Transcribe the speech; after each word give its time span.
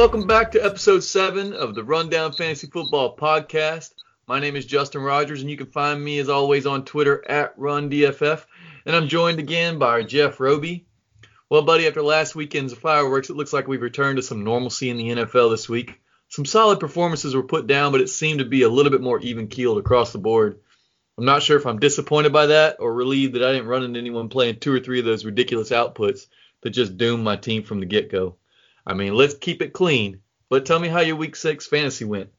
Welcome 0.00 0.26
back 0.26 0.52
to 0.52 0.64
episode 0.64 1.00
seven 1.00 1.52
of 1.52 1.74
the 1.74 1.84
Rundown 1.84 2.32
Fantasy 2.32 2.68
Football 2.68 3.18
Podcast. 3.18 3.92
My 4.26 4.40
name 4.40 4.56
is 4.56 4.64
Justin 4.64 5.02
Rogers, 5.02 5.42
and 5.42 5.50
you 5.50 5.58
can 5.58 5.66
find 5.66 6.02
me 6.02 6.18
as 6.20 6.30
always 6.30 6.64
on 6.64 6.86
Twitter 6.86 7.22
at 7.28 7.54
RunDFF. 7.58 8.46
And 8.86 8.96
I'm 8.96 9.08
joined 9.08 9.40
again 9.40 9.78
by 9.78 10.02
Jeff 10.02 10.38
Robi. 10.38 10.84
Well, 11.50 11.64
buddy, 11.64 11.86
after 11.86 12.00
last 12.00 12.34
weekend's 12.34 12.72
fireworks, 12.72 13.28
it 13.28 13.36
looks 13.36 13.52
like 13.52 13.68
we've 13.68 13.82
returned 13.82 14.16
to 14.16 14.22
some 14.22 14.42
normalcy 14.42 14.88
in 14.88 14.96
the 14.96 15.10
NFL 15.10 15.50
this 15.50 15.68
week. 15.68 16.00
Some 16.28 16.46
solid 16.46 16.80
performances 16.80 17.34
were 17.34 17.42
put 17.42 17.66
down, 17.66 17.92
but 17.92 18.00
it 18.00 18.08
seemed 18.08 18.38
to 18.38 18.46
be 18.46 18.62
a 18.62 18.70
little 18.70 18.90
bit 18.90 19.02
more 19.02 19.20
even 19.20 19.48
keeled 19.48 19.76
across 19.76 20.14
the 20.14 20.18
board. 20.18 20.60
I'm 21.18 21.26
not 21.26 21.42
sure 21.42 21.58
if 21.58 21.66
I'm 21.66 21.78
disappointed 21.78 22.32
by 22.32 22.46
that 22.46 22.76
or 22.80 22.94
relieved 22.94 23.34
that 23.34 23.44
I 23.44 23.52
didn't 23.52 23.68
run 23.68 23.82
into 23.82 24.00
anyone 24.00 24.30
playing 24.30 24.60
two 24.60 24.72
or 24.72 24.80
three 24.80 25.00
of 25.00 25.04
those 25.04 25.26
ridiculous 25.26 25.68
outputs 25.68 26.26
that 26.62 26.70
just 26.70 26.96
doomed 26.96 27.22
my 27.22 27.36
team 27.36 27.64
from 27.64 27.80
the 27.80 27.86
get 27.86 28.10
go. 28.10 28.36
I 28.86 28.94
mean, 28.94 29.14
let's 29.14 29.34
keep 29.34 29.62
it 29.62 29.72
clean. 29.72 30.20
But 30.48 30.66
tell 30.66 30.78
me 30.78 30.88
how 30.88 31.00
your 31.00 31.16
week 31.16 31.36
six 31.36 31.66
fantasy 31.66 32.04
went. 32.04 32.30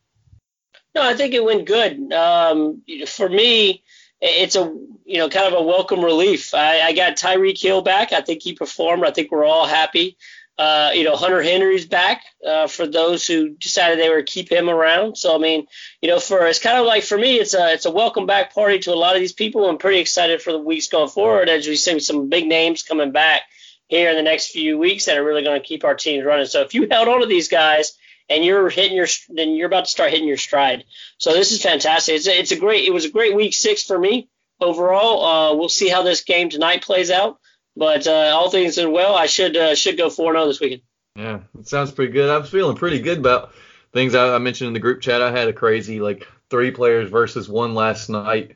No, 0.93 1.01
I 1.01 1.13
think 1.13 1.33
it 1.33 1.43
went 1.43 1.65
good. 1.65 2.11
Um, 2.11 2.81
for 3.07 3.29
me, 3.29 3.83
it's 4.19 4.55
a 4.55 4.65
you 5.05 5.17
know 5.17 5.29
kind 5.29 5.53
of 5.53 5.59
a 5.59 5.63
welcome 5.63 6.03
relief. 6.03 6.53
I, 6.53 6.81
I 6.81 6.93
got 6.93 7.17
Tyreek 7.17 7.59
Hill 7.59 7.81
back. 7.81 8.11
I 8.11 8.21
think 8.21 8.43
he 8.43 8.53
performed. 8.53 9.05
I 9.05 9.11
think 9.11 9.31
we're 9.31 9.45
all 9.45 9.65
happy. 9.65 10.17
Uh, 10.57 10.91
you 10.93 11.03
know, 11.03 11.15
Hunter 11.15 11.41
Henry's 11.41 11.87
back 11.87 12.21
uh, 12.45 12.67
for 12.67 12.85
those 12.85 13.25
who 13.25 13.49
decided 13.49 13.97
they 13.97 14.09
were 14.09 14.21
keep 14.21 14.51
him 14.51 14.69
around. 14.69 15.17
So 15.17 15.33
I 15.33 15.39
mean, 15.39 15.65
you 16.01 16.09
know, 16.09 16.19
for 16.19 16.45
it's 16.45 16.59
kind 16.59 16.77
of 16.77 16.85
like 16.85 17.03
for 17.03 17.17
me, 17.17 17.39
it's 17.39 17.53
a 17.53 17.73
it's 17.73 17.85
a 17.85 17.91
welcome 17.91 18.25
back 18.25 18.53
party 18.53 18.79
to 18.79 18.93
a 18.93 18.95
lot 18.95 19.15
of 19.15 19.21
these 19.21 19.33
people. 19.33 19.67
I'm 19.67 19.77
pretty 19.77 19.99
excited 19.99 20.41
for 20.41 20.51
the 20.51 20.59
weeks 20.59 20.89
going 20.89 21.09
forward 21.09 21.47
as 21.47 21.65
we 21.65 21.77
see 21.77 21.99
some 22.01 22.29
big 22.29 22.45
names 22.45 22.83
coming 22.83 23.13
back 23.13 23.43
here 23.91 24.09
in 24.09 24.15
the 24.15 24.23
next 24.23 24.47
few 24.47 24.77
weeks 24.77 25.05
that 25.05 25.17
are 25.17 25.23
really 25.23 25.43
going 25.43 25.61
to 25.61 25.67
keep 25.67 25.83
our 25.83 25.95
teams 25.95 26.23
running. 26.23 26.45
So 26.45 26.61
if 26.61 26.73
you 26.73 26.87
held 26.89 27.09
on 27.09 27.19
to 27.19 27.27
these 27.27 27.49
guys 27.49 27.97
and 28.29 28.43
you're 28.43 28.69
hitting 28.69 28.95
your 28.95 29.07
then 29.27 29.49
you're 29.49 29.67
about 29.67 29.83
to 29.83 29.91
start 29.91 30.11
hitting 30.11 30.27
your 30.27 30.37
stride. 30.37 30.85
So 31.17 31.33
this 31.33 31.51
is 31.51 31.61
fantastic. 31.61 32.15
It's 32.15 32.27
a, 32.27 32.39
it's 32.39 32.51
a 32.51 32.55
great 32.55 32.85
it 32.85 32.93
was 32.93 33.03
a 33.03 33.11
great 33.11 33.35
week 33.35 33.53
six 33.53 33.83
for 33.83 33.99
me 33.99 34.29
overall. 34.61 35.25
Uh, 35.25 35.55
we'll 35.55 35.67
see 35.67 35.89
how 35.89 36.03
this 36.03 36.23
game 36.23 36.49
tonight 36.49 36.83
plays 36.83 37.11
out, 37.11 37.37
but 37.75 38.07
uh, 38.07 38.31
all 38.33 38.49
things 38.49 38.77
in 38.77 38.93
well, 38.93 39.13
I 39.13 39.25
should 39.25 39.57
uh, 39.57 39.75
should 39.75 39.97
go 39.97 40.09
four 40.09 40.31
zero 40.31 40.43
oh 40.43 40.47
this 40.47 40.61
weekend. 40.61 40.83
Yeah, 41.17 41.41
it 41.59 41.67
sounds 41.67 41.91
pretty 41.91 42.13
good. 42.13 42.29
I 42.29 42.37
was 42.37 42.49
feeling 42.49 42.77
pretty 42.77 43.01
good 43.01 43.17
about 43.17 43.51
things 43.91 44.15
I, 44.15 44.35
I, 44.35 44.37
mentioned 44.37 44.69
in 44.69 44.73
the 44.73 44.79
group 44.79 45.01
chat. 45.01 45.21
I 45.21 45.31
had 45.31 45.49
a 45.49 45.53
crazy 45.53 45.99
like 45.99 46.25
three 46.49 46.71
players 46.71 47.09
versus 47.09 47.49
one 47.49 47.75
last 47.75 48.07
night, 48.07 48.55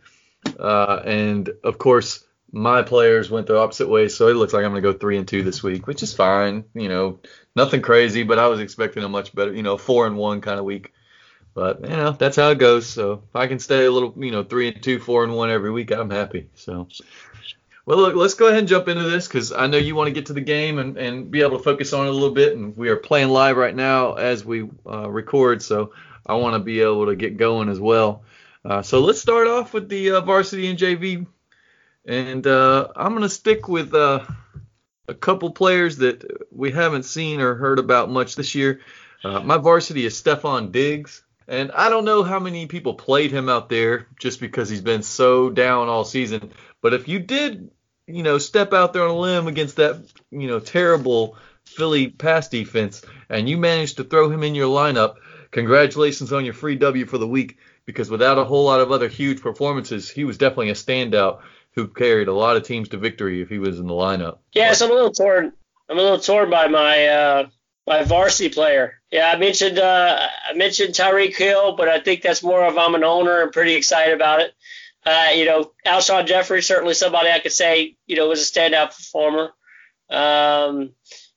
uh, 0.58 1.02
and 1.04 1.50
of 1.66 1.78
course 1.78 2.25
my 2.56 2.84
players 2.84 3.30
went 3.30 3.48
the 3.48 3.58
opposite 3.58 3.90
way, 3.90 4.08
so 4.08 4.30
it 4.30 4.38
looks 4.38 4.54
like 4.54 4.64
I'm 4.64 4.72
going 4.72 4.82
to 4.82 4.94
go 4.94 4.98
three 4.98 5.18
and 5.18 5.28
two 5.28 5.44
this 5.44 5.62
week, 5.62 5.88
which 5.88 6.02
is 6.02 6.14
fine. 6.14 6.64
You 6.74 6.88
know, 6.88 7.20
nothing 7.54 7.82
crazy, 7.82 8.24
but 8.24 8.40
I 8.40 8.48
was 8.48 8.62
expecting 8.62 9.04
a 9.04 9.10
much 9.10 9.36
better, 9.36 9.54
you 9.54 9.62
know, 9.62 9.78
four 9.78 10.08
and 10.08 10.16
one 10.16 10.40
kind 10.40 10.58
of 10.58 10.64
week. 10.64 10.94
But 11.54 11.82
you 11.82 11.90
know, 11.90 12.12
that's 12.12 12.38
how 12.38 12.52
it 12.52 12.58
goes. 12.58 12.88
So 12.88 13.24
if 13.28 13.36
I 13.36 13.48
can 13.48 13.60
stay 13.60 13.84
a 13.84 13.92
little, 13.92 14.14
you 14.16 14.32
know, 14.32 14.42
three 14.42 14.70
and 14.70 14.82
two, 14.82 15.00
four 15.00 15.26
and 15.26 15.36
one 15.36 15.50
every 15.50 15.70
week, 15.70 15.92
I'm 15.92 16.10
happy. 16.10 16.48
So. 16.56 16.88
Well, 17.86 17.98
look, 17.98 18.16
let's 18.16 18.34
go 18.36 18.48
ahead 18.48 18.60
and 18.60 18.68
jump 18.70 18.88
into 18.88 19.04
this 19.04 19.28
because 19.28 19.52
I 19.52 19.68
know 19.68 19.78
you 19.78 19.94
want 19.94 20.08
to 20.08 20.14
get 20.14 20.28
to 20.28 20.34
the 20.34 20.42
game 20.42 20.80
and, 20.80 20.98
and 20.98 21.30
be 21.30 21.42
able 21.42 21.58
to 21.58 21.64
focus 21.64 21.92
on 21.92 22.08
it 22.08 22.10
a 22.10 22.14
little 22.14 22.34
bit. 22.34 22.56
And 22.56 22.76
we 22.78 22.88
are 22.88 22.96
playing 22.96 23.30
live 23.30 23.58
right 23.58 23.76
now 23.76 24.14
as 24.14 24.46
we 24.46 24.68
uh, 24.90 25.10
record, 25.10 25.62
so 25.62 25.92
I 26.26 26.36
want 26.36 26.54
to 26.54 26.60
be 26.60 26.80
able 26.80 27.08
to 27.08 27.18
get 27.18 27.36
going 27.36 27.68
as 27.68 27.82
well. 27.82 28.24
Uh, 28.64 28.82
so 28.82 29.02
let's 29.02 29.22
start 29.22 29.48
off 29.48 29.74
with 29.74 29.90
the 29.90 30.12
uh, 30.12 30.22
varsity 30.22 30.68
and 30.68 30.80
JV 30.80 31.28
and 32.06 32.46
uh, 32.46 32.88
I'm 32.96 33.12
going 33.12 33.24
to 33.24 33.30
stick 33.30 33.68
with 33.68 33.94
uh, 33.94 34.26
a 35.08 35.14
couple 35.14 35.52
players 35.52 35.98
that 35.98 36.24
we 36.52 36.72
haven't 36.72 37.04
seen 37.04 37.42
or 37.42 37.56
heard 37.56 37.80
about 37.80 38.10
much 38.10 38.36
this 38.36 38.56
year. 38.56 38.82
Uh, 39.24 39.40
my 39.40 39.58
varsity 39.58 40.06
is 40.06 40.22
Stefon 40.22 40.72
Diggs. 40.72 41.24
And 41.48 41.72
I 41.72 41.90
don't 41.90 42.06
know 42.06 42.24
how 42.24 42.40
many 42.40 42.66
people 42.66 42.96
played 42.96 43.32
him 43.32 43.50
out 43.50 43.70
there 43.70 44.08
just 44.20 44.40
because 44.40 44.68
he's 44.68 44.82
been 44.82 45.04
so 45.04 45.50
down 45.50 45.90
all 45.90 46.04
season. 46.04 46.52
But 46.82 46.94
if 46.94 47.08
you 47.08 47.20
did, 47.20 47.70
you 48.08 48.24
know, 48.24 48.40
step 48.40 48.74
out 48.74 48.94
there 48.94 49.04
on 49.04 49.12
a 49.12 49.18
limb 49.18 49.48
against 49.48 49.76
that, 49.76 50.04
you 50.32 50.48
know, 50.48 50.60
terrible 50.60 51.38
Philly 51.66 52.10
pass 52.10 52.48
defense 52.48 53.04
and 53.30 53.48
you 53.48 53.58
managed 53.58 53.98
to 53.98 54.04
throw 54.04 54.30
him 54.30 54.42
in 54.42 54.56
your 54.56 54.70
lineup, 54.70 55.16
congratulations 55.52 56.34
on 56.34 56.46
your 56.46 56.54
free 56.56 56.76
W 56.76 57.06
for 57.06 57.20
the 57.20 57.28
week 57.28 57.58
because 57.86 58.10
without 58.10 58.40
a 58.40 58.46
whole 58.46 58.66
lot 58.66 58.82
of 58.82 58.92
other 58.92 59.08
huge 59.08 59.42
performances, 59.42 60.10
he 60.10 60.24
was 60.24 60.40
definitely 60.40 60.72
a 60.72 60.74
standout 60.74 61.42
who 61.76 61.88
carried 61.88 62.28
a 62.28 62.34
lot 62.34 62.56
of 62.56 62.64
teams 62.64 62.90
to 62.90 62.98
victory 62.98 63.42
if 63.42 63.50
he 63.50 63.60
was 63.60 63.80
in 63.80 63.88
the 63.88 63.94
lineup. 63.94 64.40
Yeah, 64.54 64.74
so 64.74 64.86
I'm 64.86 64.92
a 64.92 64.96
little 64.96 65.12
torn. 65.12 65.54
I'm 65.90 66.00
a 66.00 66.02
little 66.02 66.20
torn 66.20 66.50
by 66.50 66.68
my 66.68 67.08
uh, 67.08 67.48
my 67.86 68.04
varsity 68.04 68.50
player. 68.50 69.02
Yeah, 69.12 69.32
I 69.32 69.38
mentioned 69.38 69.78
uh, 69.78 70.28
I 70.50 70.54
mentioned 70.54 70.94
Tyreek 70.94 71.36
Hill, 71.36 71.76
but 71.76 71.90
I 71.90 72.00
think 72.00 72.22
that's 72.22 72.44
more 72.44 72.66
of 72.66 72.78
I'm 72.78 72.96
an 72.96 73.04
owner 73.04 73.42
and 73.42 73.52
pretty 73.52 73.76
excited 73.76 74.14
about 74.14 74.42
it. 74.42 74.54
Uh, 75.06 75.30
you 75.36 75.46
know, 75.46 75.72
Alshon 75.86 76.26
Jeffery 76.26 76.64
certainly 76.64 76.96
somebody 76.96 77.30
I 77.30 77.40
could 77.40 77.52
say 77.52 77.96
you 78.08 78.16
know 78.16 78.28
was 78.28 78.42
a 78.42 78.52
standout 78.52 78.96
performer. 78.96 79.52
Um, 80.10 80.92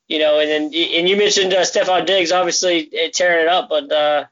you 0.07 0.19
know, 0.19 0.41
and 0.41 0.49
then 0.49 0.63
and 0.65 1.09
you 1.09 1.17
mentioned 1.17 1.53
uh, 1.53 1.63
Stefon 1.63 2.07
Diggs, 2.07 2.33
obviously 2.33 2.89
uh, 2.93 3.09
tearing 3.13 3.43
it 3.43 3.49
up, 3.49 3.69
but 3.69 3.93
uh, 3.93 4.25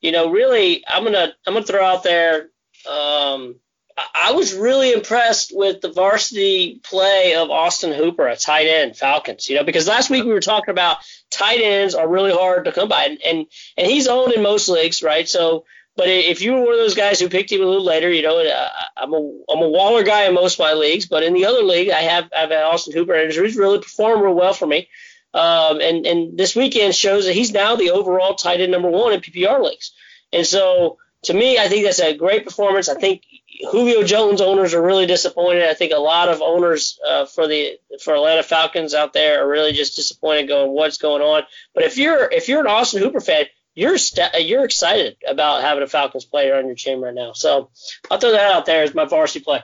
you 0.00 0.12
know, 0.12 0.30
really, 0.30 0.84
I'm 0.86 1.02
gonna 1.02 1.32
I'm 1.46 1.54
gonna 1.54 1.66
throw 1.66 1.84
out 1.84 2.02
there. 2.04 2.50
Um, 2.88 3.56
I 3.96 4.32
was 4.32 4.54
really 4.54 4.92
impressed 4.92 5.52
with 5.54 5.80
the 5.80 5.92
varsity 5.92 6.80
play 6.82 7.36
of 7.36 7.50
Austin 7.50 7.92
Hooper, 7.92 8.26
a 8.26 8.36
tight 8.36 8.66
end, 8.66 8.96
Falcons. 8.96 9.48
You 9.48 9.56
know, 9.56 9.64
because 9.64 9.86
last 9.86 10.10
week 10.10 10.24
we 10.24 10.32
were 10.32 10.40
talking 10.40 10.72
about 10.72 10.98
tight 11.30 11.60
ends 11.60 11.94
are 11.94 12.08
really 12.08 12.32
hard 12.32 12.64
to 12.64 12.72
come 12.72 12.88
by, 12.88 13.04
and 13.04 13.22
and, 13.22 13.46
and 13.76 13.86
he's 13.86 14.08
owned 14.08 14.32
in 14.32 14.42
most 14.42 14.68
leagues, 14.68 15.02
right? 15.02 15.28
So, 15.28 15.64
but 15.96 16.08
if 16.08 16.42
you 16.42 16.54
were 16.54 16.62
one 16.62 16.72
of 16.72 16.78
those 16.78 16.96
guys 16.96 17.20
who 17.20 17.28
picked 17.28 17.52
him 17.52 17.60
a 17.60 17.66
little 17.66 17.84
later, 17.84 18.10
you 18.10 18.22
know, 18.22 18.38
uh, 18.38 18.68
I'm 18.96 19.12
a 19.12 19.18
I'm 19.48 19.62
a 19.62 19.68
Waller 19.68 20.02
guy 20.02 20.24
in 20.24 20.34
most 20.34 20.54
of 20.54 20.64
my 20.64 20.72
leagues, 20.72 21.06
but 21.06 21.22
in 21.22 21.32
the 21.34 21.46
other 21.46 21.62
league, 21.62 21.90
I 21.90 22.00
have 22.00 22.24
I've 22.36 22.50
had 22.50 22.64
Austin 22.64 22.94
Hooper, 22.94 23.14
and 23.14 23.32
he's 23.32 23.56
really 23.56 23.78
performed 23.78 24.22
real 24.22 24.34
well 24.34 24.54
for 24.54 24.66
me. 24.66 24.88
Um, 25.32 25.80
and 25.80 26.04
and 26.04 26.36
this 26.36 26.56
weekend 26.56 26.96
shows 26.96 27.26
that 27.26 27.34
he's 27.34 27.52
now 27.52 27.76
the 27.76 27.90
overall 27.90 28.34
tight 28.34 28.60
end 28.60 28.72
number 28.72 28.90
one 28.90 29.12
in 29.12 29.20
PPR 29.20 29.62
leagues, 29.62 29.92
and 30.32 30.44
so 30.44 30.98
to 31.24 31.34
me, 31.34 31.58
I 31.58 31.68
think 31.68 31.84
that's 31.84 32.00
a 32.00 32.16
great 32.16 32.44
performance. 32.44 32.88
I 32.88 32.94
think 32.94 33.22
Julio 33.70 34.02
Jones 34.02 34.40
owners 34.40 34.74
are 34.74 34.82
really 34.82 35.06
disappointed. 35.06 35.64
I 35.64 35.74
think 35.74 35.92
a 35.92 35.98
lot 35.98 36.28
of 36.28 36.42
owners 36.42 36.98
uh, 37.06 37.26
for 37.26 37.46
the 37.46 37.78
for 38.02 38.14
Atlanta 38.14 38.42
Falcons 38.42 38.94
out 38.94 39.12
there 39.12 39.44
are 39.44 39.48
really 39.48 39.72
just 39.72 39.96
disappointed, 39.96 40.48
going, 40.48 40.72
"What's 40.72 40.98
going 40.98 41.22
on?" 41.22 41.44
But 41.74 41.84
if 41.84 41.96
you're 41.96 42.30
if 42.30 42.48
you're 42.48 42.60
an 42.60 42.66
Austin 42.66 43.02
Hooper 43.02 43.20
fan, 43.20 43.46
you're 43.74 43.98
st- 43.98 44.46
you're 44.46 44.64
excited 44.64 45.16
about 45.26 45.62
having 45.62 45.84
a 45.84 45.86
Falcons 45.86 46.24
player 46.24 46.56
on 46.56 46.66
your 46.66 46.74
team 46.74 47.02
right 47.02 47.14
now. 47.14 47.32
So 47.32 47.70
I'll 48.10 48.18
throw 48.18 48.32
that 48.32 48.52
out 48.52 48.66
there 48.66 48.82
as 48.82 48.94
my 48.94 49.04
varsity 49.04 49.44
play. 49.44 49.62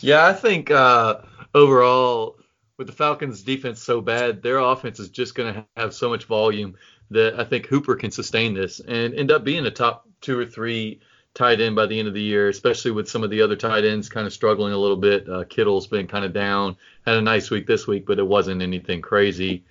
Yeah, 0.00 0.26
I 0.26 0.32
think 0.32 0.70
uh, 0.70 1.20
overall 1.54 2.36
with 2.76 2.86
the 2.86 2.92
Falcons' 2.92 3.42
defense 3.42 3.82
so 3.82 4.00
bad, 4.00 4.42
their 4.42 4.58
offense 4.58 4.98
is 4.98 5.10
just 5.10 5.34
going 5.34 5.54
to 5.54 5.66
have 5.76 5.94
so 5.94 6.08
much 6.08 6.24
volume 6.24 6.76
that 7.10 7.38
I 7.38 7.44
think 7.44 7.66
Hooper 7.66 7.94
can 7.94 8.10
sustain 8.10 8.54
this 8.54 8.80
and 8.80 9.14
end 9.14 9.30
up 9.30 9.44
being 9.44 9.66
a 9.66 9.70
top 9.70 10.08
two 10.20 10.38
or 10.38 10.46
three 10.46 11.00
tight 11.34 11.60
end 11.60 11.76
by 11.76 11.86
the 11.86 11.98
end 11.98 12.08
of 12.08 12.14
the 12.14 12.22
year, 12.22 12.48
especially 12.48 12.90
with 12.90 13.08
some 13.08 13.22
of 13.22 13.30
the 13.30 13.42
other 13.42 13.56
tight 13.56 13.84
ends 13.84 14.08
kind 14.08 14.26
of 14.26 14.32
struggling 14.32 14.72
a 14.72 14.78
little 14.78 14.96
bit. 14.96 15.28
Uh, 15.28 15.44
Kittle's 15.44 15.86
been 15.86 16.06
kind 16.06 16.24
of 16.24 16.32
down. 16.32 16.76
Had 17.06 17.16
a 17.16 17.22
nice 17.22 17.50
week 17.50 17.66
this 17.66 17.86
week, 17.86 18.06
but 18.06 18.18
it 18.18 18.26
wasn't 18.26 18.62
anything 18.62 19.00
crazy, 19.00 19.64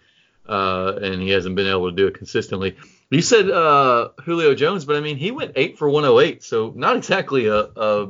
uh, 0.48 0.94
and 1.02 1.22
he 1.22 1.30
hasn't 1.30 1.56
been 1.56 1.68
able 1.68 1.90
to 1.90 1.96
do 1.96 2.08
it 2.08 2.16
consistently. 2.16 2.78
You 3.10 3.22
said 3.22 3.50
uh, 3.50 4.10
Julio 4.24 4.54
Jones, 4.56 4.86
but 4.86 4.96
I 4.96 5.02
mean 5.02 5.18
he 5.18 5.32
went 5.32 5.54
eight 5.56 5.78
for 5.78 5.90
108, 5.90 6.44
so 6.44 6.74
not 6.76 6.96
exactly 6.96 7.48
a, 7.48 7.58
a, 7.58 8.10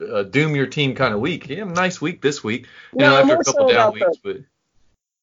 a 0.00 0.24
doom 0.24 0.56
your 0.56 0.66
team 0.66 0.94
kind 0.94 1.14
of 1.14 1.20
week. 1.20 1.46
He 1.46 1.56
had 1.56 1.68
a 1.68 1.72
nice 1.72 2.00
week 2.00 2.22
this 2.22 2.42
week, 2.42 2.66
you 2.92 3.00
no, 3.00 3.10
know, 3.10 3.20
after 3.20 3.34
a 3.34 3.44
couple 3.44 3.68
down 3.68 3.92
weeks, 3.92 4.06
the, 4.24 4.44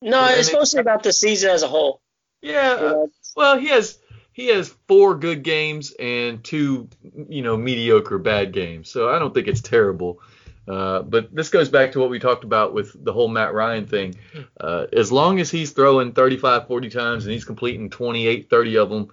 but 0.01 0.09
no, 0.09 0.25
it's 0.29 0.53
mostly 0.53 0.79
about 0.79 1.03
the 1.03 1.11
season 1.11 1.49
as 1.49 1.63
a 1.63 1.67
whole. 1.67 2.01
Yeah, 2.41 2.75
you 2.75 2.81
know? 2.81 3.09
well, 3.35 3.57
he 3.57 3.67
has 3.69 3.97
he 4.35 4.47
has 4.47 4.75
four 4.89 5.15
good 5.15 5.43
games 5.43 5.93
and 5.97 6.43
two, 6.43 6.89
you 7.29 7.41
know, 7.41 7.55
mediocre 7.55 8.17
bad 8.17 8.51
games. 8.51 8.91
So 8.91 9.07
I 9.07 9.17
don't 9.17 9.33
think 9.33 9.47
it's 9.47 9.61
terrible. 9.61 10.19
Uh, 10.67 11.03
but 11.03 11.33
this 11.33 11.47
goes 11.47 11.69
back 11.69 11.93
to 11.93 12.01
what 12.01 12.09
we 12.09 12.19
talked 12.19 12.43
about 12.43 12.73
with 12.73 13.01
the 13.05 13.13
whole 13.13 13.29
Matt 13.29 13.53
Ryan 13.53 13.87
thing. 13.87 14.15
Uh, 14.59 14.87
as 14.91 15.09
long 15.09 15.39
as 15.39 15.49
he's 15.49 15.71
throwing 15.71 16.11
35, 16.11 16.67
40 16.67 16.89
times 16.89 17.23
and 17.23 17.31
he's 17.31 17.45
completing 17.45 17.89
28, 17.89 18.49
30 18.49 18.77
of 18.77 18.89
them, 18.89 19.07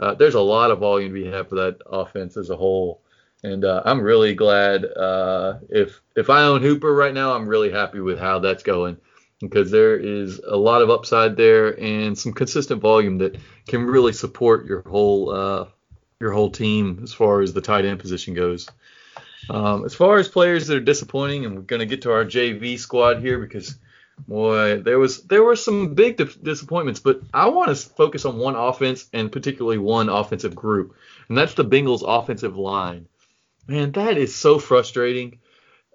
uh, 0.00 0.14
there's 0.14 0.34
a 0.34 0.40
lot 0.40 0.72
of 0.72 0.80
volume 0.80 1.14
to 1.14 1.22
be 1.22 1.30
had 1.30 1.48
for 1.48 1.54
that 1.54 1.78
offense 1.86 2.36
as 2.36 2.50
a 2.50 2.56
whole. 2.56 3.00
And 3.44 3.64
uh, 3.64 3.80
I'm 3.84 4.00
really 4.00 4.34
glad 4.34 4.84
uh, 4.86 5.58
if 5.68 6.00
if 6.16 6.30
I 6.30 6.42
own 6.42 6.62
Hooper 6.62 6.92
right 6.92 7.14
now, 7.14 7.34
I'm 7.34 7.46
really 7.46 7.70
happy 7.70 8.00
with 8.00 8.18
how 8.18 8.40
that's 8.40 8.64
going 8.64 8.96
because 9.48 9.70
there 9.70 9.96
is 9.96 10.40
a 10.40 10.56
lot 10.56 10.82
of 10.82 10.90
upside 10.90 11.36
there 11.36 11.78
and 11.80 12.18
some 12.18 12.32
consistent 12.32 12.80
volume 12.80 13.18
that 13.18 13.36
can 13.66 13.84
really 13.84 14.12
support 14.12 14.66
your 14.66 14.82
whole 14.82 15.30
uh, 15.30 15.66
your 16.20 16.32
whole 16.32 16.50
team 16.50 17.00
as 17.02 17.12
far 17.12 17.40
as 17.40 17.52
the 17.52 17.60
tight 17.60 17.84
end 17.84 18.00
position 18.00 18.34
goes. 18.34 18.68
Um, 19.50 19.84
as 19.84 19.94
far 19.94 20.16
as 20.18 20.28
players 20.28 20.66
that 20.66 20.76
are 20.76 20.80
disappointing, 20.80 21.44
and 21.44 21.54
we're 21.54 21.62
going 21.62 21.80
to 21.80 21.86
get 21.86 22.02
to 22.02 22.12
our 22.12 22.24
JV 22.24 22.78
squad 22.78 23.20
here 23.20 23.38
because 23.38 23.76
boy, 24.26 24.80
there 24.80 24.98
was 24.98 25.22
there 25.24 25.42
were 25.42 25.56
some 25.56 25.94
big 25.94 26.16
di- 26.16 26.24
disappointments, 26.42 27.00
but 27.00 27.20
I 27.32 27.48
want 27.48 27.68
to 27.68 27.76
focus 27.76 28.24
on 28.24 28.38
one 28.38 28.54
offense 28.54 29.06
and 29.12 29.30
particularly 29.30 29.78
one 29.78 30.08
offensive 30.08 30.54
group, 30.54 30.96
and 31.28 31.36
that's 31.36 31.54
the 31.54 31.64
Bengals 31.64 32.02
offensive 32.06 32.56
line. 32.56 33.06
Man, 33.66 33.92
that 33.92 34.16
is 34.16 34.34
so 34.34 34.58
frustrating. 34.58 35.40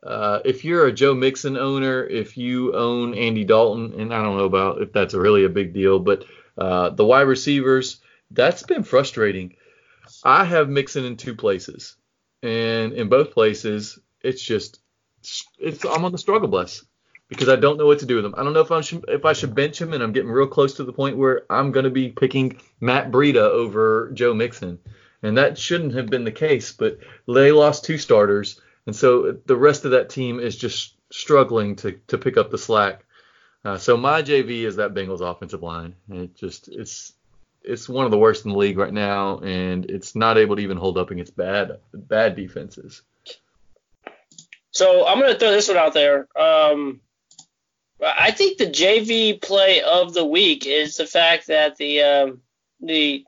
Uh, 0.01 0.39
if 0.45 0.63
you're 0.63 0.87
a 0.87 0.91
Joe 0.91 1.13
Mixon 1.13 1.57
owner, 1.57 2.05
if 2.05 2.37
you 2.37 2.73
own 2.73 3.13
Andy 3.13 3.43
Dalton, 3.43 3.99
and 3.99 4.13
I 4.13 4.23
don't 4.23 4.37
know 4.37 4.45
about 4.45 4.81
if 4.81 4.93
that's 4.93 5.13
really 5.13 5.43
a 5.43 5.49
big 5.49 5.73
deal, 5.73 5.99
but 5.99 6.25
uh, 6.57 6.89
the 6.89 7.05
wide 7.05 7.21
receivers, 7.21 7.99
that's 8.31 8.63
been 8.63 8.83
frustrating. 8.83 9.55
I 10.23 10.45
have 10.45 10.69
Mixon 10.69 11.05
in 11.05 11.17
two 11.17 11.35
places, 11.35 11.95
and 12.41 12.93
in 12.93 13.09
both 13.09 13.31
places, 13.31 13.99
it's 14.21 14.41
just 14.41 14.79
it's 15.57 15.83
I'm 15.85 16.05
on 16.05 16.11
the 16.11 16.17
struggle 16.17 16.47
bus 16.47 16.85
because 17.27 17.49
I 17.49 17.55
don't 17.55 17.77
know 17.77 17.85
what 17.85 17.99
to 17.99 18.05
do 18.05 18.15
with 18.15 18.25
him. 18.25 18.35
I 18.37 18.43
don't 18.43 18.53
know 18.53 18.61
if 18.61 18.71
I 18.71 18.81
should 18.81 19.05
if 19.07 19.25
I 19.25 19.33
should 19.33 19.55
bench 19.55 19.81
him, 19.81 19.93
and 19.93 20.01
I'm 20.01 20.13
getting 20.13 20.31
real 20.31 20.47
close 20.47 20.75
to 20.75 20.83
the 20.83 20.93
point 20.93 21.17
where 21.17 21.45
I'm 21.49 21.71
going 21.71 21.83
to 21.83 21.89
be 21.89 22.09
picking 22.09 22.59
Matt 22.79 23.11
Breida 23.11 23.35
over 23.35 24.11
Joe 24.13 24.33
Mixon, 24.33 24.79
and 25.23 25.37
that 25.37 25.57
shouldn't 25.57 25.93
have 25.93 26.07
been 26.07 26.23
the 26.23 26.31
case. 26.31 26.71
But 26.71 26.99
they 27.27 27.51
lost 27.51 27.85
two 27.85 27.97
starters, 27.97 28.59
and 28.89 28.95
so 28.95 29.37
the 29.45 29.55
rest 29.55 29.85
of 29.85 29.91
that 29.91 30.09
team 30.09 30.39
is 30.39 30.57
just 30.57 30.95
struggling 31.11 31.75
to 31.75 31.91
to 32.07 32.17
pick 32.17 32.37
up 32.37 32.49
the 32.49 32.57
slack. 32.57 33.05
Uh, 33.63 33.77
so 33.77 33.95
my 33.95 34.23
JV 34.23 34.63
is 34.63 34.77
that 34.77 34.95
Bengals 34.95 35.21
offensive 35.21 35.61
line. 35.61 35.93
It 36.09 36.35
just 36.35 36.69
it's 36.69 37.13
it's 37.61 37.87
one 37.87 38.05
of 38.05 38.11
the 38.11 38.17
worst 38.17 38.45
in 38.45 38.51
the 38.51 38.57
league 38.57 38.79
right 38.79 38.91
now, 38.91 39.41
and 39.41 39.85
it's 39.85 40.15
not 40.15 40.39
able 40.39 40.55
to 40.55 40.63
even 40.63 40.77
hold 40.77 40.97
up 40.97 41.11
against 41.11 41.37
bad 41.37 41.77
bad 41.93 42.35
defenses. 42.35 43.03
So 44.71 45.05
I'm 45.05 45.19
to 45.19 45.37
throw 45.37 45.51
this 45.51 45.67
one 45.67 45.77
out 45.77 45.93
there. 45.93 46.27
Um, 46.35 46.99
I 48.03 48.31
think 48.31 48.57
the 48.57 48.71
JV 48.71 49.39
play 49.39 49.83
of 49.83 50.15
the 50.15 50.25
week 50.25 50.65
is 50.65 50.97
the 50.97 51.05
fact 51.05 51.45
that 51.45 51.75
the 51.75 52.01
um, 52.01 52.41
the 52.81 53.23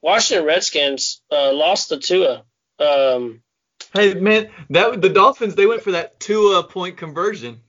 Washington 0.00 0.46
Redskins 0.46 1.22
uh, 1.32 1.52
lost 1.52 1.88
the 1.88 1.98
Tua. 1.98 2.44
Um, 2.78 3.42
hey 3.92 4.14
man, 4.14 4.50
that 4.70 5.00
the 5.00 5.08
Dolphins 5.08 5.54
they 5.54 5.66
went 5.66 5.82
for 5.82 5.92
that 5.92 6.20
Tua 6.20 6.64
point 6.64 6.96
conversion. 6.96 7.60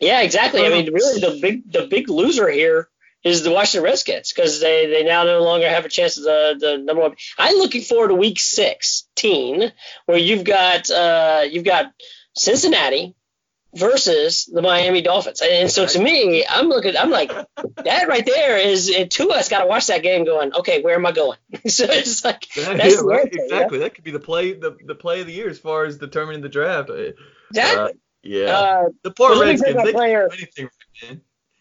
Yeah, 0.00 0.22
exactly. 0.22 0.66
I 0.66 0.70
mean, 0.70 0.92
really, 0.92 1.20
the 1.20 1.38
big 1.40 1.72
the 1.72 1.86
big 1.86 2.08
loser 2.08 2.48
here 2.48 2.88
is 3.24 3.42
the 3.42 3.50
Washington 3.50 3.84
Redskins 3.84 4.32
because 4.32 4.60
they, 4.60 4.86
they 4.86 5.02
now 5.02 5.24
no 5.24 5.42
longer 5.42 5.68
have 5.68 5.86
a 5.86 5.88
chance 5.88 6.18
at 6.18 6.24
the, 6.24 6.56
the 6.60 6.78
number 6.78 7.02
one. 7.02 7.14
I'm 7.38 7.56
looking 7.56 7.80
forward 7.80 8.08
to 8.08 8.14
Week 8.14 8.38
16 8.38 9.72
where 10.04 10.18
you've 10.18 10.44
got 10.44 10.90
uh, 10.90 11.44
you've 11.50 11.64
got 11.64 11.92
Cincinnati 12.36 13.14
versus 13.74 14.46
the 14.46 14.62
Miami 14.62 15.02
Dolphins, 15.02 15.42
and 15.42 15.70
so 15.70 15.86
to 15.86 16.02
me, 16.02 16.44
I'm 16.48 16.68
looking, 16.68 16.96
I'm 16.96 17.10
like 17.10 17.30
that 17.84 18.08
right 18.08 18.24
there 18.24 18.58
is 18.58 18.94
to 19.10 19.30
us. 19.30 19.48
Got 19.48 19.60
to 19.60 19.66
watch 19.66 19.88
that 19.88 20.02
game, 20.02 20.24
going, 20.24 20.54
okay, 20.54 20.82
where 20.82 20.94
am 20.94 21.06
I 21.06 21.12
going? 21.12 21.38
so 21.66 21.84
it's 21.84 22.24
like 22.24 22.48
that, 22.56 22.78
that's 22.78 22.96
yeah, 22.96 23.00
right, 23.02 23.32
exactly. 23.32 23.78
That 23.78 23.94
could 23.94 24.04
be 24.04 24.10
the 24.10 24.20
play 24.20 24.52
the, 24.52 24.76
the 24.84 24.94
play 24.94 25.20
of 25.20 25.26
the 25.26 25.32
year 25.32 25.48
as 25.48 25.58
far 25.58 25.84
as 25.84 25.98
determining 25.98 26.42
the 26.42 26.48
draft. 26.48 26.90
Uh, 26.90 27.12
exactly. 27.50 27.84
Uh, 27.84 27.88
yeah. 28.22 28.58
Uh, 28.58 28.88
the 29.02 29.10
poor 29.10 29.38
Redskins. 29.40 29.84
They 29.84 29.92
player, 29.92 30.28
anything, 30.32 30.70
man. 31.02 31.20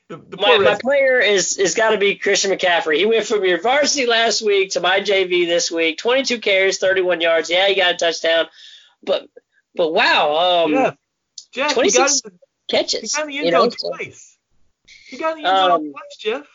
The, 0.10 0.18
the 0.18 0.38
my, 0.38 0.58
my 0.58 0.78
player 0.80 1.20
is 1.20 1.58
is 1.58 1.76
got 1.76 1.92
to 1.92 1.98
be 1.98 2.16
Christian 2.16 2.52
McCaffrey. 2.52 2.98
He 2.98 3.06
went 3.06 3.26
from 3.26 3.44
your 3.46 3.62
varsity 3.62 4.06
last 4.06 4.42
week 4.42 4.72
to 4.72 4.82
my 4.82 5.00
JV 5.00 5.48
this 5.48 5.72
week. 5.72 5.98
22 5.98 6.40
carries, 6.40 6.78
31 6.78 7.22
yards. 7.22 7.50
Yeah, 7.50 7.68
he 7.68 7.76
got 7.76 7.96
a 7.96 7.98
touchdown, 7.98 8.48
but 9.02 9.28
but 9.76 9.94
wow, 9.94 10.66
um, 10.66 10.72
Jeff, 10.72 10.98
Jeff 11.54 11.74
26 11.74 12.22
he 12.24 12.30
got 12.30 12.40
catches. 12.70 13.14
He 13.14 13.18
got 13.18 13.24
in 13.24 13.30
the 13.30 13.38
end 13.38 13.46
you 13.46 13.52
know, 13.52 13.70
twice. 13.70 14.38
He 15.08 15.18
got 15.18 15.38
in 15.38 15.44
the 15.44 15.50
end 15.50 15.58
um, 15.58 15.92
twice, 15.92 16.18
Jeff. 16.20 16.48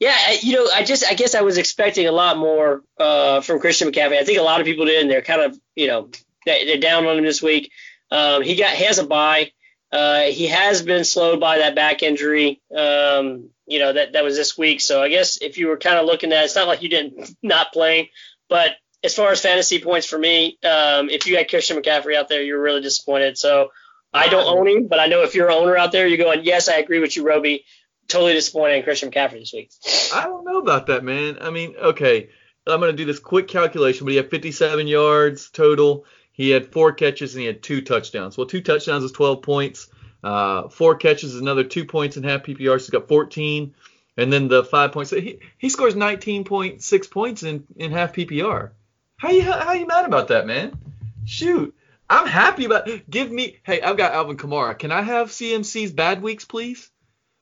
Yeah, 0.00 0.14
you 0.40 0.54
know, 0.54 0.68
I 0.72 0.84
just 0.84 1.04
I 1.04 1.14
guess 1.14 1.34
I 1.34 1.40
was 1.40 1.58
expecting 1.58 2.06
a 2.06 2.12
lot 2.12 2.38
more 2.38 2.82
uh, 2.98 3.40
from 3.40 3.58
Christian 3.58 3.90
McCaffrey. 3.90 4.18
I 4.18 4.24
think 4.24 4.38
a 4.38 4.42
lot 4.42 4.60
of 4.60 4.66
people 4.66 4.86
did, 4.86 5.02
and 5.02 5.10
they're 5.10 5.22
kind 5.22 5.42
of 5.42 5.58
you 5.74 5.88
know 5.88 6.08
they're 6.46 6.78
down 6.78 7.06
on 7.06 7.18
him 7.18 7.24
this 7.24 7.42
week. 7.42 7.72
Um, 8.10 8.42
he 8.42 8.54
got 8.54 8.74
he 8.74 8.84
has 8.84 8.98
a 8.98 9.06
bye. 9.06 9.52
Uh, 9.90 10.22
he 10.22 10.48
has 10.48 10.82
been 10.82 11.04
slowed 11.04 11.40
by 11.40 11.58
that 11.58 11.74
back 11.74 12.02
injury. 12.02 12.60
Um, 12.74 13.50
you 13.66 13.80
know 13.80 13.92
that 13.92 14.12
that 14.12 14.22
was 14.22 14.36
this 14.36 14.56
week. 14.56 14.80
So 14.80 15.02
I 15.02 15.08
guess 15.08 15.42
if 15.42 15.58
you 15.58 15.66
were 15.66 15.78
kind 15.78 15.98
of 15.98 16.06
looking 16.06 16.32
at, 16.32 16.42
it, 16.42 16.44
it's 16.44 16.56
not 16.56 16.68
like 16.68 16.82
you 16.82 16.88
didn't 16.88 17.36
not 17.42 17.72
play, 17.72 18.12
but 18.48 18.76
as 19.02 19.14
far 19.14 19.30
as 19.30 19.40
fantasy 19.40 19.80
points 19.80 20.06
for 20.06 20.18
me, 20.18 20.58
um, 20.64 21.08
if 21.10 21.26
you 21.26 21.36
had 21.36 21.48
Christian 21.48 21.76
McCaffrey 21.76 22.16
out 22.16 22.28
there, 22.28 22.42
you're 22.42 22.60
really 22.60 22.80
disappointed. 22.80 23.38
So 23.38 23.70
I 24.12 24.28
don't 24.28 24.46
own 24.46 24.66
him, 24.66 24.86
but 24.86 25.00
I 25.00 25.06
know 25.06 25.22
if 25.22 25.34
you're 25.34 25.48
an 25.48 25.54
owner 25.54 25.76
out 25.76 25.92
there, 25.92 26.06
you're 26.06 26.18
going, 26.18 26.44
yes, 26.44 26.68
I 26.68 26.76
agree 26.76 26.98
with 26.98 27.16
you, 27.16 27.24
Robi. 27.24 27.64
Totally 28.08 28.32
disappointed 28.32 28.76
in 28.76 28.82
Christian 28.82 29.10
McCaffrey 29.10 29.40
this 29.40 29.52
week. 29.52 29.70
I 30.14 30.24
don't 30.24 30.44
know 30.44 30.58
about 30.58 30.86
that, 30.86 31.04
man. 31.04 31.38
I 31.40 31.50
mean, 31.50 31.74
okay, 31.76 32.30
I'm 32.66 32.80
going 32.80 32.90
to 32.92 32.96
do 32.96 33.04
this 33.04 33.18
quick 33.18 33.48
calculation, 33.48 34.06
but 34.06 34.12
he 34.12 34.16
had 34.16 34.30
57 34.30 34.86
yards 34.86 35.50
total. 35.50 36.06
He 36.32 36.50
had 36.50 36.72
four 36.72 36.92
catches 36.92 37.34
and 37.34 37.40
he 37.40 37.46
had 37.46 37.62
two 37.62 37.82
touchdowns. 37.82 38.38
Well, 38.38 38.46
two 38.46 38.62
touchdowns 38.62 39.04
is 39.04 39.12
12 39.12 39.42
points. 39.42 39.88
Uh, 40.22 40.68
four 40.68 40.94
catches 40.94 41.34
is 41.34 41.40
another 41.40 41.64
two 41.64 41.84
points 41.84 42.16
in 42.16 42.22
half 42.22 42.44
PPR. 42.44 42.78
So 42.78 42.84
he's 42.84 42.90
got 42.90 43.08
14. 43.08 43.74
And 44.16 44.32
then 44.32 44.48
the 44.48 44.64
five 44.64 44.92
points. 44.92 45.10
He, 45.10 45.40
he 45.58 45.68
scores 45.68 45.94
19.6 45.94 47.10
points 47.10 47.42
in, 47.42 47.64
in 47.76 47.92
half 47.92 48.14
PPR. 48.14 48.70
How 49.16 49.30
you 49.30 49.42
how 49.42 49.72
you 49.72 49.86
mad 49.86 50.04
about 50.04 50.28
that, 50.28 50.46
man? 50.46 50.78
Shoot, 51.24 51.74
I'm 52.10 52.26
happy 52.26 52.64
about. 52.64 52.88
Give 53.08 53.30
me. 53.30 53.58
Hey, 53.64 53.80
I've 53.80 53.96
got 53.96 54.12
Alvin 54.12 54.36
Kamara. 54.36 54.78
Can 54.78 54.92
I 54.92 55.02
have 55.02 55.28
CMC's 55.28 55.92
bad 55.92 56.22
weeks, 56.22 56.44
please? 56.44 56.90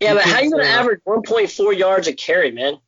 Yeah, 0.01 0.15
but 0.15 0.25
how 0.25 0.41
you 0.41 0.51
gonna 0.51 0.65
average 0.65 1.01
1.4 1.07 1.77
yards 1.77 2.09
a 2.09 2.13
carry, 2.13 2.51
man? 2.51 2.79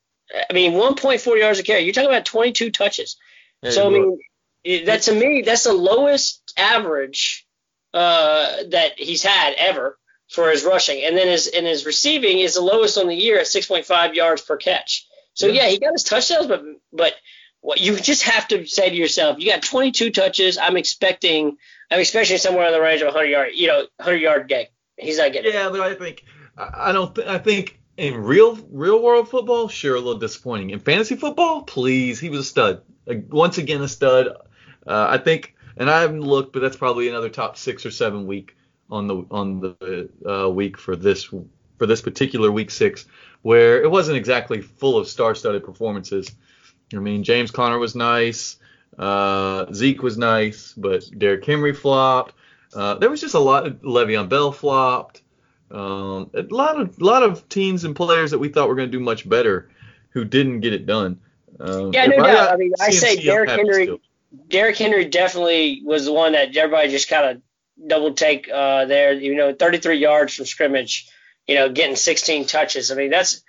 I 0.51 0.53
mean, 0.53 0.73
1.4 0.73 1.39
yards 1.39 1.59
a 1.59 1.63
carry. 1.63 1.83
You're 1.83 1.95
talking 1.95 2.11
about 2.11 2.27
22 2.27 2.71
touches. 2.71 3.17
Hey, 3.63 3.71
so 3.71 3.87
I 3.87 3.91
mean, 3.91 4.85
that 4.87 5.03
to 5.03 5.15
me, 5.15 5.43
that's 5.43 5.65
the 5.65 5.73
lowest 5.73 6.53
average 6.57 7.47
uh, 7.95 8.65
that 8.71 8.99
he's 8.99 9.23
had 9.23 9.55
ever 9.57 9.99
for 10.29 10.51
his 10.51 10.65
rushing, 10.65 11.03
and 11.05 11.17
then 11.17 11.29
his 11.29 11.47
and 11.47 11.67
his 11.67 11.87
receiving 11.87 12.41
is 12.41 12.55
the 12.55 12.61
lowest 12.61 12.99
on 12.99 13.07
the 13.07 13.15
year 13.15 13.39
at 13.39 13.47
6.5 13.47 14.15
yards 14.15 14.43
per 14.43 14.57
catch. 14.57 15.07
So 15.35 15.47
yeah, 15.47 15.63
yeah 15.63 15.69
he 15.71 15.79
got 15.79 15.93
his 15.93 16.03
touchdowns, 16.03 16.47
but 16.47 16.63
but 16.93 17.15
what 17.61 17.81
you 17.81 17.97
just 17.97 18.23
have 18.25 18.49
to 18.49 18.67
say 18.67 18.91
to 18.91 18.97
yourself, 18.97 19.39
you 19.39 19.51
got 19.51 19.63
22 19.63 20.11
touches. 20.11 20.59
I'm 20.59 20.77
expecting 20.77 21.57
I'm 21.91 22.01
expecting 22.01 22.39
somewhere 22.39 22.67
in 22.67 22.73
the 22.73 22.81
range 22.81 23.01
of 23.01 23.07
100 23.07 23.27
yard, 23.27 23.51
you 23.55 23.69
know, 23.69 23.87
100 23.97 24.17
yard 24.17 24.49
game. 24.49 24.67
He's 24.97 25.19
not 25.19 25.33
getting. 25.33 25.53
Yeah, 25.53 25.71
but 25.71 25.81
I 25.81 25.95
think 25.95 26.25
I 26.57 26.93
don't. 26.93 27.15
Th- 27.15 27.27
I 27.27 27.39
think 27.39 27.79
in 27.97 28.17
real 28.17 28.57
real 28.71 29.03
world 29.03 29.29
football, 29.29 29.69
sure, 29.69 29.95
a 29.95 29.99
little 29.99 30.19
disappointing. 30.19 30.71
In 30.71 30.81
fantasy 30.81 31.17
football, 31.17 31.63
please, 31.63 32.19
he 32.19 32.31
was 32.31 32.41
a 32.41 32.45
stud. 32.45 32.83
Like, 33.07 33.25
once 33.29 33.59
again, 33.59 33.81
a 33.81 33.89
stud. 33.89 34.29
Uh, 34.87 35.07
I 35.09 35.19
think, 35.19 35.55
and 35.77 35.91
I 35.91 36.01
haven't 36.01 36.23
looked, 36.23 36.53
but 36.53 36.61
that's 36.61 36.77
probably 36.77 37.09
another 37.09 37.29
top 37.29 37.57
six 37.57 37.87
or 37.87 37.91
seven 37.91 38.27
week 38.27 38.57
on 38.91 39.07
the 39.07 39.25
on 39.31 39.61
the 39.61 40.11
uh, 40.27 40.49
week 40.49 40.79
for 40.79 40.97
this 40.97 41.25
for 41.25 41.87
this 41.87 42.03
particular 42.03 42.51
week 42.51 42.71
six, 42.71 43.07
where 43.43 43.83
it 43.83 43.91
wasn't 43.91 44.17
exactly 44.17 44.61
full 44.63 44.99
of 44.99 45.07
star-studded 45.07 45.65
performances. 45.65 46.31
I 46.95 46.97
mean, 46.97 47.23
James 47.23 47.51
Conner 47.51 47.79
was 47.79 47.95
nice, 47.95 48.57
uh, 48.99 49.73
Zeke 49.73 50.03
was 50.03 50.19
nice, 50.19 50.73
but 50.77 51.05
Derrick 51.17 51.45
Henry 51.45 51.73
flopped. 51.73 52.35
Uh, 52.75 52.95
there 52.95 53.09
was 53.09 53.21
just 53.21 53.35
a 53.35 53.39
lot. 53.39 53.67
Of, 53.67 53.81
Le'Veon 53.83 54.29
Bell 54.29 54.53
flopped. 54.53 55.23
Um, 55.71 56.31
a 56.35 56.43
lot 56.51 56.81
of 56.81 57.01
lot 57.01 57.23
of 57.23 57.49
teams 57.49 57.85
and 57.85 57.95
players 57.95 58.31
that 58.33 58.39
we 58.39 58.49
thought 58.49 58.69
were 58.69 58.75
going 58.75 58.91
to 58.91 58.97
do 58.97 59.03
much 59.03 59.29
better, 59.29 59.71
who 60.11 60.25
didn't 60.25 60.61
get 60.61 60.73
it 60.73 60.87
done. 60.87 61.21
Um, 61.61 61.93
yeah, 61.93 62.07
no 62.07 62.17
doubt. 62.17 62.49
I, 62.49 62.55
I 62.55 62.57
mean, 62.57 62.73
I 62.81 62.91
say 62.91 63.23
Derrick 63.23 63.51
Henry. 63.51 63.85
Still. 63.85 64.01
Derrick 64.49 64.77
Henry 64.77 65.05
definitely 65.07 65.83
was 65.85 66.05
the 66.05 66.13
one 66.13 66.33
that 66.33 66.55
everybody 66.57 66.91
just 66.91 67.09
kind 67.09 67.31
of 67.31 67.89
double 67.89 68.15
take 68.15 68.49
uh, 68.53 68.85
there. 68.87 69.13
You 69.13 69.35
know, 69.35 69.55
33 69.55 69.99
yards 69.99 70.35
from 70.35 70.47
scrimmage. 70.47 71.09
You 71.47 71.55
know, 71.55 71.71
getting 71.71 71.97
16 71.97 72.47
touches. 72.47 72.91
I 72.91 72.95
mean, 72.95 73.11
that's 73.11 73.43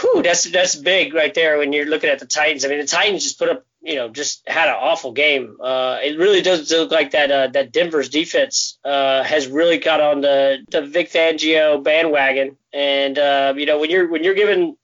whew, 0.00 0.22
that's 0.22 0.44
that's 0.44 0.74
big 0.74 1.14
right 1.14 1.34
there 1.34 1.58
when 1.58 1.72
you're 1.72 1.86
looking 1.86 2.10
at 2.10 2.18
the 2.18 2.26
Titans. 2.26 2.64
I 2.64 2.68
mean, 2.68 2.80
the 2.80 2.86
Titans 2.86 3.22
just 3.22 3.38
put 3.38 3.48
up, 3.48 3.66
you 3.82 3.96
know, 3.96 4.08
just 4.08 4.48
had 4.48 4.68
an 4.68 4.76
awful 4.78 5.12
game. 5.12 5.56
Uh, 5.60 5.98
it 6.02 6.18
really 6.18 6.42
does 6.42 6.70
look 6.70 6.90
like 6.90 7.12
that 7.12 7.30
uh, 7.30 7.48
that 7.48 7.72
Denver's 7.72 8.08
defense 8.08 8.78
uh, 8.84 9.22
has 9.22 9.48
really 9.48 9.78
got 9.78 10.00
on 10.00 10.20
the 10.20 10.64
the 10.70 10.82
Vic 10.82 11.10
Fangio 11.10 11.82
bandwagon. 11.82 12.56
And 12.72 13.18
uh, 13.18 13.54
you 13.56 13.66
know, 13.66 13.78
when 13.78 13.90
you're 13.90 14.08
when 14.08 14.24
you're 14.24 14.34
given 14.34 14.76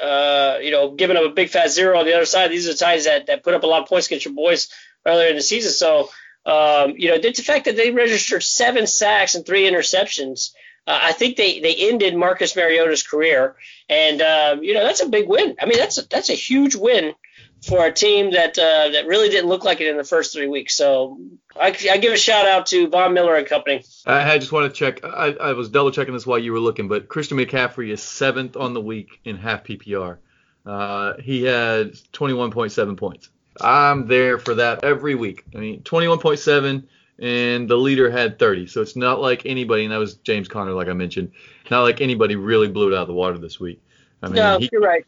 uh, 0.00 0.58
you 0.60 0.70
know, 0.70 0.90
giving 0.90 1.16
up 1.16 1.24
a 1.24 1.30
big 1.30 1.48
fat 1.48 1.70
zero 1.70 1.98
on 1.98 2.04
the 2.04 2.14
other 2.14 2.26
side. 2.26 2.50
These 2.50 2.68
are 2.68 2.72
the 2.72 2.78
Titans 2.78 3.04
that, 3.04 3.26
that 3.26 3.42
put 3.42 3.54
up 3.54 3.62
a 3.62 3.66
lot 3.66 3.82
of 3.82 3.88
points 3.88 4.06
against 4.06 4.24
your 4.24 4.34
boys 4.34 4.68
earlier 5.06 5.28
in 5.28 5.36
the 5.36 5.42
season. 5.42 5.72
So, 5.72 6.10
um, 6.44 6.94
you 6.96 7.10
know, 7.10 7.18
the 7.18 7.32
fact 7.32 7.64
that 7.64 7.76
they 7.76 7.90
registered 7.90 8.42
seven 8.42 8.86
sacks 8.86 9.34
and 9.34 9.46
three 9.46 9.68
interceptions, 9.68 10.50
uh, 10.86 10.98
I 11.02 11.12
think 11.12 11.36
they, 11.36 11.60
they 11.60 11.74
ended 11.74 12.14
Marcus 12.16 12.54
Mariota's 12.54 13.02
career. 13.02 13.56
And, 13.88 14.20
uh, 14.20 14.56
you 14.60 14.74
know, 14.74 14.84
that's 14.84 15.02
a 15.02 15.08
big 15.08 15.28
win. 15.28 15.56
I 15.60 15.66
mean, 15.66 15.78
that's 15.78 15.98
a, 15.98 16.08
that's 16.08 16.30
a 16.30 16.34
huge 16.34 16.76
win 16.76 17.14
for 17.62 17.84
a 17.86 17.92
team 17.92 18.32
that 18.32 18.58
uh, 18.58 18.90
that 18.90 19.06
really 19.06 19.28
didn't 19.28 19.48
look 19.48 19.64
like 19.64 19.80
it 19.80 19.88
in 19.88 19.96
the 19.96 20.04
first 20.04 20.32
three 20.32 20.46
weeks. 20.46 20.76
So 20.76 21.18
I, 21.58 21.68
I 21.68 21.96
give 21.96 22.12
a 22.12 22.16
shout 22.16 22.46
out 22.46 22.66
to 22.66 22.88
Von 22.88 23.14
Miller 23.14 23.34
and 23.34 23.46
company. 23.46 23.84
I, 24.06 24.38
just 24.38 24.52
want 24.52 24.72
to 24.72 24.78
check. 24.78 25.04
I, 25.04 25.32
I 25.32 25.52
was 25.52 25.68
double 25.68 25.90
checking 25.90 26.14
this 26.14 26.26
while 26.26 26.38
you 26.38 26.52
were 26.52 26.60
looking, 26.60 26.88
but 26.88 27.08
Christian 27.08 27.38
McCaffrey 27.38 27.90
is 27.90 28.02
seventh 28.02 28.56
on 28.56 28.74
the 28.74 28.80
week 28.80 29.20
in 29.24 29.36
half 29.36 29.64
PPR. 29.64 30.18
Uh, 30.64 31.14
he 31.20 31.44
had 31.44 31.92
21.7 32.12 32.96
points. 32.96 33.30
I'm 33.60 34.06
there 34.06 34.38
for 34.38 34.56
that 34.56 34.84
every 34.84 35.14
week. 35.14 35.44
I 35.54 35.58
mean, 35.58 35.82
21.7, 35.82 36.84
and 37.18 37.68
the 37.68 37.76
leader 37.76 38.10
had 38.10 38.38
30. 38.38 38.66
So 38.66 38.82
it's 38.82 38.96
not 38.96 39.20
like 39.20 39.46
anybody, 39.46 39.84
and 39.84 39.92
that 39.92 39.98
was 39.98 40.14
James 40.16 40.48
Conner, 40.48 40.72
like 40.72 40.88
I 40.88 40.92
mentioned, 40.92 41.32
not 41.70 41.82
like 41.82 42.00
anybody 42.00 42.36
really 42.36 42.68
blew 42.68 42.92
it 42.92 42.94
out 42.94 43.02
of 43.02 43.08
the 43.08 43.14
water 43.14 43.38
this 43.38 43.58
week. 43.58 43.80
I 44.22 44.26
mean, 44.26 44.36
no, 44.36 44.58
he, 44.58 44.68
you're 44.72 44.80
right. 44.80 45.04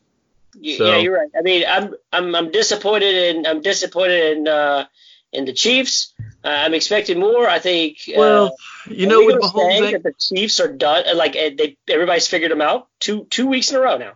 So, 0.55 0.59
yeah, 0.61 0.97
you're 0.97 1.15
right. 1.15 1.31
I 1.37 1.43
mean, 1.43 1.65
I'm 1.69 1.95
I'm 2.13 2.35
I'm 2.35 2.51
disappointed 2.51 3.15
in 3.15 3.47
I'm 3.47 3.61
disappointed 3.61 4.39
in 4.39 4.49
uh, 4.49 4.87
in 5.33 5.45
the 5.45 5.53
Chiefs. 5.53 6.15
Uh, 6.45 6.49
I'm 6.49 6.75
expecting 6.75 7.19
more. 7.19 7.49
I 7.49 7.59
think. 7.59 7.99
Uh, 8.09 8.15
well, 8.17 8.57
you 8.89 9.07
know, 9.07 9.25
with 9.25 9.41
Mahomes, 9.41 9.93
that 9.93 10.03
the 10.03 10.15
Chiefs 10.19 10.61
are 10.61 10.73
done. 10.73 11.05
Like 11.17 11.35
they, 11.35 11.77
everybody's 11.89 12.27
figured 12.27 12.51
them 12.51 12.61
out 12.61 12.89
two 12.99 13.25
two 13.27 13.47
weeks 13.47 13.71
in 13.71 13.77
a 13.77 13.81
row 13.81 13.99
now. 13.99 14.13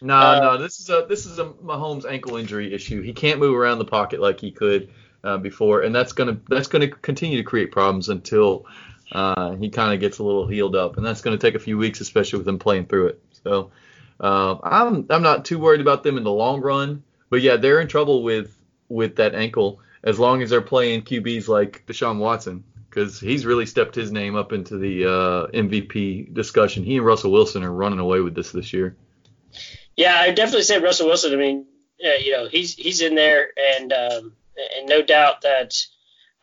No, 0.00 0.16
uh, 0.16 0.40
no, 0.40 0.58
this 0.58 0.80
is 0.80 0.90
a 0.90 1.06
this 1.08 1.26
is 1.26 1.38
a 1.38 1.46
Mahomes 1.46 2.04
ankle 2.04 2.36
injury 2.36 2.72
issue. 2.74 3.02
He 3.02 3.12
can't 3.12 3.38
move 3.38 3.56
around 3.56 3.78
the 3.78 3.84
pocket 3.84 4.20
like 4.20 4.40
he 4.40 4.50
could 4.50 4.90
uh, 5.24 5.38
before, 5.38 5.82
and 5.82 5.94
that's 5.94 6.12
gonna 6.12 6.38
that's 6.48 6.68
gonna 6.68 6.88
continue 6.88 7.36
to 7.38 7.44
create 7.44 7.72
problems 7.72 8.08
until 8.08 8.66
uh, 9.12 9.52
he 9.56 9.68
kind 9.68 9.92
of 9.92 10.00
gets 10.00 10.18
a 10.18 10.24
little 10.24 10.46
healed 10.46 10.76
up, 10.76 10.96
and 10.96 11.04
that's 11.04 11.20
gonna 11.20 11.38
take 11.38 11.54
a 11.54 11.60
few 11.60 11.78
weeks, 11.78 12.00
especially 12.00 12.38
with 12.38 12.48
him 12.48 12.58
playing 12.58 12.86
through 12.86 13.08
it. 13.08 13.22
So 13.44 13.70
uh, 14.20 14.56
I'm 14.62 15.06
I'm 15.10 15.22
not 15.22 15.44
too 15.44 15.58
worried 15.58 15.80
about 15.80 16.02
them 16.02 16.16
in 16.16 16.24
the 16.24 16.32
long 16.32 16.60
run, 16.60 17.02
but 17.30 17.40
yeah, 17.40 17.56
they're 17.56 17.80
in 17.80 17.88
trouble 17.88 18.22
with 18.22 18.56
with 18.88 19.16
that 19.16 19.34
ankle 19.34 19.80
as 20.04 20.18
long 20.18 20.42
as 20.42 20.50
they're 20.50 20.60
playing 20.60 21.02
QBs 21.02 21.48
like 21.48 21.84
Deshaun 21.86 22.18
Watson 22.18 22.64
because 22.90 23.18
he's 23.18 23.46
really 23.46 23.64
stepped 23.64 23.94
his 23.94 24.12
name 24.12 24.36
up 24.36 24.52
into 24.52 24.76
the 24.76 25.06
uh, 25.06 25.46
MVP 25.48 26.34
discussion. 26.34 26.84
He 26.84 26.96
and 26.98 27.06
Russell 27.06 27.32
Wilson 27.32 27.62
are 27.62 27.72
running 27.72 27.98
away 27.98 28.20
with 28.20 28.34
this 28.34 28.52
this 28.52 28.72
year. 28.72 28.96
Yeah, 29.96 30.14
I 30.14 30.30
definitely 30.32 30.62
say 30.62 30.78
Russell 30.78 31.06
Wilson. 31.06 31.32
I 31.32 31.36
mean, 31.36 31.66
uh, 32.04 32.18
you 32.22 32.32
know, 32.32 32.48
he's 32.48 32.74
he's 32.74 33.00
in 33.00 33.14
there, 33.14 33.48
and 33.56 33.92
um, 33.92 34.32
and 34.76 34.88
no 34.88 35.02
doubt 35.02 35.42
that 35.42 35.74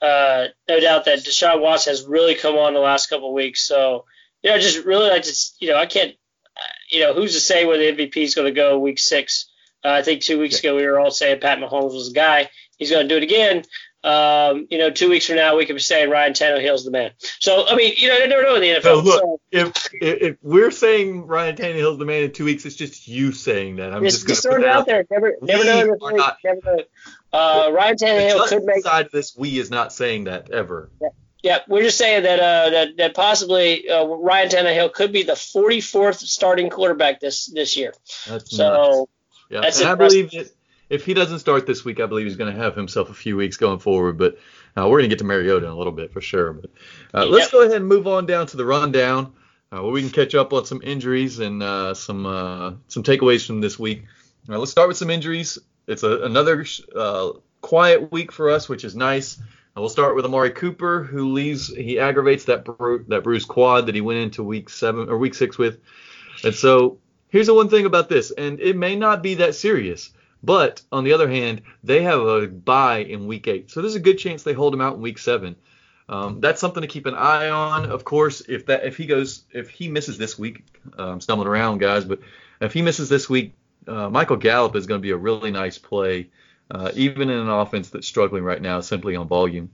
uh, 0.02 0.48
no 0.68 0.80
doubt 0.80 1.06
that 1.06 1.20
Deshaun 1.20 1.62
Watson 1.62 1.92
has 1.92 2.06
really 2.06 2.36
come 2.36 2.56
on 2.56 2.74
the 2.74 2.80
last 2.80 3.10
couple 3.10 3.30
of 3.30 3.34
weeks. 3.34 3.68
So, 3.68 4.06
you 4.42 4.50
know, 4.50 4.60
just 4.60 4.86
really 4.86 5.10
like 5.10 5.24
to, 5.24 5.36
you 5.60 5.70
know, 5.70 5.78
I 5.78 5.86
can't, 5.86 6.16
uh, 6.56 6.62
you 6.90 7.02
know, 7.02 7.14
who's 7.14 7.34
to 7.34 7.42
say 7.42 7.66
where 7.66 7.78
the 7.78 7.92
MVP 7.92 8.18
is 8.18 8.36
going 8.36 8.46
to 8.46 8.54
go 8.54 8.80
week 8.80 9.00
six? 9.00 9.52
Uh, 9.84 9.90
I 9.90 10.02
think 10.02 10.22
two 10.22 10.40
weeks 10.40 10.60
ago 10.60 10.76
we 10.76 10.86
were 10.86 11.00
all 11.00 11.12
saying 11.12 11.42
Pat 11.42 11.60
Mahomes 11.60 11.94
was 11.94 12.10
the 12.10 12.16
guy. 12.16 12.50
He's 12.78 12.92
going 12.92 13.08
to 13.08 13.14
do 13.14 13.18
it 13.18 13.24
again 13.24 13.64
um, 14.04 14.68
you 14.70 14.78
know, 14.78 14.90
two 14.90 15.10
weeks 15.10 15.28
from 15.28 15.36
now 15.36 15.58
we 15.58 15.66
could 15.66 15.76
be 15.76 15.82
saying 15.82 16.10
Ryan 16.10 16.32
Tannehill's 16.32 16.86
the 16.86 16.92
man. 16.92 17.12
So 17.40 17.68
I 17.68 17.76
mean, 17.76 17.94
you 17.98 18.08
know, 18.08 18.16
I 18.16 18.28
never 18.28 18.44
know 18.44 18.56
in 18.56 18.62
the 18.62 18.68
NFL. 18.70 18.82
So 18.82 19.00
look, 19.02 19.22
so, 19.22 19.42
if, 19.52 19.90
if 19.94 20.38
we're 20.42 20.72
saying 20.72 21.28
Ryan 21.28 21.58
Tannehill's 21.58 21.98
the 21.98 22.06
man 22.06 22.24
in 22.24 22.32
two 22.32 22.46
weeks, 22.46 22.66
it's 22.66 22.78
just 22.78 23.08
you 23.08 23.34
saying 23.34 23.76
that. 23.78 23.94
I'm 23.94 24.04
just, 24.04 24.26
just 24.26 24.46
going 24.46 24.62
to 24.62 24.68
put 24.68 24.70
it 24.70 24.74
out 24.74 24.86
there. 24.86 25.06
Never, 25.12 25.36
never 25.42 25.66
know. 25.66 25.98
Not, 26.12 26.38
never 26.46 26.62
know. 26.64 26.84
Uh, 27.32 27.70
Ryan 27.72 27.96
Tannehill 27.96 28.48
could 28.48 28.64
make. 28.64 28.84
Side 28.84 29.08
of 29.08 29.12
this, 29.12 29.36
we 29.38 29.60
is 29.60 29.70
not 29.70 29.94
saying 29.94 30.26
that 30.26 30.50
ever. 30.52 30.90
Yeah. 31.02 31.10
Yeah, 31.42 31.60
we're 31.70 31.84
just 31.84 31.98
saying 31.98 32.24
that 32.24 32.40
uh, 32.40 32.70
that, 32.70 32.98
that 32.98 33.16
possibly 33.16 33.90
uh, 33.90 34.06
Ryan 34.06 34.50
Tannehill 34.50 34.92
could 34.92 35.14
be 35.14 35.24
the 35.24 35.34
44th 35.34 36.18
starting 36.18 36.70
quarterback 36.70 37.22
this 37.22 37.46
this 37.46 37.78
year. 37.78 37.94
That's 38.28 38.56
so 38.56 38.68
nuts. 38.68 39.12
yeah, 39.50 39.62
that's 39.62 39.80
and 39.80 39.90
I 39.90 39.96
believe 39.96 40.32
that 40.32 40.52
if 40.90 41.06
he 41.06 41.14
doesn't 41.14 41.40
start 41.40 41.66
this 41.66 41.86
week, 41.86 42.02
I 42.02 42.08
believe 42.08 42.26
he's 42.26 42.36
going 42.36 42.54
to 42.54 42.60
have 42.60 42.76
himself 42.76 43.10
a 43.10 43.14
few 43.14 43.38
weeks 43.38 43.56
going 43.56 43.80
forward. 43.80 44.18
But 44.18 44.38
uh, 44.76 44.90
we're 44.90 45.00
going 45.00 45.04
to 45.04 45.16
get 45.16 45.20
to 45.20 45.26
Mariota 45.26 45.66
in 45.66 45.72
a 45.72 45.78
little 45.78 45.94
bit 45.94 46.12
for 46.12 46.20
sure. 46.20 46.52
But 46.52 46.72
uh, 47.14 47.22
yep. 47.24 47.30
let's 47.30 47.52
go 47.52 47.62
ahead 47.62 47.78
and 47.78 47.88
move 47.88 48.06
on 48.06 48.26
down 48.26 48.48
to 48.48 48.58
the 48.58 48.66
rundown, 48.66 49.34
uh, 49.72 49.82
where 49.82 49.92
we 49.92 50.02
can 50.02 50.10
catch 50.10 50.36
up 50.36 50.52
on 50.52 50.66
some 50.66 50.82
injuries 50.84 51.40
and 51.40 51.64
uh, 51.64 51.94
some 51.94 52.26
uh, 52.26 52.74
some 52.90 53.04
takeaways 53.04 53.48
from 53.48 53.62
this 53.62 53.80
week. 53.80 54.04
let's 54.48 54.72
start 54.72 54.90
with 54.90 54.98
some 54.98 55.10
injuries. 55.10 55.58
It's 55.90 56.04
a, 56.04 56.24
another 56.24 56.66
uh, 56.96 57.32
quiet 57.62 58.12
week 58.12 58.32
for 58.32 58.50
us, 58.50 58.70
which 58.70 58.84
is 58.84 58.96
nice. 58.96 59.42
we'll 59.76 59.90
start 59.90 60.16
with 60.16 60.26
Amari 60.26 60.52
Cooper, 60.52 61.04
who 61.04 61.34
leaves. 61.34 61.68
He 61.68 62.00
aggravates 62.00 62.46
that 62.46 62.64
bru- 62.64 63.06
that 63.10 63.24
bruised 63.24 63.48
quad 63.48 63.88
that 63.88 63.96
he 63.96 64.02
went 64.02 64.20
into 64.20 64.44
week 64.44 64.70
seven 64.70 65.10
or 65.10 65.18
week 65.18 65.34
six 65.34 65.58
with. 65.58 65.80
And 66.44 66.56
so 66.56 67.00
here's 67.30 67.48
the 67.48 67.54
one 67.54 67.70
thing 67.70 67.86
about 67.86 68.08
this, 68.08 68.32
and 68.32 68.60
it 68.60 68.78
may 68.78 68.96
not 68.96 69.22
be 69.22 69.36
that 69.36 69.56
serious 69.56 70.12
but 70.44 70.82
on 70.92 71.04
the 71.04 71.14
other 71.14 71.30
hand, 71.30 71.62
they 71.84 72.04
have 72.04 72.22
a 72.22 72.48
bye 72.48 73.00
in 73.00 73.28
week 73.28 73.48
eight, 73.48 73.72
so 73.72 73.82
there's 73.82 73.96
a 73.96 74.00
good 74.00 74.18
chance 74.18 74.44
they 74.44 74.54
hold 74.54 74.74
him 74.74 74.82
out 74.82 74.96
in 74.96 75.02
week 75.02 75.18
seven. 75.18 75.56
Um, 76.08 76.40
that's 76.40 76.60
something 76.60 76.82
to 76.82 76.88
keep 76.88 77.06
an 77.06 77.14
eye 77.14 77.50
on. 77.50 77.86
Of 77.86 78.04
course, 78.04 78.42
if 78.42 78.66
that 78.68 78.84
if 78.86 78.98
he 78.98 79.06
goes 79.06 79.44
if 79.52 79.70
he 79.70 79.90
misses 79.90 80.18
this 80.18 80.40
week, 80.40 80.64
I'm 80.98 81.22
stumbling 81.22 81.48
around, 81.48 81.80
guys, 81.80 82.06
but 82.06 82.20
if 82.62 82.74
he 82.74 82.82
misses 82.82 83.10
this 83.10 83.30
week, 83.30 83.54
uh, 83.88 84.10
Michael 84.10 84.38
Gallup 84.38 84.76
is 84.76 84.86
going 84.86 85.00
to 85.00 85.04
be 85.04 85.12
a 85.12 85.18
really 85.18 85.52
nice 85.52 85.78
play, 85.78 86.30
uh, 86.72 86.92
even 86.96 87.30
in 87.30 87.40
an 87.40 87.50
offense 87.50 87.90
that's 87.90 88.08
struggling 88.08 88.44
right 88.44 88.62
now 88.62 88.82
simply 88.82 89.16
on 89.16 89.28
volume. 89.28 89.70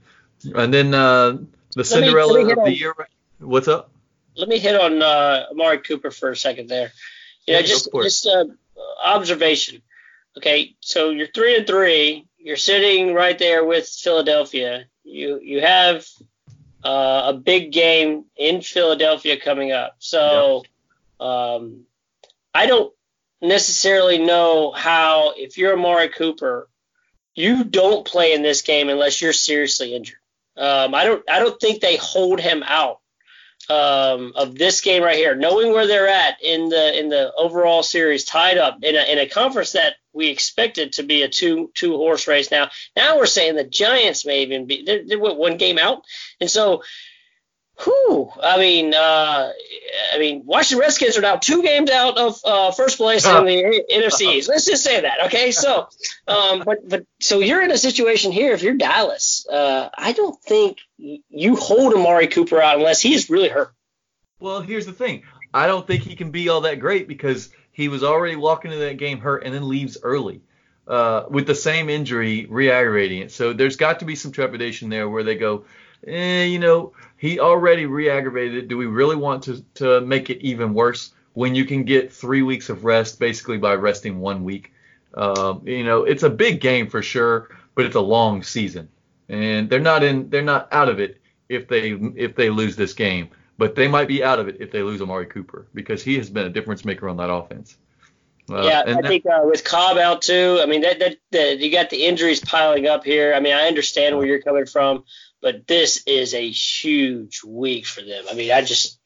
And 0.54 0.72
then 0.72 0.94
uh, 0.94 1.38
the 1.74 1.84
Cinderella 1.84 2.38
me, 2.38 2.44
me 2.44 2.52
of 2.52 2.64
the 2.64 2.76
year. 2.76 2.94
What's 3.38 3.68
up? 3.68 3.90
Let 4.36 4.48
me 4.48 4.58
hit 4.58 4.78
on 4.78 5.02
uh, 5.02 5.46
Amari 5.50 5.78
Cooper 5.78 6.10
for 6.10 6.30
a 6.30 6.36
second 6.36 6.68
there. 6.68 6.92
You 7.46 7.54
know, 7.54 7.60
yeah, 7.60 7.66
just 7.66 7.88
just 7.92 8.26
uh, 8.26 8.44
observation. 9.04 9.82
Okay, 10.36 10.74
so 10.80 11.10
you're 11.10 11.28
three 11.28 11.56
and 11.56 11.66
three. 11.66 12.26
You're 12.38 12.56
sitting 12.56 13.14
right 13.14 13.38
there 13.38 13.64
with 13.64 13.88
Philadelphia. 13.88 14.86
You 15.04 15.40
you 15.42 15.60
have 15.62 16.06
uh, 16.84 17.22
a 17.26 17.32
big 17.32 17.72
game 17.72 18.24
in 18.36 18.60
Philadelphia 18.60 19.38
coming 19.40 19.72
up. 19.72 19.96
So 19.98 20.64
yep. 21.20 21.26
um, 21.26 21.86
I 22.54 22.66
don't 22.66 22.92
necessarily 23.42 24.18
know 24.18 24.72
how 24.72 25.34
if 25.36 25.58
you're 25.58 25.74
Amari 25.74 26.08
Cooper, 26.08 26.68
you 27.34 27.64
don't 27.64 28.06
play 28.06 28.32
in 28.32 28.42
this 28.42 28.62
game 28.62 28.88
unless 28.88 29.20
you're 29.20 29.32
seriously 29.32 29.94
injured. 29.94 30.18
Um, 30.56 30.94
I 30.94 31.04
don't 31.04 31.28
I 31.30 31.38
don't 31.38 31.60
think 31.60 31.80
they 31.80 31.96
hold 31.96 32.40
him 32.40 32.62
out 32.66 33.00
um, 33.68 34.32
of 34.36 34.56
this 34.56 34.80
game 34.80 35.02
right 35.02 35.16
here, 35.16 35.34
knowing 35.34 35.72
where 35.72 35.86
they're 35.86 36.08
at 36.08 36.42
in 36.42 36.68
the 36.68 36.98
in 36.98 37.08
the 37.08 37.32
overall 37.34 37.82
series, 37.82 38.24
tied 38.24 38.58
up 38.58 38.78
in 38.82 38.96
a, 38.96 39.12
in 39.12 39.18
a 39.18 39.28
conference 39.28 39.72
that 39.72 39.96
we 40.12 40.28
expected 40.28 40.94
to 40.94 41.02
be 41.02 41.22
a 41.22 41.28
two 41.28 41.70
two 41.74 41.96
horse 41.96 42.26
race. 42.26 42.50
Now 42.50 42.70
now 42.96 43.18
we're 43.18 43.26
saying 43.26 43.56
the 43.56 43.64
Giants 43.64 44.24
may 44.24 44.42
even 44.42 44.66
be 44.66 44.84
they're, 44.84 45.06
they're 45.06 45.18
one 45.18 45.56
game 45.56 45.78
out, 45.78 46.04
and 46.40 46.50
so. 46.50 46.82
Whew, 47.84 48.30
I 48.42 48.56
mean, 48.58 48.94
uh, 48.94 49.52
I 50.14 50.18
mean, 50.18 50.42
Washington 50.46 50.80
Redskins 50.80 51.18
are 51.18 51.20
now 51.20 51.36
two 51.36 51.62
games 51.62 51.90
out 51.90 52.16
of 52.16 52.40
uh, 52.44 52.70
first 52.72 52.96
place 52.96 53.26
in 53.26 53.44
the 53.44 53.84
NFC 53.92 54.48
Let's 54.48 54.64
just 54.64 54.82
say 54.82 55.02
that, 55.02 55.26
okay? 55.26 55.52
So, 55.52 55.88
um, 56.26 56.62
but 56.64 56.88
but 56.88 57.06
so 57.20 57.40
you're 57.40 57.62
in 57.62 57.70
a 57.70 57.76
situation 57.76 58.32
here. 58.32 58.54
If 58.54 58.62
you're 58.62 58.76
Dallas, 58.76 59.46
uh, 59.50 59.90
I 59.96 60.12
don't 60.12 60.40
think 60.42 60.78
you 60.96 61.56
hold 61.56 61.92
Amari 61.92 62.28
Cooper 62.28 62.62
out 62.62 62.78
unless 62.78 63.02
he's 63.02 63.28
really 63.28 63.50
hurt. 63.50 63.74
Well, 64.40 64.62
here's 64.62 64.86
the 64.86 64.92
thing. 64.92 65.24
I 65.52 65.66
don't 65.66 65.86
think 65.86 66.02
he 66.02 66.16
can 66.16 66.30
be 66.30 66.48
all 66.48 66.62
that 66.62 66.80
great 66.80 67.08
because 67.08 67.50
he 67.72 67.88
was 67.88 68.02
already 68.02 68.36
walking 68.36 68.72
into 68.72 68.84
that 68.84 68.96
game 68.96 69.20
hurt 69.20 69.44
and 69.44 69.54
then 69.54 69.68
leaves 69.68 69.98
early 70.02 70.40
uh, 70.86 71.24
with 71.28 71.46
the 71.46 71.54
same 71.54 71.90
injury, 71.90 72.46
re-aggravating 72.48 73.20
it. 73.20 73.32
So 73.32 73.52
there's 73.52 73.76
got 73.76 74.00
to 74.00 74.06
be 74.06 74.16
some 74.16 74.32
trepidation 74.32 74.88
there 74.88 75.08
where 75.08 75.24
they 75.24 75.34
go, 75.34 75.64
eh, 76.06 76.44
you 76.44 76.58
know, 76.58 76.92
he 77.16 77.40
already 77.40 77.86
re-aggravated 77.86 78.56
it. 78.56 78.68
Do 78.68 78.76
we 78.76 78.86
really 78.86 79.16
want 79.16 79.44
to 79.44 79.64
to 79.74 80.00
make 80.00 80.30
it 80.30 80.40
even 80.42 80.74
worse 80.74 81.12
when 81.34 81.54
you 81.54 81.64
can 81.64 81.84
get 81.84 82.12
three 82.12 82.42
weeks 82.42 82.68
of 82.68 82.84
rest 82.84 83.18
basically 83.18 83.58
by 83.58 83.74
resting 83.74 84.20
one 84.20 84.44
week? 84.44 84.72
Um, 85.14 85.62
you 85.64 85.84
know, 85.84 86.04
it's 86.04 86.22
a 86.22 86.30
big 86.30 86.60
game 86.60 86.88
for 86.88 87.02
sure, 87.02 87.48
but 87.74 87.86
it's 87.86 87.96
a 87.96 88.00
long 88.00 88.42
season 88.42 88.88
and 89.28 89.68
they're 89.68 89.80
not 89.80 90.02
in 90.02 90.30
they're 90.30 90.42
not 90.42 90.68
out 90.72 90.88
of 90.88 91.00
it 91.00 91.20
if 91.48 91.68
they 91.68 91.92
if 92.16 92.34
they 92.36 92.50
lose 92.50 92.76
this 92.76 92.92
game, 92.92 93.28
but 93.58 93.74
they 93.74 93.88
might 93.88 94.08
be 94.08 94.22
out 94.22 94.38
of 94.38 94.48
it 94.48 94.56
if 94.60 94.70
they 94.70 94.82
lose 94.82 95.00
Amari 95.00 95.26
Cooper 95.26 95.66
because 95.74 96.02
he 96.02 96.16
has 96.16 96.30
been 96.30 96.46
a 96.46 96.50
difference 96.50 96.84
maker 96.84 97.08
on 97.08 97.16
that 97.18 97.30
offense. 97.30 97.76
Uh, 98.48 98.62
yeah, 98.62 98.82
I 98.86 98.94
that, 98.94 99.06
think 99.06 99.26
uh, 99.26 99.40
with 99.42 99.64
Cobb 99.64 99.96
out 99.96 100.22
too. 100.22 100.60
I 100.62 100.66
mean, 100.66 100.82
that, 100.82 101.00
that 101.00 101.16
that 101.32 101.58
you 101.58 101.70
got 101.72 101.90
the 101.90 102.04
injuries 102.04 102.40
piling 102.40 102.86
up 102.86 103.04
here. 103.04 103.34
I 103.34 103.40
mean, 103.40 103.54
I 103.54 103.66
understand 103.66 104.16
where 104.16 104.26
you're 104.26 104.42
coming 104.42 104.66
from, 104.66 105.04
but 105.40 105.66
this 105.66 106.02
is 106.06 106.34
a 106.34 106.50
huge 106.50 107.42
week 107.44 107.86
for 107.86 108.02
them. 108.02 108.24
I 108.30 108.34
mean, 108.34 108.50
I 108.50 108.62
just 108.62 108.98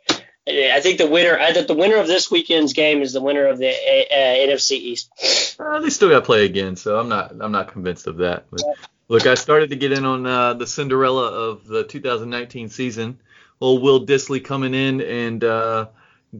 I 0.48 0.80
think 0.80 0.98
the 0.98 1.08
winner 1.08 1.38
I 1.38 1.52
think 1.52 1.66
the 1.66 1.74
winner 1.74 1.96
of 1.96 2.06
this 2.06 2.30
weekend's 2.30 2.72
game 2.72 3.02
is 3.02 3.12
the 3.12 3.20
winner 3.20 3.46
of 3.46 3.58
the 3.58 3.68
uh, 3.68 4.12
NFC 4.12 4.72
East. 4.72 5.10
Uh, 5.58 5.80
they 5.80 5.90
still 5.90 6.08
got 6.08 6.20
to 6.20 6.26
play 6.26 6.44
again, 6.44 6.76
so 6.76 6.98
I'm 6.98 7.08
not 7.08 7.32
I'm 7.40 7.52
not 7.52 7.68
convinced 7.68 8.06
of 8.06 8.18
that. 8.18 8.46
But. 8.50 8.62
Look, 9.10 9.26
I 9.26 9.34
started 9.34 9.70
to 9.70 9.76
get 9.76 9.90
in 9.90 10.04
on 10.04 10.24
uh, 10.24 10.54
the 10.54 10.68
Cinderella 10.68 11.32
of 11.32 11.66
the 11.66 11.82
2019 11.82 12.68
season. 12.68 13.18
Well, 13.58 13.80
Will 13.80 14.06
Dissly 14.06 14.42
coming 14.42 14.72
in 14.72 15.00
and 15.00 15.42
uh, 15.42 15.88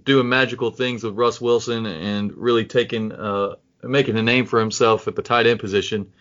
doing 0.04 0.28
magical 0.28 0.70
things 0.70 1.02
with 1.02 1.14
Russ 1.14 1.40
Wilson 1.40 1.84
and 1.86 2.32
really 2.32 2.64
taking 2.64 3.10
uh, 3.10 3.56
making 3.82 4.16
a 4.16 4.22
name 4.22 4.46
for 4.46 4.60
himself 4.60 5.08
at 5.08 5.16
the 5.16 5.22
tight 5.22 5.48
end 5.48 5.58
position. 5.58 6.12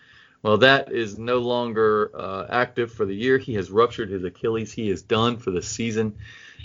Well, 0.42 0.58
that 0.58 0.90
is 0.90 1.18
no 1.18 1.38
longer 1.38 2.10
uh, 2.14 2.46
active 2.48 2.92
for 2.92 3.04
the 3.04 3.14
year. 3.14 3.36
He 3.36 3.54
has 3.54 3.70
ruptured 3.70 4.08
his 4.08 4.24
Achilles. 4.24 4.72
He 4.72 4.88
is 4.88 5.02
done 5.02 5.36
for 5.36 5.50
the 5.50 5.62
season. 5.62 6.16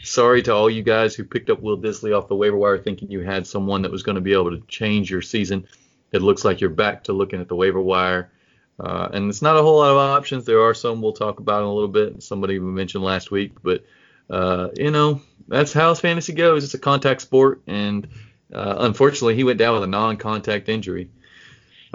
Sorry 0.03 0.41
to 0.43 0.53
all 0.53 0.69
you 0.69 0.83
guys 0.83 1.15
who 1.15 1.23
picked 1.23 1.49
up 1.49 1.61
Will 1.61 1.77
Dissly 1.77 2.17
off 2.17 2.27
the 2.27 2.35
waiver 2.35 2.55
wire 2.57 2.77
thinking 2.77 3.11
you 3.11 3.21
had 3.21 3.47
someone 3.47 3.81
that 3.81 3.91
was 3.91 4.03
going 4.03 4.15
to 4.15 4.21
be 4.21 4.33
able 4.33 4.51
to 4.51 4.63
change 4.67 5.11
your 5.11 5.21
season. 5.21 5.67
It 6.11 6.21
looks 6.21 6.45
like 6.45 6.61
you're 6.61 6.69
back 6.69 7.05
to 7.05 7.13
looking 7.13 7.41
at 7.41 7.47
the 7.47 7.55
waiver 7.55 7.81
wire. 7.81 8.31
Uh, 8.79 9.09
and 9.13 9.29
it's 9.29 9.41
not 9.41 9.57
a 9.57 9.61
whole 9.61 9.77
lot 9.77 9.91
of 9.91 9.97
options. 9.97 10.45
There 10.45 10.61
are 10.61 10.73
some 10.73 11.01
we'll 11.01 11.13
talk 11.13 11.39
about 11.39 11.61
in 11.61 11.67
a 11.67 11.73
little 11.73 11.89
bit. 11.89 12.21
Somebody 12.23 12.59
mentioned 12.59 13.03
last 13.03 13.31
week, 13.31 13.53
but 13.63 13.85
uh, 14.29 14.69
you 14.75 14.91
know 14.91 15.21
that's 15.47 15.71
how 15.71 15.93
fantasy 15.93 16.33
goes. 16.33 16.63
It's 16.63 16.73
a 16.73 16.79
contact 16.79 17.21
sport, 17.21 17.61
and 17.67 18.07
uh, 18.53 18.75
unfortunately, 18.79 19.35
he 19.35 19.45
went 19.45 19.59
down 19.59 19.75
with 19.75 19.83
a 19.83 19.87
non-contact 19.87 20.67
injury. 20.67 21.09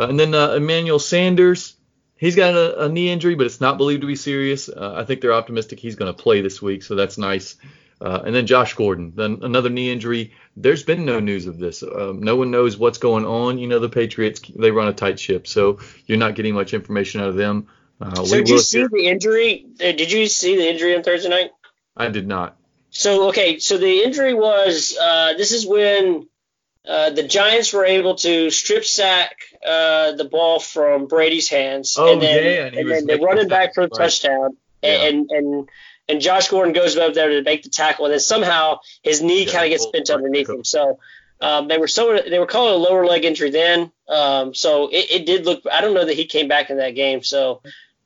Uh, 0.01 0.09
and 0.09 0.19
then 0.19 0.35
uh, 0.35 0.53
Emmanuel 0.53 0.99
Sanders, 0.99 1.77
he's 2.17 2.35
got 2.35 2.55
a, 2.55 2.85
a, 2.85 2.89
knee 2.89 3.11
injury, 3.11 3.35
but 3.35 3.45
it's 3.45 3.61
not 3.61 3.77
believed 3.77 4.01
to 4.01 4.07
be 4.07 4.17
serious. 4.17 4.71
Uh, 4.71 4.95
I 4.97 5.05
think 5.05 5.21
they're 5.21 5.35
optimistic 5.35 5.79
he's 5.79 5.95
going 5.95 6.11
to 6.11 6.23
play 6.23 6.41
this 6.41 6.63
week, 6.63 6.83
so 6.83 6.95
that's 6.95 7.19
nice. 7.19 7.57
Uh, 8.01 8.23
and 8.25 8.35
then 8.35 8.47
Josh 8.47 8.73
Gordon, 8.73 9.13
then 9.15 9.41
another 9.43 9.69
knee 9.69 9.93
injury. 9.93 10.33
There's 10.57 10.83
been 10.85 11.05
no 11.05 11.21
news 11.21 11.47
of 11.47 11.59
this. 11.59 11.83
Um, 11.83 12.23
no 12.23 12.35
one 12.37 12.51
knows 12.51 12.79
what's 12.79 12.97
going 12.97 13.27
on. 13.27 13.59
You 13.59 13.67
know, 13.69 13.79
the 13.79 13.91
Patriots, 13.91 14.41
they 14.57 14.71
run 14.71 14.89
a 14.89 14.95
tight 14.95 15.21
ship, 15.21 15.47
so 15.47 15.81
you're 16.07 16.17
not 16.17 16.35
getting 16.35 16.55
much 16.55 16.73
information 16.73 17.21
out 17.21 17.29
of 17.29 17.37
them. 17.37 17.67
Uh, 18.01 18.25
so 18.25 18.37
did 18.37 18.49
you 18.49 18.59
see 18.59 18.87
the 18.87 19.07
injury? 19.07 19.67
Did 19.77 20.11
you 20.11 20.29
see 20.29 20.57
the 20.57 20.67
injury 20.67 20.97
on 20.97 21.03
Thursday 21.03 21.29
night? 21.29 21.51
I 21.95 22.09
did 22.09 22.27
not. 22.27 22.57
So 22.89 23.29
okay, 23.29 23.59
so 23.59 23.77
the 23.77 24.03
injury 24.03 24.33
was 24.33 24.97
uh, 24.99 25.35
this 25.37 25.53
is 25.53 25.67
when 25.67 26.27
uh, 26.89 27.11
the 27.11 27.25
Giants 27.25 27.75
were 27.75 27.85
able 27.85 28.15
to 28.15 28.51
strip 28.51 28.87
sack 28.87 29.37
uh, 29.67 30.13
the 30.13 30.25
ball 30.25 30.59
from 30.61 31.07
Brady's 31.07 31.49
hands, 31.49 31.97
oh, 31.99 32.13
and 32.13 32.23
then, 32.23 32.45
yeah, 32.45 32.67
and, 32.67 32.77
and 32.77 32.91
then 32.91 33.07
they're 33.07 33.19
running 33.19 33.49
back 33.49 33.75
for 33.75 33.83
a 33.83 33.89
touchdown, 33.89 34.57
yeah. 34.83 35.09
and 35.09 35.31
and 35.31 35.69
and 36.09 36.21
Josh 36.21 36.49
Gordon 36.49 36.73
goes 36.73 36.97
up 36.97 37.15
there 37.15 37.29
to 37.29 37.43
make 37.43 37.63
the 37.63 37.69
tackle, 37.69 38.07
and 38.07 38.13
then 38.13 38.21
somehow 38.21 38.81
his 39.03 39.23
knee 39.23 39.45
yeah, 39.45 39.53
kind 39.53 39.65
of 39.65 39.71
gets 39.71 39.87
bent 39.87 40.11
underneath 40.11 40.49
him. 40.49 40.65
So 40.65 40.99
um, 41.41 41.69
they 41.69 41.79
were 41.79 41.89
so 41.89 42.21
they 42.21 42.39
were 42.39 42.47
calling 42.47 42.75
a 42.75 42.77
lower 42.77 43.07
leg 43.07 43.25
injury 43.25 43.51
then. 43.51 43.93
Um, 44.09 44.55
so 44.55 44.89
it, 44.89 45.11
it, 45.11 45.27
did 45.27 45.47
look. 45.47 45.63
I 45.71 45.81
don't 45.81 45.95
know 45.95 46.05
that 46.05 46.17
he 46.17 46.27
came 46.27 46.49
back 46.49 46.71
in 46.71 46.79
that 46.79 46.95
game. 46.95 47.23
So 47.23 47.63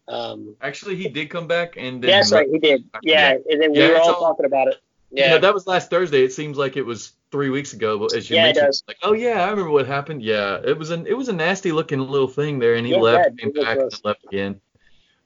um, 0.06 0.56
actually, 0.60 0.96
he 0.96 1.08
did 1.08 1.30
come 1.30 1.46
back, 1.46 1.76
and 1.76 2.02
then 2.02 2.10
yes, 2.10 2.30
right, 2.32 2.48
he 2.48 2.58
did. 2.58 2.84
Yeah, 3.02 3.36
and 3.48 3.60
then 3.60 3.72
we 3.72 3.78
yeah, 3.78 3.88
were 3.88 3.98
all, 3.98 4.14
all 4.14 4.20
talking 4.20 4.46
about 4.46 4.68
it. 4.68 4.80
Yeah, 5.10 5.24
you 5.24 5.30
know, 5.32 5.38
that 5.40 5.54
was 5.54 5.66
last 5.66 5.90
Thursday. 5.90 6.24
It 6.24 6.32
seems 6.32 6.56
like 6.56 6.76
it 6.76 6.82
was 6.84 7.12
three 7.34 7.50
weeks 7.50 7.72
ago, 7.72 7.98
but 7.98 8.14
as 8.14 8.30
you 8.30 8.36
yeah, 8.36 8.44
mentioned, 8.44 8.82
like, 8.86 8.98
oh 9.02 9.12
yeah, 9.12 9.44
I 9.44 9.50
remember 9.50 9.72
what 9.72 9.88
happened. 9.88 10.22
Yeah, 10.22 10.60
it 10.64 10.78
was 10.78 10.90
an 10.90 11.08
it 11.08 11.14
was 11.14 11.28
a 11.28 11.32
nasty 11.32 11.72
looking 11.72 11.98
little 11.98 12.28
thing 12.28 12.60
there, 12.60 12.76
and 12.76 12.86
he 12.86 12.92
yeah, 12.92 13.00
left, 13.00 13.36
came 13.36 13.50
back, 13.50 13.76
and 13.76 14.00
left 14.04 14.24
again. 14.26 14.60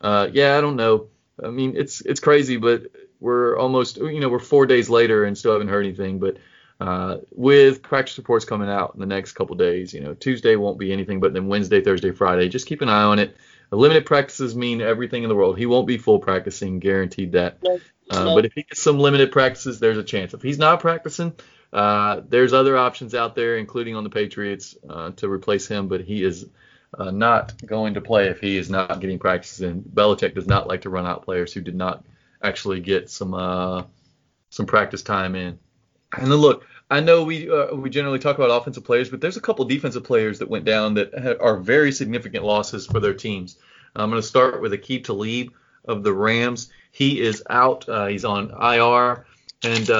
Uh, 0.00 0.26
yeah, 0.32 0.56
I 0.56 0.62
don't 0.62 0.76
know. 0.76 1.08
I 1.44 1.50
mean, 1.50 1.76
it's 1.76 2.00
it's 2.00 2.18
crazy, 2.18 2.56
but 2.56 2.84
we're 3.20 3.58
almost 3.58 3.98
you 3.98 4.20
know 4.20 4.30
we're 4.30 4.38
four 4.38 4.64
days 4.64 4.88
later 4.88 5.26
and 5.26 5.36
still 5.36 5.52
haven't 5.52 5.68
heard 5.68 5.84
anything. 5.84 6.18
But 6.18 6.38
uh, 6.80 7.18
with 7.30 7.82
practice 7.82 8.16
reports 8.16 8.46
coming 8.46 8.70
out 8.70 8.92
in 8.94 9.00
the 9.00 9.06
next 9.06 9.32
couple 9.32 9.54
days, 9.56 9.92
you 9.92 10.00
know 10.00 10.14
Tuesday 10.14 10.56
won't 10.56 10.78
be 10.78 10.90
anything, 10.90 11.21
but 11.21 11.34
then 11.34 11.47
Wednesday, 11.47 11.82
Thursday, 11.82 12.12
Friday, 12.12 12.49
just 12.49 12.66
keep 12.66 12.80
an 12.80 12.88
eye 12.88 13.02
on 13.02 13.18
it. 13.18 13.36
The 13.68 13.76
limited 13.76 14.06
practices 14.06 14.56
mean 14.56 14.80
everything 14.80 15.25
in 15.25 15.28
the 15.28 15.34
world. 15.34 15.58
He 15.58 15.66
won't 15.66 15.86
be 15.86 15.99
full 15.99 16.21
practicing, 16.21 16.78
guaranteed 16.78 17.32
that. 17.32 17.62
No, 17.62 17.78
uh, 18.10 18.25
no. 18.25 18.34
But 18.34 18.47
if 18.47 18.54
he 18.54 18.62
gets 18.62 18.80
some 18.80 18.99
limited 18.99 19.30
practices, 19.30 19.78
there's 19.78 19.99
a 19.99 20.02
chance. 20.02 20.32
If 20.32 20.40
he's 20.40 20.58
not 20.58 20.80
practicing, 20.80 21.34
uh, 21.73 22.23
there's 22.28 22.52
other 22.52 22.76
options 22.76 23.15
out 23.15 23.35
there, 23.35 23.59
including 23.59 23.95
on 23.95 24.04
the 24.04 24.11
Patriots, 24.11 24.76
uh, 24.89 25.11
to 25.13 25.28
replace 25.28 25.67
him. 25.67 25.89
But 25.89 26.02
he 26.02 26.25
is 26.25 26.47
uh, 26.97 27.11
not 27.11 27.54
going 27.67 27.95
to 27.95 28.00
play 28.00 28.28
if 28.28 28.41
he 28.41 28.57
is 28.57 28.71
not 28.71 29.00
getting 29.00 29.19
practices. 29.19 29.61
And 29.61 29.85
Belichick 29.85 30.35
does 30.35 30.47
not 30.47 30.67
like 30.67 30.83
to 30.83 30.91
run 30.91 31.07
out 31.07 31.25
players 31.25 31.52
who 31.52 31.61
did 31.61 31.75
not 31.75 32.04
actually 32.43 32.81
get 32.81 33.11
some 33.11 33.35
uh, 33.35 33.85
some 34.50 34.67
practice 34.67 35.02
time 35.02 35.35
in. 35.35 35.59
And 36.17 36.31
then 36.31 36.39
look, 36.39 36.67
I 36.91 37.00
know 37.00 37.25
we 37.25 37.50
uh, 37.50 37.75
we 37.75 37.91
generally 37.91 38.19
talk 38.19 38.39
about 38.39 38.50
offensive 38.50 38.85
players, 38.85 39.11
but 39.11 39.21
there's 39.21 39.37
a 39.37 39.43
couple 39.43 39.67
defensive 39.67 40.04
players 40.04 40.39
that 40.39 40.49
went 40.49 40.65
down 40.65 40.95
that 40.95 41.39
are 41.41 41.59
very 41.59 41.93
significant 41.93 42.45
losses 42.45 42.87
for 42.87 43.00
their 43.00 43.15
teams. 43.15 43.59
I'm 43.95 44.11
going 44.11 44.23
to 44.23 44.26
start 44.26 44.63
with 44.63 44.73
Aqib 44.73 45.04
Talib 45.04 45.52
of 45.85 46.04
the 46.04 46.13
Rams. 46.13 46.71
He 46.93 47.21
is 47.21 47.43
out. 47.50 47.85
He's 48.09 48.25
on 48.25 48.50
IR, 48.50 49.26
and 49.65 49.91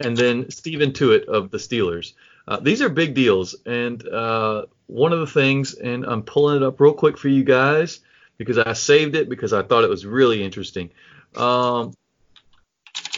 and 0.00 0.16
then 0.16 0.44
Stephon 0.44 0.92
Tuitt 0.92 1.26
of 1.26 1.50
the 1.50 1.58
Steelers. 1.58 2.12
Uh, 2.48 2.60
these 2.60 2.80
are 2.80 2.88
big 2.88 3.14
deals, 3.14 3.56
and 3.66 4.06
uh, 4.06 4.66
one 4.86 5.12
of 5.12 5.20
the 5.20 5.26
things, 5.26 5.74
and 5.74 6.04
I'm 6.04 6.22
pulling 6.22 6.56
it 6.56 6.62
up 6.62 6.80
real 6.80 6.92
quick 6.92 7.18
for 7.18 7.28
you 7.28 7.42
guys 7.42 8.00
because 8.38 8.58
I 8.58 8.72
saved 8.74 9.16
it 9.16 9.28
because 9.28 9.52
I 9.52 9.62
thought 9.62 9.84
it 9.84 9.90
was 9.90 10.06
really 10.06 10.44
interesting. 10.44 10.90
Um, 11.34 11.92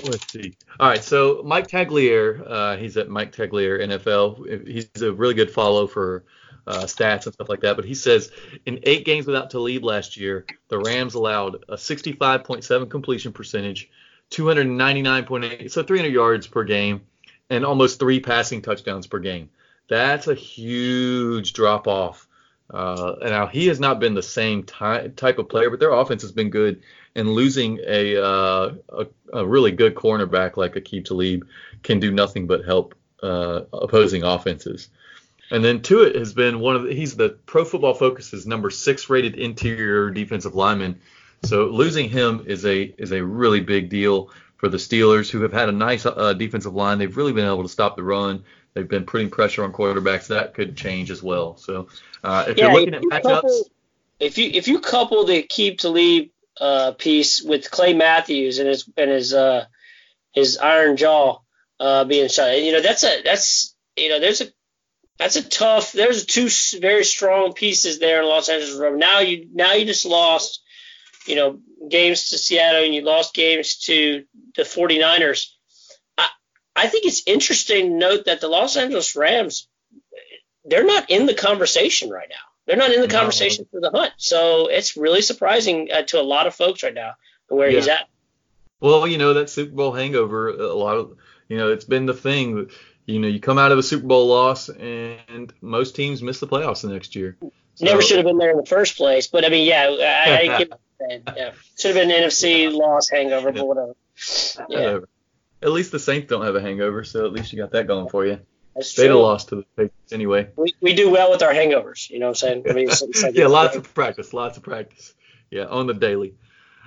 let's 0.05 0.33
see. 0.33 0.57
All 0.81 0.89
right, 0.89 1.03
so 1.03 1.43
Mike 1.45 1.69
Tagliere, 1.69 2.43
uh, 2.47 2.77
he's 2.77 2.97
at 2.97 3.09
Mike 3.09 3.33
Tagliere 3.33 3.81
NFL. 3.81 4.67
He's 4.67 5.03
a 5.03 5.13
really 5.13 5.35
good 5.35 5.51
follow 5.51 5.87
for 5.87 6.25
uh, 6.67 6.85
stats 6.85 7.25
and 7.25 7.35
stuff 7.35 7.49
like 7.49 7.61
that. 7.61 7.77
But 7.77 7.85
he 7.85 7.95
says 7.95 8.31
in 8.67 8.81
eight 8.85 9.05
games 9.05 9.27
without 9.27 9.51
Talib 9.51 9.85
last 9.85 10.17
year, 10.17 10.47
the 10.69 10.79
Rams 10.79 11.15
allowed 11.15 11.65
a 11.69 11.75
65.7 11.75 12.91
completion 12.91 13.33
percentage, 13.33 13.91
299.8, 14.31 15.71
so 15.71 15.83
300 15.83 16.13
yards 16.13 16.47
per 16.47 16.65
game, 16.65 17.03
and 17.51 17.65
almost 17.65 17.99
three 17.99 18.21
passing 18.21 18.63
touchdowns 18.63 19.07
per 19.07 19.19
game. 19.19 19.51
That's 19.89 20.27
a 20.27 20.35
huge 20.35 21.53
drop 21.55 21.89
off. 21.89 22.27
Uh, 22.71 23.15
now 23.23 23.47
he 23.47 23.67
has 23.69 23.81
not 23.81 23.99
been 23.99 24.15
the 24.15 24.23
same 24.23 24.63
ty- 24.63 25.09
type 25.09 25.39
of 25.39 25.49
player, 25.49 25.71
but 25.71 25.81
their 25.81 25.93
offense 25.93 26.23
has 26.23 26.33
been 26.33 26.51
good. 26.51 26.83
And 27.15 27.31
losing 27.31 27.81
a, 27.87 28.23
uh, 28.23 28.75
a, 28.91 29.07
a 29.33 29.47
really 29.47 29.73
good 29.73 29.95
cornerback 29.95 30.57
like 30.57 30.75
Aqib 30.75 31.07
Talib 31.07 31.49
can 31.83 31.99
do 31.99 32.13
nothing 32.13 32.47
but 32.47 32.65
help 32.65 32.95
uh, 33.23 33.63
opposing 33.73 34.23
offenses. 34.23 34.89
And 35.51 35.65
then 35.65 35.81
Tuitt 35.81 36.15
has 36.15 36.35
been 36.35 36.61
one 36.61 36.77
of 36.77 36.85
the, 36.85 36.95
he's 36.95 37.17
the 37.17 37.31
Pro 37.31 37.65
Football 37.65 37.95
Focus's 37.95 38.47
number 38.47 38.71
six 38.71 39.09
rated 39.09 39.35
interior 39.37 40.11
defensive 40.11 40.55
lineman. 40.55 41.01
So 41.45 41.67
losing 41.67 42.09
him 42.09 42.45
is 42.47 42.65
a 42.67 42.83
is 42.99 43.13
a 43.13 43.25
really 43.25 43.61
big 43.61 43.89
deal 43.89 44.31
for 44.57 44.69
the 44.69 44.77
Steelers, 44.77 45.31
who 45.31 45.43
have 45.43 45.53
had 45.53 45.69
a 45.69 45.73
nice 45.73 46.05
uh, 46.05 46.33
defensive 46.35 46.75
line. 46.75 46.99
They've 46.99 47.17
really 47.17 47.33
been 47.33 47.47
able 47.47 47.63
to 47.63 47.69
stop 47.69 47.97
the 47.97 48.03
run. 48.03 48.45
They've 48.75 48.89
been 48.89 49.05
putting 49.05 49.31
pressure 49.31 49.65
on 49.65 49.73
quarterbacks. 49.73 50.29
That 50.29 50.55
could 50.55 50.77
change 50.77 51.11
as 51.11 51.23
well. 51.23 51.57
So 51.57 51.89
uh, 52.23 52.47
if 52.49 52.59
yeah, 52.59 52.65
you're 52.65 52.75
looking 52.75 52.95
if 52.95 53.03
you 53.03 53.11
at 53.13 53.23
matchups, 53.23 53.41
couple, 53.43 53.71
if 54.21 54.39
you 54.39 54.51
if 54.53 54.69
you 54.69 54.81
couple 54.81 55.25
the 55.25 55.43
Aqib 55.43 55.79
Talib 55.79 56.31
uh, 56.61 56.93
piece 56.93 57.43
with 57.43 57.71
Clay 57.71 57.95
Matthews 57.95 58.59
and 58.59 58.69
his 58.69 58.89
and 58.97 59.11
his 59.11 59.33
uh, 59.33 59.67
his 60.33 60.59
iron 60.59 60.97
jaw 60.97 61.39
uh, 61.81 62.05
being 62.05 62.29
shot, 62.29 62.61
you 62.61 62.73
know 62.73 62.83
that's 62.83 63.05
a 63.05 63.23
that's 63.23 63.75
you 63.97 64.09
know 64.09 64.21
there's 64.21 64.41
a 64.41 64.47
that's 65.19 65.37
a 65.37 65.49
tough. 65.49 65.93
There's 65.93 66.25
two 66.25 66.49
very 66.81 67.05
strong 67.05 67.53
pieces 67.53 67.99
there 67.99 68.23
in 68.23 68.29
Los 68.29 68.49
Angeles. 68.49 68.99
Now 68.99 69.21
you 69.21 69.49
now 69.53 69.73
you 69.73 69.85
just 69.85 70.07
lost, 70.07 70.63
you 71.29 71.37
know, 71.37 71.61
games 71.89 72.31
to 72.31 72.39
Seattle 72.39 72.85
and 72.85 72.95
you 72.95 73.03
lost 73.03 73.35
games 73.35 73.77
to 73.79 74.25
the 74.57 74.63
49ers. 74.63 75.51
I, 76.17 76.29
I 76.75 76.87
think 76.89 77.07
it's 77.07 77.23
interesting 77.27 77.91
to 77.91 77.97
note 77.97 78.25
that 78.27 78.41
the 78.41 78.49
Los 78.49 78.77
Angeles 78.77 79.17
Rams, 79.17 79.69
they're 80.65 80.87
not 80.87 81.11
in 81.11 81.27
the 81.27 81.35
conversation 81.35 82.11
right 82.11 82.29
now. 82.29 82.37
They're 82.67 82.77
not 82.77 82.93
in 82.93 83.01
the 83.01 83.09
no. 83.09 83.15
conversation 83.15 83.67
for 83.71 83.81
the 83.81 83.91
hunt. 83.91 84.13
So 84.19 84.67
it's 84.67 84.97
really 84.97 85.23
surprising 85.23 85.89
uh, 85.93 86.03
to 86.03 86.21
a 86.21 86.23
lot 86.23 86.47
of 86.47 86.55
folks 86.55 86.83
right 86.83 86.93
now 86.93 87.13
where 87.49 87.71
yeah. 87.71 87.77
he's 87.77 87.89
at. 87.89 88.09
Well, 88.81 89.09
you 89.09 89.19
know 89.19 89.35
that 89.35 89.51
Super 89.51 89.75
Bowl 89.75 89.93
hangover. 89.93 90.51
A 90.51 90.75
lot 90.75 90.97
of 90.97 91.17
you 91.49 91.57
know 91.57 91.73
it's 91.73 91.87
been 91.87 92.07
the 92.07 92.15
thing 92.15 92.69
you 93.09 93.19
know, 93.19 93.27
you 93.27 93.41
come 93.41 93.57
out 93.57 93.73
of 93.73 93.79
a 93.79 93.83
Super 93.83 94.07
Bowl 94.07 94.27
loss, 94.27 94.69
and 94.69 95.53
most 95.63 95.97
teams 95.97 96.23
miss 96.23 96.41
the 96.41 96.47
playoffs 96.47 96.83
the 96.83 96.89
next 96.89 97.17
year. 97.17 97.39
So, 97.41 97.87
Never 97.87 98.03
should 98.03 98.19
have 98.19 98.27
been 98.27 98.37
there 98.37 98.51
in 98.51 98.59
the 98.59 98.67
first 98.67 98.99
place. 98.99 99.29
But 99.29 99.47
I 99.47 99.49
mean, 99.49 99.67
yeah, 99.67 99.87
I, 99.89 100.41
I 100.41 100.59
get 100.59 100.73
yeah. 101.01 101.53
Should 101.79 101.97
have 101.97 102.09
been 102.09 102.11
an 102.11 102.29
NFC 102.29 102.73
loss 102.73 103.09
hangover, 103.09 103.53
but 103.53 103.67
whatever. 103.67 103.95
Yeah. 104.69 104.81
Whatever. 104.81 105.09
At 105.61 105.73
least 105.73 105.91
the 105.91 105.99
Saints 105.99 106.29
don't 106.29 106.45
have 106.45 106.55
a 106.55 106.61
hangover, 106.61 107.03
so 107.05 107.25
at 107.27 107.33
least 107.33 107.53
you 107.53 107.59
got 107.59 107.73
that 107.73 107.87
going 107.87 108.09
for 108.09 108.25
you. 108.25 108.39
That's 108.75 108.95
They'd 108.95 109.09
have 109.09 109.17
lost 109.17 109.49
to 109.49 109.57
the 109.57 109.63
Patriots 109.77 110.13
anyway. 110.13 110.51
We, 110.55 110.73
we 110.81 110.95
do 110.95 111.11
well 111.11 111.33
with 111.33 111.43
our 111.43 111.53
hangovers. 111.53 112.09
You 112.11 112.21
know 112.21 112.27
what 112.27 112.43
I'm 112.43 112.63
saying? 112.63 112.65
I 112.71 112.73
mean, 112.75 112.89
like 112.89 113.01
yeah, 113.35 113.49
lots 113.49 113.75
of 113.75 113.93
practice, 113.93 114.33
lots 114.33 114.57
of 114.57 114.63
practice. 114.63 115.15
Yeah, 115.51 115.65
on 115.65 115.89
the 115.89 115.95
daily. 115.95 116.35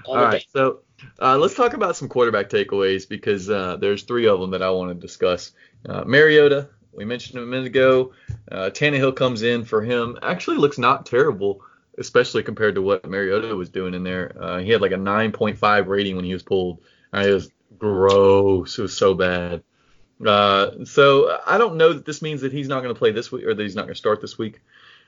On 0.08 0.18
All 0.18 0.24
the 0.24 0.28
right, 0.28 0.40
day. 0.40 0.48
so 0.54 0.80
uh, 1.20 1.38
let's 1.38 1.54
talk 1.54 1.74
about 1.74 1.98
some 1.98 2.08
quarterback 2.08 2.50
takeaways 2.50 3.08
because 3.10 3.50
uh, 3.50 3.76
there's 3.76 4.04
three 4.04 4.28
of 4.28 4.40
them 4.40 4.52
that 4.52 4.62
I 4.62 4.70
want 4.70 4.90
to 4.90 4.96
discuss. 4.96 5.52
Uh, 5.88 6.06
Mariota, 6.06 6.70
we 6.94 7.04
mentioned 7.04 7.38
him 7.38 7.44
a 7.44 7.48
minute 7.48 7.68
ago. 7.68 8.14
Uh, 8.50 8.70
Tannehill 8.70 9.16
comes 9.16 9.42
in 9.42 9.66
for 9.66 9.82
him. 9.82 10.18
Actually, 10.22 10.58
looks 10.58 10.78
not 10.78 11.06
terrible, 11.06 11.62
especially 11.98 12.44
compared 12.44 12.76
to 12.76 12.82
what 12.82 13.08
Mariota 13.08 13.56
was 13.56 13.70
doing 13.70 13.94
in 13.94 14.04
there. 14.04 14.36
Uh, 14.40 14.60
he 14.60 14.72
had 14.72 14.82
like 14.82 14.92
a 14.92 14.96
9.5 14.96 15.88
rating 15.88 16.16
when 16.16 16.26
he 16.26 16.34
was 16.34 16.44
pulled. 16.44 16.80
Uh, 17.14 17.26
it 17.28 17.34
was 17.34 17.52
gross. 17.78 18.78
It 18.78 18.84
was 18.84 18.96
so 18.96 19.14
bad. 19.14 19.64
Uh, 20.26 20.86
so 20.86 21.40
I 21.46 21.58
don't 21.58 21.78
know 21.78 21.94
that 21.94 22.06
this 22.06 22.22
means 22.22 22.42
that 22.42 22.54
he's 22.54 22.68
not 22.68 22.82
going 22.84 22.94
to 22.94 22.98
play 23.00 23.12
this 23.12 23.32
week 23.32 23.46
or 23.46 23.54
that 23.54 23.64
he's 23.64 23.76
not 23.76 23.84
going 23.84 23.94
to 23.94 24.00
start 24.00 24.22
this 24.22 24.38
week. 24.38 24.62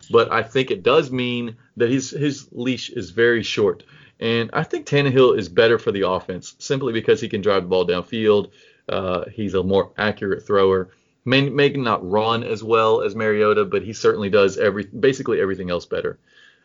but 0.10 0.32
I 0.32 0.44
think 0.44 0.72
it 0.72 0.84
does 0.84 1.12
mean 1.12 1.56
that 1.78 1.90
his 1.90 2.10
his 2.10 2.50
leash 2.52 2.90
is 2.90 3.12
very 3.12 3.44
short. 3.44 3.84
And 4.20 4.50
I 4.54 4.64
think 4.64 4.86
Tannehill 4.86 5.38
is 5.38 5.50
better 5.50 5.78
for 5.78 5.92
the 5.92 6.08
offense 6.08 6.56
simply 6.60 6.94
because 6.94 7.22
he 7.22 7.30
can 7.30 7.42
drive 7.42 7.64
the 7.64 7.70
ball 7.70 7.86
downfield. 7.86 8.52
Uh, 8.90 9.26
he's 9.30 9.54
a 9.54 9.64
more 9.64 9.92
accurate 9.98 10.46
thrower. 10.46 10.90
May, 11.26 11.50
may 11.50 11.70
not 11.70 12.10
run 12.10 12.44
as 12.44 12.64
well 12.64 13.02
as 13.02 13.16
Mariota, 13.16 13.66
but 13.66 13.82
he 13.82 13.94
certainly 13.94 14.30
does 14.30 14.58
every 14.58 14.86
basically 14.86 15.40
everything 15.40 15.70
else 15.70 15.86
better. 15.86 16.20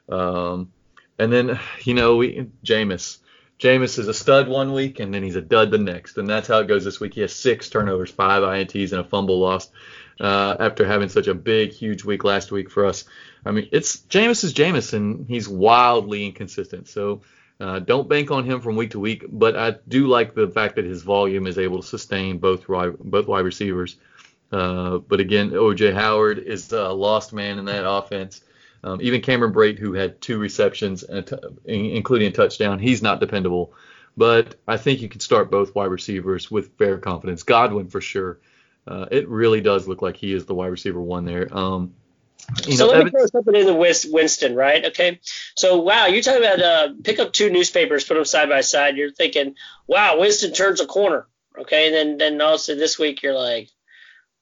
Um, 0.09 0.73
and 1.18 1.33
then 1.33 1.59
you 1.83 1.94
know 1.94 2.16
we 2.16 2.49
Jameis. 2.64 3.18
Jameis 3.59 3.99
is 3.99 4.07
a 4.07 4.14
stud 4.14 4.47
one 4.47 4.73
week 4.73 5.01
and 5.01 5.12
then 5.12 5.25
he's 5.25 5.35
a 5.35 5.42
dud 5.42 5.73
the 5.73 5.79
next, 5.79 6.16
and 6.16 6.29
that's 6.29 6.47
how 6.47 6.59
it 6.61 6.68
goes 6.68 6.85
this 6.85 7.01
week. 7.01 7.14
He 7.14 7.23
has 7.23 7.35
six 7.35 7.68
turnovers, 7.68 8.11
five 8.11 8.42
ints, 8.42 8.92
and 8.92 9.01
a 9.01 9.05
fumble 9.05 9.40
lost 9.40 9.73
uh, 10.21 10.57
after 10.61 10.87
having 10.87 11.09
such 11.09 11.27
a 11.27 11.35
big, 11.35 11.73
huge 11.73 12.05
week 12.05 12.25
last 12.25 12.53
week 12.53 12.71
for 12.71 12.87
us. 12.87 13.05
I 13.44 13.51
mean, 13.51 13.68
it's 13.73 13.97
Jameis 13.97 14.44
is 14.44 14.55
Jameis, 14.55 14.92
and 14.92 15.27
he's 15.27 15.49
wildly 15.49 16.27
inconsistent. 16.27 16.88
So 16.88 17.23
uh, 17.61 17.81
don't 17.81 18.09
bank 18.09 18.31
on 18.31 18.44
him 18.44 18.61
from 18.61 18.77
week 18.77 18.92
to 18.92 19.01
week, 19.01 19.25
but 19.29 19.57
I 19.57 19.75
do 19.88 20.07
like 20.07 20.35
the 20.35 20.49
fact 20.49 20.77
that 20.77 20.85
his 20.85 21.03
volume 21.03 21.47
is 21.47 21.59
able 21.59 21.83
to 21.83 21.87
sustain 21.87 22.38
both 22.38 22.66
both 22.66 23.27
wide 23.27 23.44
receivers. 23.44 23.97
Uh, 24.51 24.99
but 24.99 25.21
again, 25.21 25.51
OJ 25.51 25.92
Howard 25.94 26.38
is 26.38 26.73
a 26.73 26.88
lost 26.88 27.33
man 27.33 27.59
in 27.59 27.64
that 27.66 27.88
offense. 27.88 28.42
Um, 28.85 29.01
even 29.03 29.21
Cameron 29.21 29.53
Brate, 29.53 29.79
who 29.79 29.93
had 29.93 30.21
two 30.21 30.38
receptions, 30.38 31.05
including 31.64 32.29
a 32.29 32.33
touchdown, 32.33 32.79
he's 32.79 33.03
not 33.03 33.21
dependable. 33.21 33.73
But 34.17 34.57
I 34.67 34.77
think 34.77 35.01
you 35.01 35.09
can 35.09 35.21
start 35.21 35.51
both 35.51 35.75
wide 35.75 35.91
receivers 35.91 36.51
with 36.51 36.77
fair 36.77 36.99
confidence. 36.99 37.43
Godwin 37.45 37.88
for 37.88 38.01
sure. 38.01 38.41
Uh, 38.87 39.07
it 39.11 39.29
really 39.29 39.61
does 39.61 39.87
look 39.87 40.03
like 40.03 40.17
he 40.17 40.33
is 40.33 40.47
the 40.47 40.55
wide 40.55 40.69
receiver 40.69 41.01
one 41.01 41.25
there. 41.25 41.49
Um, 41.57 41.95
so 42.62 42.87
know, 42.87 42.93
let 42.93 43.05
me 43.05 43.11
throw 43.11 43.27
something 43.27 43.55
in 43.55 43.67
the 43.67 44.09
Winston, 44.11 44.55
right? 44.55 44.87
Okay. 44.87 45.21
So 45.55 45.81
wow, 45.81 46.07
you're 46.07 46.23
talking 46.23 46.43
about 46.43 46.61
uh, 46.61 46.95
pick 47.05 47.19
up 47.19 47.33
two 47.33 47.51
newspapers, 47.51 48.05
put 48.05 48.14
them 48.14 48.25
side 48.25 48.49
by 48.49 48.62
side. 48.62 48.97
You're 48.97 49.11
thinking, 49.11 49.55
wow, 49.87 50.19
Winston 50.19 50.53
turns 50.53 50.81
a 50.81 50.87
corner. 50.87 51.27
Okay, 51.59 51.87
and 51.87 51.95
then 51.95 52.19
then 52.19 52.41
also 52.41 52.75
this 52.75 52.99
week 52.99 53.23
you're 53.23 53.35
like, 53.35 53.69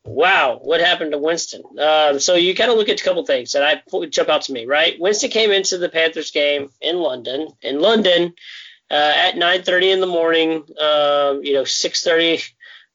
wow, 0.06 0.58
what 0.62 0.80
happened 0.80 1.12
to 1.12 1.18
Winston? 1.18 1.62
Um, 1.78 2.20
so 2.20 2.34
you 2.34 2.54
kind 2.54 2.70
of 2.70 2.76
look 2.76 2.88
at 2.88 3.00
a 3.00 3.04
couple 3.04 3.24
things 3.26 3.52
that 3.52 3.62
I 3.62 4.06
jump 4.06 4.28
out 4.28 4.42
to 4.42 4.52
me, 4.52 4.64
right? 4.66 4.98
Winston 4.98 5.30
came 5.30 5.50
into 5.50 5.78
the 5.78 5.88
Panthers 5.88 6.30
game 6.30 6.70
in 6.80 6.98
London. 6.98 7.48
In 7.62 7.80
London, 7.80 8.34
uh, 8.90 9.12
at 9.16 9.34
9:30 9.34 9.92
in 9.92 10.00
the 10.00 10.06
morning, 10.06 10.64
um, 10.80 11.42
you 11.42 11.54
know, 11.54 11.64
6:30. 11.64 12.42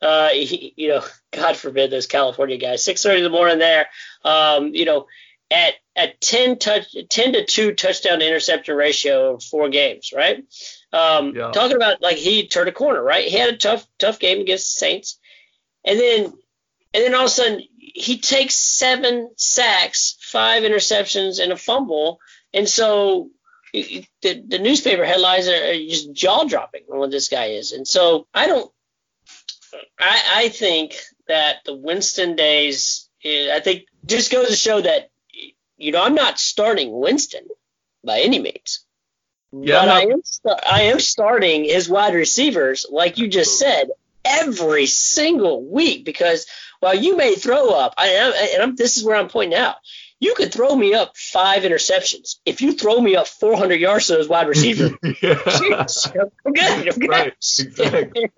Uh, 0.02 0.30
he, 0.30 0.74
you 0.78 0.90
know, 0.90 1.04
God 1.32 1.56
forbid 1.58 1.92
those 1.92 2.08
California 2.08 2.58
guys. 2.58 2.84
6:30 2.84 3.18
in 3.18 3.24
the 3.24 3.30
morning 3.30 3.60
there. 3.60 3.90
Um, 4.24 4.74
you 4.74 4.86
know, 4.86 5.08
at 5.52 5.76
at 5.96 6.22
10 6.22 6.58
touch 6.58 6.96
10 7.10 7.34
to 7.34 7.46
2 7.46 7.74
touchdown 7.74 8.20
to 8.20 8.28
interception 8.28 8.76
ratio 8.76 9.36
of 9.36 9.44
four 9.44 9.68
games, 9.70 10.14
right? 10.16 10.44
Um, 10.94 11.36
yeah. 11.36 11.52
Talking 11.52 11.76
about 11.76 12.02
like 12.02 12.18
he 12.18 12.48
turned 12.48 12.70
a 12.70 12.72
corner, 12.72 13.04
right? 13.04 13.28
He 13.28 13.38
had 13.38 13.54
a 13.54 13.58
tough 13.58 13.86
tough 14.00 14.20
game 14.20 14.40
against 14.40 14.74
the 14.74 14.80
Saints, 14.80 15.20
and 15.84 16.00
then 16.00 16.34
and 16.94 17.04
then 17.04 17.16
all 17.16 17.22
of 17.22 17.28
a 17.28 17.30
sudden, 17.30 17.64
he 17.78 18.18
takes 18.20 18.56
seven 18.56 19.32
sacks, 19.38 20.18
five 20.22 20.64
interceptions, 20.64 21.42
and 21.42 21.52
a 21.52 21.58
fumble. 21.58 22.20
And 22.54 22.68
so 22.68 23.30
the, 23.74 24.06
the 24.22 24.60
newspaper 24.60 25.06
headlines 25.06 25.48
are 25.48 25.74
just 25.74 26.12
jaw 26.14 26.44
dropping 26.44 26.84
on 26.92 27.00
what 27.00 27.12
this 27.12 27.30
guy 27.30 27.48
is. 27.48 27.72
And 27.72 27.88
so 27.88 28.28
I 28.34 28.48
don't, 28.48 28.72
I, 30.00 30.22
I 30.36 30.50
think 30.50 30.96
that 31.28 31.58
the 31.66 31.76
Winston 31.76 32.36
days, 32.36 33.10
I 33.26 33.62
think 33.64 33.84
just 34.06 34.32
goes 34.32 34.50
to 34.50 34.56
show 34.56 34.82
that, 34.82 35.10
you 35.78 35.92
know, 35.92 36.04
I'm 36.04 36.16
not 36.16 36.40
starting 36.40 36.92
Winston 36.92 37.48
by 38.04 38.20
any 38.20 38.40
means. 38.40 38.86
Yeah, 39.54 39.86
but 39.86 39.90
I 39.90 40.02
am, 40.04 40.22
I 40.70 40.82
am 40.84 41.00
starting 41.00 41.66
his 41.66 41.90
wide 41.90 42.16
receivers, 42.16 42.86
like 42.90 43.18
you 43.18 43.28
just 43.28 43.60
said, 43.60 43.90
every 44.24 44.86
single 44.86 45.64
week 45.64 46.06
because 46.06 46.46
while 46.82 46.96
you 46.96 47.16
may 47.16 47.36
throw 47.36 47.70
up, 47.70 47.94
I 47.98 48.08
am, 48.08 48.34
and 48.36 48.64
I'm, 48.64 48.76
this 48.76 48.98
is 48.98 49.04
where 49.04 49.16
I'm 49.16 49.30
pointing 49.30 49.58
out. 49.58 49.76
You 50.20 50.36
could 50.36 50.54
throw 50.54 50.76
me 50.76 50.94
up 50.94 51.16
five 51.16 51.64
interceptions. 51.64 52.36
If 52.46 52.62
you 52.62 52.74
throw 52.74 53.00
me 53.00 53.16
up 53.16 53.28
400 53.28 53.80
yards 53.80 54.08
to 54.08 54.14
those 54.14 54.28
wide 54.28 54.48
receivers, 54.48 54.92
I'm 55.04 55.14
good. 56.54 56.88
I'm 56.88 57.00
good. 57.00 57.10
Right, 57.10 57.34
exactly. 57.60 58.30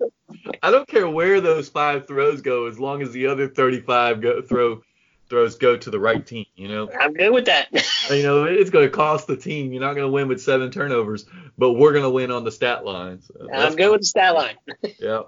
I 0.62 0.70
don't 0.70 0.88
care 0.88 1.08
where 1.08 1.40
those 1.40 1.68
five 1.68 2.06
throws 2.06 2.42
go, 2.42 2.66
as 2.66 2.78
long 2.78 3.02
as 3.02 3.12
the 3.12 3.26
other 3.26 3.48
35 3.48 4.20
go, 4.20 4.42
throw 4.42 4.82
throws 5.28 5.56
go 5.56 5.76
to 5.76 5.90
the 5.90 5.98
right 5.98 6.26
team. 6.26 6.46
You 6.54 6.68
know, 6.68 6.90
I'm 6.98 7.12
good 7.12 7.32
with 7.32 7.46
that. 7.46 7.68
you 8.10 8.22
know, 8.22 8.44
it's 8.44 8.70
going 8.70 8.86
to 8.86 8.94
cost 8.94 9.26
the 9.26 9.36
team. 9.36 9.72
You're 9.72 9.82
not 9.82 9.94
going 9.94 10.06
to 10.06 10.12
win 10.12 10.28
with 10.28 10.42
seven 10.42 10.70
turnovers, 10.70 11.26
but 11.56 11.72
we're 11.72 11.92
going 11.92 12.04
to 12.04 12.10
win 12.10 12.30
on 12.30 12.44
the 12.44 12.52
stat 12.52 12.84
line. 12.84 13.22
So 13.22 13.48
I'm 13.52 13.74
good 13.76 13.90
with 13.90 14.02
the 14.02 14.06
stat 14.06 14.34
line. 14.34 14.56
yeah. 14.98 15.22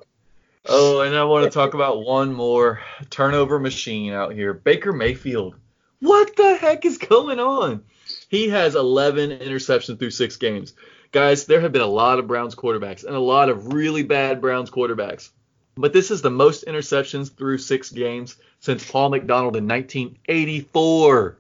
Oh, 0.69 1.03
and 1.03 1.15
I 1.15 1.23
want 1.25 1.45
to 1.45 1.51
talk 1.51 1.75
about 1.75 2.05
one 2.05 2.33
more 2.33 2.81
turnover 3.09 3.61
machine 3.61 4.13
out 4.13 4.33
here. 4.33 4.53
Baker 4.53 4.93
Mayfield. 4.93 5.55
What 6.01 6.35
the 6.35 6.57
heck 6.57 6.85
is 6.85 6.99
going 6.99 7.39
on? 7.39 7.85
He 8.29 8.49
has 8.49 8.75
11 8.75 9.31
interceptions 9.39 9.99
through 9.99 10.11
six 10.11 10.37
games. 10.37 10.75
Guys, 11.13 11.47
there 11.47 11.61
have 11.61 11.71
been 11.71 11.83
a 11.83 11.87
lot 11.87 12.19
of 12.19 12.27
Browns 12.27 12.57
quarterbacks 12.57 13.05
and 13.05 13.15
a 13.15 13.21
lot 13.21 13.49
of 13.49 13.73
really 13.73 14.03
bad 14.03 14.41
Browns 14.41 14.71
quarterbacks. 14.71 15.31
But 15.77 15.93
this 15.93 16.11
is 16.11 16.21
the 16.21 16.31
most 16.31 16.67
interceptions 16.67 17.35
through 17.35 17.59
six 17.59 17.91
games 17.91 18.37
since 18.59 18.91
Paul 18.91 19.11
McDonald 19.11 19.57
in 19.57 19.69
1984. 19.69 21.39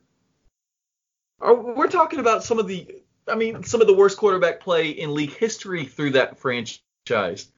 We're 1.40 1.88
talking 1.88 2.20
about 2.20 2.44
some 2.44 2.60
of 2.60 2.68
the, 2.68 3.02
I 3.26 3.34
mean, 3.34 3.64
some 3.64 3.80
of 3.80 3.88
the 3.88 3.94
worst 3.94 4.18
quarterback 4.18 4.60
play 4.60 4.90
in 4.90 5.14
league 5.14 5.34
history 5.34 5.84
through 5.84 6.10
that 6.10 6.38
franchise 6.38 7.48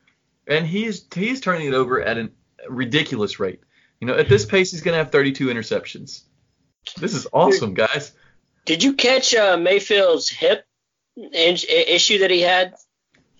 and 0.49 0.67
he's 0.67 1.05
he's 1.15 1.41
turning 1.41 1.69
it 1.69 1.75
over 1.75 2.01
at 2.01 2.19
a 2.19 2.31
ridiculous 2.69 3.39
rate. 3.39 3.61
You 4.01 4.07
know, 4.07 4.15
at 4.15 4.29
this 4.29 4.45
pace, 4.45 4.71
he's 4.71 4.81
going 4.81 4.95
to 4.95 4.99
have 4.99 5.11
32 5.11 5.47
interceptions. 5.47 6.23
This 6.97 7.15
is 7.15 7.27
awesome, 7.33 7.75
guys. 7.75 8.13
Did 8.65 8.83
you 8.83 8.95
catch 8.95 9.35
uh, 9.35 9.57
Mayfield's 9.57 10.29
hip 10.29 10.65
issue 11.17 12.19
that 12.19 12.31
he 12.31 12.41
had? 12.41 12.75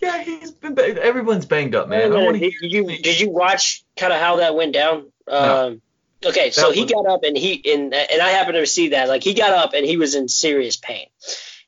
Yeah, 0.01 0.23
he's 0.23 0.51
been. 0.51 0.79
Everyone's 0.79 1.47
banged 1.47 1.75
up, 1.75 1.88
man. 1.88 2.11
Did 2.11 2.55
you 2.61 2.87
did 2.87 3.21
you 3.21 3.31
watch 3.31 3.85
kind 3.97 4.12
of 4.12 4.21
how 4.21 4.37
that 4.37 4.55
went 4.55 4.73
down? 4.73 5.11
No. 5.27 5.66
Um, 5.66 5.83
okay, 6.25 6.51
so 6.51 6.71
he 6.71 6.87
got 6.87 7.07
up 7.07 7.25
and 7.25 7.37
he 7.37 7.62
and 7.73 7.92
and 7.94 8.23
I 8.23 8.31
happened 8.31 8.55
to 8.57 8.66
see 8.66 8.90
that. 8.90 9.09
Like 9.09 9.23
he 9.23 9.35
got 9.35 9.53
up 9.53 9.75
and 9.75 9.85
he 9.85 9.97
was 9.97 10.14
in 10.14 10.29
serious 10.29 10.77
pain. 10.77 11.07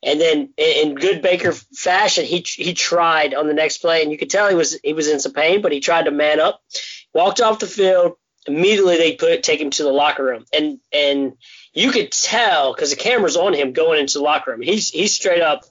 And 0.03 0.21
then 0.21 0.51
in 0.57 0.95
good 0.95 1.21
Baker 1.21 1.53
fashion, 1.53 2.25
he 2.25 2.39
he 2.47 2.73
tried 2.73 3.35
on 3.35 3.47
the 3.47 3.55
next 3.55 3.79
play, 3.79 4.03
and 4.03 4.11
you 4.11 4.17
could 4.17 4.31
tell 4.31 4.49
he 4.49 4.55
was 4.55 4.79
he 4.83 4.95
was 4.95 5.09
in 5.09 5.21
some 5.21 5.33
pain, 5.33 5.61
but 5.61 5.73
he 5.73 5.81
tried 5.81 6.05
to 6.05 6.11
man 6.11 6.41
up, 6.41 6.63
walked 7.13 7.41
off 7.41 7.59
the 7.59 7.67
field. 7.67 8.17
Immediately 8.47 8.97
they 8.97 9.17
put 9.17 9.43
take 9.43 9.61
him 9.61 9.71
to 9.71 9.83
the 9.83 9.93
locker 9.93 10.25
room, 10.25 10.47
and 10.55 10.79
and 10.91 11.35
you 11.75 11.93
could 11.93 12.11
tell 12.13 12.73
because 12.73 12.91
the 12.91 12.97
camera's 12.97 13.37
on 13.37 13.53
him 13.53 13.73
going 13.73 14.01
into 14.01 14.19
the 14.19 14.25
locker 14.25 14.53
room. 14.53 14.63
He's 14.63 14.89
he's 14.89 15.13
straight 15.13 15.43
up, 15.43 15.65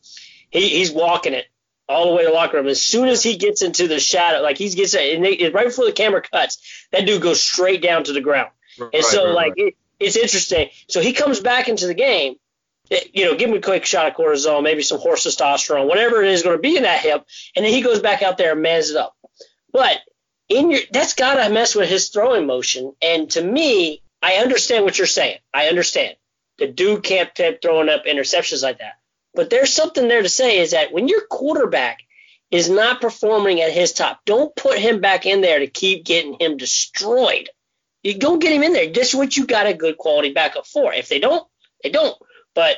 he, 0.51 0.69
he's 0.69 0.91
walking 0.91 1.33
it 1.33 1.45
all 1.87 2.09
the 2.09 2.15
way 2.15 2.23
to 2.23 2.29
the 2.29 2.35
locker 2.35 2.57
room. 2.57 2.67
As 2.67 2.81
soon 2.81 3.07
as 3.07 3.23
he 3.23 3.35
gets 3.35 3.63
into 3.63 3.87
the 3.87 3.99
shadow, 3.99 4.41
like 4.41 4.59
he 4.59 4.69
gets 4.69 4.93
and 4.93 5.25
they, 5.25 5.49
right 5.49 5.65
before 5.65 5.85
the 5.85 5.91
camera 5.91 6.21
cuts, 6.21 6.87
that 6.91 7.07
dude 7.07 7.23
goes 7.23 7.41
straight 7.41 7.81
down 7.81 8.03
to 8.03 8.13
the 8.13 8.21
ground. 8.21 8.51
Right, 8.77 8.91
and 8.93 9.03
so 9.03 9.25
right, 9.25 9.33
like 9.33 9.53
right. 9.57 9.67
It, 9.67 9.75
it's 9.99 10.15
interesting. 10.15 10.69
So 10.87 11.01
he 11.01 11.13
comes 11.13 11.39
back 11.39 11.67
into 11.67 11.87
the 11.87 11.95
game 11.95 12.35
Eh, 12.91 12.99
you 13.13 13.25
know, 13.25 13.35
give 13.35 13.49
him 13.49 13.57
a 13.57 13.61
quick 13.61 13.85
shot 13.85 14.07
of 14.07 14.15
cortisone, 14.15 14.63
maybe 14.63 14.81
some 14.81 14.99
horse 14.99 15.25
testosterone, 15.25 15.87
whatever 15.87 16.23
it 16.23 16.31
is 16.31 16.43
going 16.43 16.57
to 16.57 16.61
be 16.61 16.77
in 16.77 16.83
that 16.83 17.01
hip, 17.01 17.25
and 17.55 17.65
then 17.65 17.73
he 17.73 17.81
goes 17.81 17.99
back 17.99 18.21
out 18.21 18.37
there 18.37 18.53
and 18.53 18.61
mans 18.61 18.89
it 18.89 18.97
up. 18.97 19.15
But 19.71 19.99
in 20.47 20.71
your, 20.71 20.81
that's 20.91 21.13
got 21.13 21.35
to 21.35 21.53
mess 21.53 21.75
with 21.75 21.89
his 21.89 22.09
throwing 22.09 22.47
motion. 22.47 22.93
And 23.01 23.29
to 23.31 23.43
me, 23.43 24.01
I 24.21 24.35
understand 24.35 24.83
what 24.83 24.97
you're 24.97 25.07
saying. 25.07 25.37
I 25.53 25.67
understand. 25.67 26.15
The 26.57 26.67
dude 26.67 27.03
can't 27.03 27.33
keep 27.33 27.61
throwing 27.61 27.89
up 27.89 28.05
interceptions 28.05 28.63
like 28.63 28.79
that. 28.79 28.93
But 29.33 29.49
there's 29.49 29.71
something 29.71 30.07
there 30.07 30.23
to 30.23 30.29
say 30.29 30.59
is 30.59 30.71
that 30.71 30.91
when 30.91 31.07
your 31.07 31.21
quarterback 31.27 31.99
is 32.51 32.69
not 32.69 32.99
performing 32.99 33.61
at 33.61 33.71
his 33.71 33.93
top, 33.93 34.21
don't 34.25 34.55
put 34.55 34.79
him 34.79 35.01
back 35.01 35.25
in 35.25 35.41
there 35.41 35.59
to 35.59 35.67
keep 35.67 36.03
getting 36.03 36.35
him 36.39 36.57
destroyed. 36.57 37.49
You 38.03 38.17
don't 38.17 38.39
get 38.39 38.51
him 38.51 38.63
in 38.63 38.73
there. 38.73 38.91
That's 38.91 39.13
what 39.13 39.37
you 39.37 39.45
got 39.45 39.67
a 39.67 39.73
good 39.73 39.97
quality 39.97 40.33
backup 40.33 40.65
for. 40.65 40.93
If 40.93 41.09
they 41.09 41.19
don't, 41.19 41.47
they 41.83 41.89
don't. 41.89 42.17
But 42.53 42.77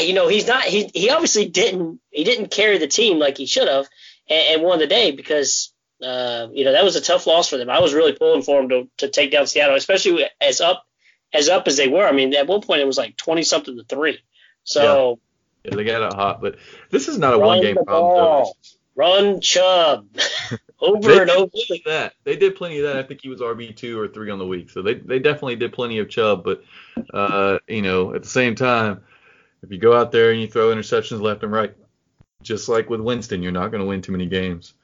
you 0.00 0.14
know, 0.14 0.28
he's 0.28 0.46
not. 0.46 0.64
He 0.64 0.90
he 0.94 1.10
obviously 1.10 1.48
didn't. 1.48 2.00
He 2.10 2.24
didn't 2.24 2.50
carry 2.50 2.78
the 2.78 2.86
team 2.86 3.18
like 3.18 3.36
he 3.36 3.46
should 3.46 3.68
have, 3.68 3.86
and, 4.28 4.54
and 4.54 4.62
won 4.62 4.78
the 4.78 4.86
day 4.86 5.10
because 5.10 5.72
uh, 6.02 6.48
you 6.52 6.64
know 6.64 6.72
that 6.72 6.84
was 6.84 6.96
a 6.96 7.00
tough 7.00 7.26
loss 7.26 7.48
for 7.48 7.56
them. 7.56 7.70
I 7.70 7.80
was 7.80 7.94
really 7.94 8.12
pulling 8.12 8.42
for 8.42 8.60
them 8.60 8.68
to 8.70 8.88
to 8.98 9.08
take 9.08 9.32
down 9.32 9.46
Seattle, 9.46 9.76
especially 9.76 10.24
as 10.40 10.60
up 10.60 10.84
as 11.32 11.48
up 11.48 11.66
as 11.68 11.76
they 11.76 11.88
were. 11.88 12.06
I 12.06 12.12
mean, 12.12 12.34
at 12.34 12.46
one 12.46 12.62
point 12.62 12.80
it 12.80 12.86
was 12.86 12.98
like 12.98 13.16
twenty 13.16 13.42
something 13.42 13.76
to 13.76 13.84
three. 13.84 14.18
So 14.64 15.18
yeah. 15.64 15.70
yeah 15.70 15.76
they 15.76 15.84
got 15.84 16.02
it 16.02 16.14
hot, 16.14 16.40
but 16.40 16.56
this 16.90 17.08
is 17.08 17.18
not 17.18 17.34
a 17.34 17.38
one 17.38 17.60
game 17.60 17.76
problem. 17.84 18.52
Run 18.94 19.40
Chubb. 19.40 20.08
over 20.80 21.08
They 21.08 21.20
and 21.20 21.30
over. 21.30 21.50
that. 21.86 22.14
They 22.24 22.36
did 22.36 22.56
plenty 22.56 22.78
of 22.78 22.84
that. 22.84 22.96
I 22.96 23.02
think 23.02 23.20
he 23.22 23.28
was 23.28 23.40
RB 23.40 23.74
two 23.74 23.98
or 23.98 24.08
three 24.08 24.30
on 24.30 24.38
the 24.38 24.46
week, 24.46 24.70
so 24.70 24.82
they 24.82 24.94
they 24.94 25.18
definitely 25.18 25.56
did 25.56 25.72
plenty 25.72 25.98
of 25.98 26.08
Chubb. 26.08 26.44
But 26.44 26.62
uh, 27.12 27.58
you 27.66 27.82
know, 27.82 28.14
at 28.14 28.22
the 28.22 28.28
same 28.28 28.54
time, 28.54 29.02
if 29.62 29.70
you 29.72 29.78
go 29.78 29.96
out 29.96 30.12
there 30.12 30.30
and 30.30 30.40
you 30.40 30.46
throw 30.46 30.74
interceptions 30.74 31.20
left 31.20 31.42
and 31.42 31.52
right, 31.52 31.74
just 32.42 32.68
like 32.68 32.88
with 32.90 33.00
Winston, 33.00 33.42
you're 33.42 33.52
not 33.52 33.70
going 33.70 33.80
to 33.80 33.86
win 33.86 34.02
too 34.02 34.12
many 34.12 34.26
games. 34.26 34.74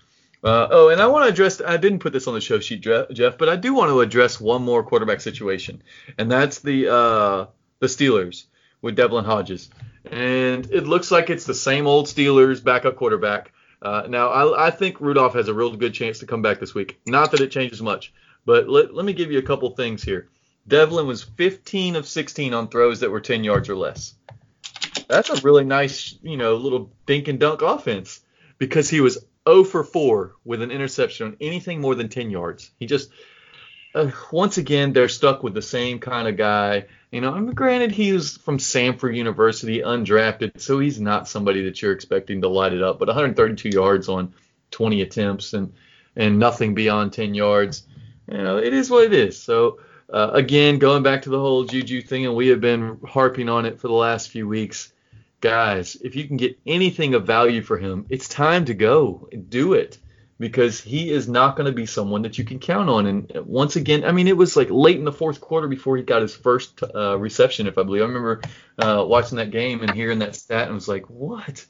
Uh, 0.42 0.68
oh, 0.70 0.88
and 0.90 1.00
I 1.00 1.06
want 1.06 1.24
to 1.24 1.32
address. 1.32 1.62
I 1.64 1.78
didn't 1.78 2.00
put 2.00 2.12
this 2.12 2.26
on 2.26 2.34
the 2.34 2.40
show 2.40 2.60
sheet, 2.60 2.82
Jeff, 2.82 3.38
but 3.38 3.48
I 3.48 3.56
do 3.56 3.72
want 3.72 3.90
to 3.90 4.00
address 4.00 4.38
one 4.38 4.62
more 4.62 4.82
quarterback 4.82 5.22
situation, 5.22 5.82
and 6.18 6.30
that's 6.30 6.58
the 6.58 6.92
uh, 6.92 7.46
the 7.78 7.86
Steelers 7.86 8.44
with 8.82 8.94
Devlin 8.96 9.24
Hodges. 9.24 9.70
And 10.10 10.70
it 10.70 10.86
looks 10.86 11.10
like 11.10 11.30
it's 11.30 11.46
the 11.46 11.54
same 11.54 11.86
old 11.86 12.06
Steelers 12.06 12.62
backup 12.62 12.96
quarterback. 12.96 13.52
Uh, 13.84 14.06
now, 14.08 14.28
I, 14.28 14.68
I 14.68 14.70
think 14.70 15.00
Rudolph 15.00 15.34
has 15.34 15.48
a 15.48 15.54
real 15.54 15.76
good 15.76 15.92
chance 15.92 16.20
to 16.20 16.26
come 16.26 16.40
back 16.40 16.58
this 16.58 16.74
week. 16.74 16.98
Not 17.06 17.32
that 17.32 17.42
it 17.42 17.50
changes 17.50 17.82
much, 17.82 18.14
but 18.46 18.66
let, 18.66 18.94
let 18.94 19.04
me 19.04 19.12
give 19.12 19.30
you 19.30 19.38
a 19.38 19.42
couple 19.42 19.68
things 19.70 20.02
here. 20.02 20.28
Devlin 20.66 21.06
was 21.06 21.22
15 21.22 21.96
of 21.96 22.08
16 22.08 22.54
on 22.54 22.68
throws 22.68 23.00
that 23.00 23.10
were 23.10 23.20
10 23.20 23.44
yards 23.44 23.68
or 23.68 23.76
less. 23.76 24.14
That's 25.06 25.28
a 25.28 25.40
really 25.42 25.64
nice, 25.64 26.16
you 26.22 26.38
know, 26.38 26.56
little 26.56 26.90
dink 27.04 27.28
and 27.28 27.38
dunk 27.38 27.60
offense 27.60 28.20
because 28.56 28.88
he 28.88 29.02
was 29.02 29.18
0 29.46 29.64
for 29.64 29.84
4 29.84 30.34
with 30.46 30.62
an 30.62 30.70
interception 30.70 31.26
on 31.26 31.36
anything 31.42 31.82
more 31.82 31.94
than 31.94 32.08
10 32.08 32.30
yards. 32.30 32.70
He 32.78 32.86
just, 32.86 33.10
uh, 33.94 34.10
once 34.32 34.58
again, 34.58 34.92
they're 34.92 35.08
stuck 35.08 35.42
with 35.42 35.54
the 35.54 35.62
same 35.62 36.00
kind 36.00 36.26
of 36.26 36.36
guy. 36.36 36.86
You 37.12 37.20
know, 37.20 37.32
I 37.32 37.38
mean, 37.38 37.54
granted, 37.54 37.92
he 37.92 38.12
was 38.12 38.36
from 38.36 38.58
Samford 38.58 39.14
University, 39.16 39.80
undrafted, 39.80 40.60
so 40.60 40.80
he's 40.80 41.00
not 41.00 41.28
somebody 41.28 41.64
that 41.64 41.80
you're 41.80 41.92
expecting 41.92 42.40
to 42.40 42.48
light 42.48 42.72
it 42.72 42.82
up. 42.82 42.98
But 42.98 43.08
132 43.08 43.68
yards 43.68 44.08
on 44.08 44.34
20 44.72 45.02
attempts 45.02 45.52
and 45.52 45.72
and 46.16 46.38
nothing 46.38 46.74
beyond 46.74 47.12
10 47.12 47.34
yards, 47.34 47.82
you 48.30 48.38
know, 48.38 48.58
it 48.58 48.72
is 48.72 48.88
what 48.88 49.04
it 49.04 49.12
is. 49.12 49.40
So 49.40 49.80
uh, 50.12 50.30
again, 50.32 50.78
going 50.78 51.02
back 51.02 51.22
to 51.22 51.30
the 51.30 51.40
whole 51.40 51.64
Juju 51.64 52.02
thing, 52.02 52.26
and 52.26 52.36
we 52.36 52.48
have 52.48 52.60
been 52.60 53.00
harping 53.04 53.48
on 53.48 53.66
it 53.66 53.80
for 53.80 53.88
the 53.88 53.94
last 53.94 54.28
few 54.28 54.46
weeks, 54.46 54.92
guys. 55.40 55.96
If 55.96 56.14
you 56.14 56.26
can 56.28 56.36
get 56.36 56.58
anything 56.66 57.14
of 57.14 57.26
value 57.26 57.62
for 57.62 57.78
him, 57.78 58.06
it's 58.08 58.28
time 58.28 58.64
to 58.66 58.74
go 58.74 59.28
do 59.48 59.74
it 59.74 59.98
because 60.38 60.80
he 60.80 61.10
is 61.10 61.28
not 61.28 61.56
going 61.56 61.66
to 61.66 61.72
be 61.72 61.86
someone 61.86 62.22
that 62.22 62.38
you 62.38 62.44
can 62.44 62.58
count 62.58 62.88
on. 62.88 63.06
And 63.06 63.30
once 63.44 63.76
again, 63.76 64.04
I 64.04 64.12
mean, 64.12 64.26
it 64.26 64.36
was 64.36 64.56
like 64.56 64.68
late 64.70 64.98
in 64.98 65.04
the 65.04 65.12
fourth 65.12 65.40
quarter 65.40 65.68
before 65.68 65.96
he 65.96 66.02
got 66.02 66.22
his 66.22 66.34
first 66.34 66.82
uh, 66.82 67.16
reception, 67.18 67.66
if 67.66 67.78
I 67.78 67.82
believe. 67.84 68.02
I 68.02 68.06
remember 68.06 68.42
uh, 68.78 69.04
watching 69.06 69.38
that 69.38 69.50
game 69.50 69.80
and 69.80 69.90
hearing 69.92 70.18
that 70.20 70.34
stat 70.34 70.66
and 70.66 70.74
was 70.74 70.88
like, 70.88 71.08
what? 71.08 71.64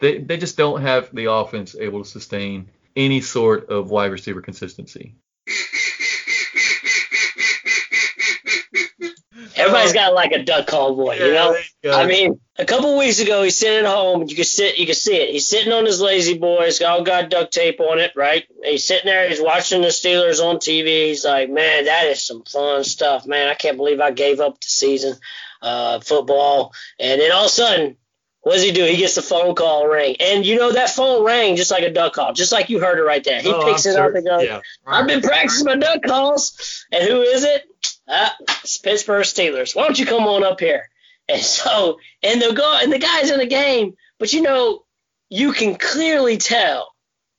They, 0.00 0.18
they 0.18 0.36
just 0.36 0.56
don't 0.56 0.82
have 0.82 1.14
the 1.14 1.30
offense 1.30 1.76
able 1.78 2.02
to 2.02 2.08
sustain 2.08 2.70
any 2.96 3.20
sort 3.20 3.70
of 3.70 3.90
wide 3.90 4.10
receiver 4.10 4.40
consistency. 4.40 5.14
Everybody's 9.68 9.92
got 9.92 10.14
like 10.14 10.32
a 10.32 10.42
duck 10.42 10.66
call 10.66 10.94
boy, 10.96 11.14
you 11.16 11.32
know. 11.32 11.56
you. 11.82 11.90
I 11.92 12.06
mean, 12.06 12.40
a 12.58 12.64
couple 12.64 12.96
weeks 12.98 13.20
ago, 13.20 13.42
he's 13.42 13.56
sitting 13.56 13.84
at 13.86 13.92
home. 13.94 14.24
You 14.26 14.34
can 14.34 14.44
sit, 14.44 14.78
you 14.78 14.86
can 14.86 14.94
see 14.94 15.14
it. 15.16 15.30
He's 15.30 15.46
sitting 15.48 15.72
on 15.72 15.86
his 15.86 16.00
lazy 16.00 16.36
boy. 16.38 16.64
He's 16.64 16.82
all 16.82 17.02
got 17.02 17.30
duct 17.30 17.52
tape 17.52 17.80
on 17.80 17.98
it, 17.98 18.12
right? 18.16 18.44
He's 18.64 18.84
sitting 18.84 19.06
there. 19.06 19.28
He's 19.28 19.40
watching 19.40 19.82
the 19.82 19.88
Steelers 19.88 20.42
on 20.44 20.56
TV. 20.56 21.08
He's 21.08 21.24
like, 21.24 21.50
man, 21.50 21.84
that 21.84 22.06
is 22.06 22.20
some 22.22 22.42
fun 22.44 22.84
stuff, 22.84 23.26
man. 23.26 23.48
I 23.48 23.54
can't 23.54 23.76
believe 23.76 24.00
I 24.00 24.10
gave 24.10 24.40
up 24.40 24.60
the 24.60 24.66
season, 24.68 25.14
uh, 25.62 26.00
football. 26.00 26.72
And 26.98 27.20
then 27.20 27.30
all 27.32 27.42
of 27.44 27.46
a 27.46 27.50
sudden, 27.50 27.96
what 28.42 28.54
does 28.54 28.62
he 28.62 28.72
do? 28.72 28.84
He 28.84 28.96
gets 28.96 29.16
the 29.16 29.20
phone 29.20 29.54
call 29.56 29.86
ring, 29.88 30.16
and 30.20 30.46
you 30.46 30.56
know 30.56 30.72
that 30.72 30.88
phone 30.90 31.24
rang 31.24 31.56
just 31.56 31.72
like 31.72 31.82
a 31.82 31.90
duck 31.92 32.14
call, 32.14 32.32
just 32.32 32.52
like 32.52 32.70
you 32.70 32.78
heard 32.78 32.98
it 32.98 33.02
right 33.02 33.22
there. 33.22 33.42
He 33.42 33.52
Oh, 33.52 33.64
picks 33.64 33.84
I'm 33.84 33.90
it 33.92 33.94
sure- 33.96 34.08
up 34.08 34.14
and 34.14 34.24
goes, 34.26 34.42
yeah. 34.44 34.60
I've 34.86 35.06
been 35.08 35.20
practicing 35.20 35.66
my 35.66 35.74
duck 35.76 36.02
calls. 36.02 36.86
And 36.90 37.02
who 37.06 37.20
is 37.20 37.44
it? 37.44 37.64
Uh, 38.08 38.30
it's 38.62 38.78
Pittsburgh 38.78 39.24
Steelers. 39.24 39.76
Why 39.76 39.84
don't 39.84 39.98
you 39.98 40.06
come 40.06 40.24
on 40.26 40.44
up 40.44 40.60
here? 40.60 40.88
And 41.28 41.42
so, 41.42 41.98
and 42.22 42.40
the 42.40 42.52
go, 42.54 42.78
and 42.82 42.92
the 42.92 42.98
guy's 42.98 43.30
in 43.30 43.38
the 43.38 43.46
game, 43.46 43.94
but 44.18 44.32
you 44.32 44.40
know, 44.42 44.84
you 45.28 45.52
can 45.52 45.74
clearly 45.76 46.38
tell 46.38 46.94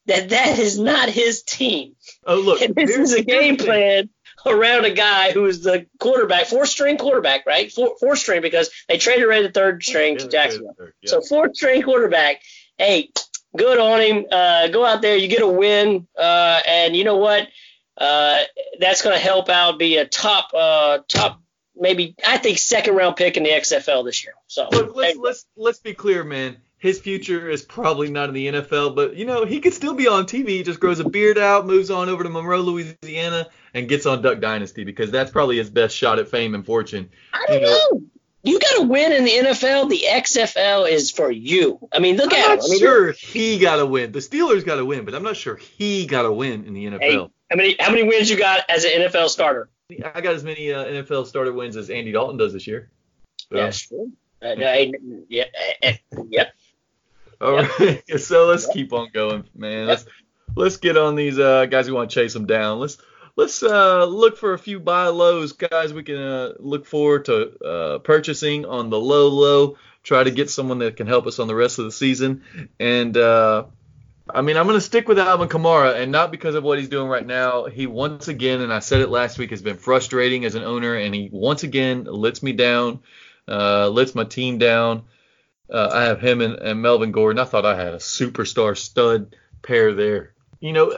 that 0.06 0.30
that 0.30 0.60
is 0.60 0.78
not 0.78 1.10
his 1.10 1.42
team. 1.44 1.96
Oh, 2.26 2.36
look. 2.36 2.62
And 2.62 2.76
this 2.76 2.98
is 2.98 3.14
a 3.14 3.24
game 3.24 3.58
plan 3.58 4.10
around 4.46 4.86
a 4.86 4.92
guy 4.94 5.32
who 5.32 5.46
is 5.46 5.64
the 5.64 5.86
quarterback, 6.00 6.46
four 6.46 6.66
string 6.66 6.98
quarterback, 6.98 7.46
right? 7.46 7.72
Four, 7.72 7.96
four 8.00 8.16
string 8.16 8.42
because 8.42 8.70
they 8.88 8.98
traded 8.98 9.26
away 9.26 9.42
the 9.42 9.52
third 9.52 9.84
string 9.84 10.18
to 10.18 10.28
Jacksonville. 10.28 10.76
yeah. 11.02 11.10
So 11.10 11.22
fourth 11.22 11.56
string 11.56 11.82
quarterback. 11.82 12.42
Hey, 12.78 13.10
good 13.58 13.78
on 13.80 14.02
him. 14.02 14.26
Uh, 14.32 14.68
go 14.68 14.86
out 14.86 15.02
there, 15.02 15.18
you 15.18 15.28
get 15.28 15.42
a 15.42 15.48
win, 15.48 16.08
uh, 16.18 16.62
and 16.66 16.96
you 16.96 17.04
know 17.04 17.18
what? 17.18 17.48
Uh, 18.00 18.40
that's 18.80 19.02
going 19.02 19.16
to 19.16 19.22
help 19.22 19.50
out 19.50 19.78
be 19.78 19.98
a 19.98 20.06
top, 20.06 20.52
uh, 20.54 21.00
top, 21.08 21.42
maybe 21.76 22.16
I 22.26 22.38
think 22.38 22.58
second 22.58 22.96
round 22.96 23.18
pick 23.18 23.36
in 23.36 23.44
the 23.44 23.50
XFL 23.50 24.06
this 24.06 24.24
year. 24.24 24.34
So 24.48 24.70
Look, 24.72 24.96
let's 24.96 25.14
hey, 25.14 25.20
let's 25.22 25.46
let's 25.58 25.80
be 25.80 25.94
clear, 25.94 26.24
man. 26.24 26.58
His 26.78 26.98
future 26.98 27.50
is 27.50 27.62
probably 27.62 28.10
not 28.10 28.30
in 28.30 28.36
the 28.36 28.48
NFL, 28.48 28.96
but 28.96 29.18
you 29.18 29.26
know 29.26 29.44
he 29.44 29.60
could 29.60 29.74
still 29.74 29.96
be 29.96 30.08
on 30.08 30.26
TV. 30.26 30.48
He 30.48 30.64
just 30.64 30.80
grows 30.80 31.02
a 31.02 31.10
beard 31.10 31.38
out, 31.38 31.68
moves 31.68 31.92
on 31.92 32.08
over 32.08 32.24
to 32.24 32.30
Monroe, 32.30 32.62
Louisiana, 32.62 33.48
and 33.74 33.90
gets 33.90 34.06
on 34.06 34.22
Duck 34.22 34.40
Dynasty 34.40 34.86
because 34.86 35.12
that's 35.12 35.30
probably 35.30 35.58
his 35.58 35.70
best 35.70 35.94
shot 35.94 36.20
at 36.20 36.30
fame 36.30 36.56
and 36.56 36.66
fortune. 36.66 37.10
I 37.34 37.46
don't 37.48 37.56
you 37.56 37.66
know- 37.66 37.90
know. 37.92 38.02
You 38.42 38.58
got 38.58 38.78
to 38.78 38.84
win 38.84 39.12
in 39.12 39.26
the 39.26 39.32
NFL. 39.32 39.90
The 39.90 40.06
XFL 40.08 40.90
is 40.90 41.12
for 41.12 41.30
you. 41.30 41.90
I 41.92 42.00
mean, 42.00 42.16
look 42.16 42.32
I'm 42.32 42.40
at 42.40 42.48
not 42.48 42.58
him. 42.60 42.64
I 42.64 42.70
mean, 42.70 42.80
sure 42.80 43.12
he 43.12 43.60
got 43.60 43.76
to 43.76 43.86
win. 43.86 44.14
The 44.14 44.20
Steelers 44.20 44.66
got 44.66 44.76
to 44.78 44.86
win, 44.86 45.04
but 45.04 45.14
I'm 45.14 45.24
not 45.24 45.36
sure 45.36 45.58
he 45.58 46.06
got 46.06 46.22
to 46.22 46.32
win 46.32 46.64
in 46.64 46.74
the 46.74 46.86
NFL. 46.86 47.00
Hey, 47.02 47.30
how 47.50 47.56
many 47.56 47.76
how 47.80 47.90
many 47.90 48.04
wins 48.04 48.30
you 48.30 48.38
got 48.38 48.70
as 48.70 48.86
an 48.86 48.92
NFL 49.02 49.30
starter? 49.30 49.70
I 49.92 50.22
got 50.22 50.36
as 50.36 50.44
many 50.44 50.72
uh, 50.72 50.86
NFL 50.86 51.26
starter 51.28 51.52
wins 51.52 51.76
as 51.76 51.90
Andy 51.90 52.12
Dalton 52.12 52.38
does 52.38 52.54
this 52.54 52.68
year. 52.68 52.92
So, 53.52 53.72
true. 53.72 54.12
Uh, 54.42 54.56
no, 54.56 54.92
yeah, 55.28 55.46
eh, 55.82 55.98
yep. 56.30 56.54
All 57.42 57.56
right. 57.56 58.04
so 58.20 58.46
let's 58.46 58.68
keep 58.68 58.94
on 58.94 59.10
going, 59.14 59.46
man. 59.56 59.88
Let's 59.88 60.06
let's 60.56 60.78
get 60.78 60.98
on 60.98 61.16
these 61.16 61.40
uh, 61.40 61.66
guys 61.66 61.88
who 61.88 61.94
want 61.94 62.10
to 62.10 62.14
chase 62.14 62.34
them 62.34 62.46
down. 62.46 62.80
Let's 62.80 62.98
let's 63.36 63.64
uh, 63.64 64.06
look 64.06 64.38
for 64.38 64.54
a 64.54 64.60
few 64.60 64.80
buy 64.80 65.08
lows, 65.08 65.54
guys. 65.54 65.94
We 65.94 66.04
can 66.04 66.18
uh, 66.18 66.54
look 66.60 66.86
forward 66.86 67.26
to 67.26 67.64
uh, 67.64 68.00
purchasing 68.00 68.66
on 68.66 68.90
the 68.90 69.00
low 69.00 69.28
low. 69.30 69.78
Try 70.04 70.24
to 70.24 70.32
get 70.32 70.50
someone 70.50 70.80
that 70.80 70.96
can 70.96 71.08
help 71.08 71.28
us 71.28 71.40
on 71.40 71.48
the 71.48 71.56
rest 71.56 71.80
of 71.80 71.86
the 71.86 71.92
season. 71.92 72.44
And 72.80 73.18
uh, 73.18 73.66
I 74.34 74.42
mean, 74.42 74.58
I'm 74.58 74.65
going 74.65 74.78
to 74.78 74.82
stick 74.82 75.08
with 75.08 75.20
Alvin 75.20 75.50
Kamara, 75.50 75.96
and 75.96 76.12
not 76.12 76.32
because 76.32 76.56
of 76.56 76.63
what 76.63 76.78
he's 76.78 76.89
doing 76.89 77.08
right 77.08 77.26
now. 77.26 77.65
He 77.65 77.88
once 77.88 78.28
again, 78.28 78.62
and 78.62 78.74
I 78.74 78.80
said 78.80 79.02
it 79.02 79.10
last 79.10 79.38
week, 79.38 79.52
has 79.52 79.62
been 79.62 79.78
frustrating 79.78 80.46
as 80.46 80.56
an 80.56 80.63
owner, 80.63 80.96
and 80.96 81.13
he 81.13 81.30
once 81.32 81.63
again 81.63 82.04
lets 82.06 82.44
me 82.44 82.54
down, 82.54 83.00
uh, 83.48 83.89
lets 83.89 84.15
my 84.15 84.24
team 84.24 84.58
down. 84.58 85.04
Uh, 85.72 85.89
I 85.94 86.04
have 86.04 86.20
him 86.20 86.42
and, 86.42 86.56
and 86.56 86.82
Melvin 86.82 87.12
Gordon. 87.12 87.39
I 87.39 87.46
thought 87.46 87.65
I 87.65 87.76
had 87.76 87.94
a 87.94 87.98
superstar 87.98 88.78
stud 88.78 89.36
pair 89.62 89.94
there. 89.94 90.34
You 90.60 90.74
know, 90.74 90.98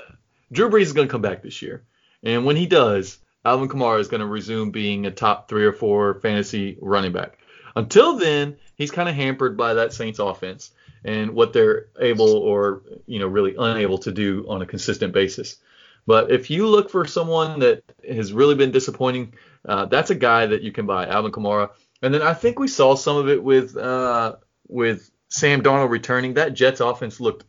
Drew 0.52 0.70
Brees 0.70 0.84
is 0.84 0.94
going 0.94 1.08
to 1.08 1.12
come 1.12 1.22
back 1.22 1.42
this 1.42 1.62
year, 1.62 1.84
and 2.24 2.46
when 2.46 2.56
he 2.56 2.68
does, 2.68 3.20
Alvin 3.44 3.70
Kamara 3.70 4.00
is 4.00 4.08
going 4.08 4.22
to 4.22 4.28
resume 4.28 4.72
being 4.72 5.06
a 5.06 5.12
top 5.12 5.50
three 5.50 5.66
or 5.66 5.74
four 5.74 6.16
fantasy 6.16 6.78
running 6.82 7.12
back. 7.12 7.38
Until 7.76 8.18
then, 8.18 8.58
he's 8.76 8.92
kind 8.92 9.10
of 9.10 9.16
hampered 9.16 9.58
by 9.58 9.76
that 9.76 9.94
Saints 9.94 10.20
offense 10.20 10.72
and 11.04 11.32
what 11.32 11.54
they're 11.54 11.88
able 12.00 12.30
or 12.30 12.84
you 13.06 13.20
know 13.20 13.28
really 13.28 13.56
unable 13.58 13.98
to 14.00 14.12
do 14.12 14.46
on 14.48 14.62
a 14.62 14.66
consistent 14.66 15.14
basis. 15.14 15.58
But 16.06 16.32
if 16.32 16.50
you 16.50 16.68
look 16.68 16.90
for 16.90 17.06
someone 17.06 17.60
that 17.60 17.84
has 18.08 18.34
really 18.34 18.56
been 18.56 18.72
disappointing, 18.72 19.34
uh, 19.66 19.86
that's 19.86 20.10
a 20.10 20.16
guy 20.16 20.48
that 20.48 20.62
you 20.64 20.72
can 20.72 20.86
buy, 20.86 21.06
Alvin 21.08 21.32
Kamara. 21.32 21.70
And 22.02 22.14
then 22.14 22.22
I 22.24 22.34
think 22.34 22.58
we 22.58 22.68
saw 22.68 22.96
some 22.96 23.18
of 23.18 23.30
it 23.30 23.44
with 23.44 23.78
uh, 23.78 24.38
with 24.68 25.12
Sam 25.30 25.62
Darnold 25.62 25.90
returning. 25.90 26.34
That 26.36 26.54
Jets 26.54 26.80
offense 26.80 27.20
looked 27.20 27.46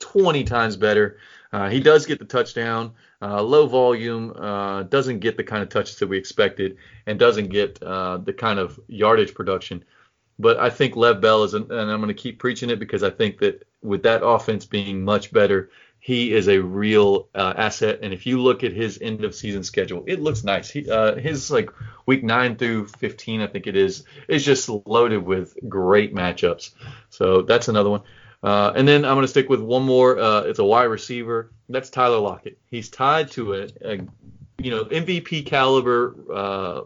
20 0.00 0.44
times 0.44 0.76
better. 0.76 1.18
Uh, 1.52 1.68
he 1.68 1.80
does 1.80 2.06
get 2.06 2.18
the 2.18 2.24
touchdown, 2.24 2.94
uh, 3.20 3.42
low 3.42 3.66
volume, 3.66 4.32
uh, 4.36 4.82
doesn't 4.84 5.18
get 5.18 5.36
the 5.36 5.44
kind 5.44 5.62
of 5.62 5.68
touches 5.68 5.98
that 5.98 6.08
we 6.08 6.16
expected, 6.16 6.78
and 7.06 7.18
doesn't 7.18 7.48
get 7.48 7.80
uh, 7.82 8.16
the 8.16 8.32
kind 8.32 8.58
of 8.58 8.80
yardage 8.88 9.34
production. 9.34 9.84
But 10.42 10.58
I 10.58 10.70
think 10.70 10.96
Lev 10.96 11.20
Bell 11.20 11.44
is, 11.44 11.54
an, 11.54 11.70
and 11.70 11.90
I'm 11.90 12.00
going 12.00 12.08
to 12.08 12.14
keep 12.14 12.40
preaching 12.40 12.68
it 12.68 12.80
because 12.80 13.04
I 13.04 13.10
think 13.10 13.38
that 13.38 13.64
with 13.80 14.02
that 14.02 14.26
offense 14.26 14.66
being 14.66 15.04
much 15.04 15.32
better, 15.32 15.70
he 16.00 16.32
is 16.34 16.48
a 16.48 16.58
real 16.58 17.28
uh, 17.32 17.54
asset. 17.56 18.00
And 18.02 18.12
if 18.12 18.26
you 18.26 18.42
look 18.42 18.64
at 18.64 18.72
his 18.72 18.98
end 19.00 19.22
of 19.24 19.36
season 19.36 19.62
schedule, 19.62 20.02
it 20.08 20.20
looks 20.20 20.42
nice. 20.42 20.68
He, 20.68 20.90
uh, 20.90 21.14
his 21.14 21.48
like 21.48 21.70
week 22.06 22.24
nine 22.24 22.56
through 22.56 22.88
15, 22.88 23.40
I 23.40 23.46
think 23.46 23.68
it 23.68 23.76
is, 23.76 24.02
is 24.26 24.44
just 24.44 24.68
loaded 24.68 25.24
with 25.24 25.56
great 25.68 26.12
matchups. 26.12 26.70
So 27.08 27.42
that's 27.42 27.68
another 27.68 27.90
one. 27.90 28.02
Uh, 28.42 28.72
and 28.74 28.88
then 28.88 29.04
I'm 29.04 29.14
going 29.14 29.22
to 29.22 29.28
stick 29.28 29.48
with 29.48 29.60
one 29.60 29.84
more. 29.84 30.18
Uh, 30.18 30.40
it's 30.40 30.58
a 30.58 30.64
wide 30.64 30.84
receiver. 30.84 31.52
That's 31.68 31.88
Tyler 31.88 32.18
Lockett. 32.18 32.58
He's 32.68 32.88
tied 32.88 33.30
to 33.32 33.54
a, 33.54 33.68
a 33.84 33.98
you 34.58 34.72
know 34.72 34.86
MVP 34.86 35.46
caliber 35.46 36.16
uh, 36.32 36.80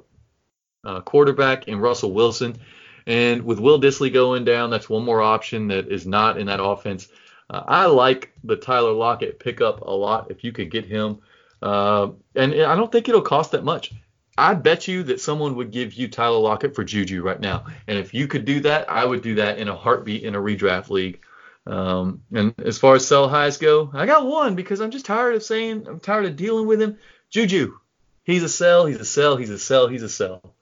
uh, 0.84 1.00
quarterback 1.00 1.68
in 1.68 1.80
Russell 1.80 2.12
Wilson. 2.12 2.58
And 3.06 3.42
with 3.42 3.60
Will 3.60 3.80
Dissly 3.80 4.12
going 4.12 4.44
down, 4.44 4.70
that's 4.70 4.90
one 4.90 5.04
more 5.04 5.22
option 5.22 5.68
that 5.68 5.88
is 5.88 6.06
not 6.06 6.38
in 6.38 6.46
that 6.46 6.62
offense. 6.62 7.08
Uh, 7.48 7.62
I 7.66 7.86
like 7.86 8.32
the 8.42 8.56
Tyler 8.56 8.92
Lockett 8.92 9.38
pickup 9.38 9.82
a 9.82 9.90
lot 9.90 10.30
if 10.30 10.42
you 10.42 10.52
could 10.52 10.70
get 10.70 10.84
him. 10.84 11.20
Uh, 11.62 12.10
and 12.34 12.52
I 12.54 12.74
don't 12.74 12.90
think 12.90 13.08
it'll 13.08 13.22
cost 13.22 13.52
that 13.52 13.64
much. 13.64 13.92
I 14.38 14.54
bet 14.54 14.86
you 14.86 15.04
that 15.04 15.20
someone 15.20 15.56
would 15.56 15.70
give 15.70 15.94
you 15.94 16.08
Tyler 16.08 16.38
Lockett 16.38 16.74
for 16.74 16.84
Juju 16.84 17.22
right 17.22 17.40
now. 17.40 17.66
And 17.86 17.98
if 17.98 18.12
you 18.12 18.26
could 18.26 18.44
do 18.44 18.60
that, 18.60 18.90
I 18.90 19.04
would 19.04 19.22
do 19.22 19.36
that 19.36 19.58
in 19.58 19.68
a 19.68 19.76
heartbeat 19.76 20.24
in 20.24 20.34
a 20.34 20.40
redraft 20.40 20.90
league. 20.90 21.20
Um, 21.66 22.22
and 22.32 22.54
as 22.64 22.78
far 22.78 22.94
as 22.94 23.06
sell 23.06 23.28
highs 23.28 23.56
go, 23.56 23.90
I 23.92 24.06
got 24.06 24.26
one 24.26 24.54
because 24.54 24.80
I'm 24.80 24.90
just 24.90 25.06
tired 25.06 25.34
of 25.34 25.42
saying 25.42 25.86
I'm 25.88 26.00
tired 26.00 26.26
of 26.26 26.36
dealing 26.36 26.66
with 26.66 26.80
him. 26.80 26.98
Juju, 27.30 27.78
he's 28.24 28.42
a 28.42 28.48
sell, 28.48 28.86
he's 28.86 29.00
a 29.00 29.04
sell, 29.04 29.36
he's 29.36 29.50
a 29.50 29.58
sell, 29.58 29.88
he's 29.88 30.02
a 30.02 30.08
sell. 30.08 30.54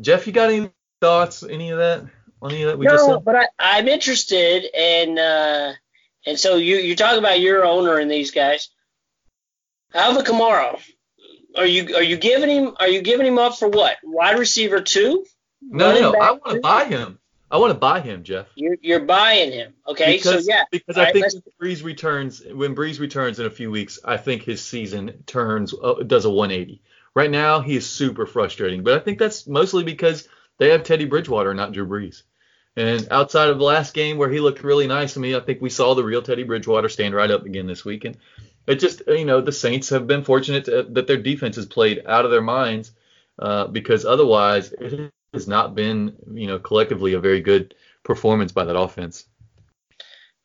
Jeff, 0.00 0.26
you 0.26 0.32
got 0.32 0.50
any 0.50 0.70
thoughts? 1.02 1.42
Any 1.42 1.70
of 1.70 1.78
that? 1.78 2.06
Any 2.42 2.62
of 2.62 2.70
that 2.70 2.78
we 2.78 2.86
no, 2.86 2.92
just 2.92 3.06
said? 3.06 3.24
but 3.24 3.50
I, 3.58 3.78
am 3.78 3.88
interested, 3.88 4.64
and 4.74 5.18
uh, 5.18 5.72
and 6.26 6.38
so 6.38 6.56
you 6.56 6.76
you 6.76 6.96
talk 6.96 7.18
about 7.18 7.40
your 7.40 7.64
owner 7.64 7.98
and 7.98 8.10
these 8.10 8.30
guys. 8.30 8.70
Alvin 9.94 10.24
Kamara, 10.24 10.80
are 11.56 11.66
you 11.66 11.94
are 11.96 12.02
you 12.02 12.16
giving 12.16 12.48
him 12.48 12.76
are 12.80 12.88
you 12.88 13.02
giving 13.02 13.26
him 13.26 13.38
up 13.38 13.58
for 13.58 13.68
what? 13.68 13.98
Wide 14.02 14.38
receiver 14.38 14.80
two? 14.80 15.24
No, 15.60 15.92
no, 15.92 16.12
no. 16.12 16.20
I 16.20 16.30
want 16.32 16.46
to 16.46 16.60
buy 16.60 16.84
him. 16.84 17.18
I 17.50 17.58
want 17.58 17.70
to 17.72 17.78
buy 17.78 18.00
him, 18.00 18.24
Jeff. 18.24 18.46
You're, 18.54 18.78
you're 18.80 19.00
buying 19.00 19.52
him, 19.52 19.74
okay? 19.86 20.16
Because, 20.16 20.46
so 20.46 20.50
yeah, 20.50 20.64
because 20.70 20.96
I 20.96 21.04
right, 21.04 21.12
think 21.12 21.26
when 21.34 21.70
Brees 21.70 21.84
returns, 21.84 22.42
when 22.50 22.74
Brees 22.74 22.98
returns 22.98 23.38
in 23.38 23.44
a 23.44 23.50
few 23.50 23.70
weeks, 23.70 23.98
I 24.02 24.16
think 24.16 24.42
his 24.42 24.64
season 24.64 25.22
turns 25.26 25.74
uh, 25.74 25.96
does 26.06 26.24
a 26.24 26.30
180. 26.30 26.80
Right 27.14 27.30
now, 27.30 27.60
he 27.60 27.76
is 27.76 27.86
super 27.86 28.24
frustrating, 28.24 28.82
but 28.84 28.94
I 28.94 29.00
think 29.00 29.18
that's 29.18 29.46
mostly 29.46 29.84
because 29.84 30.26
they 30.58 30.70
have 30.70 30.84
Teddy 30.84 31.04
Bridgewater, 31.04 31.54
not 31.54 31.72
Drew 31.72 31.86
Brees. 31.86 32.22
And 32.76 33.06
outside 33.10 33.50
of 33.50 33.58
the 33.58 33.64
last 33.64 33.92
game 33.92 34.16
where 34.16 34.30
he 34.30 34.40
looked 34.40 34.64
really 34.64 34.86
nice 34.86 35.14
to 35.14 35.20
me, 35.20 35.34
I 35.34 35.40
think 35.40 35.60
we 35.60 35.68
saw 35.70 35.94
the 35.94 36.04
real 36.04 36.22
Teddy 36.22 36.42
Bridgewater 36.42 36.88
stand 36.88 37.14
right 37.14 37.30
up 37.30 37.44
again 37.44 37.66
this 37.66 37.84
week. 37.84 38.04
And 38.04 38.16
it 38.66 38.76
just, 38.76 39.02
you 39.06 39.24
know, 39.24 39.40
the 39.40 39.52
Saints 39.52 39.90
have 39.90 40.06
been 40.06 40.24
fortunate 40.24 40.64
to, 40.66 40.84
that 40.90 41.06
their 41.06 41.18
defense 41.18 41.56
has 41.56 41.66
played 41.66 42.02
out 42.06 42.24
of 42.24 42.30
their 42.30 42.42
minds 42.42 42.92
uh, 43.38 43.66
because 43.66 44.04
otherwise 44.04 44.72
it 44.72 45.12
has 45.34 45.48
not 45.48 45.74
been, 45.74 46.16
you 46.32 46.46
know, 46.46 46.58
collectively 46.58 47.12
a 47.12 47.20
very 47.20 47.40
good 47.40 47.74
performance 48.04 48.52
by 48.52 48.64
that 48.64 48.78
offense. 48.78 49.26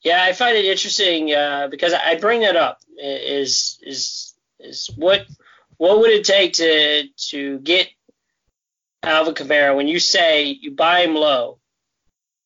Yeah, 0.01 0.23
I 0.23 0.33
find 0.33 0.55
it 0.57 0.65
interesting 0.65 1.33
uh, 1.33 1.67
because 1.69 1.93
I 1.93 2.15
bring 2.15 2.41
that 2.41 2.55
up. 2.55 2.79
Is 2.97 3.79
is 3.83 4.33
is 4.59 4.89
what 4.95 5.25
what 5.77 5.99
would 5.99 6.11
it 6.11 6.23
take 6.23 6.53
to 6.53 7.07
to 7.29 7.59
get 7.59 7.89
Alvin 9.03 9.33
Kamara 9.33 9.75
when 9.75 9.87
you 9.87 9.99
say 9.99 10.45
you 10.45 10.71
buy 10.71 11.01
him 11.01 11.15
low? 11.15 11.59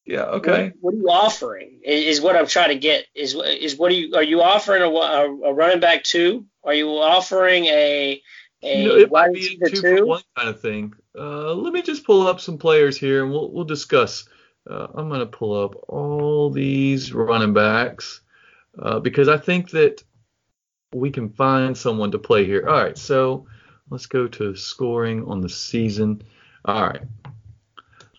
Yeah. 0.05 0.23
Okay. 0.23 0.73
What, 0.81 0.93
what, 0.93 0.93
are 0.93 0.97
you 0.97 1.09
offering? 1.09 1.79
Is, 1.83 2.17
is, 2.17 2.21
what 2.21 2.35
I'm 2.35 2.47
trying 2.47 2.69
to 2.69 2.79
get. 2.79 3.05
Is 3.15 3.35
is 3.35 3.77
what 3.77 3.91
are 3.91 3.95
you 3.95 4.15
are 4.15 4.23
you 4.23 4.41
offering 4.41 4.81
a, 4.81 4.87
a, 4.87 5.49
a 5.49 5.53
running 5.53 5.79
back 5.79 6.03
two? 6.03 6.45
Are 6.63 6.73
you 6.73 6.89
offering 6.89 7.65
a 7.65 8.21
a 8.63 8.81
you 8.81 8.87
know, 8.87 8.95
it 8.95 9.11
wide 9.11 9.33
receiver 9.33 9.69
two, 9.69 9.81
two? 9.81 10.05
one 10.05 10.23
kind 10.35 10.49
of 10.49 10.59
thing. 10.59 10.93
Uh, 11.17 11.53
let 11.53 11.73
me 11.73 11.81
just 11.81 12.05
pull 12.05 12.27
up 12.27 12.39
some 12.39 12.57
players 12.57 12.97
here 12.97 13.23
and 13.23 13.31
we'll 13.31 13.51
we'll 13.51 13.63
discuss. 13.63 14.27
Uh, 14.69 14.87
I'm 14.93 15.09
gonna 15.09 15.25
pull 15.25 15.63
up 15.63 15.75
all 15.87 16.49
these 16.49 17.13
running 17.13 17.53
backs 17.53 18.21
uh, 18.77 18.99
because 18.99 19.27
I 19.27 19.37
think 19.37 19.71
that 19.71 20.03
we 20.93 21.11
can 21.11 21.29
find 21.29 21.77
someone 21.77 22.11
to 22.11 22.19
play 22.19 22.45
here. 22.45 22.67
All 22.67 22.81
right, 22.81 22.97
so 22.97 23.47
let's 23.89 24.07
go 24.07 24.27
to 24.27 24.55
scoring 24.55 25.25
on 25.25 25.41
the 25.41 25.49
season. 25.49 26.21
All 26.65 26.83
right. 26.83 27.01